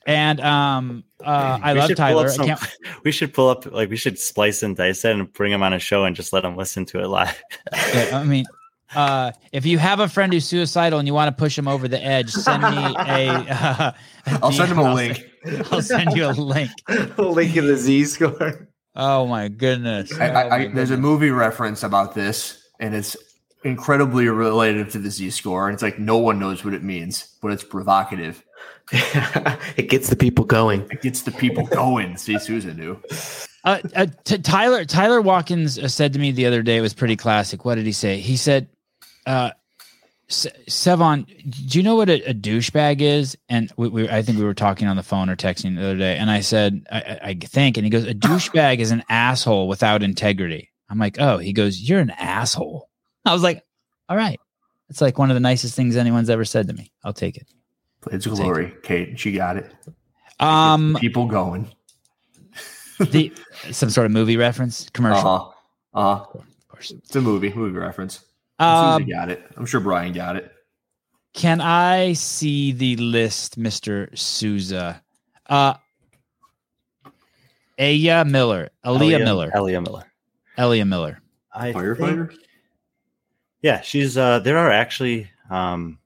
And 0.06 0.40
um, 0.40 1.04
uh, 1.24 1.58
I 1.62 1.72
We 1.74 1.78
love 1.78 1.88
should 1.88 1.96
pull 1.98 2.06
Tyler. 2.06 2.26
up 2.28 2.40
I 2.40 2.46
can't, 2.46 2.76
we 3.04 3.12
should 3.12 3.32
pull 3.34 3.48
up, 3.48 3.66
like, 3.70 3.90
we 3.90 3.96
should 3.96 4.18
splice 4.18 4.62
and 4.62 4.76
dice 4.76 5.04
it 5.04 5.12
and 5.12 5.32
bring 5.32 5.52
him 5.52 5.62
on 5.62 5.72
a 5.72 5.78
show 5.78 6.04
and 6.04 6.16
just 6.16 6.32
let 6.32 6.44
him 6.44 6.56
listen 6.56 6.84
to 6.86 7.00
it 7.00 7.06
live. 7.06 7.40
Yeah, 7.94 8.18
I 8.18 8.24
mean, 8.24 8.46
uh, 8.94 9.32
if 9.52 9.66
you 9.66 9.78
have 9.78 10.00
a 10.00 10.08
friend 10.08 10.32
who's 10.32 10.46
suicidal 10.46 10.98
and 10.98 11.06
you 11.06 11.14
want 11.14 11.28
to 11.28 11.38
push 11.38 11.56
him 11.56 11.68
over 11.68 11.86
the 11.86 12.02
edge, 12.02 12.30
send 12.32 12.62
me 12.62 12.68
a. 12.98 13.94
Uh, 14.26 14.38
I'll 14.42 14.52
send 14.52 14.70
him 14.70 14.78
a 14.78 14.84
I'll 14.84 14.94
link. 14.94 15.16
send- 15.44 15.66
I'll 15.72 15.82
send 15.82 16.12
you 16.16 16.26
a 16.26 16.32
link. 16.32 16.70
A 16.88 17.22
link 17.22 17.56
in 17.56 17.66
the 17.66 17.76
Z 17.76 18.04
score. 18.06 18.68
Oh 18.94 19.26
my 19.26 19.48
goodness! 19.48 20.12
I, 20.18 20.28
Oh, 20.28 20.34
I, 20.34 20.48
my 20.48 20.56
I, 20.56 20.66
there's 20.68 20.90
a 20.90 20.96
movie 20.98 21.30
reference 21.30 21.82
about 21.82 22.14
this, 22.14 22.68
and 22.80 22.94
it's 22.94 23.16
incredibly 23.64 24.28
related 24.28 24.90
to 24.90 24.98
the 24.98 25.10
Z 25.10 25.30
score. 25.30 25.68
And 25.68 25.74
it's 25.74 25.82
like 25.82 25.98
no 25.98 26.18
one 26.18 26.38
knows 26.38 26.64
what 26.64 26.74
it 26.74 26.82
means, 26.82 27.36
but 27.40 27.52
it's 27.52 27.64
provocative. 27.64 28.44
it 28.92 29.88
gets 29.88 30.08
the 30.08 30.16
people 30.16 30.44
going. 30.44 30.82
It 30.90 31.02
gets 31.02 31.22
the 31.22 31.32
people 31.32 31.66
going. 31.66 32.16
See, 32.16 32.38
Susan 32.38 32.76
knew. 32.76 33.00
Uh, 33.62 33.78
uh, 33.94 34.06
t- 34.24 34.38
Tyler 34.38 34.86
Tyler 34.86 35.20
Watkins 35.20 35.78
uh, 35.78 35.86
said 35.86 36.14
to 36.14 36.18
me 36.18 36.32
the 36.32 36.46
other 36.46 36.62
day. 36.62 36.78
It 36.78 36.80
was 36.80 36.94
pretty 36.94 37.16
classic. 37.16 37.62
What 37.62 37.74
did 37.74 37.84
he 37.84 37.92
say? 37.92 38.18
He 38.18 38.38
said, 38.38 38.68
uh, 39.26 39.50
Se- 40.28 40.52
"Sevan, 40.68 41.26
do 41.68 41.78
you 41.78 41.82
know 41.82 41.96
what 41.96 42.08
a, 42.08 42.22
a 42.30 42.32
douchebag 42.32 43.02
is?" 43.02 43.36
And 43.50 43.70
we, 43.76 43.88
we, 43.88 44.08
I 44.08 44.22
think 44.22 44.38
we 44.38 44.44
were 44.44 44.54
talking 44.54 44.88
on 44.88 44.96
the 44.96 45.02
phone 45.02 45.28
or 45.28 45.36
texting 45.36 45.76
the 45.76 45.82
other 45.82 45.98
day. 45.98 46.16
And 46.16 46.30
I 46.30 46.40
said, 46.40 46.86
I, 46.90 47.00
I, 47.00 47.20
"I 47.22 47.34
think." 47.34 47.76
And 47.76 47.84
he 47.84 47.90
goes, 47.90 48.06
"A 48.06 48.14
douchebag 48.14 48.78
is 48.78 48.92
an 48.92 49.04
asshole 49.10 49.68
without 49.68 50.02
integrity." 50.02 50.70
I'm 50.88 50.98
like, 50.98 51.20
"Oh." 51.20 51.36
He 51.36 51.52
goes, 51.52 51.80
"You're 51.80 52.00
an 52.00 52.10
asshole." 52.10 52.89
I 53.24 53.32
was 53.32 53.42
like, 53.42 53.64
"All 54.08 54.16
right." 54.16 54.40
It's 54.88 55.00
like 55.00 55.18
one 55.18 55.30
of 55.30 55.34
the 55.34 55.40
nicest 55.40 55.76
things 55.76 55.96
anyone's 55.96 56.30
ever 56.30 56.44
said 56.44 56.66
to 56.68 56.74
me. 56.74 56.90
I'll 57.04 57.12
take 57.12 57.36
it. 57.36 57.46
It's 58.10 58.26
glory, 58.26 58.72
Kate. 58.82 59.18
She 59.20 59.32
got 59.32 59.56
it. 59.56 59.70
Um, 60.40 60.96
people 61.00 61.26
going. 61.26 61.70
the 62.98 63.32
some 63.70 63.90
sort 63.90 64.06
of 64.06 64.12
movie 64.12 64.36
reference, 64.36 64.88
commercial, 64.90 65.28
Uh 65.28 65.38
huh. 65.38 65.48
Uh 65.94 66.14
huh. 66.16 66.24
of 66.32 66.68
course. 66.68 66.90
It's 66.90 67.14
a 67.14 67.20
movie, 67.20 67.52
movie 67.52 67.78
reference. 67.78 68.24
Um, 68.58 69.02
Susie 69.02 69.12
got 69.12 69.28
it. 69.30 69.42
I'm 69.56 69.66
sure 69.66 69.80
Brian 69.80 70.12
got 70.12 70.36
it. 70.36 70.50
Can 71.34 71.60
I 71.60 72.14
see 72.14 72.72
the 72.72 72.96
list, 72.96 73.56
Mister 73.56 74.10
Souza? 74.16 75.02
Uh, 75.46 75.74
Aya 77.78 78.24
Miller, 78.24 78.70
Aaliyah 78.84 79.00
Elia- 79.20 79.24
Miller, 79.24 79.50
Elia 79.54 79.80
Miller. 79.80 80.12
Elia 80.58 80.84
Miller. 80.84 81.20
I 81.54 81.72
Firefighter. 81.72 82.28
think- 82.30 82.40
yeah, 83.62 83.80
she's 83.80 84.16
uh 84.16 84.38
there 84.40 84.58
are 84.58 84.70
actually 84.70 85.30
um 85.50 85.98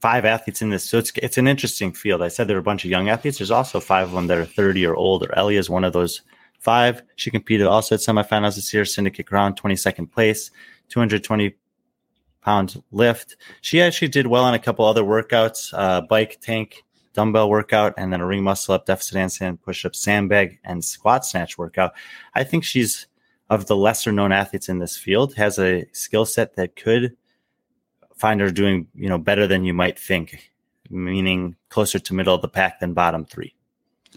five 0.00 0.24
athletes 0.24 0.62
in 0.62 0.70
this. 0.70 0.84
So 0.84 0.98
it's 0.98 1.12
it's 1.16 1.38
an 1.38 1.48
interesting 1.48 1.92
field. 1.92 2.22
I 2.22 2.28
said 2.28 2.48
there 2.48 2.56
are 2.56 2.60
a 2.60 2.70
bunch 2.70 2.84
of 2.84 2.90
young 2.90 3.08
athletes. 3.08 3.38
There's 3.38 3.50
also 3.50 3.80
five 3.80 4.08
of 4.08 4.14
them 4.14 4.26
that 4.28 4.38
are 4.38 4.44
30 4.44 4.86
or 4.86 4.94
older. 4.94 5.32
Ellie 5.36 5.56
is 5.56 5.70
one 5.70 5.84
of 5.84 5.92
those 5.92 6.22
five. 6.60 7.02
She 7.16 7.30
competed 7.30 7.66
also 7.66 7.94
at 7.94 8.00
semifinals 8.00 8.56
this 8.56 8.72
year, 8.72 8.84
syndicate 8.84 9.26
ground, 9.26 9.60
22nd 9.60 10.10
place, 10.10 10.50
220 10.88 11.56
pound 12.40 12.82
lift. 12.92 13.36
She 13.60 13.82
actually 13.82 14.08
did 14.08 14.26
well 14.28 14.44
on 14.44 14.54
a 14.54 14.58
couple 14.58 14.84
other 14.84 15.02
workouts, 15.02 15.74
uh, 15.76 16.02
bike 16.02 16.38
tank, 16.40 16.84
dumbbell 17.12 17.50
workout, 17.50 17.94
and 17.96 18.12
then 18.12 18.20
a 18.20 18.26
ring 18.26 18.44
muscle 18.44 18.74
up, 18.74 18.86
deficit 18.86 19.16
handstand, 19.16 19.60
push 19.62 19.84
up, 19.84 19.96
sandbag, 19.96 20.60
and 20.62 20.84
squat 20.84 21.26
snatch 21.26 21.58
workout. 21.58 21.92
I 22.34 22.44
think 22.44 22.62
she's 22.62 23.08
of 23.50 23.66
the 23.66 23.76
lesser 23.76 24.12
known 24.12 24.32
athletes 24.32 24.68
in 24.68 24.78
this 24.78 24.96
field 24.96 25.34
has 25.34 25.58
a 25.58 25.86
skill 25.92 26.24
set 26.26 26.56
that 26.56 26.76
could 26.76 27.16
find 28.16 28.40
her 28.40 28.50
doing 28.50 28.86
you 28.94 29.08
know 29.08 29.18
better 29.18 29.46
than 29.46 29.64
you 29.64 29.74
might 29.74 29.98
think 29.98 30.50
meaning 30.90 31.54
closer 31.68 31.98
to 31.98 32.14
middle 32.14 32.34
of 32.34 32.42
the 32.42 32.48
pack 32.48 32.80
than 32.80 32.92
bottom 32.94 33.24
three 33.24 33.54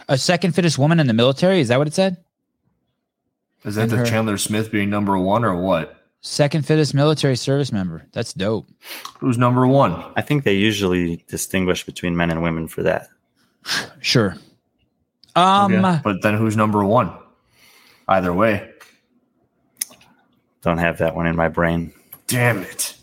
A 0.08 0.18
second 0.18 0.54
fittest 0.54 0.78
woman 0.78 1.00
in 1.00 1.08
the 1.08 1.14
military. 1.14 1.60
Is 1.60 1.68
that 1.68 1.78
what 1.78 1.88
it 1.88 1.94
said? 1.94 2.18
Is 3.66 3.76
that 3.76 3.84
And 3.84 3.92
the 3.92 3.98
her- 3.98 4.06
Chandler 4.06 4.38
Smith 4.38 4.72
being 4.72 4.90
number 4.90 5.18
one 5.18 5.44
or 5.44 5.56
what? 5.62 5.96
Second 6.22 6.66
fittest 6.66 6.94
military 6.94 7.36
service 7.36 7.72
member. 7.72 8.06
That's 8.14 8.34
dope. 8.34 8.68
Who's 9.20 9.38
number 9.38 9.66
one? 9.68 9.92
i 10.16 10.22
think 10.22 10.44
they 10.44 10.54
usually 10.54 11.24
distinguish 11.28 11.86
between 11.86 12.16
men 12.16 12.30
and 12.32 12.42
women 12.42 12.68
for 12.68 12.84
that 12.84 13.08
Sure. 14.02 14.36
Um, 15.36 15.74
Okay. 15.76 16.00
But 16.04 16.22
then 16.22 16.36
who's 16.36 16.56
number 16.58 16.84
one? 16.86 17.12
Either 18.08 18.34
way. 18.34 18.69
Don't 20.62 20.78
have 20.78 20.98
that 21.00 21.16
one 21.16 21.26
in 21.28 21.36
my 21.36 21.48
brain 21.48 21.94
Damn 22.28 22.60
it. 22.64 22.96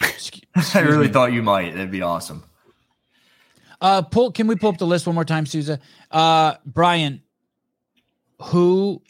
excuse- 0.00 0.42
I 0.74 0.80
really 0.80 1.06
me. 1.08 1.12
thought 1.12 1.32
you 1.32 1.42
might. 1.42 1.72
That'd 1.74 1.90
be 1.90 2.02
awesome. 2.02 2.44
Uh, 3.80 4.02
pull. 4.02 4.30
Can 4.32 4.46
we 4.46 4.56
pull 4.56 4.70
up 4.70 4.78
the 4.78 4.86
list 4.86 5.06
one 5.06 5.14
more 5.14 5.24
time, 5.24 5.44
Souza? 5.44 5.80
Uh, 6.10 6.54
Brian, 6.64 7.20
who 8.40 9.02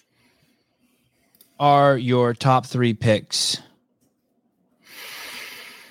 are 1.60 1.96
your 1.96 2.32
top 2.34 2.66
three 2.66 2.94
picks? 2.94 3.58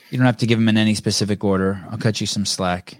You 0.10 0.18
don't 0.18 0.26
have 0.26 0.38
to 0.38 0.47
give 0.47 0.60
them 0.60 0.68
in 0.68 0.78
any 0.78 0.95
specific 0.95 1.43
order. 1.43 1.86
I'll 1.89 1.97
cut 1.97 2.20
you 2.20 2.28
some 2.28 2.45
slack. 2.45 2.97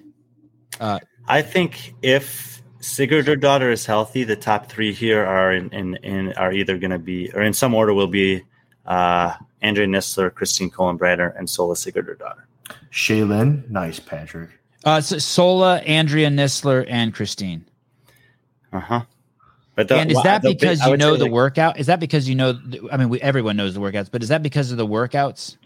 Uh, 0.80 1.00
i 1.28 1.42
think 1.42 1.94
if 2.02 2.62
Sigurdardottir 2.80 3.72
is 3.72 3.86
healthy 3.86 4.24
the 4.24 4.36
top 4.38 4.68
three 4.72 4.94
here 4.94 5.24
are 5.24 5.54
in, 5.54 5.70
in, 5.74 5.96
in 5.98 6.34
are 6.34 6.52
either 6.52 6.78
going 6.80 6.92
to 6.92 6.98
be 6.98 7.30
or 7.34 7.42
in 7.42 7.54
some 7.54 7.74
order 7.76 7.94
will 7.94 8.08
be 8.08 8.42
uh 8.86 9.36
andrea 9.62 9.88
Nisler 9.88 10.34
christine 10.34 10.70
Kolenbrander, 10.70 11.38
and 11.38 11.50
sola 11.50 11.76
Sigurdardottir 11.76 12.44
Shaylin. 12.92 13.70
Nice, 13.70 14.00
Patrick. 14.00 14.50
Uh, 14.84 15.02
so 15.02 15.18
Sola, 15.20 15.78
Andrea 15.80 16.30
Nisler, 16.30 16.86
and 16.88 17.14
Christine. 17.14 17.66
Uh 18.74 18.80
huh. 18.80 19.02
But 19.76 19.88
the, 19.88 19.96
and 19.96 20.12
is 20.12 20.22
that 20.24 20.42
the 20.42 20.54
because 20.54 20.82
I 20.82 20.90
you 20.90 20.98
know 20.98 21.16
the 21.16 21.26
like, 21.26 21.32
workout? 21.32 21.80
Is 21.80 21.88
that 21.88 22.00
because 22.00 22.28
you 22.28 22.36
know? 22.36 22.60
I 22.92 22.98
mean, 22.98 23.10
we, 23.10 23.22
everyone 23.22 23.58
knows 23.58 23.74
the 23.74 23.80
workouts, 23.80 24.10
but 24.12 24.22
is 24.22 24.30
that 24.30 24.44
because 24.44 24.72
of 24.72 24.78
the 24.78 24.88
workouts? 24.88 25.58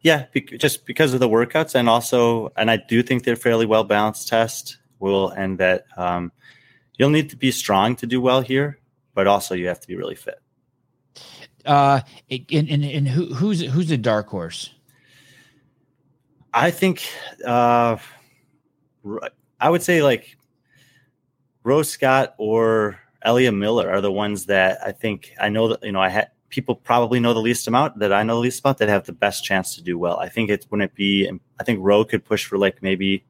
Yeah, 0.00 0.26
bec- 0.32 0.58
just 0.58 0.84
because 0.86 1.14
of 1.14 1.20
the 1.20 1.28
workouts, 1.28 1.74
and 1.74 1.88
also, 1.88 2.52
and 2.56 2.70
I 2.70 2.76
do 2.76 3.02
think 3.02 3.24
they're 3.24 3.36
fairly 3.36 3.66
well 3.66 3.84
balanced 3.84 4.28
test. 4.28 4.78
Will 4.98 5.30
and 5.30 5.58
that 5.58 5.86
um, 5.96 6.30
you'll 6.96 7.10
need 7.10 7.30
to 7.30 7.36
be 7.36 7.50
strong 7.50 7.96
to 7.96 8.06
do 8.06 8.20
well 8.20 8.40
here, 8.40 8.78
but 9.14 9.26
also 9.26 9.54
you 9.54 9.66
have 9.66 9.80
to 9.80 9.88
be 9.88 9.96
really 9.96 10.14
fit. 10.14 10.40
Uh, 11.64 12.00
and, 12.30 12.68
and, 12.68 12.84
and 12.84 13.08
who, 13.08 13.26
who's 13.34 13.60
who's 13.60 13.88
the 13.88 13.96
dark 13.96 14.28
horse? 14.28 14.74
I 16.54 16.70
think 16.70 17.02
uh, 17.46 17.96
I 19.60 19.70
would 19.70 19.82
say 19.82 20.02
like 20.02 20.36
Rose 21.64 21.88
Scott 21.88 22.34
or 22.38 22.98
Elia 23.24 23.52
Miller 23.52 23.90
are 23.90 24.00
the 24.00 24.12
ones 24.12 24.46
that 24.46 24.78
I 24.84 24.92
think 24.92 25.32
I 25.40 25.48
know 25.48 25.68
that 25.68 25.82
you 25.82 25.92
know 25.92 26.00
I 26.00 26.08
had 26.08 26.30
people 26.48 26.74
probably 26.74 27.18
know 27.18 27.32
the 27.32 27.40
least 27.40 27.66
amount 27.66 27.98
that 27.98 28.12
I 28.12 28.22
know 28.22 28.34
the 28.34 28.40
least 28.40 28.60
about 28.60 28.78
that 28.78 28.88
have 28.88 29.06
the 29.06 29.12
best 29.12 29.44
chance 29.44 29.74
to 29.76 29.82
do 29.82 29.96
well. 29.98 30.18
I 30.18 30.28
think 30.28 30.50
it 30.50 30.66
wouldn't 30.70 30.90
it 30.90 30.94
be 30.94 31.30
I 31.58 31.64
think 31.64 31.78
Rowe 31.82 32.04
could 32.04 32.24
push 32.24 32.44
for 32.44 32.58
like 32.58 32.82
maybe 32.82 33.24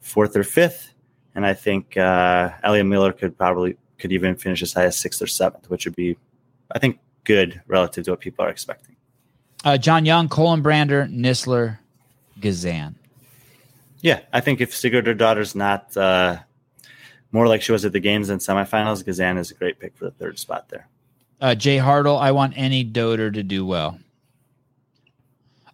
fourth 0.00 0.36
or 0.36 0.44
fifth, 0.44 0.94
and 1.34 1.44
I 1.44 1.54
think 1.54 1.96
uh, 1.96 2.50
Miller 2.64 3.12
could 3.12 3.36
probably 3.36 3.76
could 3.98 4.12
even 4.12 4.36
finish 4.36 4.62
as 4.62 4.72
high 4.72 4.84
as 4.84 4.96
sixth 4.96 5.20
or 5.20 5.26
seventh, 5.26 5.68
which 5.68 5.84
would 5.84 5.96
be 5.96 6.16
I 6.70 6.78
think 6.78 6.98
good 7.24 7.60
relative 7.66 8.04
to 8.04 8.10
what 8.12 8.20
people 8.20 8.44
are 8.44 8.48
expecting. 8.50 8.96
Uh, 9.64 9.78
John 9.78 10.04
Young, 10.04 10.28
Kolenbrander, 10.28 11.08
Nisler, 11.12 11.78
Gazan. 12.40 12.96
Yeah, 14.00 14.20
I 14.32 14.40
think 14.40 14.60
if 14.60 14.72
Sigurdardottir's 14.72 15.54
not 15.54 15.96
uh, 15.96 16.38
more 17.30 17.46
like 17.46 17.62
she 17.62 17.70
was 17.70 17.84
at 17.84 17.92
the 17.92 18.00
games 18.00 18.28
and 18.28 18.40
semifinals, 18.40 19.04
Gazan 19.04 19.38
is 19.38 19.50
a 19.52 19.54
great 19.54 19.78
pick 19.78 19.96
for 19.96 20.06
the 20.06 20.10
third 20.10 20.38
spot 20.40 20.68
there. 20.68 20.88
Uh, 21.40 21.54
Jay 21.54 21.78
Hartle, 21.78 22.20
I 22.20 22.32
want 22.32 22.54
any 22.56 22.82
doter 22.84 23.30
to 23.30 23.42
do 23.42 23.64
well. 23.64 23.98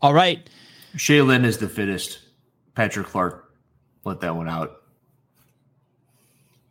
All 0.02 0.12
right. 0.14 0.48
Shaylin 0.96 1.44
is 1.44 1.58
the 1.58 1.68
fittest. 1.68 2.20
Patrick 2.74 3.06
Clark 3.06 3.52
let 4.04 4.20
that 4.20 4.36
one 4.36 4.48
out. 4.48 4.82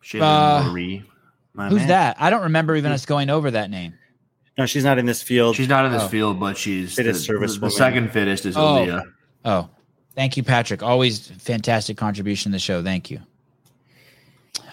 Shaylin 0.04 0.22
Uh, 0.22 0.70
Marie. 0.72 1.04
My 1.54 1.70
Who's 1.70 1.80
man. 1.80 1.88
that? 1.90 2.18
I 2.20 2.30
don't 2.30 2.44
remember 2.44 2.76
even 2.76 2.92
us 2.92 3.06
going 3.06 3.30
over 3.30 3.52
that 3.52 3.70
name. 3.72 3.96
No, 4.58 4.66
she's 4.66 4.84
not 4.84 4.98
in 4.98 5.06
this 5.06 5.22
field. 5.22 5.56
She's 5.56 5.68
not 5.68 5.86
in 5.86 5.92
this 5.92 6.04
Oh. 6.04 6.08
field, 6.08 6.40
but 6.40 6.58
she's 6.58 6.96
the, 6.96 7.04
Fittest 7.04 7.26
service 7.26 7.56
the, 7.56 7.62
the 7.62 7.72
second 7.72 8.12
fittest 8.12 8.46
is 8.46 8.58
Oh. 8.58 8.60
Aaliyah. 8.62 9.04
Oh, 9.46 9.70
thank 10.16 10.36
you, 10.36 10.44
Patrick. 10.44 10.82
Always 10.82 11.28
fantastic 11.28 11.96
contribution 11.98 12.52
to 12.52 12.56
the 12.56 12.60
show. 12.60 12.84
Thank 12.84 13.12
you. 13.12 13.20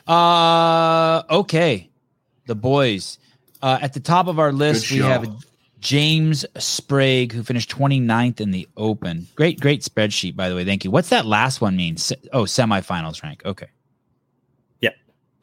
Uh, 0.06 1.22
okay. 1.30 1.90
The 2.46 2.54
boys. 2.54 3.18
Uh, 3.62 3.78
at 3.80 3.92
the 3.94 4.00
top 4.00 4.26
of 4.26 4.38
our 4.38 4.52
list, 4.52 4.90
we 4.90 4.98
have 4.98 5.26
James 5.80 6.44
Sprague, 6.58 7.32
who 7.32 7.42
finished 7.42 7.70
29th 7.70 8.40
in 8.40 8.50
the 8.50 8.68
Open. 8.76 9.26
Great, 9.34 9.60
great 9.60 9.82
spreadsheet, 9.82 10.34
by 10.36 10.48
the 10.48 10.54
way. 10.54 10.64
Thank 10.64 10.84
you. 10.84 10.90
What's 10.90 11.08
that 11.10 11.24
last 11.26 11.60
one 11.60 11.76
mean? 11.76 11.96
Se- 11.96 12.16
oh, 12.32 12.42
semifinals 12.44 13.22
rank. 13.22 13.42
Okay. 13.44 13.66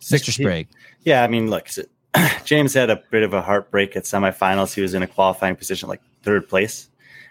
Six- 0.04 0.24
Mr. 0.28 0.32
Sprague. 0.32 0.68
Yeah, 1.04 1.24
I 1.24 1.28
mean, 1.28 1.52
look, 1.52 1.70
so- 1.70 1.84
James 2.46 2.74
had 2.74 2.90
a 2.90 3.02
bit 3.10 3.24
of 3.24 3.34
a 3.34 3.42
heartbreak 3.42 3.96
at 3.96 4.04
semifinals. 4.04 4.74
He 4.74 4.82
was 4.82 4.94
in 4.94 5.04
a 5.04 5.08
qualifying 5.08 5.56
position, 5.56 5.90
like 5.90 6.02
third 6.24 6.48
place, 6.48 6.90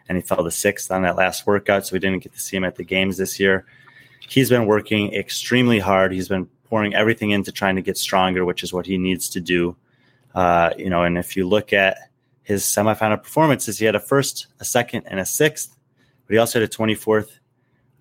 and 0.08 0.16
he 0.16 0.22
fell 0.22 0.42
to 0.42 0.50
sixth 0.50 0.90
on 0.90 1.02
that 1.02 1.16
last 1.16 1.46
workout. 1.46 1.86
So 1.86 1.94
we 1.94 1.98
didn't 1.98 2.22
get 2.22 2.32
to 2.32 2.40
see 2.40 2.56
him 2.56 2.64
at 2.64 2.76
the 2.76 2.84
games 2.84 3.16
this 3.16 3.38
year. 3.38 3.66
He's 4.28 4.48
been 4.48 4.66
working 4.66 5.12
extremely 5.14 5.78
hard. 5.78 6.12
He's 6.12 6.28
been 6.28 6.48
pouring 6.64 6.94
everything 6.94 7.30
into 7.30 7.52
trying 7.52 7.76
to 7.76 7.82
get 7.82 7.98
stronger, 7.98 8.44
which 8.44 8.62
is 8.62 8.72
what 8.72 8.86
he 8.86 8.96
needs 8.96 9.28
to 9.30 9.40
do. 9.40 9.76
Uh, 10.34 10.70
you 10.78 10.88
know, 10.88 11.02
and 11.02 11.18
if 11.18 11.36
you 11.36 11.46
look 11.46 11.72
at 11.72 12.10
his 12.42 12.62
semifinal 12.64 13.22
performances, 13.22 13.78
he 13.78 13.84
had 13.84 13.94
a 13.94 14.00
first, 14.00 14.46
a 14.60 14.64
second, 14.64 15.04
and 15.06 15.20
a 15.20 15.26
sixth, 15.26 15.76
but 16.26 16.34
he 16.34 16.38
also 16.38 16.60
had 16.60 16.68
a 16.68 16.72
24th, 16.72 17.38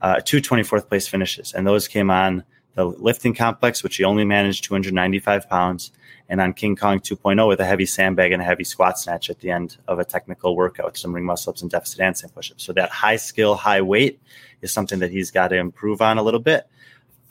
uh, 0.01 0.21
two 0.23 0.39
24th 0.39 0.88
place 0.88 1.07
finishes, 1.07 1.53
and 1.53 1.65
those 1.65 1.88
came 1.88 2.09
on 2.11 2.43
the 2.76 2.86
lifting 2.86 3.34
complex, 3.34 3.84
which 3.84 3.97
he 3.97 4.03
only 4.03 4.26
managed 4.26 4.63
295 4.63 5.49
pounds, 5.49 5.91
and 6.30 6.39
on 6.39 6.53
King 6.53 6.76
Kong 6.76 6.99
2.0 6.99 7.47
with 7.47 7.59
a 7.59 7.65
heavy 7.65 7.86
sandbag 7.86 8.32
and 8.32 8.41
a 8.41 8.45
heavy 8.45 8.63
squat 8.63 8.99
snatch 8.99 9.30
at 9.30 9.39
the 9.39 9.51
end 9.51 9.78
of 9.88 9.99
a 9.99 10.05
technical 10.05 10.55
workout, 10.55 10.97
some 10.97 11.13
ring 11.13 11.26
muscle 11.26 11.51
ups 11.51 11.61
and 11.61 11.72
deficit 11.72 11.99
handstand 11.99 12.34
push-ups. 12.34 12.63
So 12.63 12.74
that 12.74 12.89
high 12.89 13.15
skill, 13.15 13.55
high 13.55 13.82
weight 13.82 14.22
is 14.61 14.72
something 14.72 14.99
that 14.99 15.11
he's 15.11 15.32
got 15.32 15.49
to 15.49 15.57
improve 15.57 16.01
on 16.01 16.17
a 16.17 16.24
little 16.24 16.39
bit. 16.39 16.67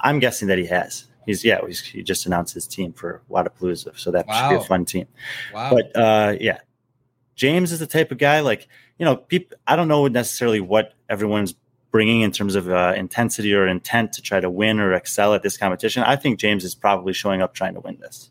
I'm 0.00 0.18
guessing 0.18 0.48
that 0.48 0.58
he 0.58 0.66
has. 0.66 1.06
He's 1.26 1.44
yeah, 1.44 1.60
he's, 1.66 1.80
he 1.80 2.02
just 2.02 2.24
announced 2.26 2.54
his 2.54 2.66
team 2.66 2.92
for 2.92 3.20
Wodapalooza, 3.30 3.98
so 3.98 4.10
that 4.12 4.26
should 4.32 4.48
be 4.48 4.54
a 4.54 4.60
fun 4.60 4.86
team. 4.86 5.06
Wow. 5.52 5.70
But 5.74 5.96
uh, 5.96 6.36
yeah, 6.40 6.60
James 7.34 7.70
is 7.70 7.80
the 7.80 7.86
type 7.86 8.10
of 8.10 8.18
guy 8.18 8.40
like 8.40 8.66
you 8.98 9.04
know, 9.04 9.16
people. 9.16 9.56
I 9.66 9.76
don't 9.76 9.88
know 9.88 10.08
necessarily 10.08 10.60
what 10.60 10.94
everyone's 11.08 11.54
bringing 11.90 12.20
in 12.20 12.30
terms 12.32 12.54
of 12.54 12.68
uh, 12.70 12.92
intensity 12.96 13.54
or 13.54 13.66
intent 13.66 14.12
to 14.14 14.22
try 14.22 14.40
to 14.40 14.50
win 14.50 14.78
or 14.80 14.92
excel 14.92 15.34
at 15.34 15.42
this 15.42 15.56
competition. 15.56 16.02
I 16.02 16.16
think 16.16 16.38
James 16.38 16.64
is 16.64 16.74
probably 16.74 17.12
showing 17.12 17.40
up 17.42 17.54
trying 17.54 17.74
to 17.74 17.80
win 17.80 17.98
this. 18.00 18.30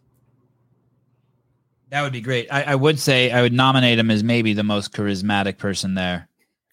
That 1.90 2.02
would 2.02 2.14
be 2.14 2.22
great. 2.22 2.48
I, 2.52 2.64
I 2.64 2.76
would 2.76 3.00
say 3.00 3.32
I 3.32 3.42
would 3.42 3.54
nominate 3.54 3.98
him 3.98 4.12
as 4.12 4.24
maybe 4.24 4.54
the 4.54 4.64
most 4.64 4.92
charismatic 4.94 5.58
person 5.58 5.94
there, 5.94 6.28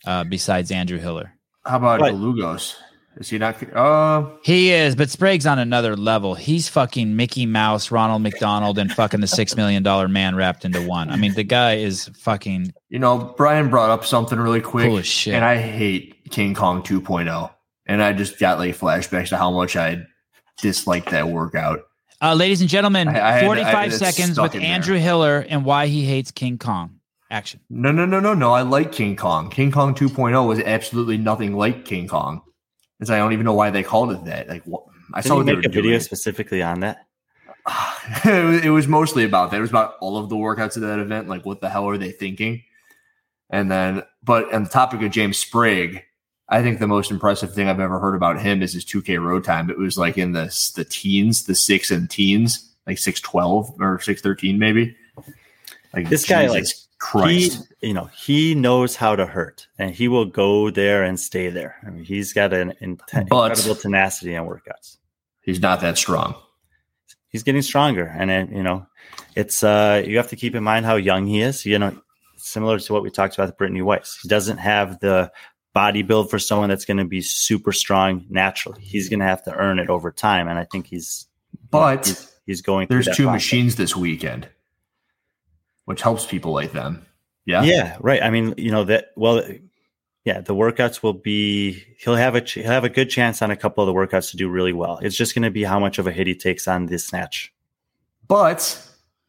uh, 0.07 0.25
besides 0.25 0.71
Andrew 0.73 0.99
Hiller. 0.99 1.33
How 1.65 1.77
about 1.77 2.01
But- 2.01 2.15
Galugos? 2.15 2.77
Is 3.17 3.31
he 3.31 3.39
not? 3.39 3.63
Uh, 3.73 4.29
He 4.43 4.73
is, 4.73 4.97
but 4.97 5.09
Sprague's 5.09 5.47
on 5.47 5.61
another 5.61 5.95
level. 5.97 6.35
He's 6.35 6.69
fucking 6.69 7.15
Mickey 7.15 7.47
Mouse, 7.47 7.93
Ronald 7.93 8.23
McDonald, 8.23 8.77
and 8.77 8.91
fucking 8.93 9.21
the 9.21 9.29
six 9.29 9.55
million 9.55 9.85
dollar 9.85 10.09
man 10.09 10.35
wrapped 10.35 10.65
into 10.65 10.83
one. 10.83 11.11
I 11.11 11.17
mean, 11.17 11.33
the 11.35 11.45
guy 11.45 11.75
is 11.77 12.11
fucking 12.17 12.75
you 12.89 12.99
know, 12.99 13.33
Brian 13.37 13.71
brought 13.71 13.91
up 13.91 14.05
something 14.05 14.37
really 14.37 14.61
quick, 14.61 14.89
cool 14.89 15.01
shit. 15.03 15.35
and 15.35 15.45
I 15.45 15.59
hate 15.59 16.14
King 16.31 16.55
Kong 16.55 16.83
2.0, 16.83 17.51
and 17.87 18.03
I 18.03 18.13
just 18.13 18.39
got 18.39 18.59
like 18.59 18.77
flashbacks 18.77 19.29
to 19.31 19.37
how 19.37 19.51
much 19.51 19.77
I 19.77 20.03
disliked 20.61 21.11
that 21.11 21.29
workout. 21.29 21.81
uh, 22.23 22.35
ladies 22.35 22.61
and 22.61 22.71
gentlemen, 22.71 23.09
I- 23.09 23.13
I 23.13 23.33
had- 23.33 23.43
I 23.43 23.47
forty 23.47 23.63
had 23.63 23.73
five 23.73 23.93
it 23.93 23.99
seconds 23.99 24.41
with 24.41 24.55
in 24.55 24.63
there. 24.63 24.71
Andrew 24.71 24.97
Hiller 24.97 25.45
and 25.49 25.65
why 25.65 25.87
he 25.89 26.05
hates 26.05 26.31
King 26.31 26.57
Kong. 26.59 27.01
Action. 27.31 27.61
No, 27.69 27.91
no, 27.93 28.07
no, 28.07 28.21
no, 28.21 28.33
no. 28.35 28.53
I 28.53 28.63
like 28.63 28.93
King 28.93 29.17
Kong. 29.17 29.51
King 29.51 29.73
Kong 29.73 29.95
2.0 29.95 30.47
was 30.47 30.61
absolutely 30.61 31.19
nothing 31.19 31.57
like 31.57 31.85
King 31.85 32.07
Kong. 32.09 32.43
It's 33.01 33.11
I 33.11 33.19
don't 33.19 33.33
even 33.33 33.45
know 33.45 33.55
why 33.55 33.71
they 33.71 33.83
called 33.83 34.13
it 34.13 34.25
that. 34.27 34.49
Like, 34.49 34.63
what? 34.65 34.85
I 35.13 35.21
Did 35.21 35.29
saw 35.29 35.39
you 35.39 35.45
they 35.45 35.57
make 35.57 35.67
a 35.67 35.69
video 35.69 35.83
doing. 35.91 36.01
specifically 36.01 36.63
on 36.63 36.81
that? 36.81 36.99
it, 38.25 38.45
was, 38.45 38.65
it 38.65 38.69
was 38.71 38.87
mostly 38.89 39.25
about 39.25 39.51
that. 39.51 39.59
It 39.59 39.61
was 39.63 39.71
about 39.71 39.95
all 40.01 40.17
of 40.17 40.29
the 40.29 40.37
workouts 40.37 40.77
of 40.77 40.83
that 40.83 40.99
event. 41.01 41.29
Like, 41.29 41.45
what 41.45 41.61
the 41.61 41.69
hell 41.69 41.89
are 41.89 41.99
they 41.99 42.13
thinking? 42.13 42.63
And 43.51 43.71
then, 43.71 44.03
but 44.23 44.53
on 44.55 44.65
the 44.65 44.71
topic 44.71 45.03
of 45.03 45.11
James 45.11 45.37
Sprague, 45.39 46.03
I 46.55 46.63
think 46.63 46.79
the 46.79 46.87
most 46.87 47.11
impressive 47.11 47.53
thing 47.53 47.69
I've 47.69 47.81
ever 47.81 47.99
heard 47.99 48.15
about 48.15 48.41
him 48.41 48.63
is 48.63 48.73
his 48.73 48.85
2K 48.85 49.21
road 49.21 49.43
time. 49.45 49.71
It 49.71 49.79
was 49.79 49.99
like 49.99 50.17
in 50.19 50.33
the 50.33 50.45
the 50.77 50.85
teens, 50.85 51.45
the 51.47 51.55
six 51.55 51.91
and 51.91 52.09
teens, 52.09 52.71
like 52.87 52.99
six 52.99 53.21
twelve 53.21 53.75
or 53.81 53.99
six 54.01 54.21
thirteen, 54.23 54.59
maybe. 54.59 54.95
Like 55.93 56.09
This 56.09 56.25
guy, 56.27 56.47
like, 56.49 56.67
Christ. 56.99 57.69
He, 57.81 57.89
you 57.89 57.95
know, 57.95 58.05
he 58.17 58.55
knows 58.55 58.97
how 58.97 59.15
to 59.17 59.27
hurt, 59.27 59.67
and 59.79 59.91
he 59.95 60.07
will 60.09 60.25
go 60.27 60.71
there 60.71 61.03
and 61.03 61.19
stay 61.19 61.51
there. 61.51 61.77
I 61.87 61.91
mean, 61.91 62.05
he's 62.05 62.33
got 62.33 62.53
an 62.53 62.73
inten- 62.81 63.29
But- 63.29 63.51
incredible 63.51 63.75
tenacity 63.75 64.37
on 64.37 64.47
workouts. 64.47 64.97
he's 65.43 65.61
not 65.61 65.81
that 65.83 65.99
strong. 65.99 66.35
he's 67.29 67.43
getting 67.43 67.63
stronger 67.63 68.07
and 68.17 68.31
it, 68.31 68.49
you 68.51 68.63
know 68.63 68.87
it's 69.35 69.65
uh 69.65 70.01
you 70.07 70.17
have 70.17 70.29
to 70.29 70.37
keep 70.37 70.55
in 70.55 70.63
mind 70.63 70.87
how 70.87 70.95
young 70.97 71.27
he 71.27 71.41
is 71.43 71.67
you 71.67 71.79
know 71.79 71.91
similar 72.37 72.79
to 72.79 72.93
what 72.93 73.03
we 73.03 73.11
talked 73.11 73.35
about 73.35 73.49
with 73.49 73.59
brittany 73.59 73.83
weiss 73.83 74.19
he 74.23 74.29
doesn't 74.29 74.59
have 74.59 75.01
the 75.01 75.31
body 75.75 76.03
build 76.03 76.31
for 76.31 76.39
someone 76.39 76.69
that's 76.71 76.85
going 76.87 76.97
to 76.97 77.05
be 77.05 77.21
super 77.21 77.73
strong 77.73 78.25
naturally 78.31 78.81
he's 78.81 79.09
going 79.09 79.19
to 79.21 79.27
have 79.27 79.43
to 79.45 79.53
earn 79.55 79.79
it 79.79 79.91
over 79.91 80.11
time 80.13 80.49
and 80.49 80.59
i 80.59 80.65
think 80.65 80.87
he's 80.87 81.27
But 81.71 82.07
he's, 82.07 82.33
he's 82.47 82.63
going 82.63 82.87
there's 82.89 83.07
two 83.07 83.25
process. 83.25 83.33
machines 83.35 83.77
this 83.77 83.95
weekend, 83.97 84.49
which 85.85 86.01
helps 86.03 86.25
people 86.27 86.53
like 86.53 86.73
them. 86.73 87.05
Yeah. 87.45 87.63
yeah 87.65 87.97
right 88.01 88.23
i 88.23 88.31
mean 88.31 88.55
you 88.57 88.71
know 88.71 88.85
that 88.85 89.09
well 89.17 89.43
yeah 90.25 90.41
the 90.41 90.55
workouts 90.55 91.03
will 91.03 91.13
be 91.13 91.83
he'll 91.99 92.17
have 92.17 92.35
a 92.35 92.41
ch- 92.41 92.55
he'll 92.55 92.71
have 92.71 92.85
a 92.85 92.89
good 92.89 93.11
chance 93.11 93.43
on 93.43 93.51
a 93.51 93.57
couple 93.57 93.83
of 93.83 93.87
the 93.87 93.93
workouts 93.93 94.31
to 94.31 94.37
do 94.39 94.49
really 94.49 94.73
well 94.73 94.99
it's 95.03 95.15
just 95.17 95.35
going 95.35 95.43
to 95.43 95.51
be 95.51 95.63
how 95.65 95.79
much 95.79 95.99
of 95.99 96.07
a 96.07 96.13
hit 96.13 96.27
he 96.27 96.35
takes 96.35 96.67
on 96.67 96.87
this 96.87 97.05
snatch 97.07 97.53
But 98.29 98.81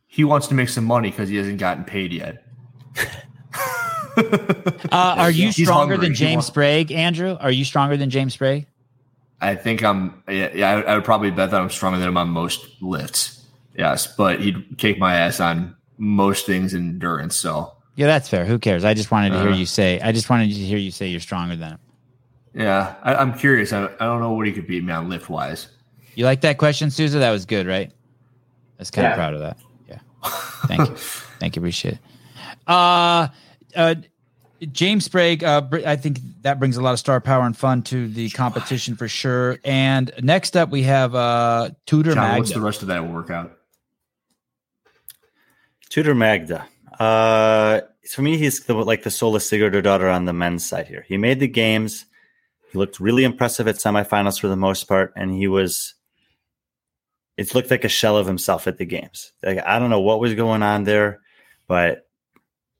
he 0.07 0.23
wants 0.23 0.47
to 0.47 0.53
make 0.53 0.69
some 0.69 0.85
money 0.85 1.09
because 1.09 1.27
he 1.27 1.35
hasn't 1.35 1.57
gotten 1.57 1.83
paid 1.83 2.13
yet. 2.13 2.45
Uh, 4.17 5.15
are 5.17 5.31
you 5.31 5.45
He's 5.47 5.55
stronger 5.63 5.93
hungry. 5.95 6.07
than 6.09 6.15
James 6.15 6.35
wants- 6.35 6.47
Sprague, 6.47 6.91
Andrew? 6.91 7.37
Are 7.39 7.51
you 7.51 7.65
stronger 7.65 7.97
than 7.97 8.09
James 8.09 8.33
Sprague? 8.33 8.65
I 9.41 9.55
think 9.55 9.83
I'm. 9.83 10.23
Yeah, 10.29 10.49
yeah 10.53 10.69
I, 10.71 10.81
I 10.81 10.95
would 10.95 11.03
probably 11.03 11.31
bet 11.31 11.51
that 11.51 11.59
I'm 11.61 11.69
stronger 11.69 11.99
than 11.99 12.07
him 12.07 12.17
on 12.17 12.29
most 12.29 12.65
lifts. 12.81 13.43
Yes, 13.77 14.07
but 14.15 14.39
he'd 14.39 14.77
kick 14.77 14.97
my 14.97 15.15
ass 15.15 15.39
on 15.39 15.75
most 15.97 16.45
things 16.45 16.73
in 16.73 16.81
endurance. 16.89 17.35
So 17.35 17.73
Yeah, 17.95 18.07
that's 18.07 18.29
fair. 18.29 18.45
Who 18.45 18.57
cares? 18.59 18.85
I 18.85 18.93
just 18.93 19.11
wanted 19.11 19.31
to 19.31 19.39
hear 19.39 19.49
Uh-huh. 19.49 19.57
you 19.57 19.65
say. 19.65 19.99
I 19.99 20.11
just 20.13 20.29
wanted 20.29 20.47
to 20.47 20.53
hear 20.55 20.77
you 20.77 20.91
say 20.91 21.07
you're 21.07 21.19
stronger 21.19 21.55
than 21.57 21.71
him. 21.71 21.79
Yeah, 22.53 22.95
I, 23.03 23.15
I'm 23.15 23.37
curious. 23.37 23.73
I, 23.73 23.83
I 23.85 24.05
don't 24.05 24.21
know 24.21 24.31
what 24.31 24.47
he 24.47 24.53
could 24.53 24.65
beat 24.67 24.83
me 24.83 24.93
on 24.93 25.09
lift 25.09 25.29
wise. 25.29 25.67
You 26.15 26.23
like 26.23 26.39
that 26.41 26.57
question, 26.57 26.89
Souza? 26.89 27.19
That 27.19 27.31
was 27.31 27.45
good, 27.45 27.67
right? 27.67 27.89
I 27.91 27.93
was 28.79 28.89
kind 28.91 29.07
of 29.07 29.13
proud 29.15 29.33
of 29.33 29.41
that. 29.41 29.57
Yeah. 29.89 29.99
Thank 30.67 30.89
you. 30.89 30.95
Thank 31.39 31.55
you. 31.57 31.59
Appreciate 31.61 31.95
it. 31.95 31.99
Uh, 32.65 33.27
uh, 33.75 33.95
James 34.71 35.05
Sprague, 35.05 35.43
uh, 35.43 35.67
I 35.85 35.95
think 35.95 36.19
that 36.41 36.59
brings 36.59 36.77
a 36.77 36.81
lot 36.81 36.93
of 36.93 36.99
star 36.99 37.19
power 37.19 37.43
and 37.43 37.55
fun 37.55 37.81
to 37.83 38.07
the 38.07 38.29
competition 38.29 38.95
for 38.95 39.07
sure. 39.07 39.59
And 39.63 40.11
next 40.21 40.55
up, 40.55 40.69
we 40.69 40.83
have 40.83 41.13
uh, 41.13 41.71
Tudor 41.85 42.13
John, 42.13 42.37
what's 42.37 42.53
the 42.53 42.61
rest 42.61 42.81
of 42.81 42.87
that 42.87 43.05
workout? 43.07 43.57
Tudor 45.89 46.15
Magda. 46.15 46.65
Uh, 46.99 47.81
for 48.09 48.21
me, 48.21 48.37
he's 48.37 48.61
the, 48.65 48.73
like 48.73 49.03
the 49.03 49.11
Sola 49.11 49.39
Sigurdardottir 49.39 50.13
on 50.13 50.25
the 50.25 50.33
men's 50.33 50.65
side 50.65 50.87
here. 50.87 51.05
He 51.07 51.17
made 51.17 51.39
the 51.39 51.47
games. 51.47 52.05
He 52.71 52.77
looked 52.77 52.99
really 52.99 53.23
impressive 53.23 53.67
at 53.67 53.75
semifinals 53.75 54.39
for 54.39 54.47
the 54.47 54.55
most 54.55 54.85
part, 54.85 55.13
and 55.15 55.31
he 55.31 55.47
was. 55.47 55.93
It 57.37 57.53
looked 57.53 57.69
like 57.69 57.83
a 57.83 57.89
shell 57.89 58.15
of 58.15 58.27
himself 58.27 58.65
at 58.65 58.77
the 58.77 58.85
games. 58.85 59.33
Like 59.43 59.59
I 59.65 59.77
don't 59.79 59.89
know 59.89 59.99
what 59.99 60.21
was 60.21 60.33
going 60.35 60.63
on 60.63 60.85
there, 60.85 61.19
but 61.67 62.04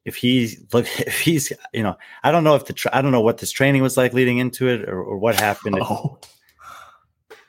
if 0.05 0.15
he's 0.15 0.61
look, 0.73 0.85
if 0.99 1.19
he's, 1.19 1.51
you 1.73 1.83
know, 1.83 1.97
I 2.23 2.31
don't 2.31 2.43
know 2.43 2.55
if 2.55 2.65
the 2.65 2.73
tra- 2.73 2.95
I 2.95 3.01
don't 3.01 3.11
know 3.11 3.21
what 3.21 3.39
this 3.39 3.51
training 3.51 3.81
was 3.81 3.97
like 3.97 4.13
leading 4.13 4.37
into 4.37 4.67
it 4.67 4.87
or, 4.87 5.01
or 5.01 5.17
what 5.17 5.35
happened. 5.35 5.77
Oh, 5.87 6.19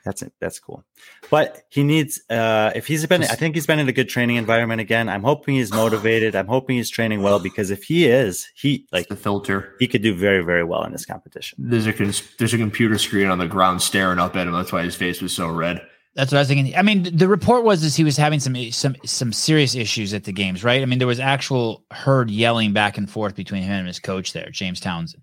That's 0.05 0.21
it. 0.21 0.31
That's 0.39 0.57
cool. 0.59 0.85
But 1.29 1.63
he 1.69 1.83
needs 1.83 2.21
uh 2.29 2.71
if 2.75 2.87
he's 2.87 3.05
been 3.05 3.23
I 3.23 3.35
think 3.35 3.55
he's 3.55 3.67
been 3.67 3.79
in 3.79 3.89
a 3.89 3.91
good 3.91 4.07
training 4.07 4.37
environment 4.37 4.79
again. 4.79 5.09
I'm 5.09 5.23
hoping 5.23 5.55
he's 5.55 5.73
motivated. 5.73 6.33
I'm 6.33 6.47
hoping 6.47 6.77
he's 6.77 6.89
training 6.89 7.21
well 7.23 7.39
because 7.39 7.71
if 7.71 7.83
he 7.83 8.05
is, 8.07 8.47
he 8.55 8.87
like 8.93 9.09
the 9.09 9.17
filter. 9.17 9.75
he 9.79 9.87
could 9.87 10.01
do 10.01 10.15
very, 10.15 10.43
very 10.45 10.63
well 10.63 10.83
in 10.85 10.93
this 10.93 11.05
competition. 11.05 11.57
There's 11.59 11.87
a 11.87 11.91
there's 12.37 12.53
a 12.53 12.57
computer 12.57 12.97
screen 12.97 13.27
on 13.27 13.37
the 13.37 13.47
ground 13.47 13.81
staring 13.81 14.19
up 14.19 14.35
at 14.37 14.47
him. 14.47 14.53
That's 14.53 14.71
why 14.71 14.83
his 14.83 14.95
face 14.95 15.21
was 15.21 15.33
so 15.33 15.49
red. 15.49 15.81
That's 16.17 16.31
what 16.31 16.39
I 16.39 16.41
was 16.41 16.47
thinking. 16.47 16.75
I 16.75 16.81
mean, 16.81 17.15
the 17.15 17.27
report 17.27 17.63
was 17.63 17.83
is 17.83 17.95
he 17.95 18.03
was 18.03 18.17
having 18.17 18.39
some 18.39 18.55
some 18.71 18.95
some 19.05 19.31
serious 19.31 19.75
issues 19.75 20.15
at 20.15 20.23
the 20.23 20.33
games, 20.33 20.63
right? 20.63 20.81
I 20.81 20.85
mean, 20.87 20.97
there 20.97 21.07
was 21.07 21.19
actual 21.19 21.85
heard 21.91 22.31
yelling 22.31 22.73
back 22.73 22.97
and 22.97 23.07
forth 23.07 23.35
between 23.35 23.61
him 23.61 23.71
and 23.71 23.87
his 23.87 23.99
coach 23.99 24.33
there, 24.33 24.49
James 24.49 24.79
Townsend. 24.79 25.21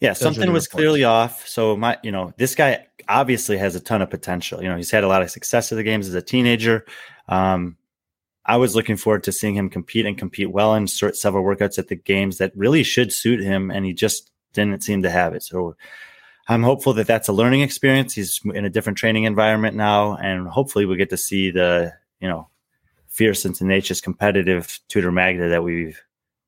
Yeah, 0.00 0.10
are 0.10 0.14
something 0.14 0.52
was 0.52 0.66
reports. 0.66 0.66
clearly 0.66 1.04
off. 1.04 1.48
So 1.48 1.74
my 1.74 1.96
you 2.02 2.12
know, 2.12 2.34
this 2.36 2.54
guy 2.54 2.86
obviously 3.08 3.56
has 3.56 3.76
a 3.76 3.80
ton 3.80 4.02
of 4.02 4.10
potential. 4.10 4.62
You 4.62 4.68
know, 4.68 4.76
he's 4.76 4.90
had 4.90 5.04
a 5.04 5.08
lot 5.08 5.22
of 5.22 5.30
success 5.30 5.72
at 5.72 5.76
the 5.76 5.82
games 5.82 6.06
as 6.06 6.14
a 6.14 6.22
teenager. 6.22 6.84
Um 7.26 7.78
I 8.44 8.58
was 8.58 8.76
looking 8.76 8.98
forward 8.98 9.24
to 9.24 9.32
seeing 9.32 9.54
him 9.54 9.70
compete 9.70 10.04
and 10.04 10.18
compete 10.18 10.50
well 10.50 10.74
in 10.74 10.86
sort 10.86 11.16
several 11.16 11.44
workouts 11.44 11.78
at 11.78 11.88
the 11.88 11.96
games 11.96 12.36
that 12.38 12.52
really 12.54 12.82
should 12.82 13.10
suit 13.10 13.40
him, 13.40 13.70
and 13.70 13.86
he 13.86 13.94
just 13.94 14.30
didn't 14.52 14.82
seem 14.82 15.02
to 15.02 15.10
have 15.10 15.32
it. 15.32 15.42
So 15.42 15.76
I'm 16.48 16.62
hopeful 16.62 16.92
that 16.94 17.06
that's 17.06 17.28
a 17.28 17.32
learning 17.32 17.62
experience. 17.62 18.14
He's 18.14 18.40
in 18.44 18.64
a 18.64 18.70
different 18.70 18.98
training 18.98 19.24
environment 19.24 19.76
now, 19.76 20.16
and 20.16 20.46
hopefully 20.46 20.84
we 20.84 20.96
get 20.96 21.10
to 21.10 21.16
see 21.16 21.50
the 21.50 21.92
you 22.20 22.28
know 22.28 22.48
fierce 23.08 23.44
and 23.44 23.54
tenacious 23.54 24.00
competitive 24.00 24.80
Tudor 24.88 25.12
Magda 25.12 25.48
that 25.48 25.62
we've 25.62 26.00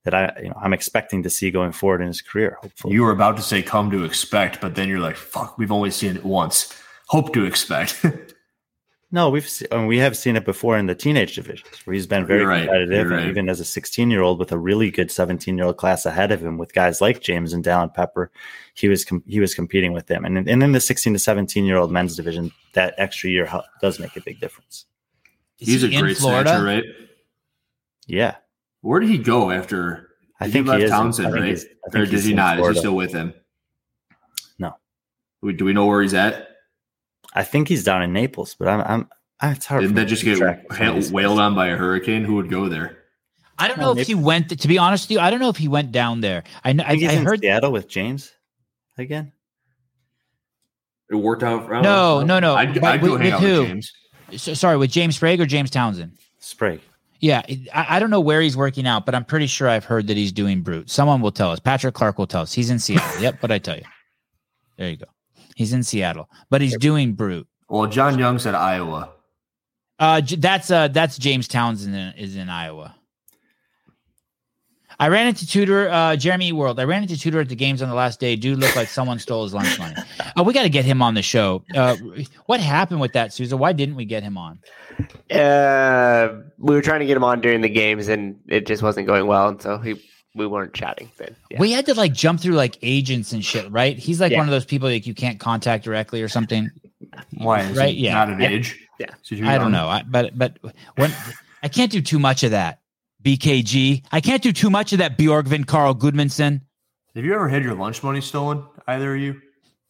that 0.05 0.14
I 0.14 0.32
you 0.43 0.48
know 0.48 0.56
I'm 0.60 0.73
expecting 0.73 1.23
to 1.23 1.31
see 1.31 1.51
going 1.51 1.73
forward 1.73 2.01
in 2.01 2.09
his 2.09 2.20
career. 2.20 2.59
Hopefully, 2.60 2.94
You 2.94 3.02
were 3.02 3.12
about 3.12 3.36
to 3.36 3.43
say 3.43 3.62
come 3.62 3.90
to 3.90 4.05
expect, 4.05 4.60
but 4.60 4.74
then 4.74 4.89
you're 4.89 5.01
like, 5.01 5.16
fuck, 5.16 5.56
we've 5.59 5.73
only 5.73 5.90
seen 5.90 6.16
it 6.16 6.24
once. 6.24 6.74
Hope 7.09 7.32
to 7.35 7.44
expect. 7.44 8.05
No, 9.16 9.30
we've 9.30 9.48
se- 9.48 9.66
I 9.72 9.76
mean, 9.78 9.86
we 9.86 9.97
have 9.98 10.14
seen 10.14 10.36
it 10.36 10.44
before 10.44 10.76
in 10.76 10.84
the 10.84 10.94
teenage 10.94 11.36
divisions 11.36 11.66
where 11.86 11.94
he's 11.94 12.06
been 12.06 12.26
very 12.26 12.40
You're 12.40 12.48
right, 12.51 12.60
competitive, 12.66 12.90
you're 12.93 13.01
and 13.14 13.22
right. 13.22 13.28
even 13.28 13.48
as 13.48 13.60
a 13.60 13.64
16 13.64 14.10
year 14.10 14.20
old 14.20 14.38
with 14.38 14.52
a 14.52 14.59
really 14.59 14.90
good 14.90 15.10
17 15.10 15.56
year 15.56 15.66
old 15.66 15.78
class 15.78 16.05
ahead 16.05 16.32
of 16.32 16.43
him 16.44 16.59
with 16.59 16.74
guys 16.74 17.01
like 17.01 17.22
James 17.22 17.55
and 17.55 17.64
Dallin 17.64 17.94
Pepper, 17.94 18.30
he 18.74 18.88
was 18.88 19.06
com- 19.06 19.22
he 19.26 19.40
was 19.40 19.55
competing 19.55 19.94
with 19.94 20.06
them, 20.06 20.26
and 20.26 20.36
in- 20.36 20.48
and 20.51 20.62
in 20.62 20.72
the 20.72 20.80
16 20.80 21.14
to 21.14 21.18
17 21.18 21.64
year 21.64 21.78
old 21.78 21.90
men's 21.90 22.14
division, 22.14 22.52
that 22.74 22.93
extra 22.98 23.30
year 23.30 23.47
hel- 23.47 23.64
does 23.80 23.98
make 23.98 24.14
a 24.16 24.20
big 24.20 24.38
difference. 24.38 24.84
Is 25.60 25.68
He's 25.68 25.80
he 25.82 25.97
a 25.97 26.01
great 26.02 26.18
Florida? 26.18 26.51
snatcher, 26.51 26.64
right? 26.66 26.84
Yeah, 28.06 28.36
Where 28.82 29.01
did 29.01 29.09
he 29.09 29.16
go 29.16 29.51
after? 29.51 30.10
I 30.38 30.44
he 30.47 30.52
think 30.52 30.66
left 30.66 30.80
he 30.80 30.84
is. 30.84 30.90
in- 30.90 30.97
Townsend, 30.97 31.26
I 31.28 31.30
right? 31.30 31.59
Or 31.94 32.05
did 32.05 32.20
he 32.20 32.30
in 32.32 32.36
not? 32.36 32.60
Is 32.60 32.68
he 32.68 32.74
still 32.80 32.94
with 32.97 33.12
him? 33.14 33.32
No. 34.59 34.76
We, 35.40 35.55
do 35.55 35.64
we 35.64 35.72
know 35.72 35.86
where 35.86 36.02
he's 36.02 36.12
at? 36.12 36.48
I 37.37 37.45
think 37.45 37.69
he's 37.69 37.85
down 37.85 38.03
in 38.03 38.13
Naples, 38.13 38.57
but 38.59 38.67
I'm 38.69 38.81
I'm. 38.81 39.09
I- 39.41 39.53
It's 39.53 39.67
hard. 39.67 39.83
Didn't 39.83 39.97
that 39.97 40.07
just 40.07 40.25
get 40.25 40.39
track 40.39 40.65
of 40.71 40.77
some 40.77 40.97
of 40.97 41.05
ha- 41.07 41.11
whaled 41.13 41.39
on 41.39 41.55
by 41.55 41.69
a 41.69 41.77
hurricane? 41.77 42.25
Who 42.25 42.35
would 42.37 42.49
go 42.51 42.69
there? 42.69 42.99
I 43.59 43.69
don't 43.69 43.77
No, 43.79 43.85
know 43.87 43.91
if 43.93 43.97
maybe- 43.99 44.07
he 44.07 44.15
went. 44.15 44.59
To 44.61 44.69
be 44.69 44.79
honest 44.79 45.05
with 45.05 45.13
you, 45.13 45.21
I 45.21 45.31
don't 45.31 45.41
know 45.41 45.49
if 45.51 45.57
he 45.59 45.69
went 45.69 45.93
down 45.93 46.21
there. 46.23 46.45
I 46.65 46.71
I 46.71 46.85
I, 46.89 46.95
he's 46.97 47.09
I 47.09 47.13
in 47.13 47.25
heard. 47.25 47.41
Seattle 47.41 47.73
with 47.73 47.87
James 47.89 48.33
again. 48.99 49.33
It 51.11 51.15
worked 51.17 51.43
out. 51.43 51.65
I 51.65 51.69
don't 51.75 51.83
No, 51.83 52.23
no, 52.25 52.41
no. 52.41 52.55
I'd, 52.55 52.75
But 52.81 52.85
I'd 52.85 53.01
go 53.01 53.13
with- 53.13 53.21
hang 53.21 53.33
with 53.33 53.35
out 53.35 53.41
who? 53.43 53.61
with 53.61 53.69
James. 53.69 53.93
So- 54.43 54.55
sorry, 54.55 54.77
with 54.77 54.91
James 54.91 55.17
Sprague 55.17 55.41
or 55.41 55.47
James 55.47 55.71
Townsend? 55.71 56.13
Sprague. 56.41 56.81
Yeah, 57.21 57.43
I, 57.75 57.97
I 57.97 58.01
don't 58.01 58.11
know 58.11 58.21
where 58.21 58.41
he's 58.43 58.57
working 58.57 58.87
out, 58.87 59.07
but 59.07 59.15
I'm 59.15 59.25
pretty 59.25 59.47
sure 59.47 59.69
I've 59.69 59.85
heard 59.85 60.07
that 60.09 60.17
he's 60.17 60.33
doing 60.33 60.63
brute. 60.63 60.91
Someone 60.91 61.21
will 61.23 61.33
tell 61.33 61.51
us. 61.51 61.61
Patrick 61.61 61.95
Clark 61.95 62.19
will 62.19 62.27
tell 62.27 62.43
us. 62.43 62.53
He's 62.53 62.69
in 62.71 62.79
Seattle. 62.79 63.23
yep, 63.23 63.43
what 63.43 63.51
I 63.53 63.59
tell 63.59 63.77
you. 63.77 63.85
There 64.77 64.91
you 64.91 64.97
go. 64.97 65.07
He's 65.57 65.73
in 65.73 65.83
Seattle, 65.83 66.28
but 66.51 66.61
he's 66.61 66.77
doing 66.77 67.15
brute. 67.15 67.49
Well, 67.70 67.87
John 67.87 68.19
Young 68.19 68.39
said 68.39 68.55
Iowa. 68.55 69.11
Uh, 69.99 70.20
that's 70.37 70.70
uh, 70.70 70.89
that's 70.89 71.16
James 71.16 71.49
Townsend 71.49 71.97
in, 71.97 72.12
is 72.19 72.37
in 72.37 72.51
Iowa. 72.51 72.95
I 75.01 75.09
ran 75.09 75.28
into 75.28 75.47
Tudor, 75.47 75.89
uh, 75.89 76.16
Jeremy 76.16 76.53
World. 76.53 76.78
I 76.78 76.85
ran 76.85 77.03
into 77.03 77.19
Tudor 77.19 77.41
at 77.41 77.49
the 77.49 77.57
games 77.57 77.81
on 77.81 77.89
the 77.89 77.95
last 77.95 78.20
day. 78.20 78.37
Dude 78.37 78.59
looked 78.59 78.77
like 78.77 78.89
someone 78.89 79.19
stole 79.19 79.45
his 79.45 79.55
lunch 79.55 79.78
money. 79.78 79.95
Oh, 80.37 80.43
we 80.43 80.53
got 80.53 80.62
to 80.62 80.69
get 80.69 80.85
him 80.85 81.01
on 81.01 81.15
the 81.15 81.23
show. 81.23 81.65
Uh, 81.74 81.97
what 82.45 82.61
happened 82.61 83.01
with 83.01 83.15
that, 83.15 83.33
Susan? 83.33 83.59
Why 83.59 83.73
didn't 83.73 83.97
we 83.97 84.05
get 84.05 84.23
him 84.23 84.37
on? 84.37 84.59
Uh, 85.31 86.43
we 86.59 86.74
were 86.74 86.83
trying 86.83 87.01
to 87.01 87.07
get 87.07 87.16
him 87.16 87.24
on 87.24 87.41
during 87.41 87.62
the 87.62 87.69
games, 87.70 88.09
and 88.09 88.39
it 88.47 88.66
just 88.66 88.83
wasn't 88.83 89.07
going 89.07 89.27
well, 89.27 89.49
and 89.49 89.61
so 89.61 89.78
he 89.78 90.03
we 90.37 90.47
weren't 90.47 90.75
chatting. 90.75 91.11
Then 91.17 91.35
yeah. 91.51 91.59
We 91.59 91.73
had 91.73 91.87
to 91.87 91.95
like 91.95 92.13
jump 92.13 92.41
through 92.41 92.55
like 92.55 92.79
agents 92.83 93.33
and 93.33 93.45
shit, 93.45 93.71
right? 93.71 93.99
He's 93.99 94.21
like 94.21 94.33
Yeah. 94.33 94.39
one 94.39 94.47
of 94.47 94.53
those 94.53 94.65
people 94.65 94.89
like 94.89 95.07
you 95.07 95.15
can't 95.15 95.41
contact 95.41 95.85
directly 95.85 96.23
or 96.23 96.29
something. 96.29 96.71
Why? 97.39 97.63
Is 97.63 97.77
Right, 97.77 97.95
yeah. 97.95 98.15
Not 98.15 98.29
an 98.31 98.41
Yeah. 98.41 98.49
age. 98.49 98.79
Yeah. 98.99 99.07
Is 99.31 99.43
I 99.43 99.59
don't 99.59 99.73
know, 99.73 99.89
I, 99.89 100.03
but 100.03 100.37
but 100.39 100.59
when 100.97 101.13
I 101.63 101.69
can't 101.69 101.91
do 101.91 102.01
too 102.01 102.19
much 102.19 102.43
of 102.43 102.53
that. 102.53 102.81
BKG. 103.23 104.05
I 104.13 104.21
can't 104.21 104.41
do 104.43 104.53
too 104.53 104.71
much 104.71 104.93
of 104.93 105.01
that. 105.01 105.19
Bjorgvin 105.19 105.67
Karl 105.67 105.95
Gudmundsson. 105.97 106.61
Have 107.17 107.25
you 107.25 107.35
ever 107.35 107.49
had 107.49 107.65
your 107.65 107.75
lunch 107.75 108.03
money 108.05 108.21
stolen? 108.21 108.63
Either 108.87 109.15
of 109.17 109.21
you? 109.21 109.41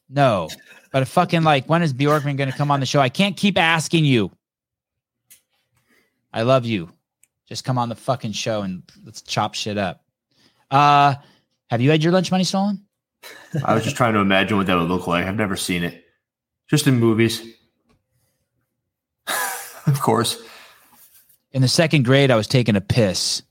No, 0.09 0.49
but 0.91 1.03
a 1.03 1.07
fucking 1.07 1.43
like, 1.43 1.69
when 1.69 1.83
is 1.83 1.93
Bjorkman 1.93 2.37
going 2.37 2.51
to 2.51 2.57
come 2.57 2.71
on 2.71 2.81
the 2.81 2.87
show? 2.87 3.01
I 3.01 3.09
can't 3.11 3.37
keep 3.37 3.59
asking 3.59 4.07
you. 4.07 4.31
I 6.33 6.43
love 6.43 6.65
you. 6.65 6.89
Just 7.49 7.65
come 7.65 7.77
on 7.77 7.89
the 7.89 7.95
fucking 7.95 8.33
show 8.33 8.63
and 8.63 8.83
let's 9.05 9.21
chop 9.21 9.55
shit 9.55 9.77
up. 9.77 10.03
Uh, 10.71 11.15
have 11.71 11.81
you 11.81 11.91
had 11.91 12.03
your 12.03 12.13
lunch 12.13 12.31
money 12.31 12.45
stolen? 12.45 12.85
I 13.65 13.75
was 13.75 13.85
just 13.85 13.97
trying 13.97 14.15
to 14.15 14.21
imagine 14.21 14.57
what 14.57 14.67
that 14.67 14.77
would 14.77 14.89
look 14.89 15.07
like. 15.07 15.25
I've 15.27 15.37
never 15.37 15.57
seen 15.57 15.83
it. 15.83 16.05
Just 16.69 16.87
in 16.87 16.99
movies. 16.99 17.43
of 19.87 20.01
course. 20.01 20.43
In 21.53 21.63
the 21.63 21.69
second 21.69 22.05
grade, 22.05 22.31
I 22.31 22.37
was 22.37 22.47
taking 22.47 22.77
a 22.77 22.81
piss 22.81 23.43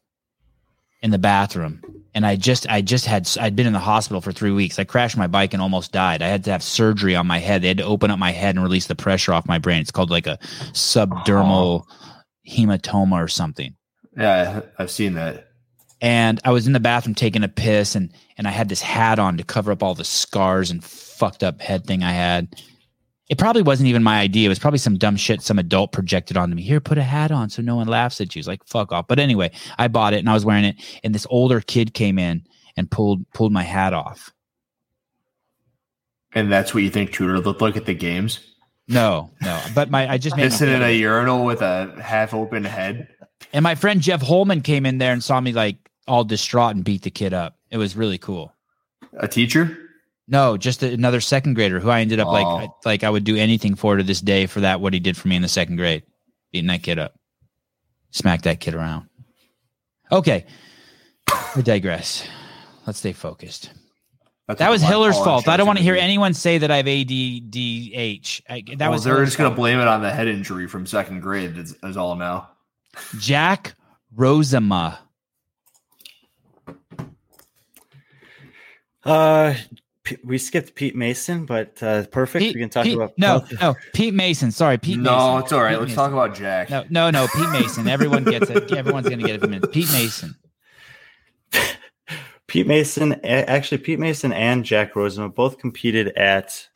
in 1.02 1.12
the 1.12 1.18
bathroom, 1.18 1.82
and 2.14 2.26
I 2.26 2.36
just, 2.36 2.70
I 2.70 2.82
just 2.82 3.06
had, 3.06 3.30
I'd 3.40 3.56
been 3.56 3.68
in 3.68 3.74
the 3.74 3.80
hospital 3.80 4.22
for 4.22 4.32
three 4.32 4.52
weeks. 4.52 4.78
I 4.78 4.84
crashed 4.84 5.18
my 5.18 5.28
bike 5.28 5.54
and 5.54 5.62
almost 5.62 5.92
died. 5.92 6.22
I 6.22 6.28
had 6.28 6.44
to 6.46 6.52
have 6.52 6.64
surgery 6.64 7.16
on 7.16 7.26
my 7.26 7.40
head. 7.40 7.62
They 7.62 7.70
had 7.70 7.78
to 7.78 7.86
open 7.86 8.12
up 8.12 8.20
my 8.20 8.32
head 8.32 8.56
and 8.56 8.64
release 8.64 8.88
the 8.88 8.96
pressure 8.96 9.34
off 9.34 9.48
my 9.48 9.58
brain. 9.58 9.82
It's 9.82 9.92
called 9.92 10.10
like 10.10 10.28
a 10.28 10.38
subdermal 10.74 11.86
hematoma 12.48 13.24
or 13.24 13.28
something. 13.28 13.76
Yeah, 14.18 14.62
I've 14.78 14.92
seen 14.92 15.14
that. 15.14 15.48
And 16.02 16.40
I 16.44 16.52
was 16.52 16.68
in 16.68 16.74
the 16.74 16.80
bathroom 16.80 17.16
taking 17.16 17.44
a 17.44 17.48
piss 17.48 17.96
and 17.96 18.12
and 18.38 18.48
I 18.48 18.52
had 18.52 18.70
this 18.70 18.82
hat 18.82 19.20
on 19.20 19.38
to 19.38 19.44
cover 19.44 19.72
up 19.72 19.82
all 19.82 19.96
the 19.96 20.04
scars 20.04 20.70
and 20.70 20.84
fucked 20.84 21.44
up 21.44 21.62
head 21.62 21.86
thing 21.86 22.04
I 22.04 22.12
had. 22.12 22.62
It 23.28 23.40
probably 23.40 23.64
wasn't 23.64 23.90
even 23.90 24.04
my 24.04 24.20
idea. 24.20 24.46
It 24.46 24.50
was 24.50 24.60
probably 24.60 24.78
some 24.78 24.98
dumb 24.98 25.16
shit 25.16 25.42
some 25.42 25.58
adult 25.58 25.92
projected 25.92 26.38
onto 26.38 26.56
me. 26.56 26.62
Here, 26.62 26.80
put 26.80 26.98
a 26.98 27.04
hat 27.04 27.32
on 27.32 27.50
so 27.50 27.62
no 27.62 27.76
one 27.76 27.88
laughs 27.88 28.22
at 28.22 28.36
you. 28.36 28.40
It's 28.40 28.48
like 28.48 28.66
fuck 28.66 28.92
off. 28.92 29.08
But 29.08 29.20
anyway, 29.20 29.52
I 29.78 29.88
bought 29.88 30.14
it 30.14 30.20
and 30.20 30.30
I 30.30 30.34
was 30.34 30.46
wearing 30.46 30.66
it, 30.66 30.76
and 31.04 31.16
this 31.16 31.26
older 31.30 31.62
kid 31.62 31.94
came 31.94 32.20
in 32.20 32.46
and 32.78 32.92
pulled 32.92 33.30
pulled 33.34 33.52
my 33.52 33.64
hat 33.64 33.94
off. 33.94 34.32
And 36.34 36.52
that's 36.52 36.74
what 36.74 36.84
you 36.84 36.90
think 36.90 37.14
Tudor 37.14 37.40
looked 37.40 37.62
like 37.62 37.78
at 37.78 37.86
the 37.86 37.96
games? 37.96 38.56
No, 38.88 39.32
no. 39.42 39.60
But 39.74 39.90
my 39.90 40.12
I 40.12 40.18
just 40.18 40.36
made 40.38 40.52
Pissing 40.52 40.76
in 40.76 40.84
a 40.84 40.96
urinal 40.96 41.46
with 41.46 41.62
a 41.62 41.96
half 42.04 42.34
open 42.34 42.64
head. 42.66 43.08
And 43.54 43.64
my 43.64 43.76
friend 43.76 44.02
Jeff 44.02 44.22
Holman 44.22 44.62
came 44.62 44.86
in 44.86 44.98
there 44.98 45.14
and 45.14 45.24
saw 45.24 45.40
me 45.40 45.54
like 45.54 45.78
all 46.08 46.24
distraught 46.24 46.76
and 46.76 46.84
beat 46.84 47.02
the 47.04 47.12
kid 47.12 47.34
up. 47.34 47.58
It 47.72 47.78
was 47.78 47.96
really 47.96 48.18
cool. 48.18 48.54
A 49.18 49.28
teacher? 49.28 49.78
No, 50.28 50.58
just 50.58 50.82
another 50.84 51.22
second 51.22 51.54
grader 51.54 51.80
who 51.80 51.90
I 51.90 52.02
ended 52.02 52.20
up 52.20 52.28
like 52.28 52.46
Oh. 52.46 52.58
I, 52.58 52.68
like 52.84 53.04
I 53.04 53.10
would 53.10 53.24
do 53.24 53.36
anything 53.36 53.76
for 53.76 53.96
to 53.96 54.04
this 54.04 54.22
day 54.22 54.46
for 54.48 54.62
that 54.62 54.82
what 54.82 54.94
he 54.94 55.00
did 55.00 55.16
for 55.18 55.28
me 55.28 55.36
in 55.36 55.42
the 55.42 55.48
second 55.48 55.76
grade, 55.76 56.04
beating 56.52 56.68
that 56.68 56.84
kid 56.84 56.98
up, 57.00 57.14
smack 58.12 58.42
that 58.44 58.60
kid 58.60 58.74
around. 58.74 59.08
Okay, 60.12 60.46
I 61.28 61.62
digress. 61.62 62.28
Let's 62.86 63.00
stay 63.00 63.14
focused. 63.14 63.72
That's 64.48 64.60
That 64.60 64.70
was 64.70 64.84
Hiller's 64.84 65.18
fault. 65.18 65.48
I 65.48 65.58
don't 65.58 65.66
want 65.66 65.78
to 65.80 65.84
hear 65.84 65.96
anyone 65.96 66.36
say 66.36 66.60
that 66.60 66.70
I 66.70 66.78
have 66.78 66.86
ADDH. 66.86 68.42
I, 68.48 68.64
that 68.68 68.80
Well, 68.80 68.92
was 68.92 69.04
they're 69.04 69.16
Hiller's 69.16 69.30
just 69.30 69.38
going 69.40 69.50
to 69.50 69.56
blame 69.56 69.80
it 69.80 69.88
on 69.88 70.04
the 70.04 70.12
head 70.12 70.28
injury 70.28 70.68
from 70.68 70.86
second 70.86 71.22
grade. 71.22 71.58
Is, 71.58 71.76
is 71.84 71.98
all 71.98 72.16
now. 72.16 72.50
Jack 73.20 73.76
Rosema. 74.16 74.98
Uh, 79.04 79.54
P- 80.04 80.18
we 80.24 80.38
skipped 80.38 80.76
Pete 80.76 80.96
Mason, 80.96 81.46
but 81.46 81.82
uh, 81.82 82.06
perfect. 82.08 82.44
Pete- 82.44 82.56
we 82.56 82.62
can 82.62 82.70
talk 82.70 82.84
Pete- 82.86 82.96
about 82.96 83.14
no, 83.18 83.40
both. 83.40 83.60
no, 83.62 83.76
Pete 83.94 84.14
Mason. 84.14 84.52
Sorry, 84.52 84.78
Pete 84.78 84.98
Mason. 84.98 85.04
no, 85.04 85.34
Mason. 85.34 85.44
it's 85.44 85.52
all 85.54 85.62
right. 85.64 85.72
Pete 85.72 85.80
Let's 85.80 85.90
Mason. 85.90 85.96
talk 86.04 86.12
about 86.14 86.36
Jack. 86.36 86.70
No, 86.70 86.86
no, 86.90 87.10
no, 87.12 87.28
Pete 87.28 87.50
Mason. 87.50 87.88
Everyone 87.88 88.24
gets 88.24 88.50
it. 88.50 88.72
Everyone's 88.72 89.08
going 89.08 89.20
to 89.20 89.26
get 89.26 89.36
it. 89.38 89.44
in 89.44 89.50
minute. 89.50 89.72
Pete 89.72 89.92
Mason. 89.92 90.36
Pete 92.48 92.68
Mason, 92.68 93.14
actually, 93.26 93.80
Pete 93.80 93.98
Mason 94.00 94.32
and 94.32 94.64
Jack 94.64 94.96
Rosen 94.96 95.28
both 95.30 95.58
competed 95.58 96.10
at 96.10 96.68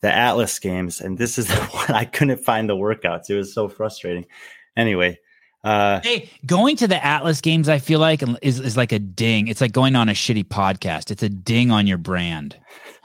the 0.00 0.10
Atlas 0.10 0.58
games, 0.58 1.00
and 1.02 1.18
this 1.18 1.38
is 1.38 1.46
the 1.48 1.54
one 1.56 1.90
I 1.90 2.06
couldn't 2.06 2.42
find 2.42 2.68
the 2.68 2.76
workouts. 2.76 3.28
It 3.28 3.36
was 3.36 3.52
so 3.52 3.68
frustrating. 3.68 4.24
Anyway, 4.76 5.18
uh, 5.64 6.00
Hey, 6.00 6.30
going 6.46 6.76
to 6.76 6.88
the 6.88 7.04
Atlas 7.04 7.40
games, 7.40 7.68
I 7.68 7.78
feel 7.78 8.00
like 8.00 8.22
is, 8.42 8.60
is 8.60 8.76
like 8.76 8.92
a 8.92 8.98
ding. 8.98 9.48
It's 9.48 9.60
like 9.60 9.72
going 9.72 9.96
on 9.96 10.08
a 10.08 10.12
shitty 10.12 10.44
podcast. 10.44 11.10
It's 11.10 11.22
a 11.22 11.28
ding 11.28 11.70
on 11.70 11.86
your 11.86 11.98
brand. 11.98 12.56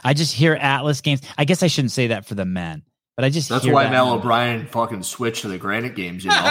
I 0.04 0.14
just 0.14 0.34
hear 0.34 0.54
Atlas 0.54 1.02
games. 1.02 1.22
I 1.38 1.46
guess 1.46 1.64
I 1.64 1.68
shouldn't 1.68 1.92
say 1.92 2.08
that 2.08 2.26
for 2.26 2.36
the 2.36 2.46
men, 2.46 2.84
but 3.18 3.26
I 3.26 3.30
just 3.30 3.50
That's 3.50 3.66
hear 3.66 3.74
why 3.74 3.86
that 3.86 3.92
Mal 3.92 4.06
now. 4.08 4.14
O'Brien 4.16 4.68
fucking 4.68 5.04
switched 5.04 5.42
to 5.42 5.48
the 5.48 5.58
Granite 5.58 5.96
games. 5.96 6.24
You 6.24 6.30
know, 6.30 6.36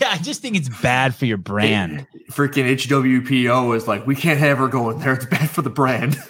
yeah, 0.00 0.10
I 0.10 0.18
just 0.22 0.42
think 0.42 0.56
it's 0.56 0.68
bad 0.80 1.14
for 1.14 1.24
your 1.24 1.38
brand. 1.38 2.06
freaking 2.30 2.70
HWPO 2.70 3.74
is 3.76 3.88
like, 3.88 4.06
we 4.06 4.14
can't 4.14 4.38
have 4.38 4.58
her 4.58 4.68
going 4.68 4.98
there. 4.98 5.14
It's 5.14 5.24
bad 5.26 5.48
for 5.50 5.62
the 5.62 5.70
brand. 5.70 6.16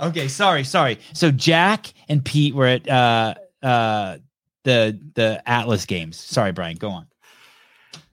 Okay, 0.00 0.28
sorry, 0.28 0.64
sorry. 0.64 0.98
So 1.14 1.30
Jack 1.30 1.86
and 2.08 2.22
Pete 2.22 2.54
were 2.54 2.66
at 2.66 2.88
uh 2.88 3.34
uh 3.62 4.18
the 4.66 5.00
the 5.14 5.40
Atlas 5.48 5.86
games. 5.86 6.16
Sorry, 6.18 6.52
Brian, 6.52 6.76
go 6.76 6.90
on. 6.90 7.06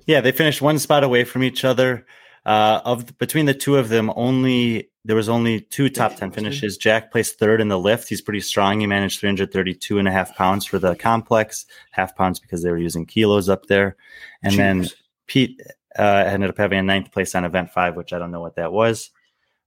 yeah, 0.06 0.22
they 0.22 0.32
finished 0.32 0.62
one 0.62 0.80
spot 0.80 1.04
away 1.04 1.26
from 1.26 1.44
each 1.44 1.66
other. 1.66 2.06
Uh, 2.46 2.82
of 2.86 3.18
between 3.18 3.46
the 3.46 3.54
two 3.54 3.78
of 3.78 3.90
them, 3.90 4.12
only 4.16 4.90
there 5.04 5.16
was 5.16 5.30
only 5.30 5.62
two 5.62 5.90
top 5.90 6.16
ten 6.16 6.30
finishes. 6.32 6.78
Jack 6.78 7.12
placed 7.12 7.40
third 7.40 7.60
in 7.60 7.70
the 7.70 7.80
lift. 7.80 8.08
He's 8.08 8.22
pretty 8.22 8.42
strong. 8.42 8.80
He 8.80 8.88
managed 8.88 9.20
332 9.20 9.98
and 9.98 10.08
a 10.08 10.12
half 10.12 10.36
pounds 10.36 10.66
for 10.66 10.78
the 10.78 10.96
complex, 10.96 11.66
half 11.92 12.16
pounds 12.16 12.40
because 12.40 12.62
they 12.62 12.70
were 12.70 12.78
using 12.78 13.06
kilos 13.06 13.50
up 13.50 13.66
there. 13.66 13.96
And 14.44 14.56
then 14.56 14.88
Pete 15.28 15.60
uh, 15.98 16.24
ended 16.28 16.50
up 16.50 16.58
having 16.58 16.80
a 16.80 16.84
ninth 16.84 17.12
place 17.12 17.34
on 17.34 17.46
event 17.46 17.72
five, 17.72 17.96
which 17.96 18.14
I 18.14 18.20
don't 18.20 18.32
know 18.32 18.42
what 18.42 18.58
that 18.58 18.72
was. 18.72 19.10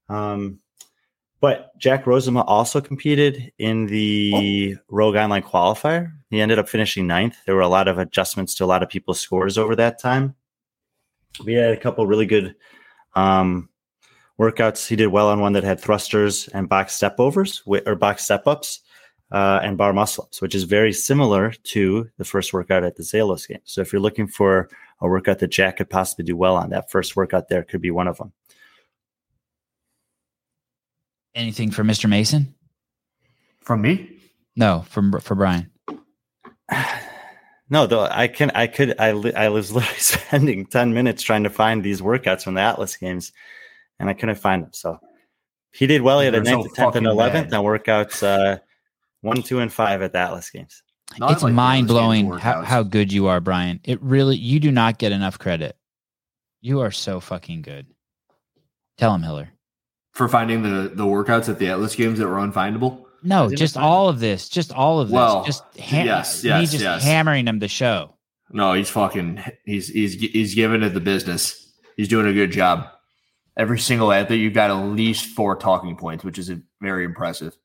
Um, 0.07 0.59
but 1.39 1.77
Jack 1.77 2.05
Rosema 2.05 2.43
also 2.47 2.81
competed 2.81 3.51
in 3.57 3.85
the 3.87 4.75
Rogue 4.89 5.15
Online 5.15 5.43
qualifier. 5.43 6.11
He 6.29 6.41
ended 6.41 6.59
up 6.59 6.67
finishing 6.67 7.07
ninth. 7.07 7.37
There 7.45 7.55
were 7.55 7.61
a 7.61 7.67
lot 7.67 7.87
of 7.87 7.99
adjustments 7.99 8.55
to 8.55 8.65
a 8.65 8.67
lot 8.67 8.83
of 8.83 8.89
people's 8.89 9.19
scores 9.19 9.57
over 9.57 9.75
that 9.75 9.99
time. 9.99 10.35
We 11.45 11.53
had 11.53 11.71
a 11.73 11.77
couple 11.77 12.07
really 12.07 12.25
good 12.25 12.55
um, 13.15 13.69
workouts. 14.39 14.87
He 14.87 14.95
did 14.95 15.07
well 15.07 15.29
on 15.29 15.39
one 15.39 15.53
that 15.53 15.63
had 15.63 15.79
thrusters 15.79 16.47
and 16.49 16.67
box 16.67 16.95
step 16.95 17.19
overs 17.19 17.61
or 17.65 17.95
box 17.95 18.23
step 18.23 18.47
ups 18.47 18.81
uh, 19.31 19.59
and 19.61 19.77
bar 19.77 19.93
muscle 19.93 20.23
ups, 20.25 20.41
which 20.41 20.55
is 20.55 20.63
very 20.63 20.93
similar 20.93 21.51
to 21.51 22.09
the 22.17 22.25
first 22.25 22.53
workout 22.53 22.83
at 22.83 22.95
the 22.95 23.03
Zelos 23.03 23.47
game. 23.47 23.59
So 23.65 23.81
if 23.81 23.91
you're 23.91 24.01
looking 24.01 24.27
for 24.27 24.69
a 25.01 25.07
workout 25.07 25.39
that 25.39 25.49
Jack 25.49 25.77
could 25.77 25.89
possibly 25.89 26.25
do 26.25 26.35
well 26.35 26.55
on, 26.55 26.69
that 26.71 26.89
first 26.89 27.15
workout 27.15 27.49
there 27.49 27.63
could 27.63 27.81
be 27.81 27.91
one 27.91 28.07
of 28.07 28.17
them. 28.17 28.31
Anything 31.35 31.71
for 31.71 31.83
Mr. 31.83 32.09
Mason? 32.09 32.55
From 33.61 33.81
me? 33.81 34.19
No, 34.55 34.85
from 34.89 35.19
for 35.19 35.35
Brian. 35.35 35.71
No, 37.69 37.85
though 37.85 38.07
I 38.09 38.29
can, 38.29 38.49
I 38.51 38.67
could, 38.67 38.95
I, 38.97 39.11
li- 39.11 39.33
I 39.33 39.49
was 39.49 39.71
literally 39.73 39.99
spending 39.99 40.65
10 40.65 40.93
minutes 40.93 41.21
trying 41.21 41.43
to 41.43 41.49
find 41.49 41.83
these 41.83 41.99
workouts 42.01 42.43
from 42.43 42.53
the 42.53 42.61
Atlas 42.61 42.95
games 42.95 43.33
and 43.99 44.09
I 44.09 44.13
couldn't 44.13 44.35
find 44.35 44.63
them. 44.63 44.71
So 44.73 44.99
he 45.73 45.85
did 45.85 46.01
well. 46.01 46.19
He 46.21 46.25
had 46.25 46.35
a 46.35 46.41
They're 46.41 46.55
9th, 46.55 46.73
10th, 46.75 46.95
and 46.95 47.05
11th 47.05 47.33
bad. 47.49 47.53
on 47.53 47.65
workouts, 47.65 48.23
uh, 48.23 48.59
one, 49.19 49.41
two, 49.41 49.59
and 49.59 49.71
five 49.71 50.01
at 50.01 50.13
the 50.13 50.19
Atlas 50.19 50.49
games. 50.49 50.81
No, 51.19 51.27
I 51.27 51.33
it's 51.33 51.43
like 51.43 51.53
mind 51.53 51.87
blowing 51.87 52.31
how, 52.31 52.61
how 52.61 52.83
good 52.83 53.11
you 53.11 53.27
are, 53.27 53.41
Brian. 53.41 53.81
It 53.83 54.01
really 54.01 54.37
you 54.37 54.61
do 54.61 54.71
not 54.71 54.97
get 54.97 55.11
enough 55.11 55.37
credit. 55.37 55.75
You 56.61 56.79
are 56.81 56.91
so 56.91 57.19
fucking 57.19 57.63
good. 57.63 57.87
Tell 58.97 59.13
him, 59.13 59.23
Hiller. 59.23 59.49
For 60.17 60.27
finding 60.27 60.63
the 60.63 60.91
the 60.93 61.05
workouts 61.05 61.47
at 61.47 61.59
the 61.59 61.69
Atlas 61.69 61.95
games 61.95 62.17
that 62.17 62.27
were 62.27 62.37
unfindable. 62.37 63.05
No, 63.21 63.47
Didn't 63.47 63.59
just 63.59 63.75
find 63.75 63.85
all 63.85 64.09
of 64.09 64.19
this. 64.19 64.49
Just 64.49 64.71
all 64.71 64.99
of 64.99 65.09
this. 65.09 65.13
Well, 65.13 65.43
just 65.43 65.63
ha- 65.79 66.03
yes, 66.03 66.43
me 66.43 66.49
yes, 66.49 66.71
just 66.71 66.83
yes. 66.83 67.03
hammering 67.03 67.47
him 67.47 67.59
to 67.59 67.67
show. 67.67 68.15
No, 68.51 68.73
he's 68.73 68.89
fucking 68.89 69.43
he's 69.63 69.89
he's 69.89 70.13
he's 70.15 70.55
giving 70.55 70.81
it 70.81 70.89
the 70.89 70.99
business. 70.99 71.71
He's 71.97 72.07
doing 72.07 72.25
a 72.25 72.33
good 72.33 72.51
job. 72.51 72.87
Every 73.55 73.77
single 73.77 74.11
athlete, 74.11 74.39
you've 74.39 74.53
got 74.53 74.71
at 74.71 74.87
least 74.87 75.35
four 75.35 75.55
talking 75.55 75.95
points, 75.95 76.23
which 76.23 76.39
is 76.39 76.51
very 76.81 77.05
impressive. 77.05 77.55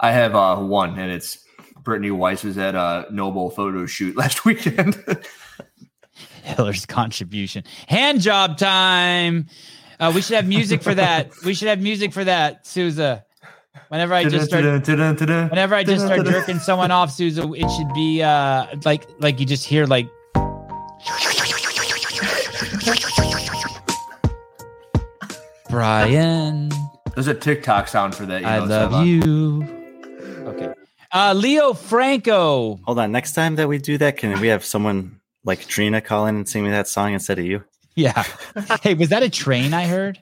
I 0.00 0.10
have 0.10 0.34
uh, 0.34 0.56
one, 0.56 0.98
and 0.98 1.12
it's 1.12 1.44
Brittany 1.82 2.10
Weiss 2.10 2.42
was 2.42 2.58
at 2.58 2.74
a 2.74 3.06
NOBULL 3.12 3.50
photo 3.50 3.86
shoot 3.86 4.16
last 4.16 4.44
weekend. 4.44 4.94
Hiller's 6.42 6.86
contribution. 6.86 7.64
Hand 7.86 8.20
job 8.20 8.58
time. 8.58 9.46
Uh, 10.02 10.10
we 10.12 10.20
should 10.20 10.34
have 10.34 10.48
music 10.48 10.82
for 10.82 10.96
that. 10.96 11.30
We 11.44 11.54
should 11.54 11.68
have 11.68 11.80
music 11.80 12.12
for 12.12 12.24
that, 12.24 12.66
Souza. 12.66 13.24
Whenever 13.86 14.14
I 14.14 14.24
just 14.24 14.46
start 14.46 14.64
Whenever 14.64 15.76
I 15.76 15.84
just 15.84 16.04
start 16.04 16.26
jerking 16.26 16.58
someone 16.58 16.90
off, 16.90 17.12
Souza, 17.12 17.48
it 17.52 17.70
should 17.70 17.94
be 17.94 18.20
uh 18.20 18.66
like 18.84 19.06
like 19.20 19.38
you 19.38 19.46
just 19.46 19.64
hear 19.64 19.86
like 19.86 20.08
Brian, 25.70 26.70
There's 27.14 27.28
a 27.28 27.34
TikTok 27.34 27.86
sound 27.86 28.16
for 28.16 28.26
that. 28.26 28.40
You 28.40 28.46
I 28.48 28.58
know, 28.58 28.64
love 28.64 28.92
Seba. 28.92 29.06
you. 29.06 29.62
Okay. 30.48 30.74
Uh 31.12 31.32
Leo 31.32 31.74
Franco. 31.74 32.80
Hold 32.84 32.98
on. 32.98 33.12
Next 33.12 33.34
time 33.34 33.54
that 33.54 33.68
we 33.68 33.78
do 33.78 33.98
that, 33.98 34.16
can 34.16 34.40
we 34.40 34.48
have 34.48 34.64
someone 34.64 35.20
like 35.44 35.66
Trina 35.66 36.00
call 36.00 36.26
in 36.26 36.34
and 36.34 36.48
sing 36.48 36.64
me 36.64 36.70
that 36.70 36.88
song 36.88 37.14
instead 37.14 37.38
of 37.38 37.44
you? 37.46 37.62
Yeah. 37.94 38.24
hey, 38.82 38.94
was 38.94 39.08
that 39.10 39.22
a 39.22 39.28
train 39.30 39.74
I 39.74 39.86
heard? 39.86 40.18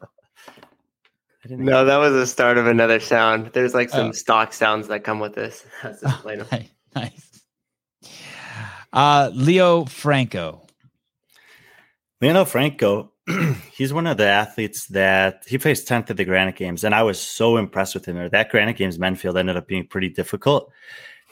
I 0.48 1.48
No, 1.50 1.84
that 1.84 1.96
was 1.98 2.12
the 2.12 2.26
start 2.26 2.58
of 2.58 2.66
another 2.66 3.00
sound. 3.00 3.50
There's 3.52 3.74
like 3.74 3.90
some 3.90 4.08
Oh. 4.08 4.12
stock 4.12 4.52
sounds 4.52 4.88
that 4.88 5.04
come 5.04 5.20
with 5.20 5.34
this. 5.34 5.64
That's 5.82 6.00
just 6.00 6.22
plain- 6.22 6.44
Nice. 6.52 6.68
nice. 6.94 7.40
Uh 8.92 9.30
Leo 9.34 9.84
Franco. 9.84 10.66
Leo 12.20 12.44
Franco, 12.44 13.12
he's 13.72 13.92
one 13.94 14.06
of 14.06 14.16
the 14.18 14.26
athletes 14.26 14.86
that 14.88 15.44
he 15.46 15.56
placed 15.56 15.88
10th 15.88 16.10
at 16.10 16.16
the 16.18 16.24
Granite 16.24 16.56
Games, 16.56 16.84
and 16.84 16.94
I 16.94 17.02
was 17.02 17.18
so 17.18 17.56
impressed 17.56 17.94
with 17.94 18.04
him. 18.04 18.28
That 18.30 18.50
Granite 18.50 18.76
Games 18.76 18.98
men 18.98 19.14
field 19.14 19.38
ended 19.38 19.56
up 19.56 19.66
being 19.66 19.86
pretty 19.86 20.10
difficult. 20.10 20.70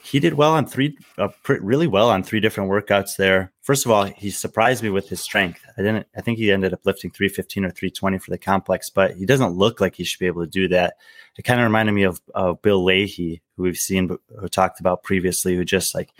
He 0.01 0.19
did 0.19 0.33
well 0.33 0.53
on 0.53 0.65
three, 0.65 0.97
uh, 1.17 1.27
pr- 1.43 1.61
really 1.61 1.87
well 1.87 2.09
on 2.09 2.23
three 2.23 2.39
different 2.39 2.69
workouts 2.69 3.15
there. 3.17 3.51
First 3.61 3.85
of 3.85 3.91
all, 3.91 4.05
he 4.05 4.31
surprised 4.31 4.81
me 4.81 4.89
with 4.89 5.09
his 5.09 5.21
strength. 5.21 5.61
I 5.77 5.81
didn't, 5.81 6.07
I 6.15 6.21
think 6.21 6.37
he 6.37 6.51
ended 6.51 6.73
up 6.73 6.85
lifting 6.85 7.11
315 7.11 7.65
or 7.65 7.69
320 7.69 8.17
for 8.17 8.31
the 8.31 8.37
complex, 8.37 8.89
but 8.89 9.15
he 9.15 9.25
doesn't 9.25 9.51
look 9.51 9.81
like 9.81 9.95
he 9.95 10.03
should 10.03 10.19
be 10.19 10.27
able 10.27 10.43
to 10.43 10.49
do 10.49 10.67
that. 10.69 10.95
It 11.37 11.43
kind 11.43 11.59
of 11.59 11.65
reminded 11.65 11.91
me 11.91 12.03
of, 12.03 12.21
of 12.33 12.61
Bill 12.61 12.83
Leahy, 12.83 13.41
who 13.55 13.63
we've 13.63 13.77
seen, 13.77 14.17
who 14.39 14.47
talked 14.47 14.79
about 14.79 15.03
previously, 15.03 15.55
who 15.55 15.63
just 15.63 15.93
like, 15.93 16.11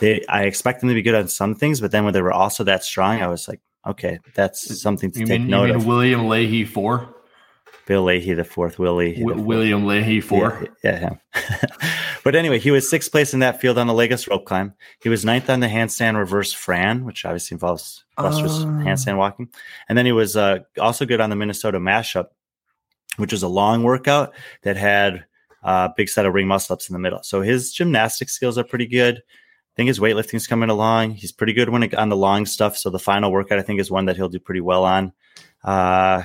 they, 0.00 0.24
I 0.28 0.44
expect 0.44 0.80
them 0.80 0.88
to 0.88 0.94
be 0.94 1.02
good 1.02 1.14
on 1.14 1.28
some 1.28 1.54
things, 1.54 1.80
but 1.80 1.92
then 1.92 2.04
when 2.04 2.14
they 2.14 2.22
were 2.22 2.32
also 2.32 2.64
that 2.64 2.84
strong, 2.84 3.22
I 3.22 3.28
was 3.28 3.48
like, 3.48 3.60
okay, 3.86 4.18
that's 4.34 4.80
something 4.80 5.10
to 5.12 5.20
You 5.20 5.26
take 5.26 5.40
mean, 5.40 5.48
you 5.48 5.56
note 5.56 5.66
mean 5.66 5.76
of. 5.76 5.86
William 5.86 6.28
Leahy 6.28 6.64
four? 6.64 7.14
Bill 7.86 8.02
Leahy, 8.02 8.34
the 8.34 8.44
fourth 8.44 8.78
Willie. 8.78 9.12
the 9.14 9.20
W- 9.20 9.36
fourth- 9.36 9.46
William 9.46 9.86
Leahy 9.86 10.20
four. 10.20 10.66
Yeah, 10.82 10.90
yeah 10.92 10.98
him. 10.98 11.20
but 12.24 12.34
anyway, 12.34 12.58
he 12.58 12.70
was 12.70 12.88
sixth 12.90 13.10
place 13.12 13.32
in 13.32 13.40
that 13.40 13.60
field 13.60 13.78
on 13.78 13.86
the 13.86 13.94
Lagos 13.94 14.26
rope 14.28 14.44
climb. 14.44 14.74
He 15.00 15.08
was 15.08 15.24
ninth 15.24 15.48
on 15.48 15.60
the 15.60 15.68
handstand 15.68 16.16
reverse 16.18 16.52
Fran, 16.52 17.04
which 17.04 17.24
obviously 17.24 17.54
involves 17.54 18.04
clusters 18.16 18.62
Oh. 18.62 18.66
handstand 18.66 19.18
walking. 19.18 19.48
And 19.88 19.96
then 19.96 20.04
he 20.06 20.12
was 20.12 20.36
uh, 20.36 20.60
also 20.80 21.06
good 21.06 21.20
on 21.20 21.30
the 21.30 21.36
Minnesota 21.36 21.78
mashup, 21.78 22.26
which 23.18 23.32
was 23.32 23.42
a 23.44 23.48
long 23.48 23.82
workout 23.84 24.34
that 24.62 24.76
had 24.76 25.24
a 25.62 25.90
big 25.96 26.08
set 26.08 26.26
of 26.26 26.34
ring 26.34 26.46
muscle 26.48 26.74
ups 26.74 26.88
in 26.88 26.92
the 26.92 26.98
middle. 26.98 27.22
So 27.22 27.40
his 27.40 27.72
gymnastic 27.72 28.28
skills 28.28 28.58
are 28.58 28.64
pretty 28.64 28.86
good. 28.86 29.16
I 29.18 29.74
think 29.76 29.88
his 29.88 30.00
weightlifting's 30.00 30.46
coming 30.46 30.70
along. 30.70 31.12
He's 31.12 31.32
pretty 31.32 31.52
good 31.52 31.68
when 31.68 31.82
it, 31.82 31.94
on 31.94 32.08
the 32.08 32.16
long 32.16 32.46
stuff. 32.46 32.76
So 32.78 32.88
the 32.90 32.98
final 32.98 33.30
workout, 33.30 33.58
I 33.58 33.62
think, 33.62 33.78
is 33.78 33.90
one 33.90 34.06
that 34.06 34.16
he'll 34.16 34.28
do 34.28 34.38
pretty 34.38 34.60
well 34.62 34.84
on. 34.84 35.12
Uh, 35.62 36.22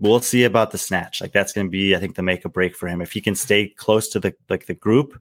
we'll 0.00 0.20
see 0.20 0.44
about 0.44 0.70
the 0.72 0.78
snatch. 0.78 1.20
Like 1.20 1.32
that's 1.32 1.52
going 1.52 1.66
to 1.66 1.70
be, 1.70 1.94
I 1.94 1.98
think, 2.00 2.16
the 2.16 2.22
make 2.22 2.44
or 2.44 2.48
break 2.48 2.74
for 2.74 2.88
him. 2.88 3.00
If 3.00 3.12
he 3.12 3.20
can 3.20 3.34
stay 3.36 3.68
close 3.68 4.08
to 4.08 4.20
the 4.20 4.34
like 4.48 4.66
the 4.66 4.74
group, 4.74 5.20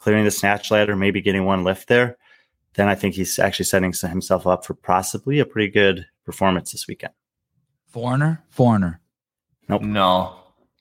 clearing 0.00 0.24
the 0.24 0.30
snatch 0.30 0.70
ladder, 0.70 0.96
maybe 0.96 1.20
getting 1.20 1.44
one 1.44 1.62
lift 1.64 1.88
there, 1.88 2.16
then 2.74 2.88
I 2.88 2.94
think 2.94 3.14
he's 3.14 3.38
actually 3.38 3.66
setting 3.66 3.92
himself 3.92 4.46
up 4.46 4.64
for 4.64 4.74
possibly 4.74 5.38
a 5.38 5.44
pretty 5.46 5.70
good 5.70 6.06
performance 6.24 6.72
this 6.72 6.86
weekend. 6.88 7.12
Foreigner? 7.88 8.42
Foreigner. 8.50 9.00
Nope. 9.68 9.82
No, 9.82 10.36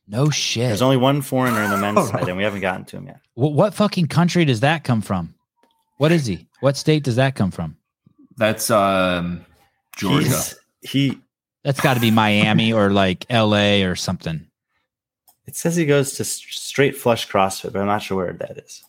No 0.08 0.30
shit. 0.30 0.68
There's 0.68 0.82
only 0.82 0.98
one 0.98 1.22
foreigner 1.22 1.62
in 1.64 1.70
the 1.72 1.78
men's 1.78 2.10
side, 2.10 2.28
and 2.28 2.38
we 2.38 2.44
haven't 2.44 2.62
gotten 2.62 2.86
to 2.86 2.98
him 2.98 3.08
yet. 3.08 3.20
Wh- 3.34 3.54
what 3.56 3.74
fucking 3.74 4.08
country 4.08 4.46
does 4.46 4.60
that 4.62 4.84
come 4.84 5.02
from? 5.02 5.34
What 5.98 6.12
is 6.12 6.26
he? 6.26 6.48
What 6.60 6.78
state 6.78 7.04
does 7.04 7.16
that 7.16 7.36
come 7.36 7.52
from? 7.52 7.78
That's 8.38 8.70
um, 8.70 9.46
Georgia. 9.98 10.28
He's- 10.28 10.56
he 10.82 11.20
That's 11.68 11.82
got 11.82 11.96
to 11.96 12.00
be 12.00 12.12
Miami 12.12 12.72
or 12.72 12.92
like 12.92 13.26
L.A. 13.30 13.84
or 13.84 13.98
something. 13.98 14.48
it 15.46 15.58
says 15.58 15.76
he 15.76 15.86
goes 15.86 16.14
to 16.14 16.24
straight 16.24 16.96
flush 16.96 17.28
CrossFit, 17.28 17.74
but 17.74 17.82
I'm 17.82 17.88
not 17.88 18.02
sure 18.02 18.16
where 18.16 18.32
that 18.32 18.58
is. 18.58 18.86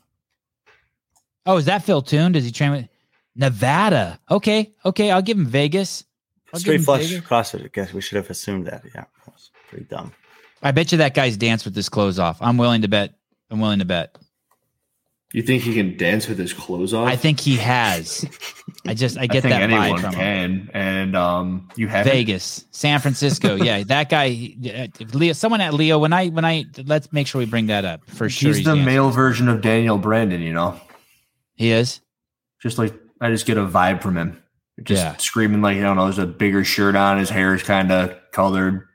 Oh, 1.44 1.56
is 1.56 1.64
that 1.64 1.82
Phil 1.82 2.02
Toon? 2.02 2.30
Does 2.30 2.44
he 2.44 2.52
train 2.52 2.70
with 2.70 2.88
Nevada? 3.34 4.20
Okay, 4.30 4.74
okay, 4.84 5.10
I'll 5.10 5.22
give 5.22 5.36
him 5.36 5.46
Vegas. 5.46 6.05
I'll 6.55 6.60
Straight 6.60 6.76
him 6.76 6.82
flush 6.84 7.06
Vegas. 7.09 7.24
CrossFit. 7.26 7.64
I 7.64 7.68
guess 7.72 7.92
we 7.92 8.00
should 8.00 8.14
have 8.14 8.30
assumed 8.30 8.68
that. 8.68 8.84
Yeah, 8.94 9.06
that 9.26 9.50
pretty 9.68 9.86
dumb. 9.86 10.12
I 10.62 10.70
bet 10.70 10.92
you 10.92 10.98
that 10.98 11.14
guy's 11.14 11.36
danced 11.36 11.64
with 11.64 11.74
his 11.74 11.88
clothes 11.88 12.20
off. 12.20 12.38
I'm 12.40 12.59
willing 12.59 12.82
to 12.82 12.88
bet. 12.88 13.12
I'm 13.50 13.59
willing 13.59 13.80
to 13.80 13.86
bet. 13.86 14.16
You 15.32 15.42
think 15.42 15.62
he 15.62 15.74
can 15.74 15.96
dance 15.98 16.26
with 16.26 16.38
his 16.38 16.55
clothes 16.55 16.94
off? 16.94 17.06
I 17.06 17.14
think 17.14 17.38
he 17.38 17.56
has. 17.56 18.24
I 18.86 18.94
just 18.94 19.18
I 19.18 19.26
get 19.26 19.42
think 19.42 19.52
that 19.52 19.68
vibe 19.68 19.74
anyone 19.82 20.00
from 20.00 20.14
him. 20.14 20.70
And 20.72 21.14
um, 21.14 21.68
you 21.76 21.86
have 21.88 22.06
Vegas, 22.06 22.64
San 22.70 22.98
Francisco. 23.00 23.56
Yeah, 23.56 23.82
that 23.88 24.09
guy. 24.09 24.55
If 24.62 25.14
Leo, 25.14 25.34
someone 25.34 25.60
at 25.60 25.74
Leo. 25.74 25.98
When 25.98 26.14
I 26.14 26.28
when 26.28 26.46
I 26.46 26.64
let's 26.86 27.12
make 27.12 27.26
sure 27.26 27.40
we 27.40 27.44
bring 27.44 27.66
that 27.66 27.84
up 27.84 28.09
for 28.09 28.30
sure. 28.30 28.48
He's 28.55 28.64
the 28.64 28.70
dancing. 28.70 28.86
male 28.86 29.10
version 29.10 29.48
of 29.48 29.60
Danielle 29.60 29.98
Brandon. 29.98 30.40
You 30.40 30.55
know, 30.55 30.80
He 31.56 31.72
is. 31.72 32.00
just 32.62 32.78
like 32.78 32.94
I 33.20 33.30
just 33.30 33.44
get 33.44 33.59
a 33.59 33.66
vibe 33.66 34.00
from 34.00 34.16
him. 34.16 34.42
Just 34.82 35.02
Yeah. 35.02 35.16
screaming 35.18 35.60
like 35.60 35.76
I 35.76 35.80
don't 35.80 35.96
know. 35.96 36.05
There's 36.05 36.18
a 36.18 36.26
bigger 36.26 36.64
shirt 36.64 36.96
on. 36.96 37.18
His 37.18 37.28
hair 37.28 37.52
is 37.55 37.62
kind 37.62 37.92
of 37.92 38.16
colored. 38.32 38.86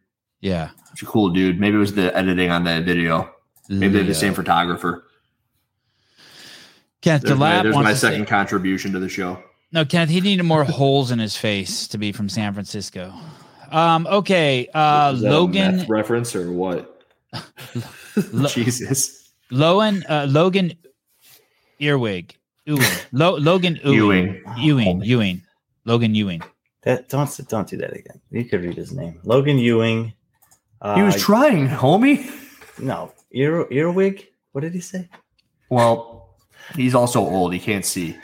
Yeah. 0.41 0.69
He's 0.93 1.03
a 1.03 1.05
cool 1.05 1.29
dude. 1.29 1.59
Maybe 1.59 1.75
it 1.75 1.79
was 1.79 1.93
the 1.93 2.15
editing 2.17 2.49
on 2.49 2.63
that 2.63 2.85
video. 2.85 3.29
Maybe 3.69 3.93
they're 3.93 4.03
the 4.03 4.13
same 4.15 4.33
photographer. 4.33 5.05
Kenneth 7.03 7.23
There's, 7.23 7.37
my, 7.37 7.61
there's 7.61 7.75
wants 7.75 7.85
my 7.85 7.91
to 7.91 7.97
say- 7.97 8.09
second 8.11 8.25
contribution 8.27 8.91
to 8.93 8.99
the 8.99 9.09
show. 9.09 9.43
No, 9.71 9.83
Kenneth, 9.85 10.09
he 10.09 10.21
needed 10.21 10.43
more 10.43 10.63
holes 10.79 11.11
in 11.11 11.19
his 11.19 11.35
face 11.35 11.87
to 11.89 11.97
be 11.99 12.11
from 12.11 12.29
San 12.29 12.53
Francisco. 12.53 13.13
Um, 13.71 14.07
okay. 14.07 14.67
Uh 14.73 15.11
Is 15.15 15.21
that 15.21 15.29
a 15.29 15.31
Logan 15.33 15.77
meth 15.77 15.89
reference 15.89 16.35
or 16.35 16.51
what? 16.51 17.01
Lo- 18.31 18.47
Jesus. 18.47 19.31
Logan 19.51 20.03
uh 20.07 20.27
Logan 20.29 20.73
Earwig. 21.79 22.35
Ewing. 22.65 22.81
Lo- 23.11 23.35
Logan 23.37 23.79
Ewing. 23.83 24.41
Ewing. 24.57 24.57
Ewing. 24.57 25.01
Ewing. 25.03 25.41
Logan 25.85 26.15
Ewing. 26.15 26.41
That 26.83 27.09
don't 27.09 27.29
don't 27.49 27.67
do 27.67 27.77
that 27.77 27.93
again. 27.93 28.21
You 28.29 28.45
could 28.45 28.61
read 28.63 28.75
his 28.77 28.91
name, 28.93 29.19
Logan 29.23 29.57
Ewing. 29.57 30.13
Uh, 30.81 30.95
He 30.95 31.01
was 31.01 31.19
trying, 31.21 31.67
homie. 31.67 32.29
no 32.79 33.11
ear 33.31 33.65
earwig. 33.71 34.27
What 34.51 34.61
did 34.61 34.73
he 34.73 34.81
say? 34.81 35.09
Well, 35.69 36.22
he's 36.75 36.95
also 36.95 37.19
old. 37.19 37.53
He 37.53 37.59
can't 37.59 37.85
see. 37.85 38.17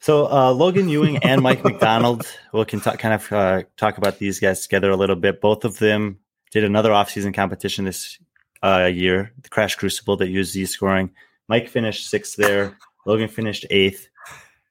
So 0.00 0.30
uh, 0.30 0.52
Logan 0.52 0.88
Ewing 0.88 1.18
and 1.18 1.42
Mike 1.42 1.62
McDonald, 1.62 2.26
we 2.54 2.64
can 2.64 2.80
talk, 2.80 2.98
kind 2.98 3.14
of 3.14 3.32
uh, 3.32 3.62
talk 3.76 3.98
about 3.98 4.18
these 4.18 4.40
guys 4.40 4.62
together 4.62 4.90
a 4.90 4.96
little 4.96 5.16
bit. 5.16 5.40
Both 5.40 5.64
of 5.64 5.78
them 5.78 6.18
did 6.50 6.64
another 6.64 6.90
offseason 6.90 7.34
competition 7.34 7.84
this 7.84 8.18
uh, 8.62 8.90
year, 8.92 9.32
the 9.42 9.48
Crash 9.48 9.74
Crucible 9.76 10.16
that 10.16 10.28
used 10.28 10.52
Z 10.52 10.66
scoring. 10.66 11.10
Mike 11.48 11.68
finished 11.68 12.08
sixth 12.08 12.36
there. 12.36 12.78
Logan 13.06 13.28
finished 13.28 13.66
eighth. 13.70 14.08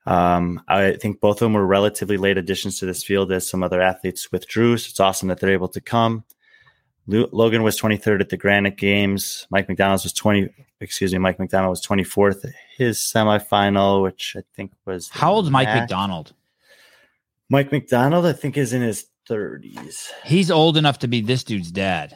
Um, 0.06 0.62
I 0.68 0.94
think 0.94 1.20
both 1.20 1.38
of 1.38 1.46
them 1.46 1.54
were 1.54 1.66
relatively 1.66 2.18
late 2.18 2.38
additions 2.38 2.80
to 2.80 2.86
this 2.86 3.04
field 3.04 3.32
as 3.32 3.48
some 3.48 3.62
other 3.62 3.82
athletes 3.82 4.32
withdrew. 4.32 4.78
So 4.78 4.90
it's 4.90 5.00
awesome 5.00 5.28
that 5.28 5.40
they're 5.40 5.52
able 5.52 5.68
to 5.70 5.82
come. 5.82 6.24
Logan 7.10 7.64
was 7.64 7.80
23rd 7.80 8.22
at 8.22 8.30
the 8.30 8.38
Granite 8.38 8.78
Games. 8.78 9.48
Mike 9.50 9.68
McDonald 9.68 10.02
was 10.04 10.14
20. 10.14 10.50
Excuse 10.80 11.12
me, 11.12 11.18
Mike 11.18 11.40
McDonald 11.40 11.72
was 11.72 11.86
24th 11.86 12.46
at 12.46 12.54
his 12.78 13.00
semifinal, 13.00 14.04
which 14.04 14.36
I 14.38 14.44
think 14.56 14.72
was 14.86 15.10
How 15.10 15.34
old 15.34 15.46
is 15.46 15.52
Mike 15.52 15.68
McDonald? 15.68 16.34
Mike 17.50 17.72
McDonald, 17.72 18.26
I 18.26 18.34
think, 18.34 18.58
is 18.58 18.74
in 18.74 18.82
his 18.82 19.08
30s. 19.28 20.10
He's 20.24 20.52
old 20.52 20.78
enough 20.78 21.00
to 21.00 21.08
be 21.08 21.22
this 21.22 21.44
dude's 21.44 21.72
dad. 21.72 22.16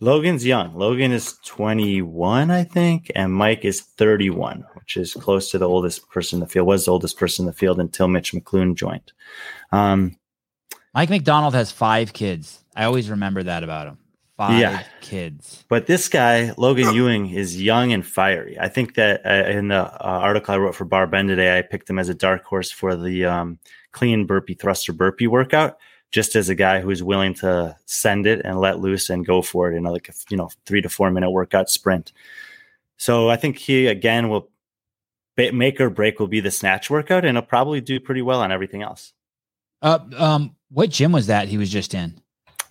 Logan's 0.00 0.44
young. 0.44 0.74
Logan 0.74 1.12
is 1.12 1.38
21, 1.46 2.50
I 2.50 2.64
think, 2.64 3.10
and 3.14 3.32
Mike 3.32 3.64
is 3.64 3.80
31, 3.80 4.64
which 4.74 4.96
is 4.96 5.14
close 5.14 5.50
to 5.50 5.58
the 5.58 5.68
oldest 5.68 6.10
person 6.10 6.36
in 6.36 6.40
the 6.40 6.48
field. 6.48 6.66
Was 6.66 6.86
the 6.86 6.90
oldest 6.92 7.16
person 7.16 7.44
in 7.44 7.46
the 7.46 7.52
field 7.52 7.78
until 7.78 8.08
Mitch 8.08 8.32
McClune 8.32 8.74
joined. 8.74 9.12
Um, 9.70 10.16
Mike 10.94 11.10
McDonald 11.10 11.54
has 11.54 11.70
five 11.72 12.12
kids. 12.12 12.62
I 12.76 12.84
always 12.84 13.10
remember 13.10 13.42
that 13.42 13.64
about 13.64 13.86
him. 13.88 13.98
Five 14.36 14.58
Yeah. 14.58 14.82
kids. 15.00 15.64
but 15.68 15.86
this 15.86 16.08
guy, 16.08 16.52
Logan 16.56 16.94
Ewing, 16.94 17.30
is 17.30 17.60
young 17.60 17.92
and 17.92 18.04
fiery. 18.04 18.58
I 18.58 18.68
think 18.68 18.94
that 18.94 19.24
uh, 19.26 19.48
in 19.50 19.68
the 19.68 19.76
uh, 19.84 19.98
article 20.00 20.54
I 20.54 20.58
wrote 20.58 20.74
for 20.74 20.86
BarBend 20.86 21.28
today, 21.28 21.56
I 21.58 21.62
picked 21.62 21.88
him 21.88 21.98
as 21.98 22.08
a 22.08 22.14
dark 22.14 22.44
horse 22.44 22.70
for 22.70 22.96
the 22.96 23.26
um, 23.26 23.58
clean 23.92 24.26
burpee 24.26 24.54
thruster 24.54 24.92
burpee 24.92 25.26
workout. 25.26 25.78
Just 26.10 26.36
as 26.36 26.50
a 26.50 26.54
guy 26.54 26.80
who's 26.82 27.02
willing 27.02 27.32
to 27.36 27.74
send 27.86 28.26
it 28.26 28.42
and 28.44 28.60
let 28.60 28.80
loose 28.80 29.08
and 29.08 29.24
go 29.24 29.40
for 29.40 29.72
it 29.72 29.76
in 29.76 29.86
a, 29.86 29.92
like 29.92 30.10
a 30.10 30.12
you 30.28 30.36
know 30.36 30.50
three 30.66 30.82
to 30.82 30.90
four 30.90 31.10
minute 31.10 31.30
workout 31.30 31.70
sprint. 31.70 32.12
So 32.98 33.30
I 33.30 33.36
think 33.36 33.56
he 33.56 33.86
again 33.86 34.28
will 34.28 34.50
make 35.38 35.80
or 35.80 35.88
break 35.88 36.20
will 36.20 36.26
be 36.26 36.40
the 36.40 36.50
snatch 36.50 36.90
workout, 36.90 37.24
and 37.24 37.36
he'll 37.38 37.46
probably 37.46 37.80
do 37.80 37.98
pretty 37.98 38.20
well 38.20 38.40
on 38.40 38.52
everything 38.52 38.82
else. 38.82 39.14
Uh, 39.80 40.00
um, 40.18 40.54
what 40.72 40.90
gym 40.90 41.12
was 41.12 41.26
that 41.28 41.48
he 41.48 41.58
was 41.58 41.70
just 41.70 41.94
in? 41.94 42.20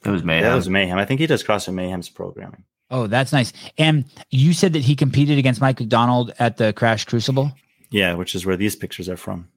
It 0.03 0.09
was 0.09 0.23
mayhem. 0.23 0.43
That 0.43 0.55
was 0.55 0.69
mayhem. 0.69 0.97
I 0.97 1.05
think 1.05 1.19
he 1.19 1.27
does 1.27 1.43
CrossFit 1.43 1.73
Mayhem's 1.73 2.09
programming. 2.09 2.63
Oh, 2.89 3.07
that's 3.07 3.31
nice. 3.31 3.53
And 3.77 4.05
you 4.31 4.53
said 4.53 4.73
that 4.73 4.81
he 4.81 4.95
competed 4.95 5.37
against 5.37 5.61
Mike 5.61 5.79
McDonald 5.79 6.33
at 6.39 6.57
the 6.57 6.73
Crash 6.73 7.05
Crucible, 7.05 7.51
Yeah, 7.91 8.15
which 8.15 8.35
is 8.35 8.45
where 8.45 8.57
these 8.57 8.75
pictures 8.75 9.07
are 9.07 9.15
from. 9.17 9.47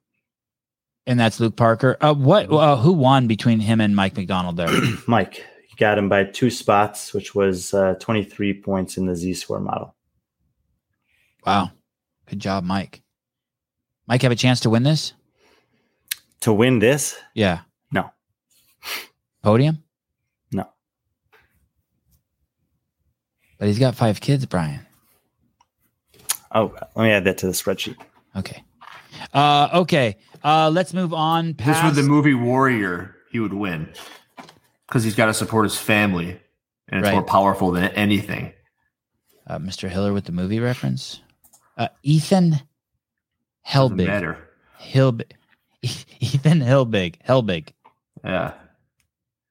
and 1.07 1.19
that's 1.19 1.41
Luke 1.41 1.57
Parker. 1.57 1.97
Uh, 2.01 2.15
what? 2.15 2.51
Uh, 2.53 2.77
who 2.77 2.93
won 2.93 3.27
between 3.27 3.59
him 3.61 3.81
and 3.81 3.97
Mike 3.97 4.17
McDonald 4.17 4.57
there? 4.57 4.69
Mike, 5.09 5.45
he 5.69 5.75
got 5.77 5.99
him 5.99 6.09
by 6.09 6.25
two 6.25 6.51
spots, 6.51 7.13
which 7.15 7.35
was 7.35 7.73
uh, 7.75 7.95
23 8.01 8.61
points 8.63 8.97
in 8.97 9.07
the 9.07 9.17
Z 9.17 9.35
score 9.35 9.61
model. 9.61 9.95
wow, 11.47 11.71
good 12.27 12.39
job, 12.39 12.65
Mike. 12.65 13.03
Mike 14.07 14.23
have 14.23 14.33
a 14.33 14.37
chance 14.37 14.61
to 14.61 14.71
win 14.71 14.83
this? 14.83 15.15
To 16.43 16.53
win 16.53 16.79
this, 16.79 17.17
Yeah. 17.35 17.61
No. 19.45 19.51
Podium? 19.51 19.83
No. 20.53 20.69
But 23.59 23.69
he's 23.69 23.79
got 23.79 23.95
five 23.95 24.21
kids, 24.21 24.47
Brian. 24.47 24.81
oh, 26.53 26.75
let 26.97 27.05
me 27.05 27.11
add 27.11 27.25
that 27.25 27.39
to 27.39 27.47
the 27.47 27.53
spreadsheet. 27.53 27.97
Okay. 28.37 28.63
Uh, 29.33 29.69
okay. 29.75 30.17
Uh, 30.43 30.71
let's 30.73 30.93
move 30.93 31.15
on. 31.15 31.55
This 31.55 31.65
Past, 31.67 31.85
was 31.85 31.97
the 31.97 32.03
movie 32.03 32.35
Warrior. 32.35 33.15
He 33.31 33.41
would 33.41 33.55
win 33.55 33.93
because 34.87 35.03
he's 35.05 35.15
got 35.15 35.27
to 35.27 35.35
support 35.35 35.65
his 35.65 35.77
family, 35.77 36.41
and 36.89 37.01
it's 37.01 37.07
Right. 37.07 37.13
more 37.15 37.23
powerful 37.25 37.71
than 37.73 37.85
anything. 37.93 38.53
uh, 39.47 39.59
Mr. 39.59 39.89
Hiller 39.91 40.13
with 40.13 40.25
the 40.25 40.33
movie 40.33 40.61
reference. 40.61 41.21
Uh, 41.77 41.89
Ethan 42.03 42.51
Doesn't 42.51 42.63
Helbig. 43.67 44.07
matter. 44.07 44.39
Hilbig. 44.81 45.33
Ethan 45.83 46.61
Hilbig. 46.61 47.17
Helbig. 47.29 47.69
Yeah. 48.25 48.55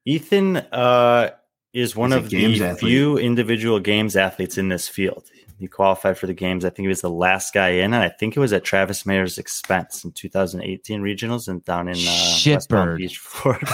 Ethan 0.06 0.58
uh, 0.58 1.32
is 1.74 1.96
one 1.96 2.12
He's 2.12 2.18
of 2.18 2.30
games 2.30 2.60
the 2.60 2.66
athlete. 2.68 2.80
few 2.80 3.18
individual 3.18 3.80
games 3.80 4.16
athletes 4.16 4.58
in 4.58 4.70
this 4.70 4.88
field. 4.88 5.24
He 5.60 5.68
qualified 5.68 6.18
for 6.18 6.28
the 6.28 6.34
games. 6.34 6.66
I 6.66 6.70
think 6.70 6.86
he 6.86 6.88
was 6.88 7.02
the 7.02 7.10
last 7.10 7.54
guy 7.54 7.70
in, 7.70 7.94
and 7.94 8.04
I 8.04 8.10
think 8.10 8.36
it 8.36 8.40
was 8.40 8.52
at 8.52 8.64
Travis 8.64 9.06
Mayer's 9.06 9.38
expense 9.38 10.04
in 10.04 10.12
2018 10.12 11.02
regionals 11.02 11.48
and 11.48 11.64
down 11.64 11.88
in 11.88 11.96
uh, 11.96 12.38
West 12.46 12.70
Palm 12.70 12.98
Beach, 12.98 13.18
Florida. 13.20 13.66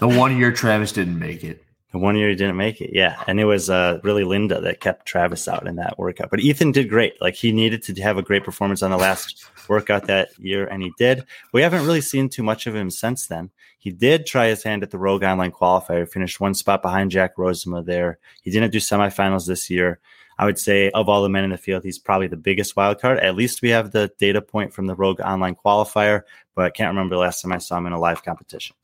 The 0.00 0.08
one 0.08 0.38
year 0.38 0.52
Travis 0.52 0.92
didn't 0.92 1.18
make 1.18 1.44
it. 1.44 1.62
The 1.92 1.98
one 1.98 2.14
year 2.16 2.28
he 2.28 2.36
didn't 2.36 2.56
make 2.56 2.80
it, 2.80 2.90
yeah, 2.92 3.22
and 3.26 3.40
it 3.40 3.44
was 3.44 3.68
uh, 3.68 3.98
really 4.04 4.22
Linda 4.22 4.60
that 4.60 4.80
kept 4.80 5.06
Travis 5.06 5.48
out 5.48 5.66
in 5.66 5.74
that 5.76 5.98
workout. 5.98 6.30
But 6.30 6.38
Ethan 6.40 6.70
did 6.70 6.88
great. 6.88 7.20
Like 7.20 7.34
he 7.34 7.50
needed 7.50 7.82
to 7.82 8.00
have 8.00 8.16
a 8.16 8.22
great 8.22 8.44
performance 8.44 8.82
on 8.82 8.92
the 8.92 8.96
last 8.96 9.44
workout 9.70 10.06
that 10.08 10.36
year, 10.38 10.66
and 10.66 10.82
he 10.82 10.92
did. 10.98 11.24
We 11.54 11.62
haven't 11.62 11.86
really 11.86 12.00
seen 12.02 12.28
too 12.28 12.42
much 12.42 12.66
of 12.66 12.74
him 12.74 12.90
since 12.90 13.28
then. 13.28 13.50
He 13.78 13.90
did 13.90 14.26
try 14.26 14.48
his 14.48 14.62
hand 14.62 14.82
at 14.82 14.90
the 14.90 14.98
Rogue 14.98 15.22
Online 15.22 15.52
Qualifier, 15.52 16.06
finished 16.06 16.40
one 16.40 16.52
spot 16.54 16.82
behind 16.82 17.12
Jack 17.12 17.36
Rosema 17.36 17.86
there. 17.86 18.18
He 18.42 18.50
didn't 18.50 18.72
do 18.72 18.78
semifinals 18.78 19.46
this 19.46 19.70
year. 19.70 20.00
I 20.38 20.44
would 20.44 20.58
say 20.58 20.90
of 20.90 21.08
all 21.08 21.22
the 21.22 21.28
men 21.28 21.44
in 21.44 21.50
the 21.50 21.56
field, 21.56 21.84
he's 21.84 21.98
probably 21.98 22.26
the 22.26 22.36
biggest 22.36 22.76
wild 22.76 23.00
card. 23.00 23.20
At 23.20 23.36
least 23.36 23.62
we 23.62 23.70
have 23.70 23.92
the 23.92 24.10
data 24.18 24.42
point 24.42 24.72
from 24.74 24.86
the 24.86 24.94
Rogue 24.94 25.20
Online 25.20 25.54
Qualifier, 25.54 26.22
but 26.54 26.64
I 26.64 26.70
can't 26.70 26.88
remember 26.88 27.14
the 27.14 27.20
last 27.20 27.40
time 27.40 27.52
I 27.52 27.58
saw 27.58 27.78
him 27.78 27.86
in 27.86 27.92
a 27.92 28.00
live 28.00 28.24
competition. 28.24 28.74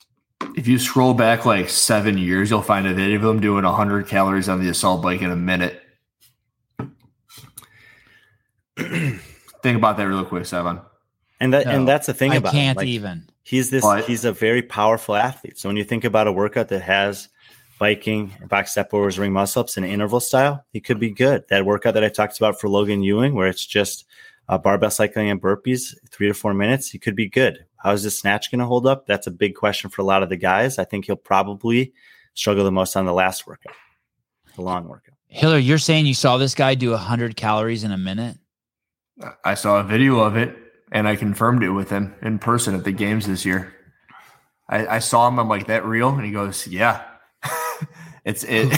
If 0.57 0.69
you 0.69 0.79
scroll 0.79 1.15
back 1.15 1.45
like 1.45 1.69
seven 1.69 2.17
years, 2.17 2.49
you'll 2.49 2.63
find 2.63 2.87
a 2.87 2.95
video 2.95 3.17
of 3.17 3.25
him 3.25 3.41
doing 3.41 3.65
100 3.65 4.07
calories 4.07 4.49
on 4.49 4.63
the 4.63 4.69
assault 4.69 5.03
bike 5.03 5.23
in 5.23 5.31
a 5.31 5.37
minute. 5.37 5.83
Think 9.67 9.79
about 9.79 9.97
that 9.97 10.07
real 10.07 10.25
quick, 10.25 10.45
Sevan. 10.45 10.81
And 11.41 11.53
that 11.53 11.67
No, 11.67 11.73
and 11.73 11.89
that's 11.89 12.07
the 12.07 12.15
thing 12.15 12.31
I 12.31 12.37
about 12.37 12.53
him. 12.55 12.61
can't 12.61 12.77
Like, 12.79 12.87
even. 12.87 13.29
He's 13.43 13.71
this. 13.71 13.83
But- 13.83 14.05
he's 14.05 14.25
a 14.25 14.33
very 14.33 14.63
powerful 14.63 15.17
athlete. 15.17 15.59
So 15.59 15.69
when 15.69 15.77
you 15.77 15.83
think 15.83 16.05
about 16.05 16.29
a 16.29 16.33
workout 16.33 16.69
that 16.69 16.83
has 16.83 17.29
biking, 17.81 18.33
box 18.49 18.71
step 18.71 18.95
overs, 18.95 19.19
ring 19.19 19.33
muscle 19.33 19.61
ups, 19.61 19.77
and 19.77 19.85
interval 19.85 20.21
style, 20.21 20.65
he 20.73 20.81
could 20.81 21.01
be 21.01 21.11
good. 21.11 21.43
That 21.49 21.67
workout 21.67 21.95
that 21.95 22.05
I 22.05 22.09
talked 22.11 22.39
about 22.39 22.61
for 22.61 22.69
Logan 22.69 23.03
Ewing, 23.03 23.35
where 23.35 23.49
it's 23.49 23.67
just 23.67 24.05
uh, 24.49 24.57
barbell 24.57 24.91
cycling 24.91 25.31
and 25.31 25.43
burpees, 25.43 25.97
three 26.13 26.29
to 26.29 26.35
four 26.35 26.55
minutes, 26.55 26.89
he 26.89 26.99
could 27.01 27.17
be 27.17 27.29
good. 27.29 27.67
How 27.79 27.91
is 27.91 28.05
this 28.05 28.19
snatch 28.21 28.53
going 28.53 28.61
to 28.61 28.67
hold 28.67 28.87
up? 28.87 29.07
That's 29.07 29.27
a 29.27 29.33
big 29.33 29.57
question 29.57 29.91
for 29.91 30.03
a 30.03 30.05
lot 30.05 30.23
of 30.23 30.29
the 30.29 30.37
guys. 30.37 30.79
I 30.79 30.85
think 30.85 31.07
he'll 31.07 31.17
probably 31.17 31.93
struggle 32.35 32.63
the 32.63 32.71
most 32.71 32.97
on 32.97 33.05
the 33.05 33.13
last 33.13 33.49
workout, 33.49 33.75
the 34.55 34.63
long 34.63 34.87
workout. 34.87 35.17
Hiller, 35.27 35.59
you're 35.59 35.79
saying 35.79 36.07
you 36.07 36.15
saw 36.15 36.37
this 36.37 36.55
guy 36.55 36.77
do 36.77 36.93
100 36.93 37.35
calories 37.35 37.83
in 37.83 37.91
a 37.91 37.99
minute? 37.99 38.39
I 39.45 39.55
saw 39.55 39.81
a 39.81 39.83
video 39.83 40.21
of 40.21 40.37
it 40.37 40.57
and 40.93 41.09
I 41.09 41.17
confirmed 41.17 41.63
it 41.63 41.71
with 41.71 41.91
him 41.91 42.15
in 42.23 42.39
person 42.39 42.75
at 42.75 42.85
the 42.85 42.93
games 42.93 43.27
this 43.27 43.45
year. 43.45 43.73
I, 44.69 44.87
I 44.87 44.99
saw 44.99 45.29
him. 45.29 45.39
I'm 45.39 45.49
like, 45.49 45.69
that 45.69 45.85
real? 45.85 46.11
And 46.11 46.25
he 46.25 46.33
goes, 46.33 46.67
yeah. 46.67 47.03
it's 48.25 48.45
it. 48.45 48.73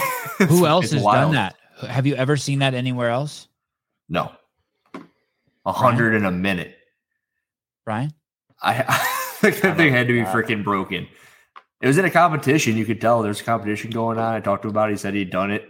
Who 0.47 0.65
else 0.67 0.85
it's 0.85 0.93
has 0.93 1.03
wild. 1.03 1.33
done 1.33 1.35
that? 1.35 1.55
Have 1.89 2.05
you 2.05 2.15
ever 2.15 2.37
seen 2.37 2.59
that 2.59 2.73
anywhere 2.73 3.09
else, 3.09 3.47
No. 4.07 4.31
A 5.65 5.71
hundred 5.71 6.15
in 6.15 6.25
a 6.25 6.31
minute. 6.31 6.75
Brian? 7.85 8.11
I, 8.61 8.83
I 8.87 9.49
that 9.49 9.77
thing 9.77 9.93
had 9.93 10.07
to 10.07 10.13
be 10.13 10.21
freaking 10.23 10.63
broken. 10.63 11.07
It 11.81 11.87
was 11.87 11.97
in 11.97 12.05
a 12.05 12.09
competition. 12.09 12.75
You 12.75 12.85
could 12.85 12.99
tell 12.99 13.21
there's 13.21 13.39
a 13.41 13.43
competition 13.43 13.91
going 13.91 14.17
on. 14.17 14.33
I 14.33 14.39
talked 14.39 14.63
to 14.63 14.67
him 14.67 14.71
about 14.71 14.89
it. 14.89 14.93
He 14.93 14.97
said 14.97 15.13
he'd 15.13 15.29
done 15.29 15.51
it. 15.51 15.69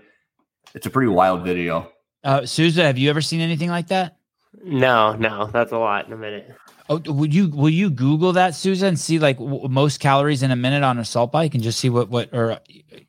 It's 0.73 0.85
a 0.85 0.89
pretty 0.89 1.09
wild 1.09 1.43
video. 1.43 1.91
Uh, 2.23 2.45
Souza, 2.45 2.83
have 2.83 2.97
you 2.97 3.09
ever 3.09 3.21
seen 3.21 3.41
anything 3.41 3.69
like 3.69 3.87
that? 3.87 4.17
No, 4.63 5.13
no, 5.15 5.45
that's 5.47 5.71
a 5.71 5.77
lot 5.77 6.07
in 6.07 6.13
a 6.13 6.17
minute. 6.17 6.49
Oh, 6.89 6.99
would 7.05 7.33
you 7.33 7.49
will 7.49 7.69
you 7.69 7.89
Google 7.91 8.33
that, 8.33 8.55
Souza, 8.55 8.87
and 8.87 8.99
see 8.99 9.19
like 9.19 9.37
w- 9.37 9.67
most 9.69 9.99
calories 9.99 10.41
in 10.41 10.49
a 10.51 10.55
minute 10.55 10.81
on 10.83 10.97
a 10.97 11.05
salt 11.05 11.31
bike, 11.31 11.53
and 11.53 11.63
just 11.63 11.79
see 11.79 11.89
what 11.89 12.09
what 12.09 12.29
or 12.33 12.53
uh, 12.53 12.59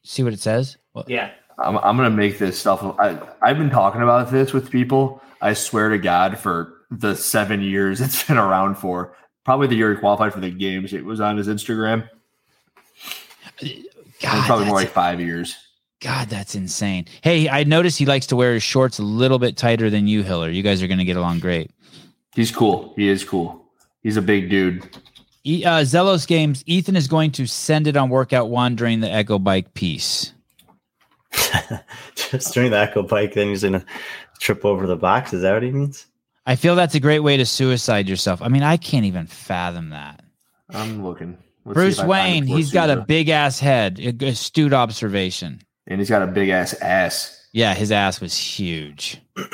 see 0.03 0.23
what 0.23 0.33
it 0.33 0.41
says? 0.41 0.77
What- 0.93 1.09
Yeah. 1.09 1.31
I'm, 1.59 1.77
I'm 1.79 1.97
gonna 1.97 2.11
make 2.11 2.39
this 2.39 2.59
stuff. 2.59 2.83
I, 2.99 3.19
I've 3.43 3.59
been 3.59 3.69
talking 3.71 4.01
about 4.03 4.31
this 4.31 4.53
with 4.55 4.71
people. 4.71 5.23
I 5.43 5.53
swear 5.55 5.91
to 5.91 5.99
God, 5.99 6.39
for 6.39 6.75
the 6.91 7.15
seven 7.15 7.61
years 7.63 8.01
it's 8.01 8.23
been 8.27 8.39
around 8.39 8.77
for, 8.77 9.15
probably 9.45 9.67
the 9.67 9.75
year 9.77 9.95
he 9.95 10.01
qualified 10.01 10.33
for 10.35 10.41
the 10.41 10.51
games, 10.51 10.93
it 10.93 11.05
was 11.05 11.21
on 11.21 11.37
his 11.37 11.49
Instagram. 11.49 12.09
God, 14.23 14.47
probably 14.47 14.67
more 14.67 14.77
like 14.77 14.89
five 14.91 15.21
years. 15.21 15.57
God, 16.01 16.29
that's 16.29 16.55
insane. 16.55 17.07
Hey, 17.23 17.49
I 17.49 17.65
noticed 17.65 17.99
he 17.99 18.07
likes 18.07 18.27
to 18.29 18.37
wear 18.37 18.55
his 18.55 18.63
shorts 18.63 18.99
a 18.99 19.03
little 19.03 19.39
bit 19.39 19.57
tighter 19.57 19.91
than 19.91 20.07
you, 20.07 20.23
Hiller. 20.23 20.49
You 20.49 20.63
guys 20.63 20.83
are 20.83 20.87
going 20.87 20.99
to 20.99 21.05
get 21.05 21.17
along 21.17 21.41
great. 21.41 21.71
He's 22.35 22.51
cool. 22.51 22.95
He 22.97 23.09
is 23.09 23.23
cool. 23.23 23.67
He's 24.03 24.17
a 24.17 24.23
big 24.23 24.49
dude. 24.49 24.89
E- 25.45 25.65
uh, 25.65 25.81
Zelos 25.81 26.27
Games, 26.27 26.63
Ethan 26.67 26.97
is 26.97 27.07
going 27.07 27.33
to 27.33 27.47
send 27.47 27.87
it 27.87 27.97
on 27.97 28.09
workout 28.09 28.49
one 28.49 28.77
during 28.77 29.01
the 29.01 29.11
Echo 29.11 29.39
Bike 29.39 29.75
piece. 29.75 30.33
just 32.15 32.55
during 32.55 32.71
the 32.71 32.79
echo 32.79 33.03
bike, 33.03 33.35
then 33.35 33.49
he's 33.49 33.63
going 33.63 33.75
to 33.75 33.85
trip 34.41 34.65
over 34.65 34.87
the 34.87 34.97
box. 34.97 35.33
Is 35.33 35.43
that 35.43 35.53
what 35.53 35.63
he 35.63 35.71
means? 35.71 36.07
I 36.47 36.57
feel 36.57 36.75
that's 36.75 36.95
a 36.95 37.01
great 37.01 37.21
way 37.21 37.37
to 37.37 37.47
suicide 37.47 38.09
yourself. 38.09 38.43
I 38.43 38.49
mean, 38.49 38.63
I 38.63 38.77
can't 38.77 39.05
even 39.05 39.27
fathom 39.27 39.91
that. 39.91 40.25
I'm 40.71 41.05
looking. 41.05 41.39
Let's 41.65 41.75
Bruce 41.75 41.99
if 41.99 42.05
I 42.05 42.07
find 42.07 42.09
it 42.09 42.11
Wayne, 42.11 42.47
he's 42.47 42.73
got 42.73 42.91
a 42.91 43.03
big 43.03 43.29
ass 43.29 43.61
head. 43.61 44.01
A 44.01 44.27
astute 44.27 44.73
observation. 44.73 45.61
And 45.91 46.01
he's 46.01 46.09
got 46.09 46.23
a 46.23 46.27
big 46.27 46.49
ass 46.49 46.73
ass. 46.81 47.37
Yeah, 47.53 47.75
his 47.75 47.93
ass 47.93 48.21
was 48.21 48.37
huge. 48.37 49.21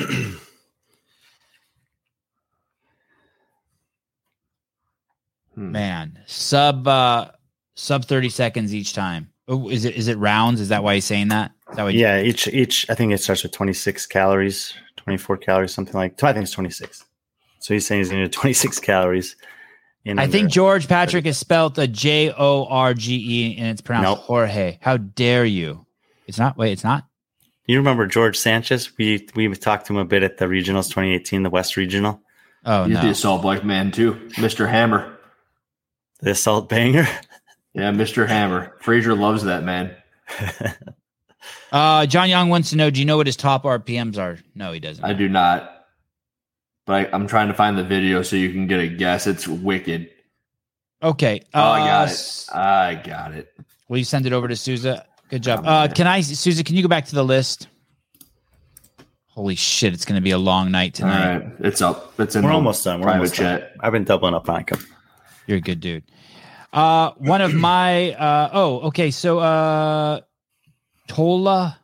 Hmm. 5.54 5.72
Man, 5.72 6.18
sub 6.26 6.86
uh 6.86 7.30
sub 7.76 8.04
30 8.04 8.28
seconds 8.28 8.74
each 8.74 8.92
time. 8.92 9.30
Oh, 9.48 9.70
is 9.70 9.86
it 9.86 9.96
is 9.96 10.06
it 10.06 10.18
rounds? 10.18 10.60
Is 10.60 10.68
that 10.68 10.84
why 10.84 10.96
he's 10.96 11.06
saying 11.06 11.28
that? 11.28 11.52
Is 11.70 11.76
that 11.76 11.84
why 11.84 11.88
Yeah, 11.90 12.20
each 12.20 12.46
each 12.48 12.84
I 12.90 12.94
think 12.94 13.14
it 13.14 13.22
starts 13.22 13.42
with 13.42 13.52
26 13.52 14.04
calories, 14.04 14.74
24 14.96 15.38
calories, 15.38 15.72
something 15.72 15.94
like. 15.94 16.22
I 16.22 16.34
think 16.34 16.42
it's 16.42 16.52
26. 16.52 17.06
So 17.60 17.72
he's 17.72 17.86
saying 17.86 18.00
he's 18.00 18.10
going 18.10 18.20
to 18.20 18.28
do 18.28 18.32
26 18.32 18.78
calories. 18.80 19.34
In 20.04 20.18
I 20.18 20.26
think 20.26 20.50
George 20.50 20.88
Patrick 20.88 21.24
is 21.24 21.38
spelled 21.38 21.78
a 21.78 21.86
J 21.86 22.30
O 22.36 22.66
R 22.66 22.92
G 22.92 23.14
E 23.16 23.56
and 23.56 23.68
it's 23.68 23.80
pronounced 23.80 24.18
Nope. 24.18 24.26
Jorge. 24.26 24.76
How 24.82 24.98
dare 24.98 25.46
you? 25.46 25.85
It's 26.26 26.38
not. 26.38 26.56
Wait, 26.56 26.72
it's 26.72 26.84
not. 26.84 27.04
you 27.66 27.78
remember 27.78 28.06
George 28.06 28.36
Sanchez? 28.38 28.90
We 28.98 29.26
we 29.34 29.48
talked 29.54 29.86
to 29.86 29.92
him 29.94 29.98
a 29.98 30.04
bit 30.04 30.22
at 30.22 30.38
the 30.38 30.46
regionals 30.46 30.88
2018, 30.88 31.42
the 31.42 31.50
West 31.50 31.76
Regional, 31.76 32.20
Oh 32.64 32.84
he's 32.84 33.00
the 33.00 33.10
assault 33.10 33.42
bike 33.42 33.64
man 33.64 33.90
too, 33.92 34.14
Mr. 34.36 34.68
Hammer. 34.68 35.16
the 36.20 36.30
assault 36.30 36.68
banger. 36.68 37.06
Yeah, 37.74 37.92
Mr. 37.92 38.26
Hammer. 38.26 38.74
Frazier 38.80 39.14
loves 39.14 39.44
that 39.44 39.62
man. 39.62 39.94
Uh, 41.72 42.06
John 42.06 42.28
Young 42.28 42.48
wants 42.48 42.70
to 42.70 42.76
know: 42.76 42.90
Do 42.90 43.00
you 43.00 43.06
know 43.06 43.16
what 43.16 43.26
his 43.26 43.36
top 43.36 43.64
RPMs 43.64 44.18
are? 44.18 44.38
No, 44.54 44.72
he 44.72 44.80
doesn't. 44.80 45.04
I 45.04 45.12
do 45.12 45.28
not, 45.28 45.84
but 46.86 46.92
I, 46.94 47.14
I'm 47.14 47.26
trying 47.26 47.48
to 47.48 47.54
find 47.54 47.76
the 47.76 47.84
video 47.84 48.22
so 48.22 48.36
you 48.36 48.50
can 48.50 48.66
get 48.66 48.80
a 48.80 48.88
guess. 48.88 49.26
It's 49.26 49.46
wicked. 49.46 50.10
Okay. 51.02 51.42
Oh, 51.52 51.76
yes. 51.76 51.78
I 51.78 51.84
got 51.84 52.00
uh, 52.00 52.02
it. 52.02 52.10
s- 52.10 52.50
I 52.52 52.94
got 53.04 53.34
it. 53.34 53.52
Will 53.88 53.98
you 53.98 54.04
send 54.04 54.26
it 54.26 54.32
over 54.32 54.48
to 54.48 54.56
Souza? 54.56 55.04
Good 55.28 55.42
job. 55.42 55.64
Oh, 55.64 55.68
Uh, 55.68 55.88
can 55.88 56.06
I, 56.06 56.20
Souza? 56.20 56.62
Can 56.62 56.76
you 56.76 56.82
go 56.82 56.88
back 56.88 57.06
to 57.06 57.14
the 57.14 57.24
list? 57.24 57.68
Holy 59.28 59.54
shit! 59.56 59.92
It's 59.92 60.04
going 60.06 60.14
to 60.14 60.22
be 60.22 60.30
a 60.30 60.38
long 60.38 60.70
night 60.70 60.94
tonight. 60.94 61.38
right, 61.38 61.52
it's 61.60 61.82
up. 61.82 62.18
It's 62.18 62.34
in 62.36 62.42
We're 62.42 62.50
the 62.50 62.54
almost 62.54 62.82
done. 62.84 63.00
We're 63.00 63.04
private 63.04 63.18
almost 63.18 63.36
done. 63.36 63.58
chat. 63.60 63.72
I've 63.80 63.92
been 63.92 64.04
doubling 64.04 64.32
up 64.34 64.48
on 64.48 64.60
him. 64.66 64.86
You're 65.46 65.58
a 65.58 65.60
good 65.60 65.80
dude. 65.80 66.04
Uh, 66.72 67.10
one 67.18 67.42
of 67.42 67.52
my 67.54 68.12
uh, 68.12 68.50
oh, 68.52 68.80
okay. 68.88 69.10
So 69.10 69.38
uh, 69.38 70.20
Tola 71.08 71.78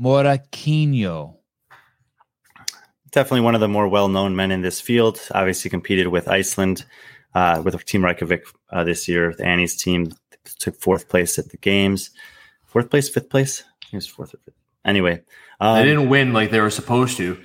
Morakinyo. 0.00 1.34
Definitely 3.12 3.40
one 3.42 3.54
of 3.54 3.60
the 3.60 3.68
more 3.68 3.88
well-known 3.88 4.34
men 4.36 4.50
in 4.50 4.60
this 4.62 4.80
field. 4.80 5.20
Obviously 5.32 5.70
competed 5.70 6.08
with 6.08 6.28
Iceland, 6.28 6.84
uh, 7.34 7.62
with 7.64 7.82
Team 7.86 8.04
Reykjavik 8.04 8.44
uh, 8.70 8.84
this 8.84 9.06
year. 9.08 9.28
With 9.28 9.40
Annie's 9.40 9.76
team 9.76 10.12
took 10.58 10.76
fourth 10.76 11.08
place 11.08 11.38
at 11.38 11.50
the 11.50 11.56
games. 11.56 12.10
Fourth 12.64 12.90
place, 12.90 13.08
fifth 13.08 13.30
place. 13.30 13.62
I 13.62 13.72
think 13.84 13.92
it 13.94 13.96
was 13.96 14.06
fourth 14.06 14.34
or 14.34 14.38
fifth. 14.38 14.54
Anyway, 14.84 15.22
um, 15.60 15.76
They 15.78 15.84
didn't 15.84 16.08
win 16.08 16.32
like 16.32 16.50
they 16.50 16.60
were 16.60 16.70
supposed 16.70 17.16
to. 17.16 17.38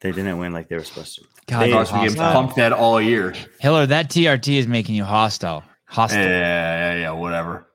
They 0.00 0.12
didn't 0.12 0.38
win 0.38 0.52
like 0.52 0.68
they 0.68 0.76
were 0.76 0.84
supposed 0.84 1.16
to. 1.16 1.22
God, 1.46 1.60
They- 1.62 1.68
you're 1.70 1.84
Thought 1.84 2.02
we 2.02 2.08
get 2.08 2.18
hostile. 2.18 2.32
pumped 2.32 2.56
that 2.56 2.72
all 2.72 3.00
year. 3.00 3.34
Hiller, 3.60 3.86
that 3.86 4.08
TRT 4.10 4.56
is 4.58 4.66
making 4.66 4.94
you 4.94 5.04
hostile. 5.04 5.62
Hostile. 5.84 6.20
Yeah, 6.22 6.94
yeah, 6.94 7.00
yeah, 7.00 7.10
whatever. 7.12 7.68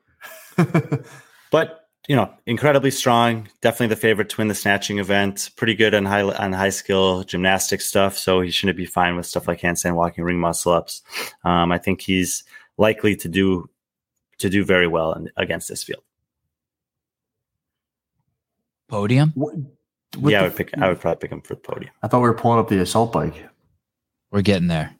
but 1.51 1.83
you 2.07 2.15
know, 2.15 2.31
incredibly 2.45 2.89
strong. 2.91 3.49
Definitely 3.61 3.87
the 3.87 3.99
favorite 4.01 4.29
to 4.29 4.37
win 4.37 4.47
the 4.47 4.55
snatching 4.55 4.97
event. 4.99 5.49
Pretty 5.57 5.75
good 5.75 5.93
on 5.93 6.05
high 6.05 6.21
on 6.21 6.53
high 6.53 6.69
skill 6.69 7.23
gymnastic 7.23 7.81
stuff. 7.81 8.17
So 8.17 8.39
he 8.41 8.49
shouldn't 8.49 8.77
be 8.77 8.85
fine 8.85 9.15
with 9.17 9.25
stuff 9.25 9.47
like 9.47 9.59
handstand 9.61 9.95
walking, 9.95 10.23
ring 10.23 10.39
muscle 10.39 10.71
ups. 10.71 11.01
Um, 11.43 11.71
I 11.71 11.77
think 11.77 11.99
he's 12.01 12.43
likely 12.77 13.15
to 13.17 13.27
do 13.27 13.69
to 14.39 14.49
do 14.49 14.63
very 14.63 14.87
well 14.87 15.13
in, 15.13 15.29
against 15.37 15.67
this 15.67 15.83
field. 15.83 16.03
Podium. 18.87 19.33
What, 19.35 19.53
yeah, 20.19 20.39
I 20.39 20.43
would 20.43 20.55
pick. 20.55 20.71
I 20.77 20.87
would 20.87 20.99
probably 20.99 21.19
pick 21.19 21.31
him 21.31 21.41
for 21.41 21.55
the 21.55 21.59
podium. 21.61 21.91
I 22.01 22.07
thought 22.07 22.21
we 22.21 22.29
were 22.29 22.33
pulling 22.33 22.59
up 22.59 22.69
the 22.69 22.79
assault 22.79 23.11
bike. 23.11 23.49
We're 24.31 24.41
getting 24.41 24.67
there. 24.67 24.95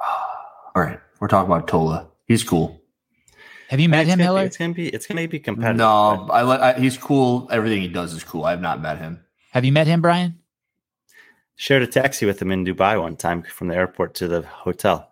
All 0.74 0.82
right, 0.82 0.98
we're 1.20 1.28
talking 1.28 1.50
about 1.52 1.68
Tola. 1.68 2.08
He's 2.26 2.42
cool. 2.42 2.80
Have 3.68 3.80
you 3.80 3.88
met 3.88 4.02
It's 4.02 4.10
him, 4.14 4.18
gonna, 4.18 4.22
be, 4.22 4.24
Hiller? 4.24 4.44
it's 4.44 4.56
gonna 4.56 4.74
be. 4.74 4.88
It's 4.88 5.06
gonna 5.06 5.28
be 5.28 5.38
competitive. 5.38 5.76
No, 5.76 6.28
I, 6.30 6.42
li- 6.44 6.56
I 6.56 6.78
he's 6.78 6.96
cool. 6.96 7.48
Everything 7.50 7.82
he 7.82 7.88
does 7.88 8.12
is 8.14 8.24
cool. 8.24 8.44
I 8.44 8.52
have 8.52 8.60
not 8.60 8.80
met 8.80 8.98
him. 8.98 9.20
Have 9.52 9.64
you 9.64 9.72
met 9.72 9.86
him, 9.86 10.00
Brian? 10.00 10.38
shared 11.58 11.82
a 11.82 11.86
taxi 11.86 12.26
with 12.26 12.40
him 12.40 12.52
in 12.52 12.66
Dubai 12.66 13.00
one 13.00 13.16
time 13.16 13.42
from 13.42 13.68
the 13.68 13.74
airport 13.74 14.14
to 14.16 14.28
the 14.28 14.42
hotel. 14.42 15.10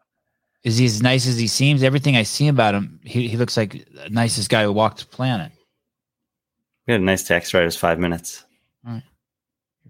Is 0.65 0.79
he 0.79 0.87
as 0.87 1.03
nice 1.03 1.27
as 1.27 1.37
he 1.39 1.47
seems? 1.47 1.83
Everything 1.83 2.17
I 2.17 2.23
see 2.23 2.49
about 2.49 2.75
him, 2.75 2.99
he, 3.05 3.29
he 3.29 3.37
looks 3.37 3.57
like 3.57 3.85
the 3.93 4.09
nicest 4.11 4.49
guy 4.49 4.65
who 4.65 4.73
walked 4.73 4.99
the 5.01 5.07
planet. 5.07 5.53
We 6.87 6.93
had 6.93 7.01
a 7.01 7.05
nice 7.05 7.23
taxi 7.23 7.57
ride. 7.57 7.63
It 7.63 7.67
was 7.67 7.77
five 7.77 7.99
minutes. 7.99 8.45
All 8.87 8.95
right. 8.95 9.03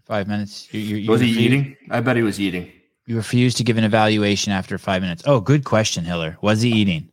Five 0.05 0.26
minutes. 0.28 0.68
You, 0.72 0.80
you, 0.80 0.96
you 0.96 1.10
Was 1.10 1.20
he 1.20 1.28
refuse- 1.28 1.44
eating? 1.46 1.76
I 1.90 2.01
bet 2.01 2.16
he 2.16 2.22
was 2.22 2.40
eating. 2.40 2.70
You 3.06 3.16
refused 3.16 3.56
to 3.59 3.64
give 3.64 3.76
an 3.78 3.84
evaluation 3.84 4.51
after 4.52 4.78
five 4.78 5.02
minutes. 5.02 5.22
Oh, 5.26 5.38
good 5.40 5.64
question, 5.64 6.05
Hiller. 6.05 6.38
Was 6.40 6.62
he 6.62 6.70
eating? 6.70 7.10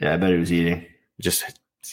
Yeah, 0.00 0.14
I 0.14 0.16
bet 0.16 0.30
he 0.30 0.36
was 0.38 0.52
eating. 0.52 0.84
Just 1.20 1.44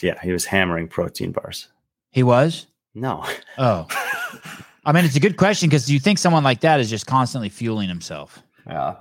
yeah, 0.02 0.20
he 0.22 0.32
was 0.32 0.44
hammering 0.44 0.88
protein 0.88 1.32
bars. 1.32 1.68
He 2.10 2.22
was. 2.22 2.66
No, 2.94 3.24
Oh, 3.58 3.86
I 4.84 4.92
mean, 4.92 5.04
it's 5.04 5.16
a 5.16 5.20
good 5.20 5.36
question 5.36 5.68
because 5.68 5.90
you 5.90 5.98
think 6.00 6.18
someone 6.18 6.42
like 6.44 6.60
that 6.60 6.80
is 6.80 6.88
just 6.90 7.06
constantly 7.06 7.48
fueling 7.48 7.88
himself. 7.88 8.42
Yeah. 8.66 8.96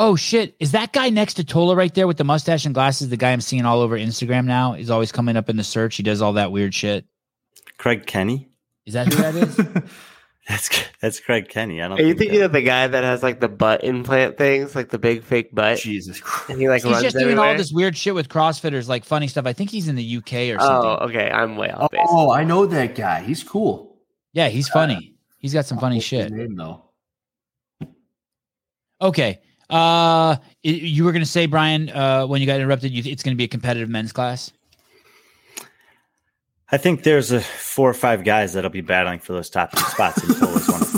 Oh 0.00 0.14
shit! 0.14 0.54
Is 0.60 0.72
that 0.72 0.92
guy 0.92 1.10
next 1.10 1.34
to 1.34 1.44
Tola 1.44 1.74
right 1.74 1.92
there 1.92 2.06
with 2.06 2.18
the 2.18 2.24
mustache 2.24 2.64
and 2.64 2.72
glasses? 2.72 3.08
The 3.08 3.16
guy 3.16 3.32
I'm 3.32 3.40
seeing 3.40 3.66
all 3.66 3.80
over 3.80 3.98
Instagram 3.98 4.44
now. 4.44 4.74
He's 4.74 4.90
always 4.90 5.10
coming 5.10 5.36
up 5.36 5.50
in 5.50 5.56
the 5.56 5.64
search. 5.64 5.96
He 5.96 6.04
does 6.04 6.22
all 6.22 6.34
that 6.34 6.52
weird 6.52 6.72
shit. 6.72 7.04
Craig 7.78 8.06
Kenny. 8.06 8.48
Is 8.86 8.94
that 8.94 9.12
who 9.12 9.20
that 9.20 9.34
is? 9.34 9.56
That's 10.48 10.70
that's 11.02 11.20
Craig 11.20 11.50
Kenny. 11.50 11.82
I 11.82 11.88
don't. 11.88 12.00
Are 12.00 12.02
you 12.02 12.14
think 12.14 12.20
thinking 12.20 12.38
that- 12.38 12.46
of 12.46 12.52
the 12.52 12.62
guy 12.62 12.86
that 12.86 13.04
has 13.04 13.22
like 13.22 13.38
the 13.38 13.50
butt 13.50 13.84
implant 13.84 14.38
things, 14.38 14.74
like 14.74 14.88
the 14.88 14.98
big 14.98 15.22
fake 15.22 15.54
butt? 15.54 15.78
Jesus 15.78 16.22
Christ. 16.22 16.48
And 16.48 16.58
he 16.58 16.70
like 16.70 16.82
He's 16.82 16.92
runs 16.92 17.02
just 17.02 17.16
doing 17.16 17.32
everywhere? 17.32 17.50
all 17.50 17.56
this 17.58 17.70
weird 17.70 17.98
shit 17.98 18.14
with 18.14 18.30
CrossFitters, 18.30 18.88
like 18.88 19.04
funny 19.04 19.28
stuff. 19.28 19.44
I 19.44 19.52
think 19.52 19.68
he's 19.68 19.88
in 19.88 19.94
the 19.94 20.16
UK 20.16 20.32
or 20.32 20.56
oh, 20.58 20.64
something. 20.64 20.90
Oh, 20.90 21.06
okay. 21.10 21.30
I'm 21.30 21.56
way 21.56 21.70
off 21.70 21.90
base. 21.90 22.00
Oh, 22.08 22.32
I 22.32 22.44
know 22.44 22.64
that 22.64 22.94
guy. 22.94 23.22
He's 23.24 23.42
cool. 23.42 23.98
Yeah, 24.32 24.48
he's 24.48 24.70
uh, 24.70 24.72
funny. 24.72 25.16
He's 25.38 25.52
got 25.52 25.66
some 25.66 25.78
funny 25.78 26.00
shit. 26.00 26.32
Name 26.32 26.56
though. 26.56 26.82
Okay. 29.02 29.40
Uh, 29.70 30.36
i- 30.36 30.38
you 30.62 31.04
were 31.04 31.12
gonna 31.12 31.26
say, 31.26 31.46
Brian, 31.46 31.90
uh, 31.90 32.26
when 32.26 32.40
you 32.40 32.46
got 32.46 32.56
interrupted, 32.60 32.90
you, 32.92 33.02
it's 33.10 33.22
gonna 33.22 33.36
be 33.36 33.44
a 33.44 33.48
competitive 33.48 33.88
men's 33.88 34.12
class. 34.12 34.50
I 36.70 36.76
think 36.76 37.02
there's 37.02 37.32
a 37.32 37.40
four 37.40 37.88
or 37.88 37.94
five 37.94 38.24
guys 38.24 38.52
that'll 38.52 38.70
be 38.70 38.80
battling 38.82 39.20
for 39.20 39.32
those 39.32 39.48
top 39.50 39.72
two 39.72 39.82
spots. 39.84 40.22
And 40.22 40.36
Cole 40.36 40.56
is 40.56 40.68
one 40.68 40.82
of 40.82 40.92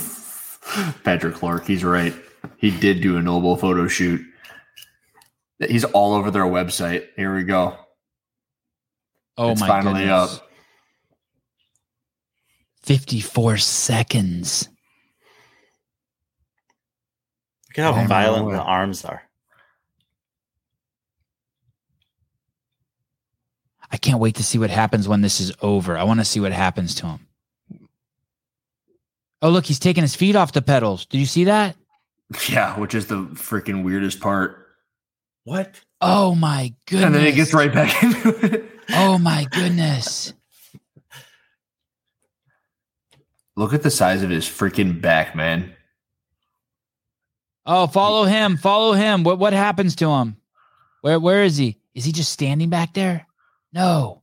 them. 0.94 0.94
Patrick 1.04 1.34
Clark. 1.36 1.66
He's 1.66 1.84
right. 1.84 2.12
He 2.58 2.70
did 2.76 3.00
do 3.00 3.16
a 3.18 3.22
NOBULL 3.22 3.56
photo 3.56 3.86
shoot. 3.86 4.20
He's 5.60 5.84
all 5.84 6.14
over 6.14 6.30
their 6.30 6.44
website. 6.44 7.06
Here 7.16 7.34
we 7.36 7.44
go. 7.44 7.76
Oh 9.36 9.50
it's 9.50 9.60
my 9.60 9.66
finally 9.68 10.00
goodness. 10.04 10.36
up. 10.38 10.50
Fifty-four 12.82 13.58
seconds. 13.58 14.68
Look 17.70 17.78
at 17.78 17.94
how 17.94 18.00
Damn, 18.00 18.08
violent 18.08 18.50
the 18.50 18.60
arms 18.60 19.04
are. 19.04 19.22
I 23.92 23.96
can't 23.96 24.18
wait 24.20 24.36
to 24.36 24.44
see 24.44 24.58
what 24.58 24.70
happens 24.70 25.08
when 25.08 25.20
this 25.20 25.40
is 25.40 25.52
over. 25.62 25.96
I 25.96 26.04
want 26.04 26.20
to 26.20 26.24
see 26.24 26.40
what 26.40 26.52
happens 26.52 26.94
to 26.96 27.06
him. 27.06 27.26
Oh, 29.42 29.50
look, 29.50 29.66
he's 29.66 29.78
taking 29.78 30.02
his 30.02 30.14
feet 30.14 30.36
off 30.36 30.52
the 30.52 30.62
pedals. 30.62 31.06
Did 31.06 31.18
you 31.18 31.26
see 31.26 31.44
that? 31.44 31.76
Yeah, 32.48 32.78
which 32.78 32.94
is 32.94 33.08
the 33.08 33.16
freaking 33.34 33.82
weirdest 33.82 34.20
part. 34.20 34.64
What? 35.42 35.80
Oh 36.00 36.36
my 36.36 36.72
goodness. 36.86 37.06
And 37.06 37.14
then 37.16 37.26
he 37.26 37.32
gets 37.32 37.52
right 37.52 37.74
back 37.74 38.00
into 38.04 38.54
it. 38.54 38.70
Oh 38.90 39.18
my 39.18 39.48
goodness. 39.50 40.32
Look 43.56 43.74
at 43.74 43.82
the 43.82 43.90
size 43.90 44.22
of 44.22 44.30
his 44.30 44.44
freaking 44.46 45.00
back, 45.00 45.34
man. 45.34 45.74
Oh, 47.66 47.86
follow 47.86 48.24
him. 48.24 48.56
Follow 48.56 48.92
him. 48.92 49.24
What 49.24 49.38
what 49.38 49.52
happens 49.52 49.96
to 49.96 50.10
him? 50.10 50.36
Where 51.02 51.20
where 51.20 51.44
is 51.44 51.56
he? 51.56 51.78
Is 51.94 52.04
he 52.04 52.12
just 52.12 52.32
standing 52.32 52.70
back 52.70 52.94
there? 52.94 53.26
No. 53.72 54.22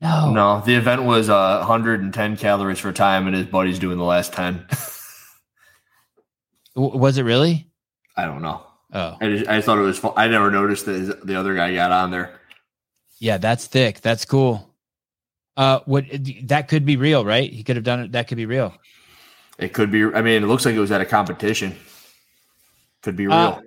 No. 0.00 0.30
No, 0.30 0.62
the 0.64 0.76
event 0.76 1.02
was 1.02 1.28
uh, 1.28 1.58
110 1.58 2.36
calories 2.36 2.78
for 2.78 2.92
time, 2.92 3.26
and 3.26 3.34
his 3.34 3.46
buddy's 3.46 3.80
doing 3.80 3.98
the 3.98 4.04
last 4.04 4.32
10. 4.32 4.64
Was 6.76 7.18
it 7.18 7.24
really? 7.24 7.68
I 8.16 8.24
don't 8.24 8.40
know. 8.42 8.62
Oh. 8.92 9.16
I 9.20 9.28
just, 9.28 9.48
I 9.48 9.56
just 9.56 9.66
thought 9.66 9.78
it 9.78 9.82
was 9.82 9.98
fun. 9.98 10.12
I 10.16 10.28
never 10.28 10.52
noticed 10.52 10.86
that 10.86 10.92
his- 10.94 11.14
the 11.24 11.34
other 11.34 11.56
guy 11.56 11.74
got 11.74 11.90
on 11.90 12.12
there. 12.12 12.38
Yeah, 13.18 13.38
that's 13.38 13.66
thick. 13.66 14.00
That's 14.00 14.24
cool. 14.24 14.72
Uh 15.56 15.80
what 15.86 16.04
that 16.44 16.68
could 16.68 16.86
be 16.86 16.96
real, 16.96 17.24
right? 17.24 17.50
He 17.52 17.64
could 17.64 17.74
have 17.74 17.84
done 17.84 17.98
it. 18.00 18.12
That 18.12 18.28
could 18.28 18.36
be 18.36 18.46
real. 18.46 18.72
It 19.58 19.72
could 19.72 19.90
be. 19.90 20.04
I 20.04 20.22
mean, 20.22 20.44
it 20.44 20.46
looks 20.46 20.64
like 20.64 20.76
it 20.76 20.78
was 20.78 20.92
at 20.92 21.00
a 21.00 21.04
competition. 21.04 21.74
Could 23.08 23.16
be 23.16 23.26
real. 23.26 23.62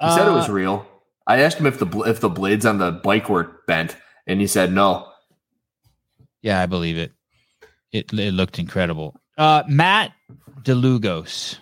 Uh, 0.00 0.10
he 0.10 0.16
said 0.18 0.26
it 0.26 0.32
was 0.32 0.48
Uh, 0.48 0.52
real. 0.54 0.86
I 1.24 1.38
asked 1.42 1.58
him 1.58 1.66
if 1.66 1.78
the 1.78 1.86
if 2.00 2.18
the 2.18 2.28
blades 2.28 2.66
on 2.66 2.78
the 2.78 2.90
bike 2.90 3.28
were 3.30 3.60
bent, 3.68 3.96
and 4.26 4.40
he 4.40 4.48
said 4.48 4.72
no. 4.72 5.06
Yeah, 6.42 6.60
I 6.60 6.66
believe 6.66 6.98
it. 6.98 7.12
It 7.92 8.12
it 8.12 8.34
looked 8.34 8.58
incredible. 8.58 9.14
Uh 9.38 9.62
Matt 9.68 10.14
DeLugos. 10.62 11.58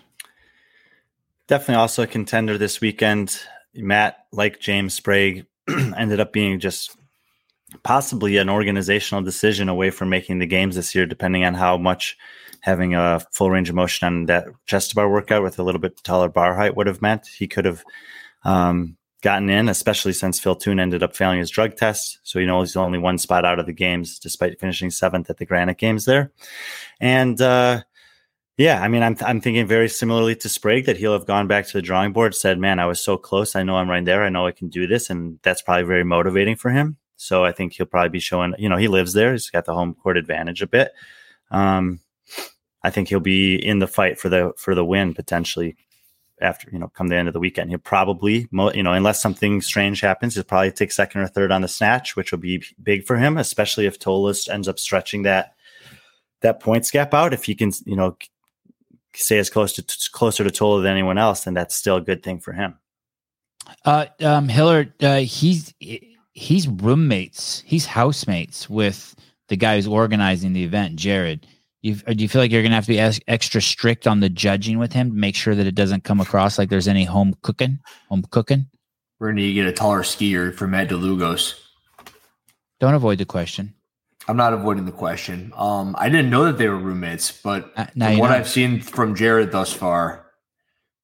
Definitely 1.47 1.75
also 1.75 2.01
a 2.01 2.07
contender 2.07 2.57
this 2.57 2.81
weekend. 2.81 3.39
Matt, 3.75 4.25
like 4.31 4.59
James 4.59 4.95
Sprague, 4.95 5.45
ended 5.69 6.19
up 6.19 6.33
being 6.33 6.59
just 6.59 6.97
possibly 7.83 8.37
an 8.37 8.49
organizational 8.49 9.23
decision 9.23 9.69
away 9.69 9.91
from 9.91 10.09
making 10.09 10.39
the 10.39 10.47
games 10.47 10.75
this 10.75 10.95
year, 10.95 11.05
depending 11.05 11.45
on 11.45 11.53
how 11.53 11.77
much 11.77 12.17
having 12.65 12.95
a 12.95 13.21
full 13.31 13.51
range 13.51 13.69
of 13.69 13.75
motion 13.75 14.07
on 14.07 14.25
that 14.25 14.47
chest 14.65 14.95
bar 14.95 15.07
workout 15.07 15.43
with 15.43 15.59
a 15.59 15.63
little 15.63 15.79
bit 15.79 16.03
taller 16.03 16.29
bar 16.29 16.55
height 16.55 16.75
would 16.75 16.87
have 16.87 16.99
meant. 16.99 17.27
He 17.27 17.47
could 17.47 17.63
have 17.63 17.83
um, 18.43 18.97
gotten 19.21 19.51
in, 19.51 19.69
especially 19.69 20.13
since 20.13 20.39
Phil 20.39 20.55
Toon 20.55 20.79
ended 20.79 21.03
up 21.03 21.15
failing 21.15 21.37
his 21.37 21.51
drug 21.51 21.75
test. 21.75 22.17
So, 22.23 22.39
you 22.39 22.47
know, 22.47 22.61
he's 22.61 22.75
only 22.75 22.97
one 22.97 23.19
spot 23.19 23.45
out 23.45 23.59
of 23.59 23.67
the 23.67 23.71
games, 23.71 24.17
despite 24.17 24.59
finishing 24.59 24.89
seventh 24.89 25.29
at 25.29 25.37
the 25.37 25.45
Granite 25.45 25.77
Games 25.77 26.05
there. 26.05 26.31
And, 26.99 27.39
uh, 27.39 27.83
yeah, 28.57 28.81
I 28.81 28.87
mean, 28.87 29.03
I'm 29.03 29.15
I'm 29.21 29.41
thinking 29.41 29.67
very 29.67 29.87
similarly 29.87 30.35
to 30.37 30.49
Sprague 30.49 30.85
that 30.85 30.97
he'll 30.97 31.13
have 31.13 31.27
gone 31.27 31.45
back 31.45 31.67
to 31.67 31.73
the 31.73 31.83
drawing 31.83 32.13
board, 32.13 32.33
said, 32.33 32.57
"Man, 32.57 32.79
I 32.79 32.85
was 32.85 33.01
so 33.01 33.17
close. 33.17 33.53
I 33.53 33.63
know 33.63 33.75
I'm 33.75 33.89
right 33.89 34.03
there. 34.03 34.23
I 34.23 34.29
know 34.29 34.47
I 34.47 34.53
can 34.53 34.69
do 34.69 34.87
this," 34.87 35.09
and 35.09 35.39
that's 35.43 35.61
probably 35.61 35.83
very 35.83 36.05
motivating 36.05 36.55
for 36.55 36.71
him. 36.71 36.95
So 37.17 37.43
I 37.43 37.51
think 37.51 37.73
he'll 37.73 37.85
probably 37.85 38.11
be 38.11 38.21
showing. 38.21 38.55
You 38.57 38.69
know, 38.69 38.77
he 38.77 38.87
lives 38.87 39.11
there. 39.11 39.33
He's 39.33 39.49
got 39.49 39.65
the 39.65 39.73
home 39.73 39.93
court 39.93 40.15
advantage 40.15 40.61
a 40.61 40.67
bit. 40.67 40.93
Um, 41.51 41.99
I 42.85 42.91
think 42.91 43.09
he'll 43.09 43.19
be 43.19 43.55
in 43.55 43.79
the 43.79 43.87
fight 43.87 44.19
for 44.19 44.29
the 44.29 44.53
for 44.57 44.75
the 44.75 44.85
win 44.85 45.15
potentially 45.15 45.75
after 46.39 46.69
you 46.71 46.77
know 46.77 46.87
come 46.89 47.07
the 47.07 47.15
end 47.15 47.27
of 47.27 47.33
the 47.33 47.39
weekend. 47.39 47.71
He'll 47.71 47.79
probably 47.79 48.47
you 48.51 48.83
know 48.83 48.93
unless 48.93 49.19
something 49.19 49.61
strange 49.61 50.01
happens, 50.01 50.35
he'll 50.35 50.43
probably 50.43 50.71
take 50.71 50.91
second 50.91 51.21
or 51.21 51.27
third 51.27 51.51
on 51.51 51.63
the 51.63 51.67
snatch, 51.67 52.15
which 52.15 52.31
will 52.31 52.39
be 52.39 52.63
big 52.81 53.03
for 53.03 53.17
him, 53.17 53.37
especially 53.37 53.87
if 53.87 53.97
Tolis 53.97 54.47
ends 54.47 54.67
up 54.67 54.77
stretching 54.77 55.23
that 55.23 55.55
that 56.41 56.59
points 56.59 56.91
gap 56.91 57.15
out. 57.15 57.33
If 57.33 57.45
he 57.45 57.55
can 57.55 57.71
you 57.85 57.95
know 57.95 58.17
stay 59.15 59.39
as 59.39 59.49
close 59.49 59.73
to 59.73 60.11
closer 60.11 60.43
to 60.43 60.51
Tola 60.51 60.83
than 60.83 60.91
anyone 60.91 61.17
else, 61.17 61.45
then 61.45 61.55
that's 61.55 61.73
still 61.73 61.95
a 61.95 62.01
good 62.01 62.21
thing 62.21 62.39
for 62.39 62.53
him. 62.53 62.77
Uh 63.83 64.05
um 64.21 64.47
Hillard, 64.47 64.93
uh 65.03 65.21
he's 65.21 65.73
he's 66.33 66.67
roommates, 66.67 67.63
he's 67.65 67.87
housemates 67.87 68.69
with 68.69 69.15
the 69.47 69.57
guy 69.57 69.75
who's 69.75 69.87
organizing 69.87 70.53
the 70.53 70.63
event, 70.63 70.97
Jared. 70.97 71.47
You, 71.85 71.93
do 71.93 72.23
you 72.23 72.27
feel 72.27 72.41
like 72.41 72.51
you're 72.51 72.63
gonna 72.63 72.73
have 72.73 72.85
to 72.85 72.93
be 72.93 72.99
ex- 72.99 73.19
extra 73.27 73.61
strict 73.61 74.07
on 74.07 74.19
the 74.19 74.27
judging 74.27 74.79
with 74.79 74.91
him 74.91 75.11
to 75.11 75.15
make 75.15 75.35
sure 75.35 75.53
that 75.53 75.67
it 75.67 75.75
doesn't 75.75 76.03
come 76.03 76.19
across 76.19 76.57
like 76.57 76.69
there's 76.69 76.87
any 76.87 77.03
home 77.03 77.35
cooking, 77.43 77.77
home 78.09 78.25
cooking? 78.31 78.65
We're 79.19 79.27
gonna 79.29 79.53
get 79.53 79.67
a 79.67 79.71
taller 79.71 80.01
skier 80.01 80.51
for 80.51 80.65
Matt 80.65 80.89
DeLugos. 80.89 81.53
Don't 82.79 82.95
avoid 82.95 83.19
the 83.19 83.25
question. 83.25 83.75
I'm 84.27 84.35
not 84.35 84.51
avoiding 84.51 84.85
the 84.85 84.91
question. 84.91 85.53
Um, 85.55 85.95
I 85.99 86.09
didn't 86.09 86.31
know 86.31 86.45
that 86.45 86.57
they 86.57 86.67
were 86.69 86.75
roommates, 86.75 87.31
but 87.43 87.71
Uh, 87.77 87.85
from 87.85 88.17
what 88.17 88.31
know. 88.31 88.35
I've 88.35 88.49
seen 88.49 88.81
from 88.81 89.13
Jared 89.13 89.51
thus 89.51 89.71
far, 89.71 90.25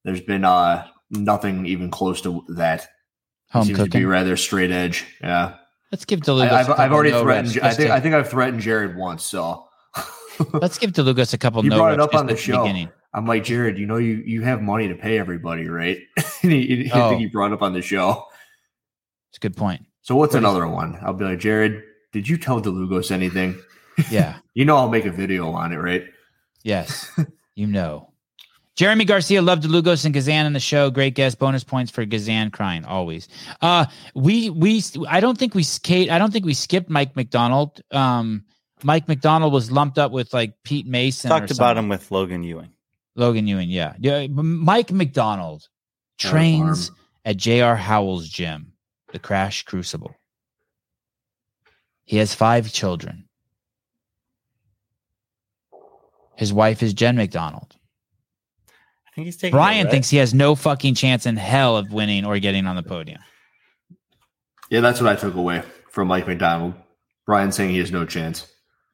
there's 0.03 0.21
been 0.21 0.43
uh 0.43 0.87
nothing 1.11 1.67
even 1.67 1.91
close 1.91 2.21
to 2.21 2.43
that. 2.55 2.81
He 2.81 2.87
Home 3.51 3.65
seems 3.67 3.77
to 3.77 3.85
be 3.87 4.05
rather 4.05 4.35
straight 4.35 4.71
edge. 4.71 5.05
Yeah, 5.21 5.57
Let's 5.91 6.05
give 6.05 6.21
I, 6.21 6.25
DeLugos. 6.25 6.49
have 6.49 6.69
a 6.69 6.81
I've 6.81 6.91
already 6.91 7.11
threatened. 7.11 7.59
I 7.61 7.71
think 7.71 7.91
I 7.91 7.99
think 7.99 8.15
I've 8.15 8.31
threatened 8.31 8.63
Jared 8.63 8.95
once. 8.95 9.23
So 9.23 9.67
let's 10.53 10.77
give 10.77 10.91
DeLugos 10.91 11.33
a 11.33 11.37
couple. 11.37 11.63
You 11.63 11.71
brought 11.71 11.93
it 11.93 11.99
up 11.99 12.13
on 12.15 12.25
the 12.27 12.33
at 12.33 12.39
show. 12.39 12.63
beginning. 12.63 12.89
I'm 13.13 13.25
like 13.27 13.43
Jared. 13.43 13.77
You 13.77 13.85
know 13.85 13.97
you 13.97 14.23
you 14.25 14.41
have 14.43 14.61
money 14.61 14.87
to 14.87 14.95
pay 14.95 15.17
everybody, 15.19 15.67
right? 15.67 15.97
and 16.43 16.51
he, 16.51 16.65
he- 16.85 16.91
I 16.91 17.01
Oh. 17.05 17.09
think 17.09 17.21
he 17.21 17.27
brought 17.27 17.51
it 17.51 17.53
up 17.53 17.61
on 17.61 17.73
the 17.73 17.81
show. 17.81 18.25
It's 19.29 19.37
a 19.37 19.41
good 19.41 19.55
point. 19.57 19.85
So 20.01 20.15
what's 20.15 20.33
What 20.33 20.39
is- 20.39 20.43
another 20.49 20.67
one? 20.67 20.97
I'll 21.01 21.13
be 21.13 21.25
like 21.25 21.39
Jared. 21.39 21.83
Did 22.13 22.27
you 22.27 22.37
tell 22.37 22.61
DeLugos 22.61 23.11
anything? 23.11 23.57
Yeah. 24.09 24.37
You 24.55 24.65
know 24.65 24.77
I'll 24.77 24.89
make 24.89 25.05
a 25.05 25.11
video 25.11 25.51
on 25.51 25.73
it, 25.73 25.77
right? 25.77 26.05
Yes, 26.63 27.11
you 27.55 27.67
know. 27.67 28.07
Jeremy 28.77 29.03
Garcia 29.05 29.41
loved 29.41 29.63
Lugos 29.65 30.05
and 30.05 30.13
Gazan 30.13 30.45
in 30.45 30.53
the 30.53 30.59
show. 30.59 30.89
Great 30.89 31.13
guest. 31.13 31.37
Bonus 31.37 31.63
points 31.63 31.91
for 31.91 32.05
Gazan 32.05 32.49
crying 32.51 32.85
always. 32.85 33.27
Uh, 33.61 33.85
we 34.15 34.49
we 34.49 34.81
I 35.07 35.19
don't 35.19 35.37
think 35.37 35.53
we 35.53 35.61
skate. 35.63 36.09
I 36.09 36.17
don't 36.17 36.31
think 36.31 36.45
we 36.45 36.53
skipped 36.53 36.89
Mike 36.89 37.15
McDonald. 37.17 37.81
Um, 37.91 38.45
Mike 38.83 39.07
McDonald 39.07 39.53
was 39.53 39.71
lumped 39.71 39.97
up 39.97 40.11
with 40.11 40.33
like 40.33 40.53
Pete 40.63 40.87
Mason. 40.87 41.31
or 41.31 41.39
Talked 41.39 41.51
about 41.51 41.77
him 41.77 41.89
with 41.89 42.09
Logan 42.11 42.43
Ewing. 42.43 42.69
Logan 43.15 43.47
Ewing. 43.47 43.69
Yeah, 43.69 43.95
yeah. 43.99 44.27
Mike 44.27 44.91
McDonald 44.91 45.67
trains 46.17 46.91
at 47.25 47.37
J.R. 47.37 47.75
Howell's 47.75 48.27
gym, 48.29 48.73
the 49.11 49.19
Crash 49.19 49.63
Crucible. 49.63 50.15
He 52.05 52.17
has 52.17 52.33
five 52.33 52.71
children. 52.71 53.27
His 56.35 56.51
wife 56.51 56.81
is 56.81 56.93
Jen 56.93 57.15
McDonald. 57.15 57.75
I 58.67 59.11
think 59.13 59.25
he's 59.25 59.37
taking. 59.37 59.51
Brian 59.51 59.81
it, 59.81 59.83
right? 59.85 59.91
thinks 59.91 60.09
he 60.09 60.17
has 60.17 60.33
no 60.33 60.55
fucking 60.55 60.95
chance 60.95 61.25
in 61.25 61.37
hell 61.37 61.77
of 61.77 61.91
winning 61.91 62.25
or 62.25 62.39
getting 62.39 62.65
on 62.65 62.75
the 62.75 62.83
podium. 62.83 63.21
Yeah, 64.69 64.79
that's 64.79 65.01
what 65.01 65.09
I 65.09 65.15
took 65.15 65.35
away 65.35 65.63
from 65.91 66.07
Mike 66.07 66.27
McDonald. 66.27 66.73
Brian 67.25 67.51
saying 67.51 67.71
he 67.71 67.79
has 67.79 67.91
no 67.91 68.05
chance. 68.05 68.47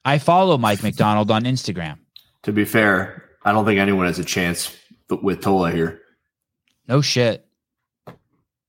I 0.08 0.20
follow 0.20 0.58
Mike 0.58 0.84
McDonald 0.84 1.30
on 1.32 1.44
Instagram. 1.44 1.98
To 2.44 2.54
be 2.54 2.64
fair, 2.64 3.26
I 3.44 3.52
don't 3.52 3.66
think 3.66 3.78
anyone 3.78 4.06
has 4.06 4.18
a 4.20 4.24
chance 4.24 4.74
with 5.10 5.42
Tola 5.42 5.70
here. 5.70 6.00
No 6.88 7.02
shit. 7.02 7.46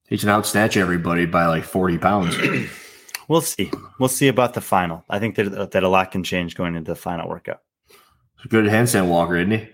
He 0.08 0.18
can 0.18 0.30
outsnatch 0.30 0.76
everybody 0.76 1.26
by 1.26 1.46
like 1.46 1.62
40 1.62 1.98
pounds. 1.98 2.36
We'll 3.28 3.42
see. 3.42 3.70
We'll 4.00 4.08
see 4.08 4.28
about 4.28 4.54
the 4.54 4.62
final. 4.62 5.04
I 5.10 5.18
think 5.18 5.34
that 5.34 5.72
that 5.72 5.82
a 5.82 5.88
lot 5.90 6.12
can 6.12 6.24
change 6.24 6.54
going 6.54 6.74
into 6.74 6.90
the 6.90 6.96
final 6.96 7.28
workout. 7.28 7.60
A 8.42 8.48
good 8.48 8.64
handstand 8.64 9.08
walker, 9.08 9.36
isn't 9.36 9.50
he? 9.50 9.68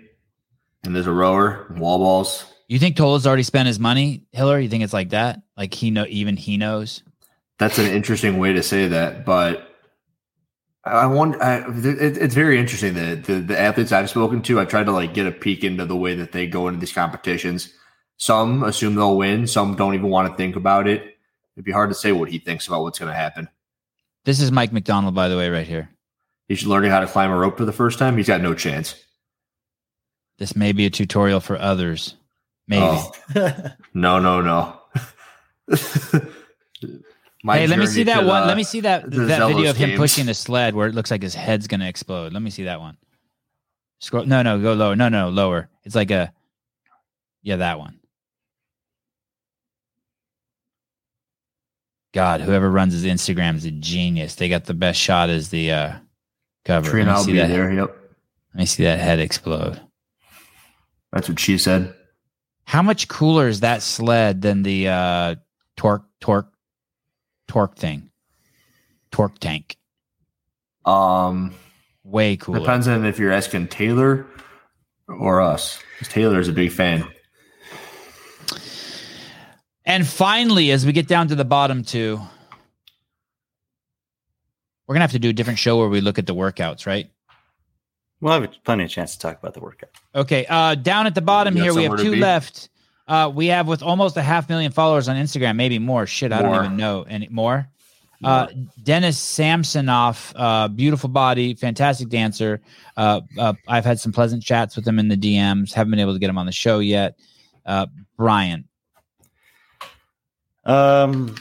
And 0.83 0.93
there's 0.93 1.07
a 1.07 1.13
rower, 1.13 1.73
wall 1.79 1.99
balls. 1.99 2.47
You 2.67 2.81
think 2.81 2.97
Tola's 2.97 3.29
already 3.29 3.45
spent 3.45 3.69
his 3.69 3.79
money, 3.79 4.25
Hiller? 4.33 4.59
You 4.59 4.69
think 4.69 4.83
it's 4.83 4.93
like 4.93 5.11
that? 5.11 5.43
Like 5.57 5.73
he 5.73 5.93
know, 5.93 6.05
even 6.09 6.37
he 6.37 6.57
knows. 6.57 7.05
That's 7.61 7.79
an 7.79 7.87
interesting 7.87 8.41
way 8.41 8.55
to 8.55 8.63
say 8.65 8.89
that, 8.89 9.25
but 9.25 9.74
I 10.87 11.07
want. 11.07 11.41
I, 11.41 11.65
it, 11.67 12.19
it's 12.19 12.35
very 12.35 12.59
interesting 12.59 12.95
that 12.95 13.25
the, 13.25 13.41
the 13.41 13.59
athletes 13.59 13.93
I've 13.93 14.11
spoken 14.11 14.43
to, 14.43 14.61
I've 14.61 14.69
tried 14.69 14.85
to 14.85 14.93
like 14.93 15.15
get 15.15 15.27
a 15.27 15.33
peek 15.33 15.65
into 15.65 15.87
the 15.87 15.97
way 15.97 16.15
that 16.15 16.33
they 16.33 16.47
go 16.47 16.69
into 16.69 16.81
these 16.81 16.93
competitions. 16.93 17.73
Some 18.17 18.63
assume 18.63 18.95
they'll 18.95 19.17
win. 19.17 19.47
Some 19.47 19.77
don't 19.77 19.95
even 19.95 20.11
want 20.11 20.31
to 20.31 20.37
think 20.37 20.57
about 20.57 20.87
it. 20.87 21.17
It'd 21.57 21.65
be 21.65 21.73
hard 21.73 21.91
to 21.91 21.95
say 21.95 22.13
what 22.13 22.29
he 22.31 22.39
thinks 22.39 22.67
about 22.67 22.83
what's 22.83 22.99
going 22.99 23.11
to 23.11 23.17
happen. 23.17 23.49
This 24.25 24.41
is 24.41 24.53
Mike 24.53 24.73
McDonald, 24.73 25.15
by 25.15 25.29
the 25.29 25.37
way, 25.37 25.49
right 25.49 25.67
here. 25.67 25.91
He's 26.49 26.67
learning 26.67 26.91
how 26.91 27.01
to 27.01 27.07
climb 27.07 27.31
a 27.31 27.37
rope 27.37 27.57
for 27.57 27.65
the 27.65 27.73
first 27.73 27.99
time. 27.99 28.17
He's 28.17 28.27
got 28.27 28.41
no 28.41 28.55
chance. 28.55 28.95
This 30.39 30.57
may 30.57 30.73
be 30.73 30.87
a 30.87 30.91
tutorial 30.91 31.41
for 31.41 31.59
others. 31.59 32.17
Maybe. 32.67 32.85
Oh, 32.85 33.13
no, 33.95 34.19
no, 34.19 34.41
no. 34.41 34.81
My 37.47 37.59
hey, 37.59 37.67
let 37.67 37.79
me 37.79 37.85
see 37.85 38.05
that 38.05 38.21
to 38.21 38.27
one. 38.27 38.47
let 38.47 38.57
me 38.57 38.65
see 38.65 38.81
that 38.81 39.03
that 39.11 39.47
video 39.49 39.69
of 39.69 39.77
him 39.77 39.91
games. 39.91 39.99
pushing 40.01 40.25
the 40.25 40.33
sled 40.33 40.75
where 40.75 40.89
it 40.89 40.95
looks 40.95 41.11
like 41.11 41.21
his 41.21 41.35
head's 41.35 41.67
gonna 41.67 41.87
explode. 41.87 42.33
Let 42.33 42.41
me 42.41 42.49
see 42.49 42.65
that 42.65 42.81
one. 42.81 42.97
Scroll. 44.01 44.25
No, 44.25 44.41
no, 44.41 44.59
go 44.59 44.73
lower. 44.73 44.97
No, 44.97 45.11
no, 45.11 45.29
lower. 45.29 45.69
It's 45.85 45.95
like 45.95 46.11
a. 46.11 46.33
Yeah, 47.43 47.57
that 47.57 47.79
one. 47.79 48.01
God, 52.15 52.41
whoever 52.41 52.71
runs 52.71 52.95
his 52.95 53.05
Instagram 53.05 53.57
is 53.57 53.67
a 53.67 53.73
genius. 53.73 54.37
They 54.37 54.49
got 54.49 54.65
the 54.65 54.73
best 54.73 54.99
shot 54.99 55.29
as 55.29 55.51
the 55.51 55.71
uh, 55.73 55.93
cover. 56.65 56.89
Trina, 56.89 57.11
Let 57.11 57.13
me 57.13 57.19
I'll 57.19 57.25
see 57.25 57.33
be 57.33 57.39
that. 57.39 57.49
there. 57.49 57.73
Yep, 57.73 57.97
Let 58.55 58.59
me 58.59 58.67
see 58.67 58.85
that 58.85 59.01
head 59.01 59.19
explode. 59.19 59.81
that's 61.13 61.29
what 61.29 61.39
she 61.39 61.59
said. 61.59 61.93
How 62.67 62.81
much 62.81 63.09
cooler 63.09 63.49
is 63.49 63.61
that 63.61 63.83
sled 63.83 64.41
than 64.41 64.63
the 64.63 64.89
uh, 64.89 65.35
torque 65.77 66.07
torque 66.21 66.54
torque 67.49 67.77
thing? 67.77 68.11
Torque 69.11 69.39
tank. 69.39 69.77
Um, 70.85 71.55
Way 72.03 72.37
cooler. 72.37 72.59
depends 72.61 72.89
on 72.89 73.05
if 73.07 73.19
you're 73.19 73.33
asking 73.33 73.69
Taylor 73.69 74.27
or 75.09 75.41
us. 75.41 75.79
'Cause 75.99 76.09
Taylor 76.09 76.41
is 76.41 76.49
a 76.49 76.53
big 76.53 76.71
fan. 76.73 77.07
And 79.87 80.07
finally, 80.07 80.71
as 80.71 80.87
we 80.87 80.93
get 80.93 81.07
down 81.09 81.29
to 81.29 81.35
the 81.35 81.45
bottom 81.45 81.83
two, 81.85 82.21
we're 84.87 84.95
gonna 84.95 85.03
have 85.05 85.13
to 85.13 85.19
do 85.19 85.29
a 85.31 85.33
different 85.33 85.59
show 85.59 85.79
where 85.79 85.89
we 85.89 86.01
look 86.01 86.19
at 86.19 86.27
the 86.27 86.35
workouts, 86.35 86.87
right? 86.87 87.11
We'll 88.21 88.41
have 88.41 88.51
plenty 88.65 88.85
of 88.85 88.91
chance 88.91 89.13
to 89.13 89.19
talk 89.19 89.39
about 89.39 89.53
the 89.55 89.61
workout. 89.61 89.91
Okay. 90.15 90.47
Uh, 90.47 90.75
down 90.75 91.07
at 91.07 91.15
the 91.15 91.21
bottom 91.21 91.55
here, 91.55 91.75
we 91.75 91.85
have 91.85 91.99
two 91.99 92.17
left. 92.17 92.71
Uh, 93.07 93.31
we 93.35 93.47
have 93.49 93.69
with 93.69 93.83
almost 93.83 94.17
a 94.17 94.23
half 94.23 94.49
million 94.49 94.73
followers 94.73 95.09
on 95.09 95.17
Instagram, 95.17 95.57
maybe 95.57 95.79
more. 95.79 96.07
Shit, 96.07 96.33
I 96.33 96.41
More. 96.43 96.55
don't 96.57 96.65
even 96.65 96.77
know 96.77 97.03
any 97.03 97.29
more. 97.29 97.69
Uh, 98.23 98.47
Dennis 98.83 99.21
Samsonoff, 99.21 100.33
uh, 100.35 100.69
beautiful 100.69 101.11
body, 101.11 101.53
fantastic 101.55 102.09
dancer. 102.09 102.63
Uh, 102.97 103.21
uh, 103.39 103.53
I've 103.69 103.85
had 103.85 104.01
some 104.01 104.13
pleasant 104.13 104.43
chats 104.43 104.77
with 104.77 104.89
him 104.89 104.99
in 104.99 105.09
the 105.09 105.17
DMs. 105.17 105.75
Haven't 105.75 105.91
been 105.91 106.01
able 106.01 106.15
to 106.15 106.19
get 106.19 106.31
him 106.31 106.39
on 106.39 106.47
the 106.47 106.53
show 106.53 106.79
yet. 106.79 107.19
Uh, 107.67 107.87
Brian, 108.17 108.67
Um, 110.65 111.35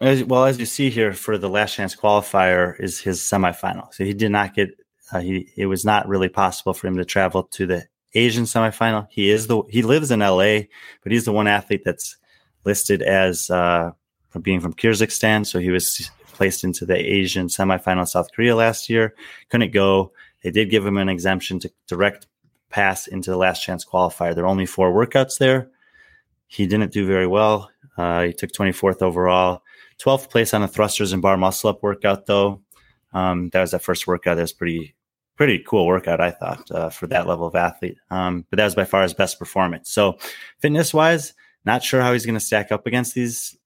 as, 0.00 0.24
well, 0.24 0.46
as 0.46 0.58
you 0.58 0.64
see 0.64 0.88
here 0.88 1.12
for 1.12 1.36
the 1.36 1.50
last 1.50 1.74
chance 1.74 1.94
qualifier 1.94 2.78
is 2.80 2.98
his 3.00 3.20
semifinal. 3.20 3.92
So 3.92 4.04
he 4.04 4.14
did 4.14 4.30
not 4.30 4.54
get. 4.54 4.70
Uh, 5.12 5.20
he 5.20 5.50
it 5.56 5.66
was 5.66 5.84
not 5.84 6.08
really 6.08 6.28
possible 6.28 6.72
for 6.72 6.86
him 6.86 6.96
to 6.96 7.04
travel 7.04 7.42
to 7.52 7.66
the 7.66 7.86
Asian 8.14 8.44
semifinal. 8.44 9.06
He 9.10 9.30
is 9.30 9.46
the 9.46 9.62
he 9.68 9.82
lives 9.82 10.10
in 10.10 10.22
L.A., 10.22 10.68
but 11.02 11.12
he's 11.12 11.24
the 11.24 11.32
one 11.32 11.46
athlete 11.46 11.82
that's 11.84 12.16
listed 12.64 13.02
as 13.02 13.50
uh, 13.50 13.90
being 14.42 14.60
from 14.60 14.74
Kyrgyzstan. 14.74 15.46
So 15.46 15.58
he 15.58 15.70
was 15.70 16.10
placed 16.32 16.64
into 16.64 16.86
the 16.86 16.96
Asian 16.96 17.48
semifinal 17.48 18.00
in 18.00 18.06
South 18.06 18.32
Korea 18.32 18.56
last 18.56 18.88
year. 18.88 19.14
Couldn't 19.50 19.72
go. 19.72 20.12
They 20.42 20.50
did 20.50 20.70
give 20.70 20.86
him 20.86 20.96
an 20.96 21.08
exemption 21.08 21.58
to 21.60 21.72
direct 21.86 22.26
pass 22.70 23.06
into 23.06 23.30
the 23.30 23.36
last 23.36 23.62
chance 23.62 23.84
qualifier. 23.84 24.34
There 24.34 24.44
are 24.44 24.48
only 24.48 24.66
four 24.66 24.92
workouts 24.92 25.38
there. 25.38 25.70
He 26.46 26.66
didn't 26.66 26.92
do 26.92 27.06
very 27.06 27.26
well. 27.26 27.70
Uh, 27.96 28.22
he 28.22 28.32
took 28.32 28.52
24th 28.52 29.02
overall, 29.02 29.62
12th 29.98 30.30
place 30.30 30.54
on 30.54 30.62
the 30.62 30.68
thrusters 30.68 31.12
and 31.12 31.20
bar 31.20 31.36
muscle 31.36 31.70
up 31.70 31.82
workout, 31.82 32.26
though. 32.26 32.62
Um, 33.12 33.50
that 33.50 33.60
was 33.60 33.72
that 33.72 33.82
first 33.82 34.06
workout. 34.06 34.36
That 34.36 34.42
was 34.42 34.52
pretty, 34.52 34.94
pretty 35.40 35.58
cool 35.60 35.86
workout, 35.86 36.20
I 36.20 36.32
thought, 36.32 36.70
uh, 36.70 36.90
for 36.90 37.06
that 37.06 37.26
level 37.26 37.46
of 37.46 37.54
athlete. 37.54 37.96
Um, 38.10 38.44
but 38.50 38.58
that 38.58 38.64
was 38.64 38.74
by 38.74 38.84
far 38.84 39.04
his 39.04 39.14
best 39.14 39.38
performance. 39.38 39.90
So, 39.90 40.18
fitness 40.58 40.92
wise, 40.92 41.32
not 41.64 41.82
sure 41.82 42.02
how 42.02 42.12
he's 42.12 42.26
going 42.26 42.34
to 42.34 42.44
stack 42.44 42.70
up 42.70 42.86
against 42.86 43.14
these 43.14 43.56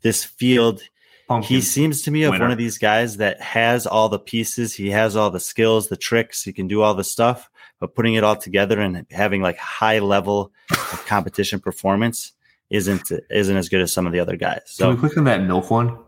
this 0.00 0.24
field. 0.24 0.80
Pumpkin. 1.28 1.46
He 1.56 1.60
seems 1.60 2.00
to 2.02 2.10
me 2.10 2.22
of 2.22 2.30
winner. 2.30 2.44
one 2.46 2.52
of 2.52 2.56
these 2.56 2.78
guys 2.78 3.18
that 3.18 3.38
has 3.42 3.86
all 3.86 4.08
the 4.08 4.18
pieces. 4.18 4.72
He 4.72 4.88
has 4.92 5.14
all 5.14 5.28
the 5.28 5.40
skills, 5.40 5.88
the 5.88 5.96
tricks. 5.98 6.42
He 6.42 6.54
can 6.54 6.68
do 6.68 6.80
all 6.80 6.94
the 6.94 7.04
stuff, 7.04 7.50
but 7.78 7.94
putting 7.94 8.14
it 8.14 8.24
all 8.24 8.36
together 8.36 8.80
and 8.80 9.04
having 9.10 9.42
like 9.42 9.58
high 9.58 9.98
level 9.98 10.52
of 10.70 11.04
competition 11.04 11.60
performance 11.60 12.32
isn't 12.70 13.12
isn't 13.28 13.56
as 13.58 13.68
good 13.68 13.82
as 13.82 13.92
some 13.92 14.06
of 14.06 14.14
the 14.14 14.20
other 14.20 14.36
guys. 14.36 14.76
Can 14.78 14.88
we 14.88 14.96
click 14.96 15.18
on 15.18 15.24
that 15.24 15.42
milk 15.42 15.70
one? 15.70 15.98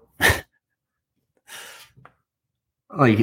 Like, 2.96 3.18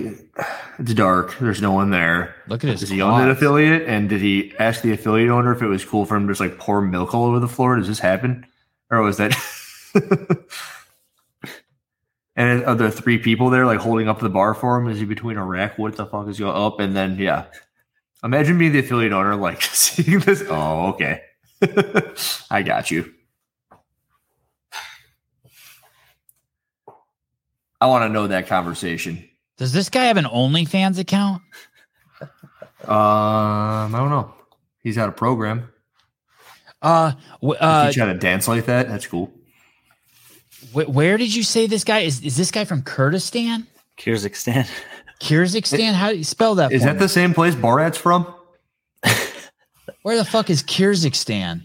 it's 0.78 0.94
dark. 0.94 1.38
There's 1.40 1.62
no 1.62 1.72
one 1.72 1.90
there. 1.90 2.36
look 2.48 2.64
at 2.64 2.70
his. 2.70 2.82
Does 2.82 2.90
he 2.90 3.02
own 3.02 3.20
that 3.20 3.30
affiliate? 3.32 3.88
And 3.88 4.08
did 4.08 4.22
he 4.22 4.54
ask 4.60 4.82
the 4.82 4.92
affiliate 4.92 5.30
owner 5.30 5.54
if 5.54 5.62
it 5.62 5.68
was 5.68 5.84
cool 5.84 6.06
for 6.06 6.16
him 6.16 6.28
to 6.28 6.32
just 6.32 6.42
like 6.42 6.60
pour 6.60 6.82
milk 6.82 7.16
all 7.16 7.26
over 7.26 7.40
the 7.40 7.48
floor? 7.48 7.76
Does 7.78 7.88
this 7.88 8.00
happen? 8.00 8.46
Or 8.92 9.02
was 9.02 9.18
that? 9.18 9.36
and 12.36 12.64
are 12.66 12.76
there 12.76 12.92
three 12.92 13.18
people 13.18 13.50
there 13.50 13.66
like 13.66 13.80
holding 13.80 14.08
up 14.08 14.20
the 14.20 14.30
bar 14.30 14.54
for 14.54 14.78
him? 14.78 14.88
Is 14.88 15.00
he 15.00 15.06
between 15.06 15.38
a 15.38 15.46
rack? 15.46 15.80
What 15.80 15.96
the 15.96 16.06
fuck 16.06 16.28
is 16.28 16.38
going 16.38 16.56
up? 16.56 16.80
And 16.80 16.96
then, 16.96 17.18
yeah. 17.18 17.46
Imagine 18.24 18.58
being 18.60 18.72
the 18.72 18.80
affiliate 18.80 19.14
owner, 19.14 19.36
like 19.36 19.62
seeing 19.74 20.20
this. 20.20 20.44
Oh, 20.48 20.90
okay. 20.90 21.22
I 22.52 22.62
got 22.62 22.92
you. 22.92 23.12
I 27.82 27.88
want 27.88 28.04
to 28.04 28.10
know 28.10 28.28
that 28.28 28.48
conversation. 28.48 29.28
Does 29.58 29.72
this 29.72 29.90
guy 29.90 30.06
have 30.06 30.18
an 30.18 30.26
OnlyFans 30.26 31.00
account? 31.00 31.42
Um, 32.22 32.30
I 32.88 33.90
don't 33.94 34.10
know. 34.10 34.34
He's 34.84 34.96
got 34.96 35.10
a 35.10 35.14
program. 35.14 35.70
Uh, 36.82 37.14
wh- 37.42 37.56
uh, 37.60 37.88
Teach 37.88 37.96
you 37.96 38.04
how 38.06 38.12
to 38.14 38.18
dance 38.20 38.48
like 38.48 38.66
that. 38.66 38.88
That's 38.88 39.08
cool. 39.08 39.32
wh- 40.74 40.90
where 40.90 41.18
did 41.18 41.34
you 41.34 41.42
say 41.44 41.66
this 41.68 41.84
guy 41.84 42.00
is? 42.00 42.22
Is 42.22 42.38
this 42.38 42.52
guy 42.52 42.66
from 42.66 42.84
Kurdistan? 42.84 43.66
Kyrgyzstan. 43.98 44.70
Kyrgyzstan? 45.22 45.94
How 45.94 46.12
do 46.12 46.18
you 46.18 46.24
spell 46.24 46.56
that? 46.56 46.72
Is 46.72 46.84
that 46.84 46.94
me? 46.96 47.00
the 47.00 47.10
same 47.10 47.34
place 47.34 47.56
Borat's 47.56 47.98
from? 47.98 48.32
Where 50.04 50.18
the 50.18 50.26
fuck 50.26 50.50
is 50.50 50.62
Kyrgyzstan? 50.62 51.64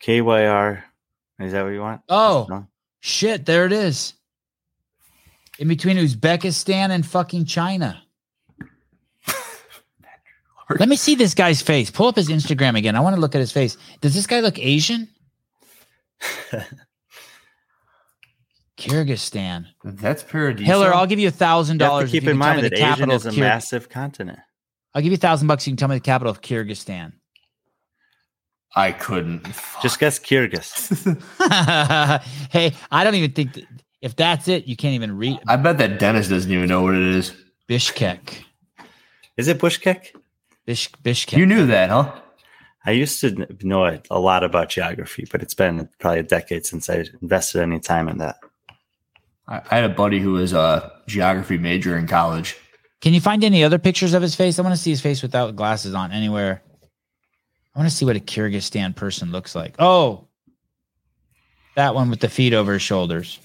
KYR. 0.00 0.82
Is 1.40 1.52
that 1.52 1.62
what 1.64 1.70
you 1.70 1.80
want? 1.80 2.02
Oh 2.08 2.66
shit! 3.00 3.44
There 3.46 3.66
it 3.66 3.72
is. 3.72 4.14
In 5.58 5.68
between 5.68 5.96
Uzbekistan 5.96 6.90
and 6.90 7.06
fucking 7.06 7.46
China. 7.46 8.02
Let 10.78 10.88
me 10.88 10.96
see 10.96 11.14
this 11.14 11.34
guy's 11.34 11.62
face. 11.62 11.90
Pull 11.90 12.08
up 12.08 12.16
his 12.16 12.28
Instagram 12.28 12.76
again. 12.76 12.96
I 12.96 13.00
want 13.00 13.14
to 13.14 13.20
look 13.20 13.34
at 13.34 13.38
his 13.38 13.52
face. 13.52 13.76
Does 14.00 14.14
this 14.14 14.26
guy 14.26 14.40
look 14.40 14.58
Asian? 14.58 15.08
Kyrgyzstan. 18.78 19.66
That's 19.84 20.22
Paradiso. 20.22 20.66
Hiller, 20.66 20.92
I'll 20.92 21.06
give 21.06 21.18
you 21.18 21.28
a 21.28 21.32
thousand 21.32 21.78
dollars. 21.78 22.10
to 22.10 22.16
if 22.16 22.22
keep 22.22 22.24
you 22.24 22.30
in 22.30 22.36
can 22.36 22.42
tell 22.42 22.48
mind 22.48 22.62
me 22.62 22.68
that 22.68 22.74
the 22.74 22.80
capital 22.80 23.14
Asian 23.14 23.16
is 23.16 23.26
a 23.26 23.30
Kyr- 23.30 23.40
massive 23.40 23.88
continent. 23.88 24.38
I'll 24.94 25.02
give 25.02 25.12
you 25.12 25.16
a 25.16 25.18
thousand 25.18 25.48
bucks. 25.48 25.66
You 25.66 25.72
can 25.72 25.78
tell 25.78 25.88
me 25.88 25.96
the 25.96 26.00
capital 26.00 26.30
of 26.30 26.42
Kyrgyzstan. 26.42 27.12
I 28.74 28.92
couldn't. 28.92 29.46
Just 29.82 29.98
guess 29.98 30.18
Kyrgyz. 30.18 30.90
hey, 32.50 32.74
I 32.90 33.04
don't 33.04 33.14
even 33.14 33.32
think 33.32 33.54
that, 33.54 33.64
if 34.00 34.16
that's 34.16 34.48
it, 34.48 34.66
you 34.66 34.76
can't 34.76 34.94
even 34.94 35.16
read 35.16 35.40
I 35.46 35.56
bet 35.56 35.78
that 35.78 35.98
Dennis 35.98 36.28
doesn't 36.28 36.50
even 36.50 36.68
know 36.68 36.82
what 36.82 36.94
it 36.94 37.02
is. 37.02 37.34
Bishkek. 37.68 38.44
Is 39.36 39.48
it 39.48 39.58
Bushkek? 39.58 40.14
Bish, 40.64 40.90
Bishkek. 41.02 41.36
You 41.36 41.46
knew 41.46 41.66
that, 41.66 41.90
huh? 41.90 42.12
I 42.84 42.92
used 42.92 43.20
to 43.20 43.46
know 43.62 43.84
a, 43.84 44.00
a 44.10 44.20
lot 44.20 44.44
about 44.44 44.68
geography, 44.68 45.26
but 45.30 45.42
it's 45.42 45.54
been 45.54 45.88
probably 45.98 46.20
a 46.20 46.22
decade 46.22 46.64
since 46.64 46.88
I 46.88 47.04
invested 47.20 47.60
any 47.60 47.80
time 47.80 48.08
in 48.08 48.18
that. 48.18 48.36
I, 49.48 49.60
I 49.70 49.74
had 49.76 49.84
a 49.84 49.94
buddy 49.94 50.20
who 50.20 50.32
was 50.32 50.52
a 50.52 50.92
geography 51.06 51.58
major 51.58 51.96
in 51.96 52.06
college. 52.06 52.56
Can 53.00 53.12
you 53.12 53.20
find 53.20 53.44
any 53.44 53.64
other 53.64 53.78
pictures 53.78 54.14
of 54.14 54.22
his 54.22 54.34
face? 54.34 54.58
I 54.58 54.62
want 54.62 54.74
to 54.74 54.80
see 54.80 54.90
his 54.90 55.00
face 55.00 55.22
without 55.22 55.56
glasses 55.56 55.94
on 55.94 56.12
anywhere. 56.12 56.62
I 57.74 57.78
want 57.78 57.90
to 57.90 57.94
see 57.94 58.04
what 58.04 58.16
a 58.16 58.20
Kyrgyzstan 58.20 58.96
person 58.96 59.32
looks 59.32 59.54
like. 59.54 59.74
Oh, 59.78 60.28
that 61.74 61.94
one 61.94 62.08
with 62.08 62.20
the 62.20 62.28
feet 62.28 62.54
over 62.54 62.72
his 62.72 62.82
shoulders. 62.82 63.38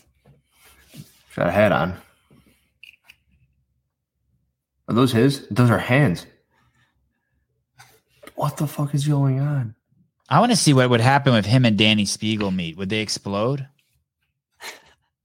Got 1.36 1.48
a 1.48 1.52
hat 1.52 1.72
on. 1.72 1.98
Are 4.88 4.94
those 4.96 5.12
his? 5.12 5.48
Those 5.50 5.70
are 5.70 5.78
hands. 5.78 6.26
What 8.36 8.58
the 8.58 8.68
fuck 8.68 8.94
is 8.94 9.08
going 9.08 9.40
on? 9.40 9.76
I 10.30 10.40
want 10.40 10.52
to 10.52 10.56
see 10.58 10.74
what 10.74 10.90
would 10.90 11.02
happen 11.02 11.34
if 11.36 11.46
him 11.46 11.66
and 11.66 11.78
Dani 11.78 12.04
Speegle 12.04 12.54
meet. 12.56 12.78
Would 12.78 12.90
they 12.90 13.00
explode? 13.02 13.68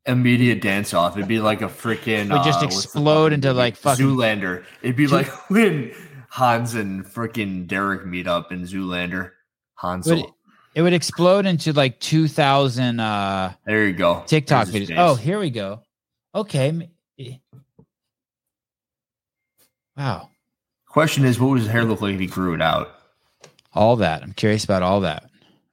Immediate 0.04 0.60
dance 0.60 0.94
off. 0.94 1.16
It'd 1.16 1.28
be 1.28 1.40
like 1.40 1.62
a 1.62 1.66
freaking. 1.68 2.30
Would 2.30 2.44
just 2.44 2.62
uh, 2.62 2.66
explode 2.66 3.32
into, 3.32 3.52
like, 3.52 3.76
fucking- 3.76 4.06
Zoolander. 4.06 4.64
It'd 4.82 4.96
be 4.96 5.08
like 5.08 5.26
when 5.50 5.92
Hans 6.28 6.74
and 6.74 7.04
freaking 7.04 7.66
Derek 7.66 8.06
meet 8.06 8.28
up 8.28 8.52
in 8.52 8.62
Zoolander. 8.62 9.32
Hansel. 9.74 10.16
Would- 10.16 10.30
It 10.76 10.82
would 10.82 10.92
explode 10.92 11.46
into 11.46 11.72
like 11.72 11.98
2000 12.00 13.00
uh, 13.00 13.52
there 13.64 13.86
you 13.86 13.94
go. 13.94 14.22
TikTok 14.26 14.68
videos. 14.68 14.94
Oh, 14.98 15.14
here 15.16 15.38
we 15.40 15.50
go. 15.50 15.80
Okay. 16.36 16.88
Wow. 19.96 20.30
Question 20.86 21.24
is, 21.24 21.40
what 21.40 21.50
would 21.50 21.58
his 21.60 21.68
hair 21.68 21.84
look 21.84 22.00
like 22.00 22.14
if 22.14 22.20
he 22.20 22.26
grew 22.26 22.54
it 22.54 22.62
out? 22.62 22.90
All 23.74 23.96
that. 23.96 24.22
I'm 24.22 24.32
curious 24.32 24.64
about 24.64 24.82
all 24.82 25.00
that. 25.00 25.24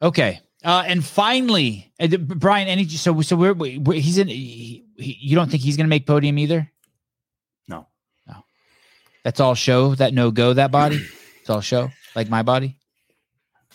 Okay. 0.01 0.39
Uh, 0.63 0.83
and 0.87 1.03
finally, 1.03 1.91
uh, 1.99 2.07
Brian, 2.17 2.67
any 2.69 2.87
so 2.87 3.19
so 3.21 3.35
we're, 3.35 3.53
we 3.53 3.77
we- 3.77 3.99
he's 3.99 4.17
in. 4.17 4.29
He, 4.29 4.85
he- 4.97 5.17
you 5.21 5.35
don't 5.35 5.51
think 5.51 5.61
he's 5.63 5.75
going 5.75 5.85
to 5.85 5.89
make 5.89 6.07
podium 6.07 6.37
either? 6.39 6.71
No. 7.67 7.87
No. 8.27 8.45
That's 9.23 9.39
all 9.41 9.55
show. 9.55 9.95
That 9.95 10.13
no 10.13 10.31
go. 10.31 10.53
That 10.53 10.71
body. 10.71 11.01
It's 11.41 11.49
all 11.49 11.59
show. 11.61 11.89
Like 12.15 12.29
my 12.29 12.43
body. 12.43 12.77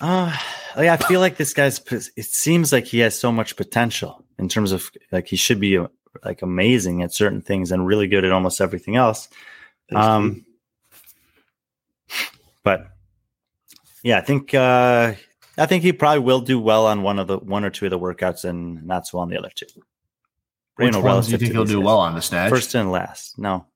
Uh, 0.01 0.35
like 0.77 0.89
I 0.89 0.97
feel 0.97 1.20
like 1.20 1.36
this 1.36 1.52
guy's. 1.52 1.78
It 2.16 2.24
seems 2.24 2.73
like 2.73 2.86
he 2.86 3.01
has 3.01 3.19
so 3.19 3.31
much 3.32 3.56
potential 3.56 4.24
in 4.39 4.48
terms 4.48 4.73
of 4.73 4.90
like 5.12 5.27
he 5.27 5.36
should 5.36 5.60
be 5.60 5.77
uh, 5.77 5.89
like 6.24 6.43
amazing 6.43 7.02
at 7.02 7.12
certain 7.12 7.40
things 7.43 7.72
and 7.72 7.86
really 7.86 8.09
good 8.09 8.24
at 8.24 8.32
almost 8.32 8.60
everything 8.60 8.97
else. 8.97 9.28
Um, 9.94 10.44
but 12.62 12.89
yeah, 14.02 14.18
I 14.18 14.20
think 14.20 14.55
uh, 14.55 15.14
I 15.56 15.66
think 15.66 15.82
he 15.82 15.93
probably 15.93 16.20
will 16.20 16.40
do 16.40 16.59
well 16.60 16.86
on 16.86 17.02
one 17.02 17.18
of 17.18 17.26
the 17.26 17.39
one 17.39 17.64
or 17.64 17.70
two 17.70 17.86
of 17.86 17.90
the 17.90 17.98
workouts 17.98 18.44
and 18.44 18.85
not 18.86 19.06
so 19.06 19.18
on 19.18 19.28
the 19.28 19.39
other 19.39 19.51
two. 19.55 19.66
Which 20.76 20.93
know, 20.93 21.01
ones 21.01 21.26
do 21.26 21.32
you 21.32 21.39
think 21.39 21.52
he'll 21.52 21.64
do 21.64 21.78
guys. 21.78 21.85
well 21.85 21.98
on 21.98 22.14
the 22.14 22.22
snatch? 22.22 22.51
First 22.51 22.74
and 22.74 22.93
last. 22.93 23.39
No, 23.39 23.66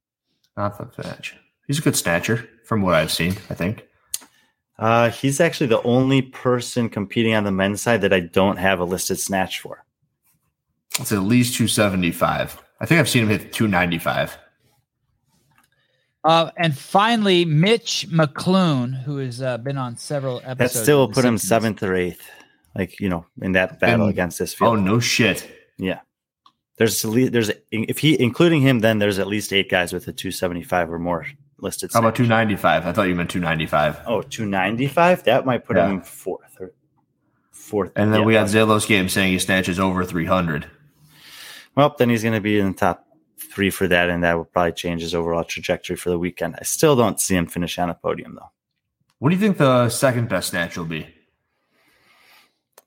not 0.56 0.78
the 0.78 1.02
snatch. 1.02 1.34
He's 1.66 1.78
a 1.78 1.82
good 1.82 1.96
snatcher 1.96 2.48
from 2.64 2.82
what 2.82 2.94
I've 2.94 3.10
seen. 3.10 3.32
I 3.50 3.54
think. 3.54 3.86
uh, 4.78 5.10
he's 5.10 5.40
actually 5.40 5.66
the 5.68 5.82
only 5.82 6.22
person 6.22 6.88
competing 6.88 7.34
on 7.34 7.44
the 7.44 7.50
men's 7.50 7.82
side 7.82 8.02
that 8.02 8.12
I 8.12 8.20
don't 8.20 8.58
have 8.58 8.78
a 8.80 8.84
listed 8.84 9.18
snatch 9.18 9.60
for. 9.60 9.84
It's 11.00 11.12
at 11.12 11.22
least 11.22 11.54
275. 11.56 12.60
I 12.80 12.86
think 12.86 13.00
I've 13.00 13.08
seen 13.08 13.22
him 13.24 13.28
hit 13.28 13.52
295. 13.52 14.36
Uh, 16.24 16.50
and 16.56 16.76
finally, 16.76 17.44
Mitch 17.44 18.06
McClune, 18.10 19.02
who 19.02 19.16
has 19.18 19.42
uh, 19.42 19.58
been 19.58 19.76
on 19.76 19.96
several 19.96 20.36
episodes. 20.38 20.58
That 20.58 20.64
episodes. 20.64 20.82
still 20.84 20.98
will 21.00 21.08
put 21.08 21.24
him 21.24 21.36
Simpsons. 21.38 21.48
seventh 21.48 21.82
or 21.82 21.94
eighth, 21.96 22.22
like 22.76 23.00
you 23.00 23.08
know, 23.08 23.26
in 23.40 23.52
that 23.52 23.80
battle 23.80 24.02
And- 24.06 24.10
against 24.10 24.38
this 24.38 24.54
field. 24.54 24.78
Oh 24.78 24.80
no 24.80 25.00
shit! 25.00 25.50
Yeah. 25.78 26.00
There's 26.78 27.04
at 27.04 27.10
least, 27.10 27.32
there's 27.32 27.50
if 27.70 27.98
he 27.98 28.20
including 28.20 28.60
him, 28.62 28.80
then 28.80 28.98
there's 28.98 29.18
at 29.18 29.26
least 29.26 29.52
eight 29.52 29.68
guys 29.68 29.92
with 29.92 30.06
a 30.08 30.12
275 30.12 30.92
or 30.92 30.98
more 30.98 31.26
listed. 31.58 31.90
How 31.92 32.00
about 32.00 32.14
295? 32.14 32.86
I 32.86 32.92
thought 32.92 33.08
you 33.08 33.14
meant 33.14 33.30
295. 33.30 34.00
Oh, 34.06 34.22
295? 34.22 35.24
That 35.24 35.44
might 35.44 35.64
put 35.64 35.76
Yeah. 35.76 35.88
him 35.90 36.00
fourth 36.02 36.56
or 36.60 36.72
fourth. 37.50 37.92
And 37.94 38.12
then 38.12 38.20
yeah. 38.20 38.26
we 38.26 38.34
had 38.34 38.46
Zelos 38.46 38.86
game 38.86 39.08
saying 39.08 39.32
he 39.32 39.38
snatches 39.38 39.78
over 39.78 40.04
300. 40.04 40.66
Well, 41.74 41.94
then 41.98 42.10
he's 42.10 42.22
going 42.22 42.34
to 42.34 42.40
be 42.40 42.58
in 42.58 42.68
the 42.68 42.78
top 42.78 43.06
three 43.38 43.70
for 43.70 43.88
that, 43.88 44.08
and 44.10 44.22
that 44.22 44.36
will 44.36 44.44
probably 44.44 44.72
change 44.72 45.02
his 45.02 45.14
overall 45.14 45.44
trajectory 45.44 45.96
for 45.96 46.10
the 46.10 46.18
weekend. 46.18 46.56
I 46.60 46.64
still 46.64 46.94
don't 46.96 47.20
see 47.20 47.34
him 47.34 47.46
finish 47.46 47.78
on 47.78 47.90
a 47.90 47.94
podium 47.94 48.34
though. 48.34 48.50
What 49.18 49.30
do 49.30 49.36
you 49.36 49.40
think 49.40 49.56
the 49.58 49.88
second 49.88 50.28
best 50.28 50.50
snatch 50.50 50.76
will 50.76 50.84
be? 50.84 51.06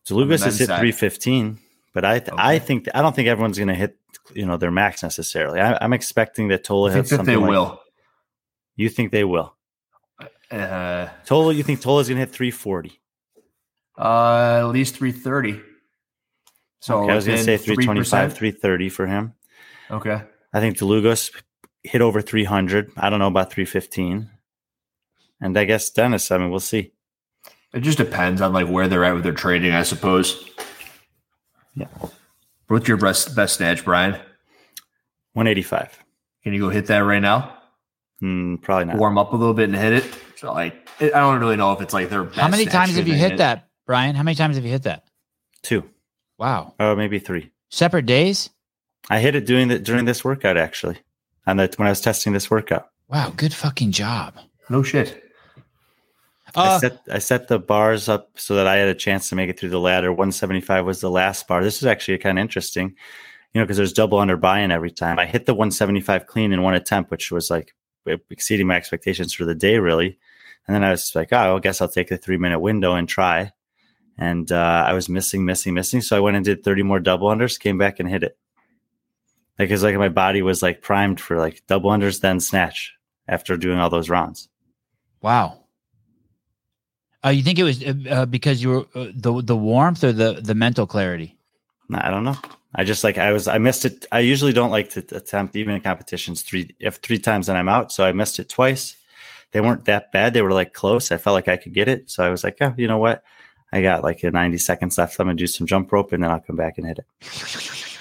Zalugas 0.05 0.27
men's 0.27 0.43
has 0.43 0.59
hit 0.59 0.67
side. 0.67 0.79
315, 0.79 1.59
but 1.93 2.05
I 2.05 2.21
I 2.37 2.55
Okay. 2.55 2.59
think 2.59 2.87
I 2.93 3.01
don't 3.01 3.15
think 3.15 3.27
everyone's 3.27 3.57
going 3.57 3.69
to 3.69 3.73
hit 3.75 3.97
you 4.33 4.45
know 4.45 4.57
their 4.57 4.71
max 4.71 5.01
necessarily. 5.03 5.59
I, 5.59 5.77
I'm 5.81 5.93
expecting 5.93 6.49
that 6.49 6.63
Tola 6.63 6.89
I 6.89 6.93
think 6.93 7.03
hits 7.03 7.09
that 7.11 7.15
something. 7.17 7.33
they 7.35 7.41
like- 7.41 7.49
will. 7.49 7.81
You 8.75 8.89
think 8.89 9.11
they 9.11 9.23
will? 9.23 9.55
Uh, 10.51 11.07
Tola, 11.25 11.53
you 11.53 11.63
think 11.63 11.81
Tola's 11.81 12.07
going 12.07 12.17
to 12.17 12.25
hit 12.25 12.31
340? 12.31 12.99
uh, 13.97 14.57
at 14.59 14.63
least 14.65 14.95
330. 14.97 15.61
So 16.85 17.01
okay, 17.01 17.13
I 17.13 17.15
was 17.15 17.25
going 17.25 17.39
to 17.39 17.43
say 17.43 17.57
325, 17.57 18.33
3%? 18.33 18.37
330 18.37 18.89
for 18.89 19.07
him. 19.07 19.33
Okay. 19.89 20.21
I 20.53 20.59
think 20.59 20.77
DeLugos 20.77 21.31
hit 21.81 21.99
over 21.99 22.21
300. 22.21 22.91
I 22.95 23.09
don't 23.09 23.17
know 23.17 23.25
about 23.25 23.51
315. 23.51 24.29
And 25.41 25.57
I 25.57 25.65
guess 25.65 25.89
Dennis, 25.89 26.29
I 26.29 26.37
mean, 26.37 26.51
we'll 26.51 26.59
see. 26.59 26.91
It 27.73 27.79
just 27.79 27.97
depends 27.97 28.39
on 28.39 28.53
like 28.53 28.67
where 28.67 28.87
they're 28.87 29.03
at 29.03 29.15
with 29.15 29.23
their 29.23 29.33
trading, 29.33 29.71
I 29.71 29.81
suppose. 29.81 30.47
Yeah. 31.73 31.87
What's 32.67 32.87
your 32.87 32.97
best 32.97 33.35
best 33.35 33.55
snatch, 33.55 33.83
Brian? 33.83 34.11
185. 35.33 36.03
Can 36.43 36.53
you 36.53 36.59
go 36.59 36.69
hit 36.69 36.85
that 36.85 36.99
right 36.99 37.19
now? 37.19 37.57
Hmm, 38.19 38.57
probably 38.57 38.85
not. 38.85 38.97
Warm 38.97 39.17
up 39.17 39.33
a 39.33 39.35
little 39.35 39.55
bit 39.55 39.69
and 39.69 39.75
hit 39.75 39.93
it. 39.93 40.05
So 40.35 40.53
like, 40.53 40.87
it, 40.99 41.15
I 41.15 41.19
don't 41.19 41.39
really 41.39 41.55
know 41.55 41.73
if 41.73 41.81
it's 41.81 41.95
like 41.95 42.09
their. 42.09 42.25
Best 42.25 42.37
How 42.37 42.47
many 42.47 42.65
times 42.65 42.95
have 42.95 43.07
you 43.07 43.15
they 43.15 43.19
hit 43.19 43.37
that, 43.37 43.69
Brian? 43.87 44.15
How 44.15 44.21
many 44.21 44.35
times 44.35 44.57
have 44.57 44.65
you 44.65 44.71
hit 44.71 44.83
that? 44.83 45.07
Two. 45.63 45.89
Wow. 46.37 46.73
Oh, 46.79 46.95
maybe 46.95 47.19
three. 47.19 47.51
Separate 47.69 48.05
days? 48.05 48.49
I 49.09 49.19
hit 49.19 49.35
it 49.35 49.45
doing 49.45 49.67
the, 49.67 49.79
during 49.79 50.05
this 50.05 50.23
workout, 50.23 50.57
actually. 50.57 50.97
And 51.45 51.59
that 51.59 51.77
when 51.77 51.87
I 51.87 51.91
was 51.91 52.01
testing 52.01 52.33
this 52.33 52.49
workout. 52.49 52.89
Wow. 53.07 53.31
Good 53.35 53.53
fucking 53.53 53.91
job. 53.91 54.35
No 54.69 54.81
shit. 54.83 55.21
I 56.55 56.67
Uh, 56.67 56.79
set 56.79 56.99
I 57.11 57.19
set 57.19 57.47
the 57.49 57.59
bars 57.59 58.07
up 58.09 58.31
so 58.35 58.55
that 58.55 58.65
I 58.65 58.77
had 58.77 58.87
a 58.87 58.95
chance 58.95 59.29
to 59.29 59.35
make 59.35 59.49
it 59.49 59.59
through 59.59 59.69
the 59.69 59.79
ladder. 59.79 60.11
175 60.11 60.85
was 60.85 61.01
the 61.01 61.09
last 61.09 61.47
bar. 61.47 61.63
This 61.63 61.77
is 61.77 61.85
actually 61.85 62.17
kind 62.17 62.39
of 62.39 62.41
interesting, 62.41 62.95
you 63.53 63.59
know, 63.59 63.65
because 63.65 63.77
there's 63.77 63.93
double 63.93 64.17
under 64.19 64.37
buy-in 64.37 64.71
every 64.71 64.91
time. 64.91 65.19
I 65.19 65.25
hit 65.25 65.45
the 65.45 65.53
175 65.53 66.25
clean 66.27 66.53
in 66.53 66.61
one 66.63 66.73
attempt, 66.73 67.11
which 67.11 67.29
was 67.31 67.49
like 67.49 67.75
exceeding 68.29 68.67
my 68.67 68.75
expectations 68.75 69.33
for 69.33 69.43
the 69.45 69.53
day, 69.55 69.79
really. 69.79 70.17
And 70.67 70.73
then 70.73 70.83
I 70.83 70.91
was 70.91 71.11
like, 71.13 71.29
oh, 71.33 71.57
I 71.57 71.59
guess 71.59 71.81
I'll 71.81 71.89
take 71.89 72.07
the 72.07 72.17
three 72.17 72.37
minute 72.37 72.59
window 72.59 72.95
and 72.95 73.07
try. 73.07 73.51
And 74.17 74.51
uh, 74.51 74.85
I 74.87 74.93
was 74.93 75.09
missing, 75.09 75.45
missing, 75.45 75.73
missing. 75.73 76.01
So 76.01 76.15
I 76.15 76.21
went 76.21 76.37
and 76.37 76.45
did 76.45 76.63
30 76.63 76.83
more 76.83 76.99
double 76.99 77.27
unders, 77.27 77.59
came 77.59 77.77
back 77.77 77.99
and 77.99 78.09
hit 78.09 78.23
it. 78.23 78.37
Like 79.59 79.69
it's 79.69 79.83
like 79.83 79.95
my 79.95 80.09
body 80.09 80.41
was 80.41 80.61
like 80.61 80.81
primed 80.81 81.19
for 81.19 81.37
like 81.37 81.63
double 81.67 81.89
unders, 81.89 82.21
then 82.21 82.39
snatch 82.39 82.93
after 83.27 83.57
doing 83.57 83.79
all 83.79 83.89
those 83.89 84.09
rounds. 84.09 84.49
wow. 85.21 85.61
Uh, 87.23 87.29
you 87.29 87.41
think 87.41 87.57
it 87.57 87.63
was 87.63 87.83
uh, 87.83 87.93
uh, 88.07 88.25
because 88.27 88.61
you 88.61 88.69
were 88.69 88.85
uh, 88.93 89.07
the 89.15 89.41
the 89.41 89.55
warmth 89.55 90.03
or 90.03 90.13
the 90.13 90.33
the 90.33 90.53
mental 90.53 90.85
clarity? 90.85 91.35
No, 91.89 91.99
I 91.99 92.11
don't 92.11 92.23
know. 92.23 92.37
I 92.75 92.83
just 92.83 93.03
like 93.03 93.17
I 93.17 93.31
was 93.31 93.47
I 93.47 93.57
missed 93.57 93.83
it. 93.83 94.05
I 94.11 94.19
usually 94.19 94.53
don't 94.53 94.69
like 94.69 94.91
to 94.91 94.99
attempt 95.11 95.55
even 95.55 95.73
in 95.73 95.81
competitions 95.81 96.43
three 96.43 96.75
if 96.79 96.97
three 96.97 97.17
times 97.17 97.49
and 97.49 97.57
I'm 97.57 97.67
out. 97.67 97.91
So 97.91 98.03
I 98.03 98.11
missed 98.11 98.37
it 98.37 98.47
twice. 98.47 98.95
They 99.53 99.61
weren't 99.61 99.85
that 99.85 100.11
bad. 100.11 100.35
They 100.35 100.43
were 100.43 100.51
like 100.51 100.73
close. 100.73 101.11
I 101.11 101.17
felt 101.17 101.33
like 101.33 101.47
I 101.47 101.57
could 101.57 101.73
get 101.73 101.87
it. 101.87 102.11
So 102.11 102.23
I 102.23 102.29
was 102.29 102.43
like, 102.43 102.57
oh, 102.61 102.75
you 102.77 102.87
know 102.87 102.99
what? 102.99 103.23
I 103.75 103.81
got 103.81 104.03
like 104.03 104.23
a 104.23 104.31
90 104.31 104.57
seconds 104.57 104.97
left. 104.97 105.19
I'm 105.19 105.27
gonna 105.27 105.35
do 105.35 105.47
some 105.47 105.67
jump 105.67 105.91
rope 105.91 106.13
and 106.13 106.23
then 106.23 106.31
I'll 106.31 106.39
come 106.39 106.55
back 106.55 106.77
and 106.77 106.87
hit 106.87 106.99
it. 106.99 107.05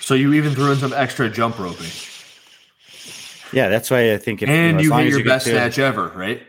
So 0.01 0.15
you 0.15 0.33
even 0.35 0.55
threw 0.55 0.71
in 0.71 0.79
some 0.79 0.93
extra 0.93 1.29
jump 1.29 1.59
roping, 1.59 1.91
Yeah, 3.53 3.69
that's 3.69 3.91
why 3.91 4.13
I 4.13 4.19
think 4.19 4.43
if, 4.43 4.49
and 4.49 4.77
know, 4.77 4.83
you 4.85 4.93
hit 4.95 5.09
your 5.09 5.19
get 5.19 5.27
best 5.27 5.47
to- 5.47 5.51
snatch 5.53 5.79
ever, 5.81 6.09
right? 6.15 6.43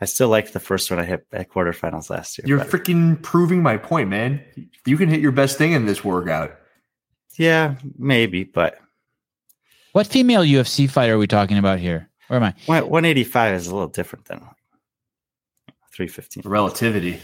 I 0.00 0.04
still 0.04 0.28
like 0.28 0.52
the 0.52 0.60
first 0.60 0.90
one 0.90 1.00
I 1.00 1.04
hit 1.04 1.26
at 1.32 1.48
quarterfinals 1.48 2.08
last 2.10 2.38
year. 2.38 2.44
You're 2.46 2.58
but- 2.58 2.68
freaking 2.70 3.20
proving 3.22 3.62
my 3.62 3.76
point, 3.78 4.08
man. 4.08 4.42
You 4.86 4.96
can 4.96 5.08
hit 5.08 5.20
your 5.20 5.32
best 5.32 5.58
thing 5.58 5.72
in 5.72 5.86
this 5.86 6.04
workout. 6.04 6.56
yeah, 7.36 7.74
maybe, 7.98 8.44
but 8.44 8.78
What 9.92 10.06
female 10.06 10.42
UFC 10.42 10.88
fighter 10.88 11.14
are 11.14 11.18
we 11.18 11.26
talking 11.26 11.58
about 11.58 11.78
here? 11.80 12.08
Where 12.28 12.38
am 12.40 12.44
I? 12.44 12.54
185 12.66 13.54
is 13.54 13.66
a 13.66 13.74
little 13.74 13.88
different 13.88 14.26
than 14.26 14.40
315. 15.94 16.42
Relativity. 16.50 17.20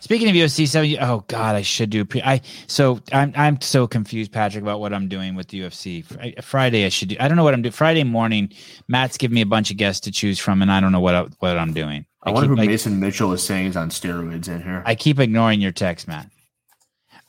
Speaking 0.00 0.28
of 0.28 0.34
UFC, 0.34 0.68
so 0.68 0.82
oh 1.04 1.24
god, 1.26 1.56
I 1.56 1.62
should 1.62 1.90
do. 1.90 2.04
Pre- 2.04 2.22
I 2.22 2.40
so 2.66 3.00
I'm 3.12 3.32
I'm 3.36 3.60
so 3.60 3.86
confused, 3.86 4.30
Patrick, 4.30 4.62
about 4.62 4.80
what 4.80 4.92
I'm 4.92 5.08
doing 5.08 5.34
with 5.34 5.48
the 5.48 5.60
UFC. 5.60 6.04
Fri- 6.04 6.34
Friday, 6.42 6.84
I 6.84 6.90
should 6.90 7.08
do. 7.08 7.16
I 7.18 7.28
don't 7.28 7.36
know 7.36 7.44
what 7.44 7.54
I'm 7.54 7.62
doing. 7.62 7.72
Friday 7.72 8.04
morning, 8.04 8.52
Matt's 8.88 9.16
giving 9.16 9.34
me 9.34 9.40
a 9.40 9.46
bunch 9.46 9.70
of 9.70 9.78
guests 9.78 10.00
to 10.02 10.12
choose 10.12 10.38
from, 10.38 10.62
and 10.62 10.70
I 10.70 10.80
don't 10.80 10.92
know 10.92 11.00
what 11.00 11.14
I, 11.14 11.22
what 11.40 11.58
I'm 11.58 11.72
doing. 11.72 12.06
I, 12.22 12.30
wonder 12.30 12.46
keep, 12.46 12.50
who 12.50 12.56
like, 12.56 12.68
Mason 12.68 13.00
Mitchell 13.00 13.32
is 13.32 13.42
saying 13.42 13.66
is 13.66 13.76
on 13.76 13.90
steroids 13.90 14.48
in 14.48 14.62
here. 14.62 14.82
I, 14.84 14.92
I 14.92 14.94
keep 14.94 15.18
ignoring 15.18 15.60
your 15.60 15.72
text, 15.72 16.08
Matt. 16.08 16.28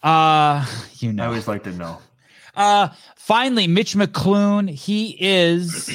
Uh, 0.04 0.66
you 0.96 1.14
know. 1.14 1.24
I 1.24 1.28
always 1.28 1.48
like 1.48 1.64
to 1.64 1.72
know. 1.72 2.00
Uh, 2.56 2.90
finally, 3.16 3.68
Mitch 3.68 3.96
McClune. 3.96 4.70
He 4.70 5.16
is 5.20 5.86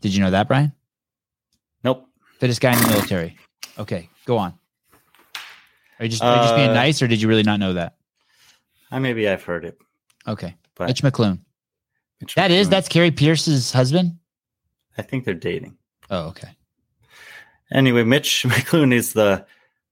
Did 0.02 0.14
you 0.14 0.22
know 0.22 0.32
that, 0.32 0.48
Brian? 0.48 0.72
Nope. 1.84 2.08
Fittest 2.40 2.62
guy 2.62 2.74
in 2.74 2.82
the 2.82 2.88
military. 2.90 3.38
Okay, 3.78 4.10
go 4.26 4.38
on. 4.38 4.54
Are 6.00 6.06
you 6.06 6.10
just, 6.10 6.24
are 6.24 6.36
you 6.36 6.42
just 6.44 6.56
being 6.56 6.70
Uh, 6.70 6.74
nice, 6.74 7.02
or 7.02 7.08
did 7.08 7.22
you 7.22 7.28
really 7.28 7.44
not 7.44 7.60
know 7.60 7.74
that? 7.74 7.96
I 8.92 9.00
maybe 9.00 9.28
I've 9.28 9.44
heard 9.44 9.66
it. 9.66 9.78
Okay, 10.28 10.56
But 10.76 10.88
Mitch 10.88 11.02
McClune. 11.04 11.40
Mitch 12.22 12.36
That 12.36 12.52
is 12.52 12.68
McClune, 12.68 12.72
that's 12.72 12.88
Kari 12.88 13.12
Pearce's 13.12 13.72
husband. 13.74 14.18
I 14.98 15.02
think 15.02 15.26
they're 15.26 15.34
dating. 15.34 15.78
Oh, 16.10 16.28
okay. 16.30 16.50
Anyway, 17.72 18.04
Mitch 18.04 18.44
McClune 18.48 18.94
is 18.94 19.14
the 19.14 19.46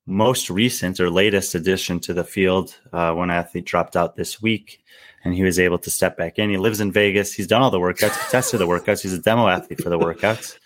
most 0.08 0.50
recent 0.50 1.00
or 1.00 1.12
latest 1.12 1.54
addition 1.54 2.00
to 2.00 2.14
the 2.14 2.24
field. 2.24 2.76
Uh, 2.92 3.14
one 3.14 3.30
athlete 3.30 3.66
dropped 3.66 3.96
out 3.96 4.16
this 4.16 4.42
week, 4.42 4.84
and 5.24 5.36
he 5.36 5.44
was 5.44 5.60
able 5.60 5.78
to 5.78 5.92
step 5.92 6.18
back 6.18 6.40
in. 6.40 6.50
He 6.50 6.58
lives 6.58 6.80
in 6.80 6.92
Vegas. 6.92 7.34
He's 7.34 7.46
done 7.46 7.62
all 7.62 7.70
the 7.70 7.80
workouts, 7.80 8.18
he 8.18 8.32
tested 8.32 8.60
the 8.60 8.68
workouts. 8.68 9.02
He's 9.02 9.14
a 9.14 9.20
demo 9.20 9.48
athlete 9.48 9.82
for 9.82 9.90
the 9.90 10.00
workouts. 10.00 10.58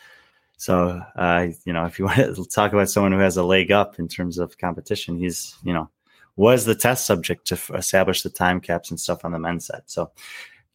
So, 0.57 1.01
uh, 1.15 1.47
you 1.65 1.73
know, 1.73 1.85
if 1.85 1.97
you 1.97 2.05
want 2.05 2.17
to 2.17 2.45
talk 2.45 2.71
about 2.71 2.89
someone 2.89 3.11
who 3.11 3.19
has 3.19 3.35
a 3.35 3.43
leg 3.43 3.71
up 3.71 3.97
in 3.99 4.07
terms 4.07 4.37
of 4.37 4.57
competition, 4.59 5.17
he's, 5.17 5.55
you 5.63 5.73
know, 5.73 5.89
was 6.35 6.65
the 6.65 6.75
test 6.75 7.05
subject 7.05 7.47
to 7.47 7.55
f- 7.55 7.71
establish 7.73 8.21
the 8.21 8.29
time 8.29 8.61
caps 8.61 8.91
and 8.91 8.99
stuff 8.99 9.25
on 9.25 9.31
the 9.31 9.39
men's 9.39 9.65
set. 9.65 9.89
So, 9.89 10.11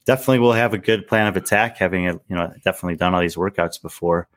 definitely 0.06 0.40
we'll 0.40 0.52
have 0.52 0.74
a 0.74 0.78
good 0.78 1.06
plan 1.06 1.28
of 1.28 1.36
attack, 1.36 1.76
having, 1.76 2.05
you 2.05 2.20
know, 2.28 2.52
definitely 2.64 2.97
done 2.97 3.14
all 3.14 3.20
these 3.20 3.36
workouts 3.36 3.80
before. 3.80 4.28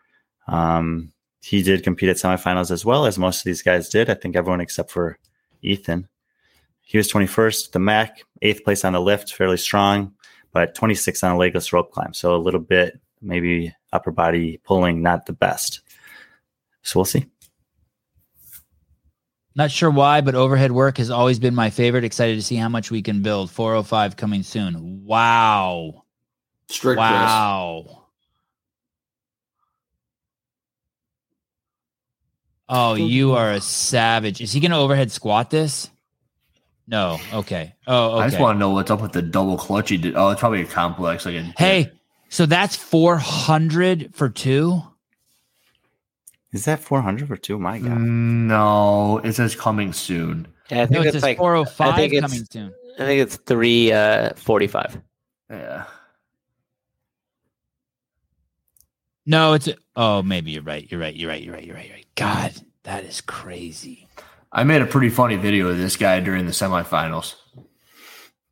Um, 0.48 1.12
he 1.42 1.64
did 1.64 1.84
compete 1.84 2.10
at 2.10 2.18
semifinals 2.18 2.72
as 2.72 2.86
well 2.86 3.06
as 3.06 3.18
most 3.18 3.40
of 3.40 3.44
these 3.46 3.62
guys 3.62 3.90
did. 3.90 4.10
I 4.10 4.14
think 4.14 4.36
everyone 4.36 4.62
except 4.62 4.92
for 4.92 5.18
Ethan. 5.62 6.08
He 6.82 6.98
was 6.98 7.12
21st, 7.12 7.72
the 7.72 7.80
MAC, 7.80 8.24
eighth 8.42 8.64
place 8.64 8.84
on 8.84 8.94
the 8.94 9.02
lift, 9.02 9.34
fairly 9.34 9.58
strong, 9.58 10.14
but 10.52 10.76
26th 10.76 11.24
on 11.24 11.32
a 11.34 11.38
legless 11.38 11.72
rope 11.72 11.92
climb. 11.92 12.14
So 12.14 12.36
a 12.36 12.38
little 12.38 12.60
bit, 12.60 13.00
maybe 13.22 13.74
upper 13.94 14.12
body 14.12 14.60
pulling, 14.64 15.02
not 15.02 15.26
the 15.26 15.34
best. 15.34 15.82
So 16.82 17.00
we'll 17.00 17.06
see. 17.06 17.28
Not 19.56 19.72
sure 19.72 19.92
why, 19.92 20.22
but 20.22 20.36
overhead 20.36 20.72
work 20.72 20.98
has 21.00 21.10
always 21.10 21.38
been 21.38 21.54
my 21.54 21.70
favorite. 21.70 22.04
Excited 22.04 22.36
to 22.36 22.42
see 22.42 22.56
how 22.56 22.70
much 22.70 22.92
we 22.92 23.02
can 23.02 23.22
build. 23.22 23.52
405 23.52 24.16
coming 24.16 24.42
soon. 24.42 25.04
Wow. 25.06 26.06
Strict 26.70 26.98
Chris. 26.98 27.10
Wow. 27.10 27.99
Oh, 32.70 32.94
you 32.94 33.34
are 33.34 33.52
a 33.52 33.62
savage. 33.62 34.42
Is 34.42 34.52
he 34.54 34.60
going 34.60 34.72
to 34.72 34.78
overhead 34.78 35.12
squat 35.12 35.50
this? 35.50 35.90
No. 36.88 37.20
Okay. 37.34 37.74
Oh, 37.88 38.18
okay. 38.18 38.26
I 38.26 38.30
just 38.30 38.40
want 38.40 38.56
to 38.56 38.60
know 38.60 38.70
what's 38.72 38.92
up 38.92 39.02
with 39.02 39.12
the 39.12 39.22
double 39.22 39.58
clutch 39.58 39.90
he 39.90 39.98
did. 39.98 40.16
Oh, 40.16 40.30
it's 40.30 40.40
probably 40.40 40.62
a 40.62 40.66
complex. 40.66 41.26
Like 41.26 41.36
a, 41.36 41.42
hey, 41.58 41.92
so 42.30 42.46
that's 42.46 42.76
400 42.76 44.14
for 44.14 44.30
two? 44.30 44.82
Is 46.52 46.66
that 46.66 46.80
400 46.80 47.28
for 47.28 47.38
two? 47.38 47.60
My 47.60 47.80
God. 47.80 47.98
no, 47.98 49.20
it 49.20 49.34
says 49.34 49.56
coming 49.56 49.94
soon. 49.94 50.48
Yeah, 50.72 50.84
I 50.84 50.86
think 50.86 51.06
it 51.06 51.08
it's 51.08 51.14
says 51.16 51.24
like 51.24 51.38
405 51.38 51.88
I 51.94 51.96
think 51.96 52.14
it's- 52.14 52.32
coming 52.32 52.46
soon. 52.46 52.74
I 53.00 53.06
think 53.06 53.22
it's 53.22 53.38
three 53.38 53.94
uh. 53.94 54.32
Yeah. 55.50 55.86
No, 59.26 59.54
it's 59.54 59.70
oh, 59.96 60.22
maybe 60.22 60.52
you're 60.52 60.64
right. 60.64 60.90
You're 60.92 61.00
right. 61.00 61.16
You're 61.16 61.30
right. 61.30 61.42
You're 61.42 61.54
right. 61.54 61.64
You're 61.64 61.76
right. 61.76 61.86
You're 61.86 61.96
right. 61.96 61.99
God, 62.20 62.54
that 62.84 63.06
is 63.06 63.22
crazy. 63.22 64.10
I 64.52 64.66
made 64.66 64.82
a 64.82 64.86
pretty 64.86 65.08
funny 65.08 65.38
video 65.38 65.70
of 65.70 65.78
this 65.78 65.96
guy 65.96 66.20
during 66.20 66.46
the 66.46 66.52
semifinals. 66.52 67.36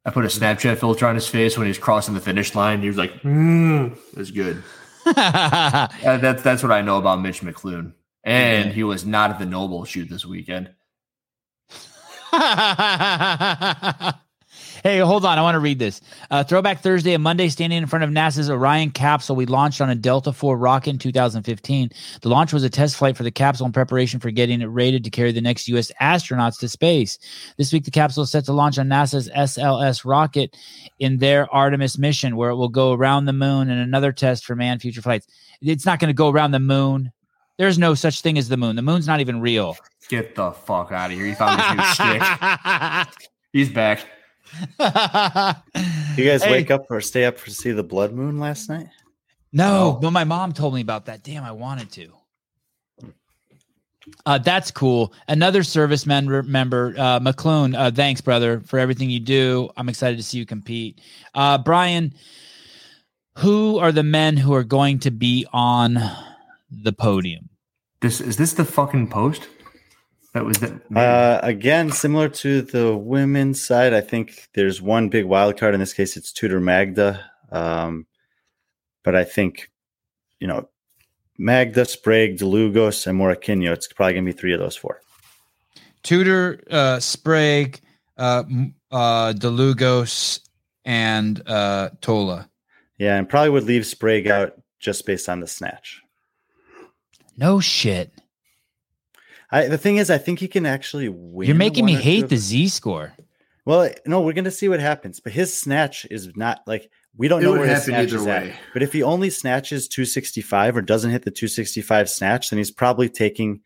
I 0.05 0.09
put 0.11 0.23
a 0.23 0.29
Snapchat 0.29 0.77
filter 0.77 1.05
on 1.05 1.15
his 1.15 1.27
face 1.27 1.57
when 1.57 1.65
he 1.65 1.71
was 1.71 1.77
crossing 1.77 2.13
the 2.13 2.21
finish 2.21 2.55
line. 2.55 2.81
He 2.81 2.87
was 2.87 2.95
like, 2.95 3.11
mm. 3.23 3.91
"It 3.91 4.17
was 4.17 4.31
good." 4.31 4.63
Uh, 5.07 6.17
that's 6.17 6.43
that's 6.43 6.63
what 6.63 6.71
I 6.71 6.81
know 6.81 6.97
about 6.97 7.21
Mitch 7.21 7.41
McClune. 7.41 7.93
And 8.23 8.73
he 8.73 8.83
was 8.83 9.05
not 9.05 9.31
at 9.31 9.39
the 9.39 9.45
NOBULL 9.45 9.85
shoot 9.85 10.09
this 10.09 10.25
weekend. 10.25 10.71
hey, 14.87 14.99
hold 14.99 15.25
on. 15.25 15.37
I 15.37 15.41
want 15.41 15.55
to 15.55 15.59
read 15.59 15.79
this. 15.79 15.99
Uh, 16.31 16.45
Throwback 16.45 16.79
Thursday 16.79 17.13
and 17.13 17.21
Monday, 17.21 17.49
standing 17.49 17.77
in 17.77 17.87
front 17.87 18.05
of 18.05 18.09
NASA's 18.09 18.49
Orion 18.49 18.91
capsule, 18.91 19.35
we 19.35 19.45
launched 19.45 19.81
on 19.81 19.89
a 19.89 19.95
Delta 19.95 20.29
IV 20.29 20.43
rocket 20.43 20.91
in 20.91 20.97
2015. 20.97 21.89
The 22.21 22.29
launch 22.29 22.53
was 22.53 22.63
a 22.63 22.69
test 22.69 22.95
flight 22.95 23.17
for 23.17 23.23
the 23.23 23.31
capsule 23.31 23.65
in 23.65 23.73
preparation 23.73 24.21
for 24.21 24.31
getting 24.31 24.61
it 24.61 24.67
rated 24.67 25.03
to 25.03 25.09
carry 25.09 25.33
the 25.33 25.41
next 25.41 25.67
U.S. 25.67 25.91
astronauts 26.01 26.59
to 26.59 26.69
space. 26.69 27.19
This 27.57 27.73
week, 27.73 27.83
the 27.83 27.91
capsule 27.91 28.23
is 28.23 28.31
set 28.31 28.45
to 28.45 28.53
launch 28.53 28.77
on 28.77 28.87
NASA's 28.87 29.29
SLS 29.29 30.05
rocket 30.05 30.55
in 30.99 31.17
their 31.17 31.53
Artemis 31.53 31.97
mission, 31.97 32.37
where 32.37 32.51
it 32.51 32.55
will 32.55 32.69
go 32.69 32.93
around 32.93 33.25
the 33.25 33.33
moon 33.33 33.69
and 33.69 33.81
another 33.81 34.13
test 34.13 34.45
for 34.45 34.55
manned 34.55 34.81
future 34.81 35.01
flights. 35.01 35.27
It's 35.61 35.85
not 35.85 35.99
going 35.99 36.09
to 36.09 36.13
go 36.13 36.29
around 36.29 36.51
the 36.51 36.59
moon. 36.59 37.11
There's 37.57 37.77
no 37.77 37.93
such 37.93 38.21
thing 38.21 38.37
as 38.37 38.47
the 38.47 38.55
moon. 38.55 38.77
The 38.77 38.83
moon's 38.83 39.07
not 39.07 39.19
even 39.19 39.41
real. 39.41 39.75
Get 40.07 40.35
the 40.35 40.51
fuck 40.51 40.93
out 40.93 41.11
of 41.11 41.17
here! 41.17 41.25
He 41.25 41.33
found 41.33 41.59
his 41.59 41.97
new 41.99 43.03
stick. 43.03 43.27
He's 43.51 43.69
back. 43.69 44.05
You 46.17 46.25
guys 46.25 46.43
Hey. 46.43 46.51
wake 46.51 46.71
up 46.71 46.85
or 46.89 47.01
stay 47.01 47.25
up 47.25 47.37
to 47.43 47.51
see 47.51 47.71
the 47.71 47.83
blood 47.83 48.11
moon 48.13 48.39
last 48.39 48.69
night? 48.69 48.87
No, 49.53 49.97
Oh. 49.97 49.99
but 50.01 50.11
my 50.11 50.23
mom 50.23 50.53
told 50.53 50.73
me 50.73 50.81
about 50.81 51.05
that. 51.05 51.23
Damn, 51.23 51.43
I 51.43 51.51
wanted 51.51 51.91
to. 51.93 52.13
Uh, 54.25 54.37
that's 54.37 54.71
cool. 54.71 55.13
Another 55.27 55.63
service 55.63 56.05
member, 56.05 56.41
member 56.43 56.93
uh, 56.97 57.19
McClune. 57.19 57.75
Uh, 57.77 57.91
thanks, 57.91 58.21
brother, 58.21 58.61
for 58.61 58.79
everything 58.79 59.09
you 59.09 59.19
do. 59.19 59.69
I'm 59.75 59.89
excited 59.89 60.15
to 60.17 60.23
see 60.23 60.37
you 60.37 60.45
compete. 60.45 61.01
Uh, 61.33 61.57
Brian, 61.57 62.13
who 63.39 63.77
are 63.79 63.91
the 63.91 64.03
men 64.03 64.37
who 64.37 64.53
are 64.53 64.63
going 64.63 64.99
to 64.99 65.11
be 65.11 65.45
on 65.51 65.99
the 66.71 66.93
podium? 66.93 67.49
This 67.99 68.21
is 68.21 68.37
this 68.37 68.53
the 68.53 68.63
fucking 68.65 69.09
post? 69.09 69.47
That 70.33 70.45
was 70.45 70.57
the 70.57 70.79
Uh, 70.95 71.39
again, 71.41 71.91
similar 71.91 72.29
to 72.29 72.61
the 72.61 72.95
women's 72.95 73.63
side, 73.63 73.93
I 73.93 74.01
think 74.01 74.47
there's 74.53 74.81
one 74.81 75.09
big 75.09 75.25
wild 75.25 75.57
card. 75.57 75.73
In 75.73 75.79
this 75.79 75.93
case, 75.93 76.17
it's 76.17 76.31
Tudor 76.31 76.59
Magda. 76.59 77.23
Um, 77.51 78.05
but 79.03 79.15
I 79.15 79.23
think, 79.23 79.71
you 80.39 80.47
know, 80.47 80.69
Magda, 81.37 81.85
Sprague, 81.85 82.37
DeLugos, 82.37 83.07
and 83.07 83.19
Morakinyo, 83.19 83.71
it's 83.71 83.87
probably 83.87 84.13
going 84.13 84.25
to 84.25 84.33
be 84.33 84.37
three 84.37 84.53
of 84.53 84.59
those 84.59 84.75
four. 84.75 85.01
Tudor, 86.03 86.61
uh, 86.69 86.99
Sprague, 86.99 87.79
uh, 88.17 88.43
uh, 88.91 89.33
DeLugos, 89.33 90.41
and 90.83 91.41
uh, 91.47 91.89
Tola. 92.01 92.49
Yeah, 92.97 93.17
and 93.17 93.29
probably 93.29 93.49
would 93.49 93.65
leave 93.65 93.85
Sprague 93.85 94.27
out 94.27 94.53
just 94.79 95.05
based 95.05 95.29
on 95.29 95.39
the 95.39 95.47
snatch. 95.47 96.01
No 97.37 97.59
shit. 97.59 98.11
I, 99.51 99.67
the 99.67 99.77
thing 99.77 99.97
is, 99.97 100.09
I 100.09 100.17
think 100.17 100.39
he 100.39 100.47
can 100.47 100.65
actually 100.65 101.09
win. 101.09 101.47
You're 101.47 101.55
making 101.55 101.85
me 101.85 101.93
one 101.93 101.99
or 101.99 102.03
two 102.03 102.09
hate 102.09 102.29
the. 102.29 102.37
Z 102.37 102.67
score. 102.69 103.13
Well, 103.65 103.89
no, 104.05 104.21
we're 104.21 104.33
gonna 104.33 104.51
see 104.51 104.69
what 104.69 104.79
happens. 104.79 105.19
But 105.19 105.33
his 105.33 105.53
snatch 105.53 106.05
is 106.09 106.35
not 106.35 106.61
like 106.67 106.89
we 107.17 107.27
don't 107.27 107.41
It 107.41 107.45
know 107.45 107.53
where 107.53 107.67
his 107.67 107.79
happen 107.79 108.07
snatch 108.07 108.13
is 108.13 108.25
way. 108.25 108.51
at. 108.51 108.59
But 108.73 108.83
if 108.83 108.93
he 108.93 109.03
only 109.03 109.29
snatches 109.29 109.87
265 109.87 110.77
or 110.77 110.81
doesn't 110.81 111.11
hit 111.11 111.23
the 111.23 111.31
265 111.31 112.09
snatch, 112.09 112.49
then 112.49 112.57
he's 112.57 112.71
probably 112.71 113.09
taking 113.09 113.61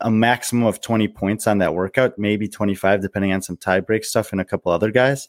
a 0.00 0.10
maximum 0.10 0.64
of 0.64 0.80
20 0.80 1.06
points 1.08 1.46
on 1.46 1.58
that 1.58 1.74
workout, 1.74 2.18
maybe 2.18 2.48
25, 2.48 3.00
depending 3.00 3.32
on 3.32 3.42
some 3.42 3.56
tie 3.56 3.80
break 3.80 4.04
stuff 4.04 4.32
and 4.32 4.40
a 4.40 4.44
couple 4.44 4.72
other 4.72 4.90
guys. 4.90 5.28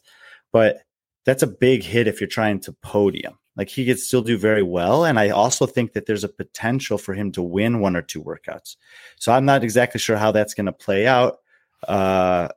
But 0.52 0.78
that's 1.24 1.42
a 1.42 1.46
big 1.46 1.84
hit 1.84 2.08
if 2.08 2.20
you're 2.20 2.28
trying 2.28 2.60
to 2.60 2.72
podium. 2.72 3.38
Like 3.56 3.68
he 3.68 3.86
could 3.86 4.00
still 4.00 4.22
do 4.22 4.36
very 4.36 4.62
well. 4.62 5.04
And 5.04 5.18
I 5.18 5.30
also 5.30 5.66
think 5.66 5.92
that 5.92 6.06
there's 6.06 6.24
a 6.24 6.28
potential 6.28 6.98
for 6.98 7.14
him 7.14 7.30
to 7.32 7.42
win 7.42 7.80
one 7.80 7.94
or 7.94 8.02
two 8.02 8.22
workouts. 8.22 8.76
So 9.16 9.32
I'm 9.32 9.44
not 9.44 9.62
exactly 9.62 10.00
sure 10.00 10.16
how 10.16 10.32
that's 10.32 10.54
going 10.54 10.66
to 10.66 10.72
play 10.72 11.06
out. 11.06 11.38
Uh, 11.86 12.48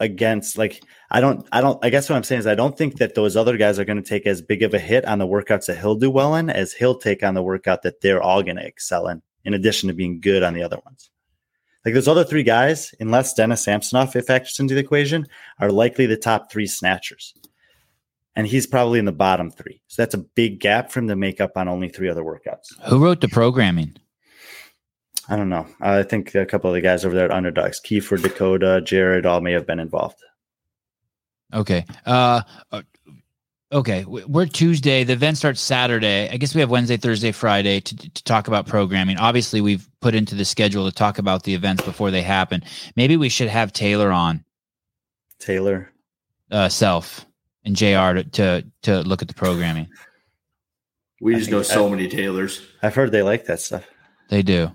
against 0.00 0.56
like 0.56 0.82
I 1.10 1.20
don't 1.20 1.46
I 1.52 1.60
don't 1.60 1.82
I 1.84 1.90
guess 1.90 2.08
what 2.08 2.16
I'm 2.16 2.24
saying 2.24 2.40
is 2.40 2.46
I 2.46 2.54
don't 2.54 2.76
think 2.76 2.96
that 2.96 3.14
those 3.14 3.36
other 3.36 3.56
guys 3.58 3.78
are 3.78 3.84
going 3.84 4.02
to 4.02 4.08
take 4.08 4.26
as 4.26 4.40
big 4.40 4.62
of 4.62 4.72
a 4.72 4.78
hit 4.78 5.04
on 5.04 5.18
the 5.18 5.26
workouts 5.26 5.66
that 5.66 5.78
he'll 5.78 5.94
do 5.94 6.10
well 6.10 6.34
in 6.34 6.48
as 6.48 6.72
he'll 6.72 6.96
take 6.96 7.22
on 7.22 7.34
the 7.34 7.42
workout 7.42 7.82
that 7.82 8.00
they're 8.00 8.22
all 8.22 8.42
going 8.42 8.56
to 8.56 8.66
excel 8.66 9.06
in 9.08 9.22
in 9.44 9.54
addition 9.54 9.88
to 9.88 9.94
being 9.94 10.20
good 10.20 10.42
on 10.42 10.54
the 10.54 10.62
other 10.62 10.78
ones. 10.84 11.10
Like 11.84 11.94
those 11.94 12.08
other 12.08 12.24
three 12.24 12.42
guys, 12.42 12.94
unless 13.00 13.34
Dennis 13.34 13.64
Samsonoff 13.64 14.16
if 14.16 14.26
factors 14.26 14.58
into 14.58 14.74
the 14.74 14.80
equation, 14.80 15.26
are 15.60 15.70
likely 15.70 16.06
the 16.06 16.16
top 16.16 16.50
three 16.50 16.66
snatchers. 16.66 17.34
And 18.36 18.46
he's 18.46 18.66
probably 18.66 18.98
in 18.98 19.04
the 19.04 19.12
bottom 19.12 19.50
three. 19.50 19.82
So 19.88 20.02
that's 20.02 20.14
a 20.14 20.18
big 20.18 20.60
gap 20.60 20.90
for 20.90 21.00
him 21.00 21.08
to 21.08 21.16
make 21.16 21.40
up 21.40 21.56
on 21.56 21.68
only 21.68 21.88
three 21.88 22.08
other 22.08 22.22
workouts. 22.22 22.66
Who 22.88 23.02
wrote 23.04 23.20
the 23.20 23.28
programming? 23.28 23.96
I 25.28 25.36
don't 25.36 25.48
know. 25.48 25.66
I 25.80 26.02
think 26.02 26.34
a 26.34 26.46
couple 26.46 26.70
of 26.70 26.74
the 26.74 26.80
guys 26.80 27.04
over 27.04 27.14
there 27.14 27.26
at 27.26 27.30
Underdogs, 27.30 27.80
Kiefer, 27.80 28.20
Dakota, 28.20 28.80
Jared, 28.80 29.26
all 29.26 29.40
may 29.40 29.52
have 29.52 29.66
been 29.66 29.78
involved. 29.80 30.16
Okay. 31.52 31.84
Uh, 32.06 32.42
uh, 32.72 32.82
okay. 33.72 34.04
We're 34.06 34.46
Tuesday. 34.46 35.04
The 35.04 35.12
event 35.12 35.36
starts 35.36 35.60
Saturday. 35.60 36.28
I 36.30 36.36
guess 36.36 36.54
we 36.54 36.60
have 36.60 36.70
Wednesday, 36.70 36.96
Thursday, 36.96 37.32
Friday 37.32 37.80
to, 37.80 37.96
to 37.96 38.24
talk 38.24 38.48
about 38.48 38.66
programming. 38.66 39.18
Obviously, 39.18 39.60
we've 39.60 39.88
put 40.00 40.14
into 40.14 40.34
the 40.34 40.44
schedule 40.44 40.88
to 40.88 40.94
talk 40.94 41.18
about 41.18 41.42
the 41.42 41.54
events 41.54 41.82
before 41.84 42.10
they 42.10 42.22
happen. 42.22 42.62
Maybe 42.96 43.16
we 43.16 43.28
should 43.28 43.48
have 43.48 43.72
Taylor 43.72 44.10
on, 44.10 44.44
Taylor. 45.38 45.90
uh, 46.50 46.68
self 46.68 47.26
and 47.64 47.76
JR 47.76 48.14
to, 48.14 48.24
to, 48.32 48.64
to 48.82 49.00
look 49.02 49.22
at 49.22 49.28
the 49.28 49.34
programming. 49.34 49.88
We 51.20 51.34
just 51.36 51.50
know 51.50 51.62
so 51.62 51.86
I- 51.86 51.90
many 51.90 52.08
tailors. 52.08 52.62
I've 52.82 52.94
heard 52.94 53.12
they 53.12 53.22
like 53.22 53.44
that 53.46 53.60
stuff. 53.60 53.84
They 54.28 54.42
do. 54.42 54.74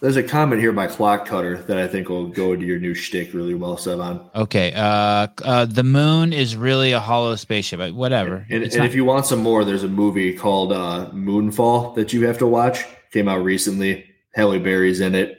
There's 0.00 0.16
a 0.16 0.22
comment 0.22 0.62
here 0.62 0.72
by 0.72 0.86
Clock 0.86 1.26
Cutter 1.26 1.58
that 1.64 1.76
I 1.76 1.86
think 1.86 2.08
will 2.08 2.26
go 2.28 2.52
into 2.54 2.64
your 2.64 2.78
new 2.78 2.94
shtick 2.94 3.34
really 3.34 3.52
well, 3.54 3.76
Sevan. 3.76 4.34
Okay. 4.34 4.72
Uh, 4.74 5.26
uh, 5.44 5.66
the 5.66 5.82
moon 5.82 6.32
is 6.32 6.56
really 6.56 6.92
a 6.92 7.00
hollow 7.00 7.36
spaceship. 7.36 7.92
Whatever. 7.94 8.46
And, 8.48 8.62
It's 8.64 8.74
and 8.74 8.80
not- 8.84 8.88
if 8.88 8.94
you 8.94 9.04
want 9.04 9.26
some 9.26 9.40
more, 9.42 9.62
there's 9.62 9.84
a 9.84 9.88
movie 9.88 10.32
called 10.32 10.72
uh, 10.72 11.10
Moonfall 11.12 11.94
that 11.96 12.14
you 12.14 12.26
have 12.26 12.38
to 12.38 12.46
watch. 12.46 12.82
Came 13.12 13.28
out 13.28 13.44
recently. 13.44 14.06
Halle 14.34 14.58
Berry's 14.58 15.00
in 15.00 15.14
it. 15.14 15.36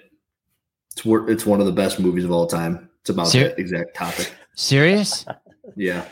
It's 0.91 1.03
wor- 1.03 1.27
it's 1.29 1.45
one 1.45 1.59
of 1.59 1.65
the 1.65 1.71
best 1.71 1.99
movies 1.99 2.23
of 2.25 2.31
all 2.31 2.45
time. 2.45 2.87
It's 3.01 3.09
about 3.09 3.29
Ser- 3.29 3.49
that 3.49 3.57
exact 3.59 3.95
topic. 3.95 4.31
serious? 4.55 5.25
Yeah. 5.75 6.05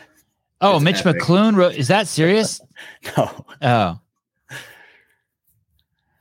Oh, 0.61 0.75
It's 0.75 0.83
Mitch 0.83 1.05
epic. 1.05 1.21
McClune 1.21 1.55
wrote. 1.55 1.75
Is 1.75 1.87
that 1.87 2.07
serious? 2.07 2.59
No, 3.17 3.45
Oh, 3.61 3.99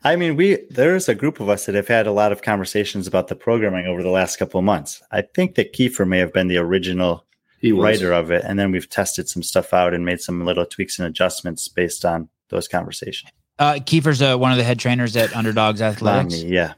I 0.05 0.17
mean 0.17 0.37
we 0.37 0.59
there's 0.71 1.09
a 1.09 1.15
group 1.15 1.41
of 1.41 1.49
us 1.49 1.67
that 1.67 1.75
have 1.75 1.89
had 1.89 2.07
a 2.07 2.13
lot 2.13 2.31
of 2.33 2.43
conversations 2.43 3.07
about 3.07 3.29
the 3.29 3.35
programming 3.37 3.87
over 3.87 4.03
the 4.03 4.11
last 4.11 4.39
couple 4.39 4.59
of 4.59 4.65
months. 4.65 5.03
I 5.11 5.23
think 5.23 5.55
that 5.57 5.73
Kiefer 5.73 6.07
may 6.07 6.19
have 6.19 6.33
been 6.33 6.49
the 6.49 6.59
original 6.59 7.25
He 7.61 7.73
was. 7.73 7.83
writer 7.85 8.13
of 8.13 8.31
it, 8.31 8.45
and 8.45 8.59
then 8.59 8.71
we've 8.71 8.89
tested 8.89 9.29
some 9.29 9.43
stuff 9.43 9.73
out 9.75 9.93
and 9.95 10.05
made 10.05 10.21
some 10.21 10.45
little 10.45 10.65
tweaks 10.67 10.99
and 10.99 11.07
adjustments 11.09 11.67
based 11.69 12.05
on 12.05 12.29
those 12.49 12.69
conversations. 12.69 13.33
uh, 13.59 13.75
Kiefer's 13.75 14.23
uh, 14.23 14.37
one 14.37 14.53
of 14.53 14.59
the 14.59 14.65
head 14.65 14.79
trainers 14.79 15.17
at 15.17 15.35
Underdogs 15.37 15.83
Athletics. 15.83 16.43
me, 16.45 16.55
yeah. 16.55 16.75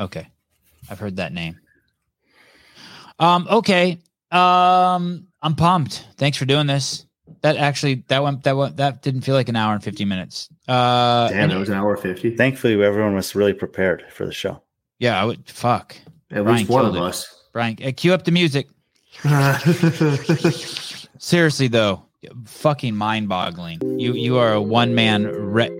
Okay. 0.00 0.28
I've 0.90 0.98
heard 0.98 1.16
that 1.16 1.32
name. 1.32 1.60
Um, 3.18 3.46
okay. 3.50 3.98
Um, 4.30 5.28
I'm 5.44 5.54
pumped. 5.54 6.06
Thanks 6.16 6.36
for 6.38 6.46
doing 6.46 6.66
this. 6.66 7.04
That 7.42 7.56
actually 7.58 8.02
that 8.08 8.22
went 8.22 8.42
that 8.44 8.56
went 8.56 8.76
that 8.78 9.02
didn't 9.02 9.20
feel 9.20 9.34
like 9.34 9.48
an 9.50 9.56
hour 9.56 9.74
and 9.74 9.84
50 9.84 10.04
minutes. 10.06 10.48
Uh 10.66 11.28
Damn, 11.28 11.50
it 11.50 11.58
was 11.58 11.68
an 11.68 11.74
hour 11.76 11.96
50. 11.96 12.36
Thankfully, 12.36 12.82
everyone 12.82 13.14
was 13.14 13.34
really 13.34 13.52
prepared 13.52 14.04
for 14.10 14.24
the 14.26 14.32
show. 14.32 14.62
yeah, 14.98 15.20
I 15.20 15.24
would 15.24 15.48
fuck. 15.48 15.94
At 16.30 16.42
Brian 16.44 16.58
least 16.58 16.70
one 16.70 16.86
of 16.86 16.96
it. 16.96 17.02
us. 17.02 17.28
Brian, 17.52 17.76
uh, 17.84 17.92
cue 17.96 18.12
up 18.14 18.24
the 18.24 18.32
music. 18.32 18.66
Seriously 21.18 21.68
though, 21.68 22.02
fucking 22.46 22.96
mind-boggling. 22.96 23.80
You 23.98 24.12
you 24.14 24.38
are 24.38 24.52
a 24.54 24.60
one-man 24.62 25.24
re- 25.26 25.70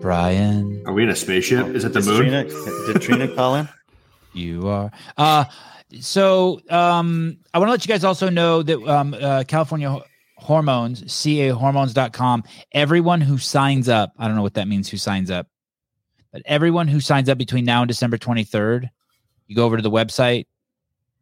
Brian, 0.00 0.82
Are 0.86 0.92
we 0.92 1.02
in 1.02 1.08
a 1.08 1.16
spaceship? 1.16 1.66
Is 1.74 1.84
it 1.84 1.92
the 1.92 1.98
Is 2.00 2.06
moon? 2.06 2.18
Trina, 2.20 2.44
did 2.92 3.02
Trina 3.02 3.28
call 3.34 3.56
in? 3.56 3.68
you 4.32 4.68
are. 4.68 4.90
Uh 5.16 5.44
so 6.00 6.60
um 6.70 7.38
I 7.54 7.58
want 7.58 7.68
to 7.68 7.72
let 7.72 7.84
you 7.86 7.88
guys 7.92 8.04
also 8.04 8.28
know 8.28 8.62
that 8.62 8.78
um 8.88 9.14
uh, 9.14 9.44
California 9.46 9.90
Ho- 9.90 10.04
Hormones, 10.36 11.02
cahormones.com, 11.04 12.44
everyone 12.72 13.20
who 13.20 13.38
signs 13.38 13.88
up, 13.88 14.12
I 14.18 14.26
don't 14.28 14.36
know 14.36 14.42
what 14.42 14.54
that 14.54 14.68
means 14.68 14.88
who 14.88 14.96
signs 14.96 15.30
up, 15.30 15.48
but 16.32 16.42
everyone 16.44 16.86
who 16.88 17.00
signs 17.00 17.28
up 17.28 17.38
between 17.38 17.64
now 17.64 17.82
and 17.82 17.88
December 17.88 18.18
23rd, 18.18 18.88
you 19.48 19.56
go 19.56 19.64
over 19.64 19.76
to 19.76 19.82
the 19.82 19.90
website, 19.90 20.46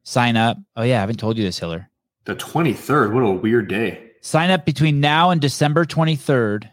sign 0.02 0.36
up. 0.36 0.58
Oh 0.76 0.82
yeah, 0.82 0.98
I 0.98 1.00
haven't 1.00 1.16
told 1.18 1.38
you 1.38 1.44
this, 1.44 1.58
Hiller. 1.58 1.88
The 2.24 2.34
23rd. 2.36 3.14
What 3.14 3.20
a 3.22 3.30
weird 3.30 3.68
day. 3.68 4.10
Sign 4.20 4.50
up 4.50 4.66
between 4.66 5.00
now 5.00 5.30
and 5.30 5.40
December 5.40 5.84
23rd. 5.86 6.68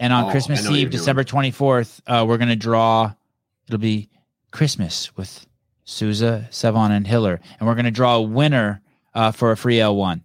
And 0.00 0.12
on 0.12 0.24
Oh, 0.24 0.30
Christmas 0.30 0.60
Eve, 0.64 0.70
you're 0.70 0.76
doing. 0.80 0.90
December 0.90 1.24
24th, 1.24 2.00
uh, 2.06 2.24
we're 2.26 2.36
going 2.38 2.48
to 2.48 2.56
draw, 2.56 3.12
it'll 3.68 3.78
be 3.78 4.08
Christmas 4.50 5.14
with 5.16 5.45
Souza, 5.86 6.46
Sevan, 6.50 6.90
and 6.90 7.06
Hiller. 7.06 7.40
And 7.58 7.66
we're 7.66 7.74
going 7.74 7.86
to 7.86 7.90
draw 7.90 8.16
a 8.16 8.22
winner 8.22 8.82
uh, 9.14 9.32
for 9.32 9.52
a 9.52 9.56
free 9.56 9.76
L1. 9.76 10.20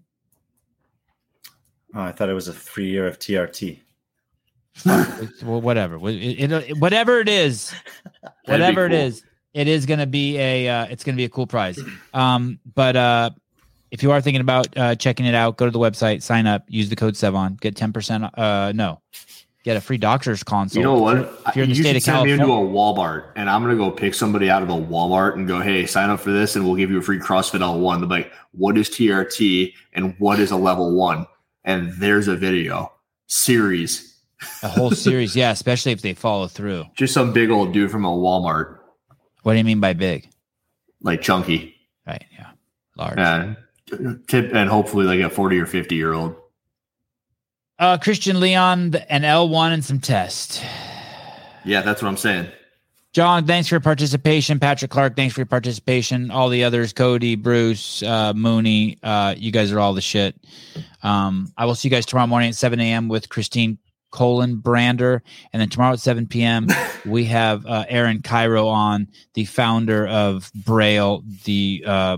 Oh, 1.94 2.02
I 2.02 2.12
thought 2.12 2.30
it 2.30 2.34
was 2.34 2.48
a 2.48 2.54
three 2.54 2.90
year 2.90 3.08
of 3.08 3.18
TRT. 3.18 3.80
Well, 5.44 5.62
whatever. 5.62 6.00
It, 6.10 6.52
it, 6.52 6.78
whatever 6.78 7.20
it 7.20 7.28
is, 7.28 7.74
whatever 8.46 8.88
cool. 8.88 8.98
it 8.98 9.06
is, 9.06 9.24
it 9.54 9.68
is 9.68 9.86
going 9.86 10.00
to 10.00 10.08
be 10.08 10.38
a 10.38 10.70
uh, 10.70 10.86
it's 10.86 11.04
going 11.04 11.16
to 11.16 11.18
be 11.18 11.26
a 11.26 11.30
cool 11.30 11.46
prize. 11.46 11.80
Um, 12.14 12.58
but 12.74 12.96
uh, 12.96 13.32
if 13.92 14.02
you 14.02 14.12
are 14.12 14.22
thinking 14.22 14.40
about 14.42 14.76
uh, 14.78 14.96
checking 14.96 15.26
it 15.26 15.36
out, 15.36 15.58
go 15.58 15.66
to 15.66 15.72
the 15.72 15.80
website, 15.80 16.22
sign 16.22 16.48
up, 16.48 16.64
use 16.68 16.90
the 16.90 16.96
code 16.96 17.16
Sevan, 17.16 17.60
get 17.60 17.76
ten 17.76 17.92
percent. 17.92 18.24
Uh, 18.38 18.72
no, 18.74 19.02
get 19.64 19.78
a 19.78 19.82
free 19.82 19.98
doctor's 19.98 20.44
consult. 20.44 20.76
You 20.78 20.84
know 20.84 20.98
what? 21.00 21.18
If 21.48 21.56
you're 21.56 21.64
in 21.64 21.70
the 21.72 21.76
you 21.76 21.84
state 21.84 21.96
of 21.98 22.04
send 22.04 22.24
me 22.26 22.32
into 22.32 22.46
a 22.46 22.48
Walmart, 22.58 23.32
and 23.36 23.50
I'm 23.50 23.62
gonna 23.62 23.76
go 23.76 23.92
pick 23.92 24.14
somebody 24.14 24.50
out 24.50 24.64
of 24.64 24.70
a 24.70 24.74
Walmart 24.74 25.34
and 25.36 25.48
go, 25.48 25.60
"Hey, 25.62 25.86
sign 25.86 26.10
up 26.10 26.20
for 26.20 26.32
this, 26.32 26.56
and 26.56 26.66
we'll 26.66 26.76
give 26.76 26.90
you 26.92 26.98
a 26.98 27.02
free 27.02 27.20
CrossFit 27.20 27.62
L1." 27.62 28.00
They're 28.00 28.10
like, 28.10 28.32
"What 28.52 28.78
is 28.78 28.90
TRT 28.90 29.74
and 29.94 30.16
what 30.20 30.40
is 30.40 30.52
a 30.52 30.58
level 30.58 30.96
one?" 30.96 31.26
And 31.64 31.94
there's 32.00 32.28
a 32.28 32.36
video 32.36 32.92
series. 33.28 34.08
a 34.64 34.68
whole 34.68 34.92
series, 35.08 35.36
yeah, 35.36 35.52
especially 35.52 35.92
if 35.92 36.02
they 36.02 36.14
follow 36.14 36.48
through. 36.48 36.86
Just 36.96 37.14
some 37.14 37.32
big 37.34 37.50
old 37.52 37.74
dude 37.74 37.92
from 37.92 38.06
a 38.06 38.10
Walmart, 38.10 38.78
What 39.44 39.54
do 39.54 39.58
you 39.60 39.64
mean 39.64 39.80
by 39.80 39.94
big? 39.94 40.28
like 41.04 41.22
chunky, 41.22 41.76
Right, 42.08 42.24
yeah, 42.38 42.48
large. 42.98 43.18
and 43.20 43.56
and 44.34 44.70
hopefully 44.70 45.06
like 45.06 45.20
a 45.20 45.30
40 45.30 45.60
or 45.60 45.66
50 45.66 45.96
year 45.96 46.14
old. 46.14 46.36
Uh, 47.82 47.98
Christian 47.98 48.40
Leon, 48.40 48.94
an 49.10 49.24
L1 49.24 49.74
and 49.74 49.84
some 49.84 50.00
test. 50.00 50.64
Yeah, 51.66 51.82
that's 51.82 52.00
what 52.00 52.10
I'm 52.10 52.18
saying. 52.18 52.48
John, 53.12 53.48
thanks 53.48 53.68
for 53.68 53.74
your 53.74 53.82
participation. 53.82 54.60
Patrick 54.60 54.92
Clark, 54.92 55.16
thanks 55.16 55.34
for 55.34 55.42
your 55.42 55.48
participation. 55.48 56.30
All 56.30 56.50
the 56.50 56.64
others, 56.64 56.94
Cody, 56.94 57.36
Bruce, 57.36 58.04
uh, 58.04 58.34
Mooney, 58.36 59.00
uh, 59.02 59.34
you 59.36 59.52
guys 59.52 59.72
are 59.72 59.80
all 59.80 59.96
the 59.96 60.02
shit. 60.02 60.36
Um, 61.02 61.52
I 61.58 61.66
will 61.66 61.74
see 61.74 61.88
you 61.88 61.92
guys 61.92 62.06
tomorrow 62.06 62.28
morning 62.28 62.50
at 62.50 62.56
7 62.56 62.80
a.m. 62.80 63.08
with 63.08 63.30
Christine 63.30 63.80
Kolenbrander. 64.14 65.22
And 65.52 65.60
then 65.60 65.70
tomorrow 65.70 65.94
at 65.94 66.00
7 66.00 66.28
p.m., 66.28 66.68
we 67.06 67.26
have 67.26 67.66
uh, 67.66 67.86
Aaron 67.90 68.22
Kyro 68.22 68.68
on, 68.68 69.08
the 69.34 69.46
founder 69.46 70.08
of 70.08 70.52
Braille, 70.54 71.24
the 71.46 71.84
uh, 71.88 72.18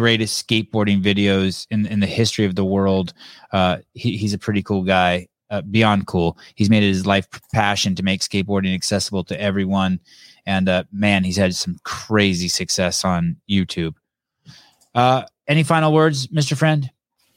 greatest 0.00 0.46
skateboarding 0.46 1.02
videos 1.02 1.66
in, 1.70 1.86
in 1.86 2.00
the 2.00 2.06
history 2.06 2.46
of 2.46 2.54
the 2.54 2.64
world. 2.64 3.12
Uh, 3.52 3.78
he, 3.92 4.16
he's 4.16 4.32
a 4.32 4.38
pretty 4.38 4.62
cool 4.62 4.82
guy 4.82 5.28
uh, 5.50 5.60
beyond 5.60 6.06
cool. 6.06 6.38
He's 6.54 6.70
made 6.70 6.82
it 6.82 6.88
his 6.88 7.06
life 7.06 7.28
passion 7.52 7.94
to 7.96 8.02
make 8.02 8.22
skateboarding 8.22 8.74
accessible 8.74 9.24
to 9.24 9.38
everyone. 9.38 10.00
And 10.46 10.68
uh, 10.70 10.84
man, 10.90 11.24
he's 11.24 11.36
had 11.36 11.54
some 11.54 11.76
crazy 11.84 12.48
success 12.48 13.04
on 13.04 13.36
YouTube. 13.48 13.94
Uh, 14.94 15.24
any 15.46 15.64
final 15.64 15.92
words, 15.92 16.28
Mr. 16.28 16.56
Friend? 16.56 16.88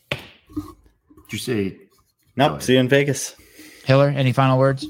Did 0.10 0.22
you 1.31 1.40
say 1.40 1.77
Nope. 2.35 2.61
See 2.61 2.73
you 2.73 2.80
in 2.80 2.90
Vegas. 2.90 3.35
Hiller, 3.85 4.07
any 4.07 4.31
final 4.31 4.57
words? 4.57 4.88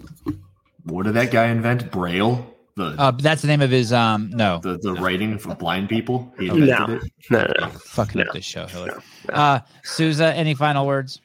what 0.86 1.06
did 1.06 1.16
that 1.16 1.32
guy 1.32 1.48
invent? 1.48 1.92
Braille, 1.92 2.53
the 2.76 2.96
Uh, 2.98 3.12
that's 3.12 3.42
the 3.42 3.48
name 3.48 3.62
of 3.62 3.70
his. 3.72 3.92
Um, 3.94 4.30
no, 4.32 4.60
the, 4.60 4.78
the 4.78 4.94
writing 4.94 5.38
for 5.38 5.56
blind 5.56 5.90
people. 5.90 6.34
He 6.40 6.48
No. 6.48 6.56
invented 6.56 7.04
it. 7.04 7.12
No, 7.30 7.40
no, 7.40 7.54
no. 7.62 7.68
fucking 7.70 8.22
up 8.22 8.34
this 8.34 8.46
show, 8.46 8.66
Hiller. 8.68 8.88
No, 8.88 8.94
no. 9.30 9.34
Uh, 9.34 9.60
Souza, 9.84 10.34
any 10.36 10.54
final 10.54 10.86
words? 10.88 11.22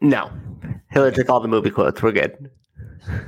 No. 0.00 0.30
Hiller 0.90 1.10
took 1.10 1.28
all 1.28 1.40
the 1.40 1.48
movie 1.48 1.70
quotes. 1.70 2.00
We're 2.02 2.12
good. 2.12 2.50
Uh, 3.08 3.18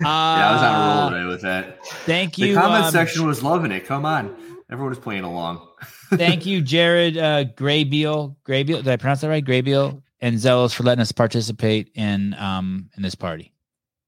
Yeah, 0.00 0.48
I 0.48 0.52
was 0.52 0.62
on 0.62 0.74
a 0.74 1.00
roll 1.00 1.10
today 1.10 1.28
with 1.28 1.42
that. 1.42 1.84
Thank 2.06 2.38
you. 2.38 2.46
The 2.46 2.50
you. 2.52 2.56
comment 2.56 2.84
um, 2.84 2.92
section 2.92 3.26
was 3.26 3.42
loving 3.42 3.72
it. 3.72 3.84
Come 3.84 4.04
on, 4.06 4.34
everyone 4.70 4.90
was 4.90 4.98
playing 4.98 5.24
along. 5.24 5.66
thank 6.10 6.46
you, 6.46 6.62
Jared 6.62 7.16
uh, 7.18 7.44
Graybeal. 7.56 8.36
Graybeal, 8.46 8.76
did 8.78 8.88
I 8.88 8.96
pronounce 8.96 9.20
that 9.22 9.28
right? 9.28 9.44
Graybeal 9.44 10.00
and 10.20 10.36
Zelos 10.36 10.72
for 10.74 10.84
letting 10.84 11.02
us 11.02 11.12
participate 11.12 11.90
in 11.94 12.34
um 12.34 12.90
in 12.96 13.02
this 13.02 13.14
party. 13.16 13.52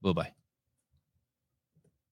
Bye 0.02 0.12
bye. 0.12 0.32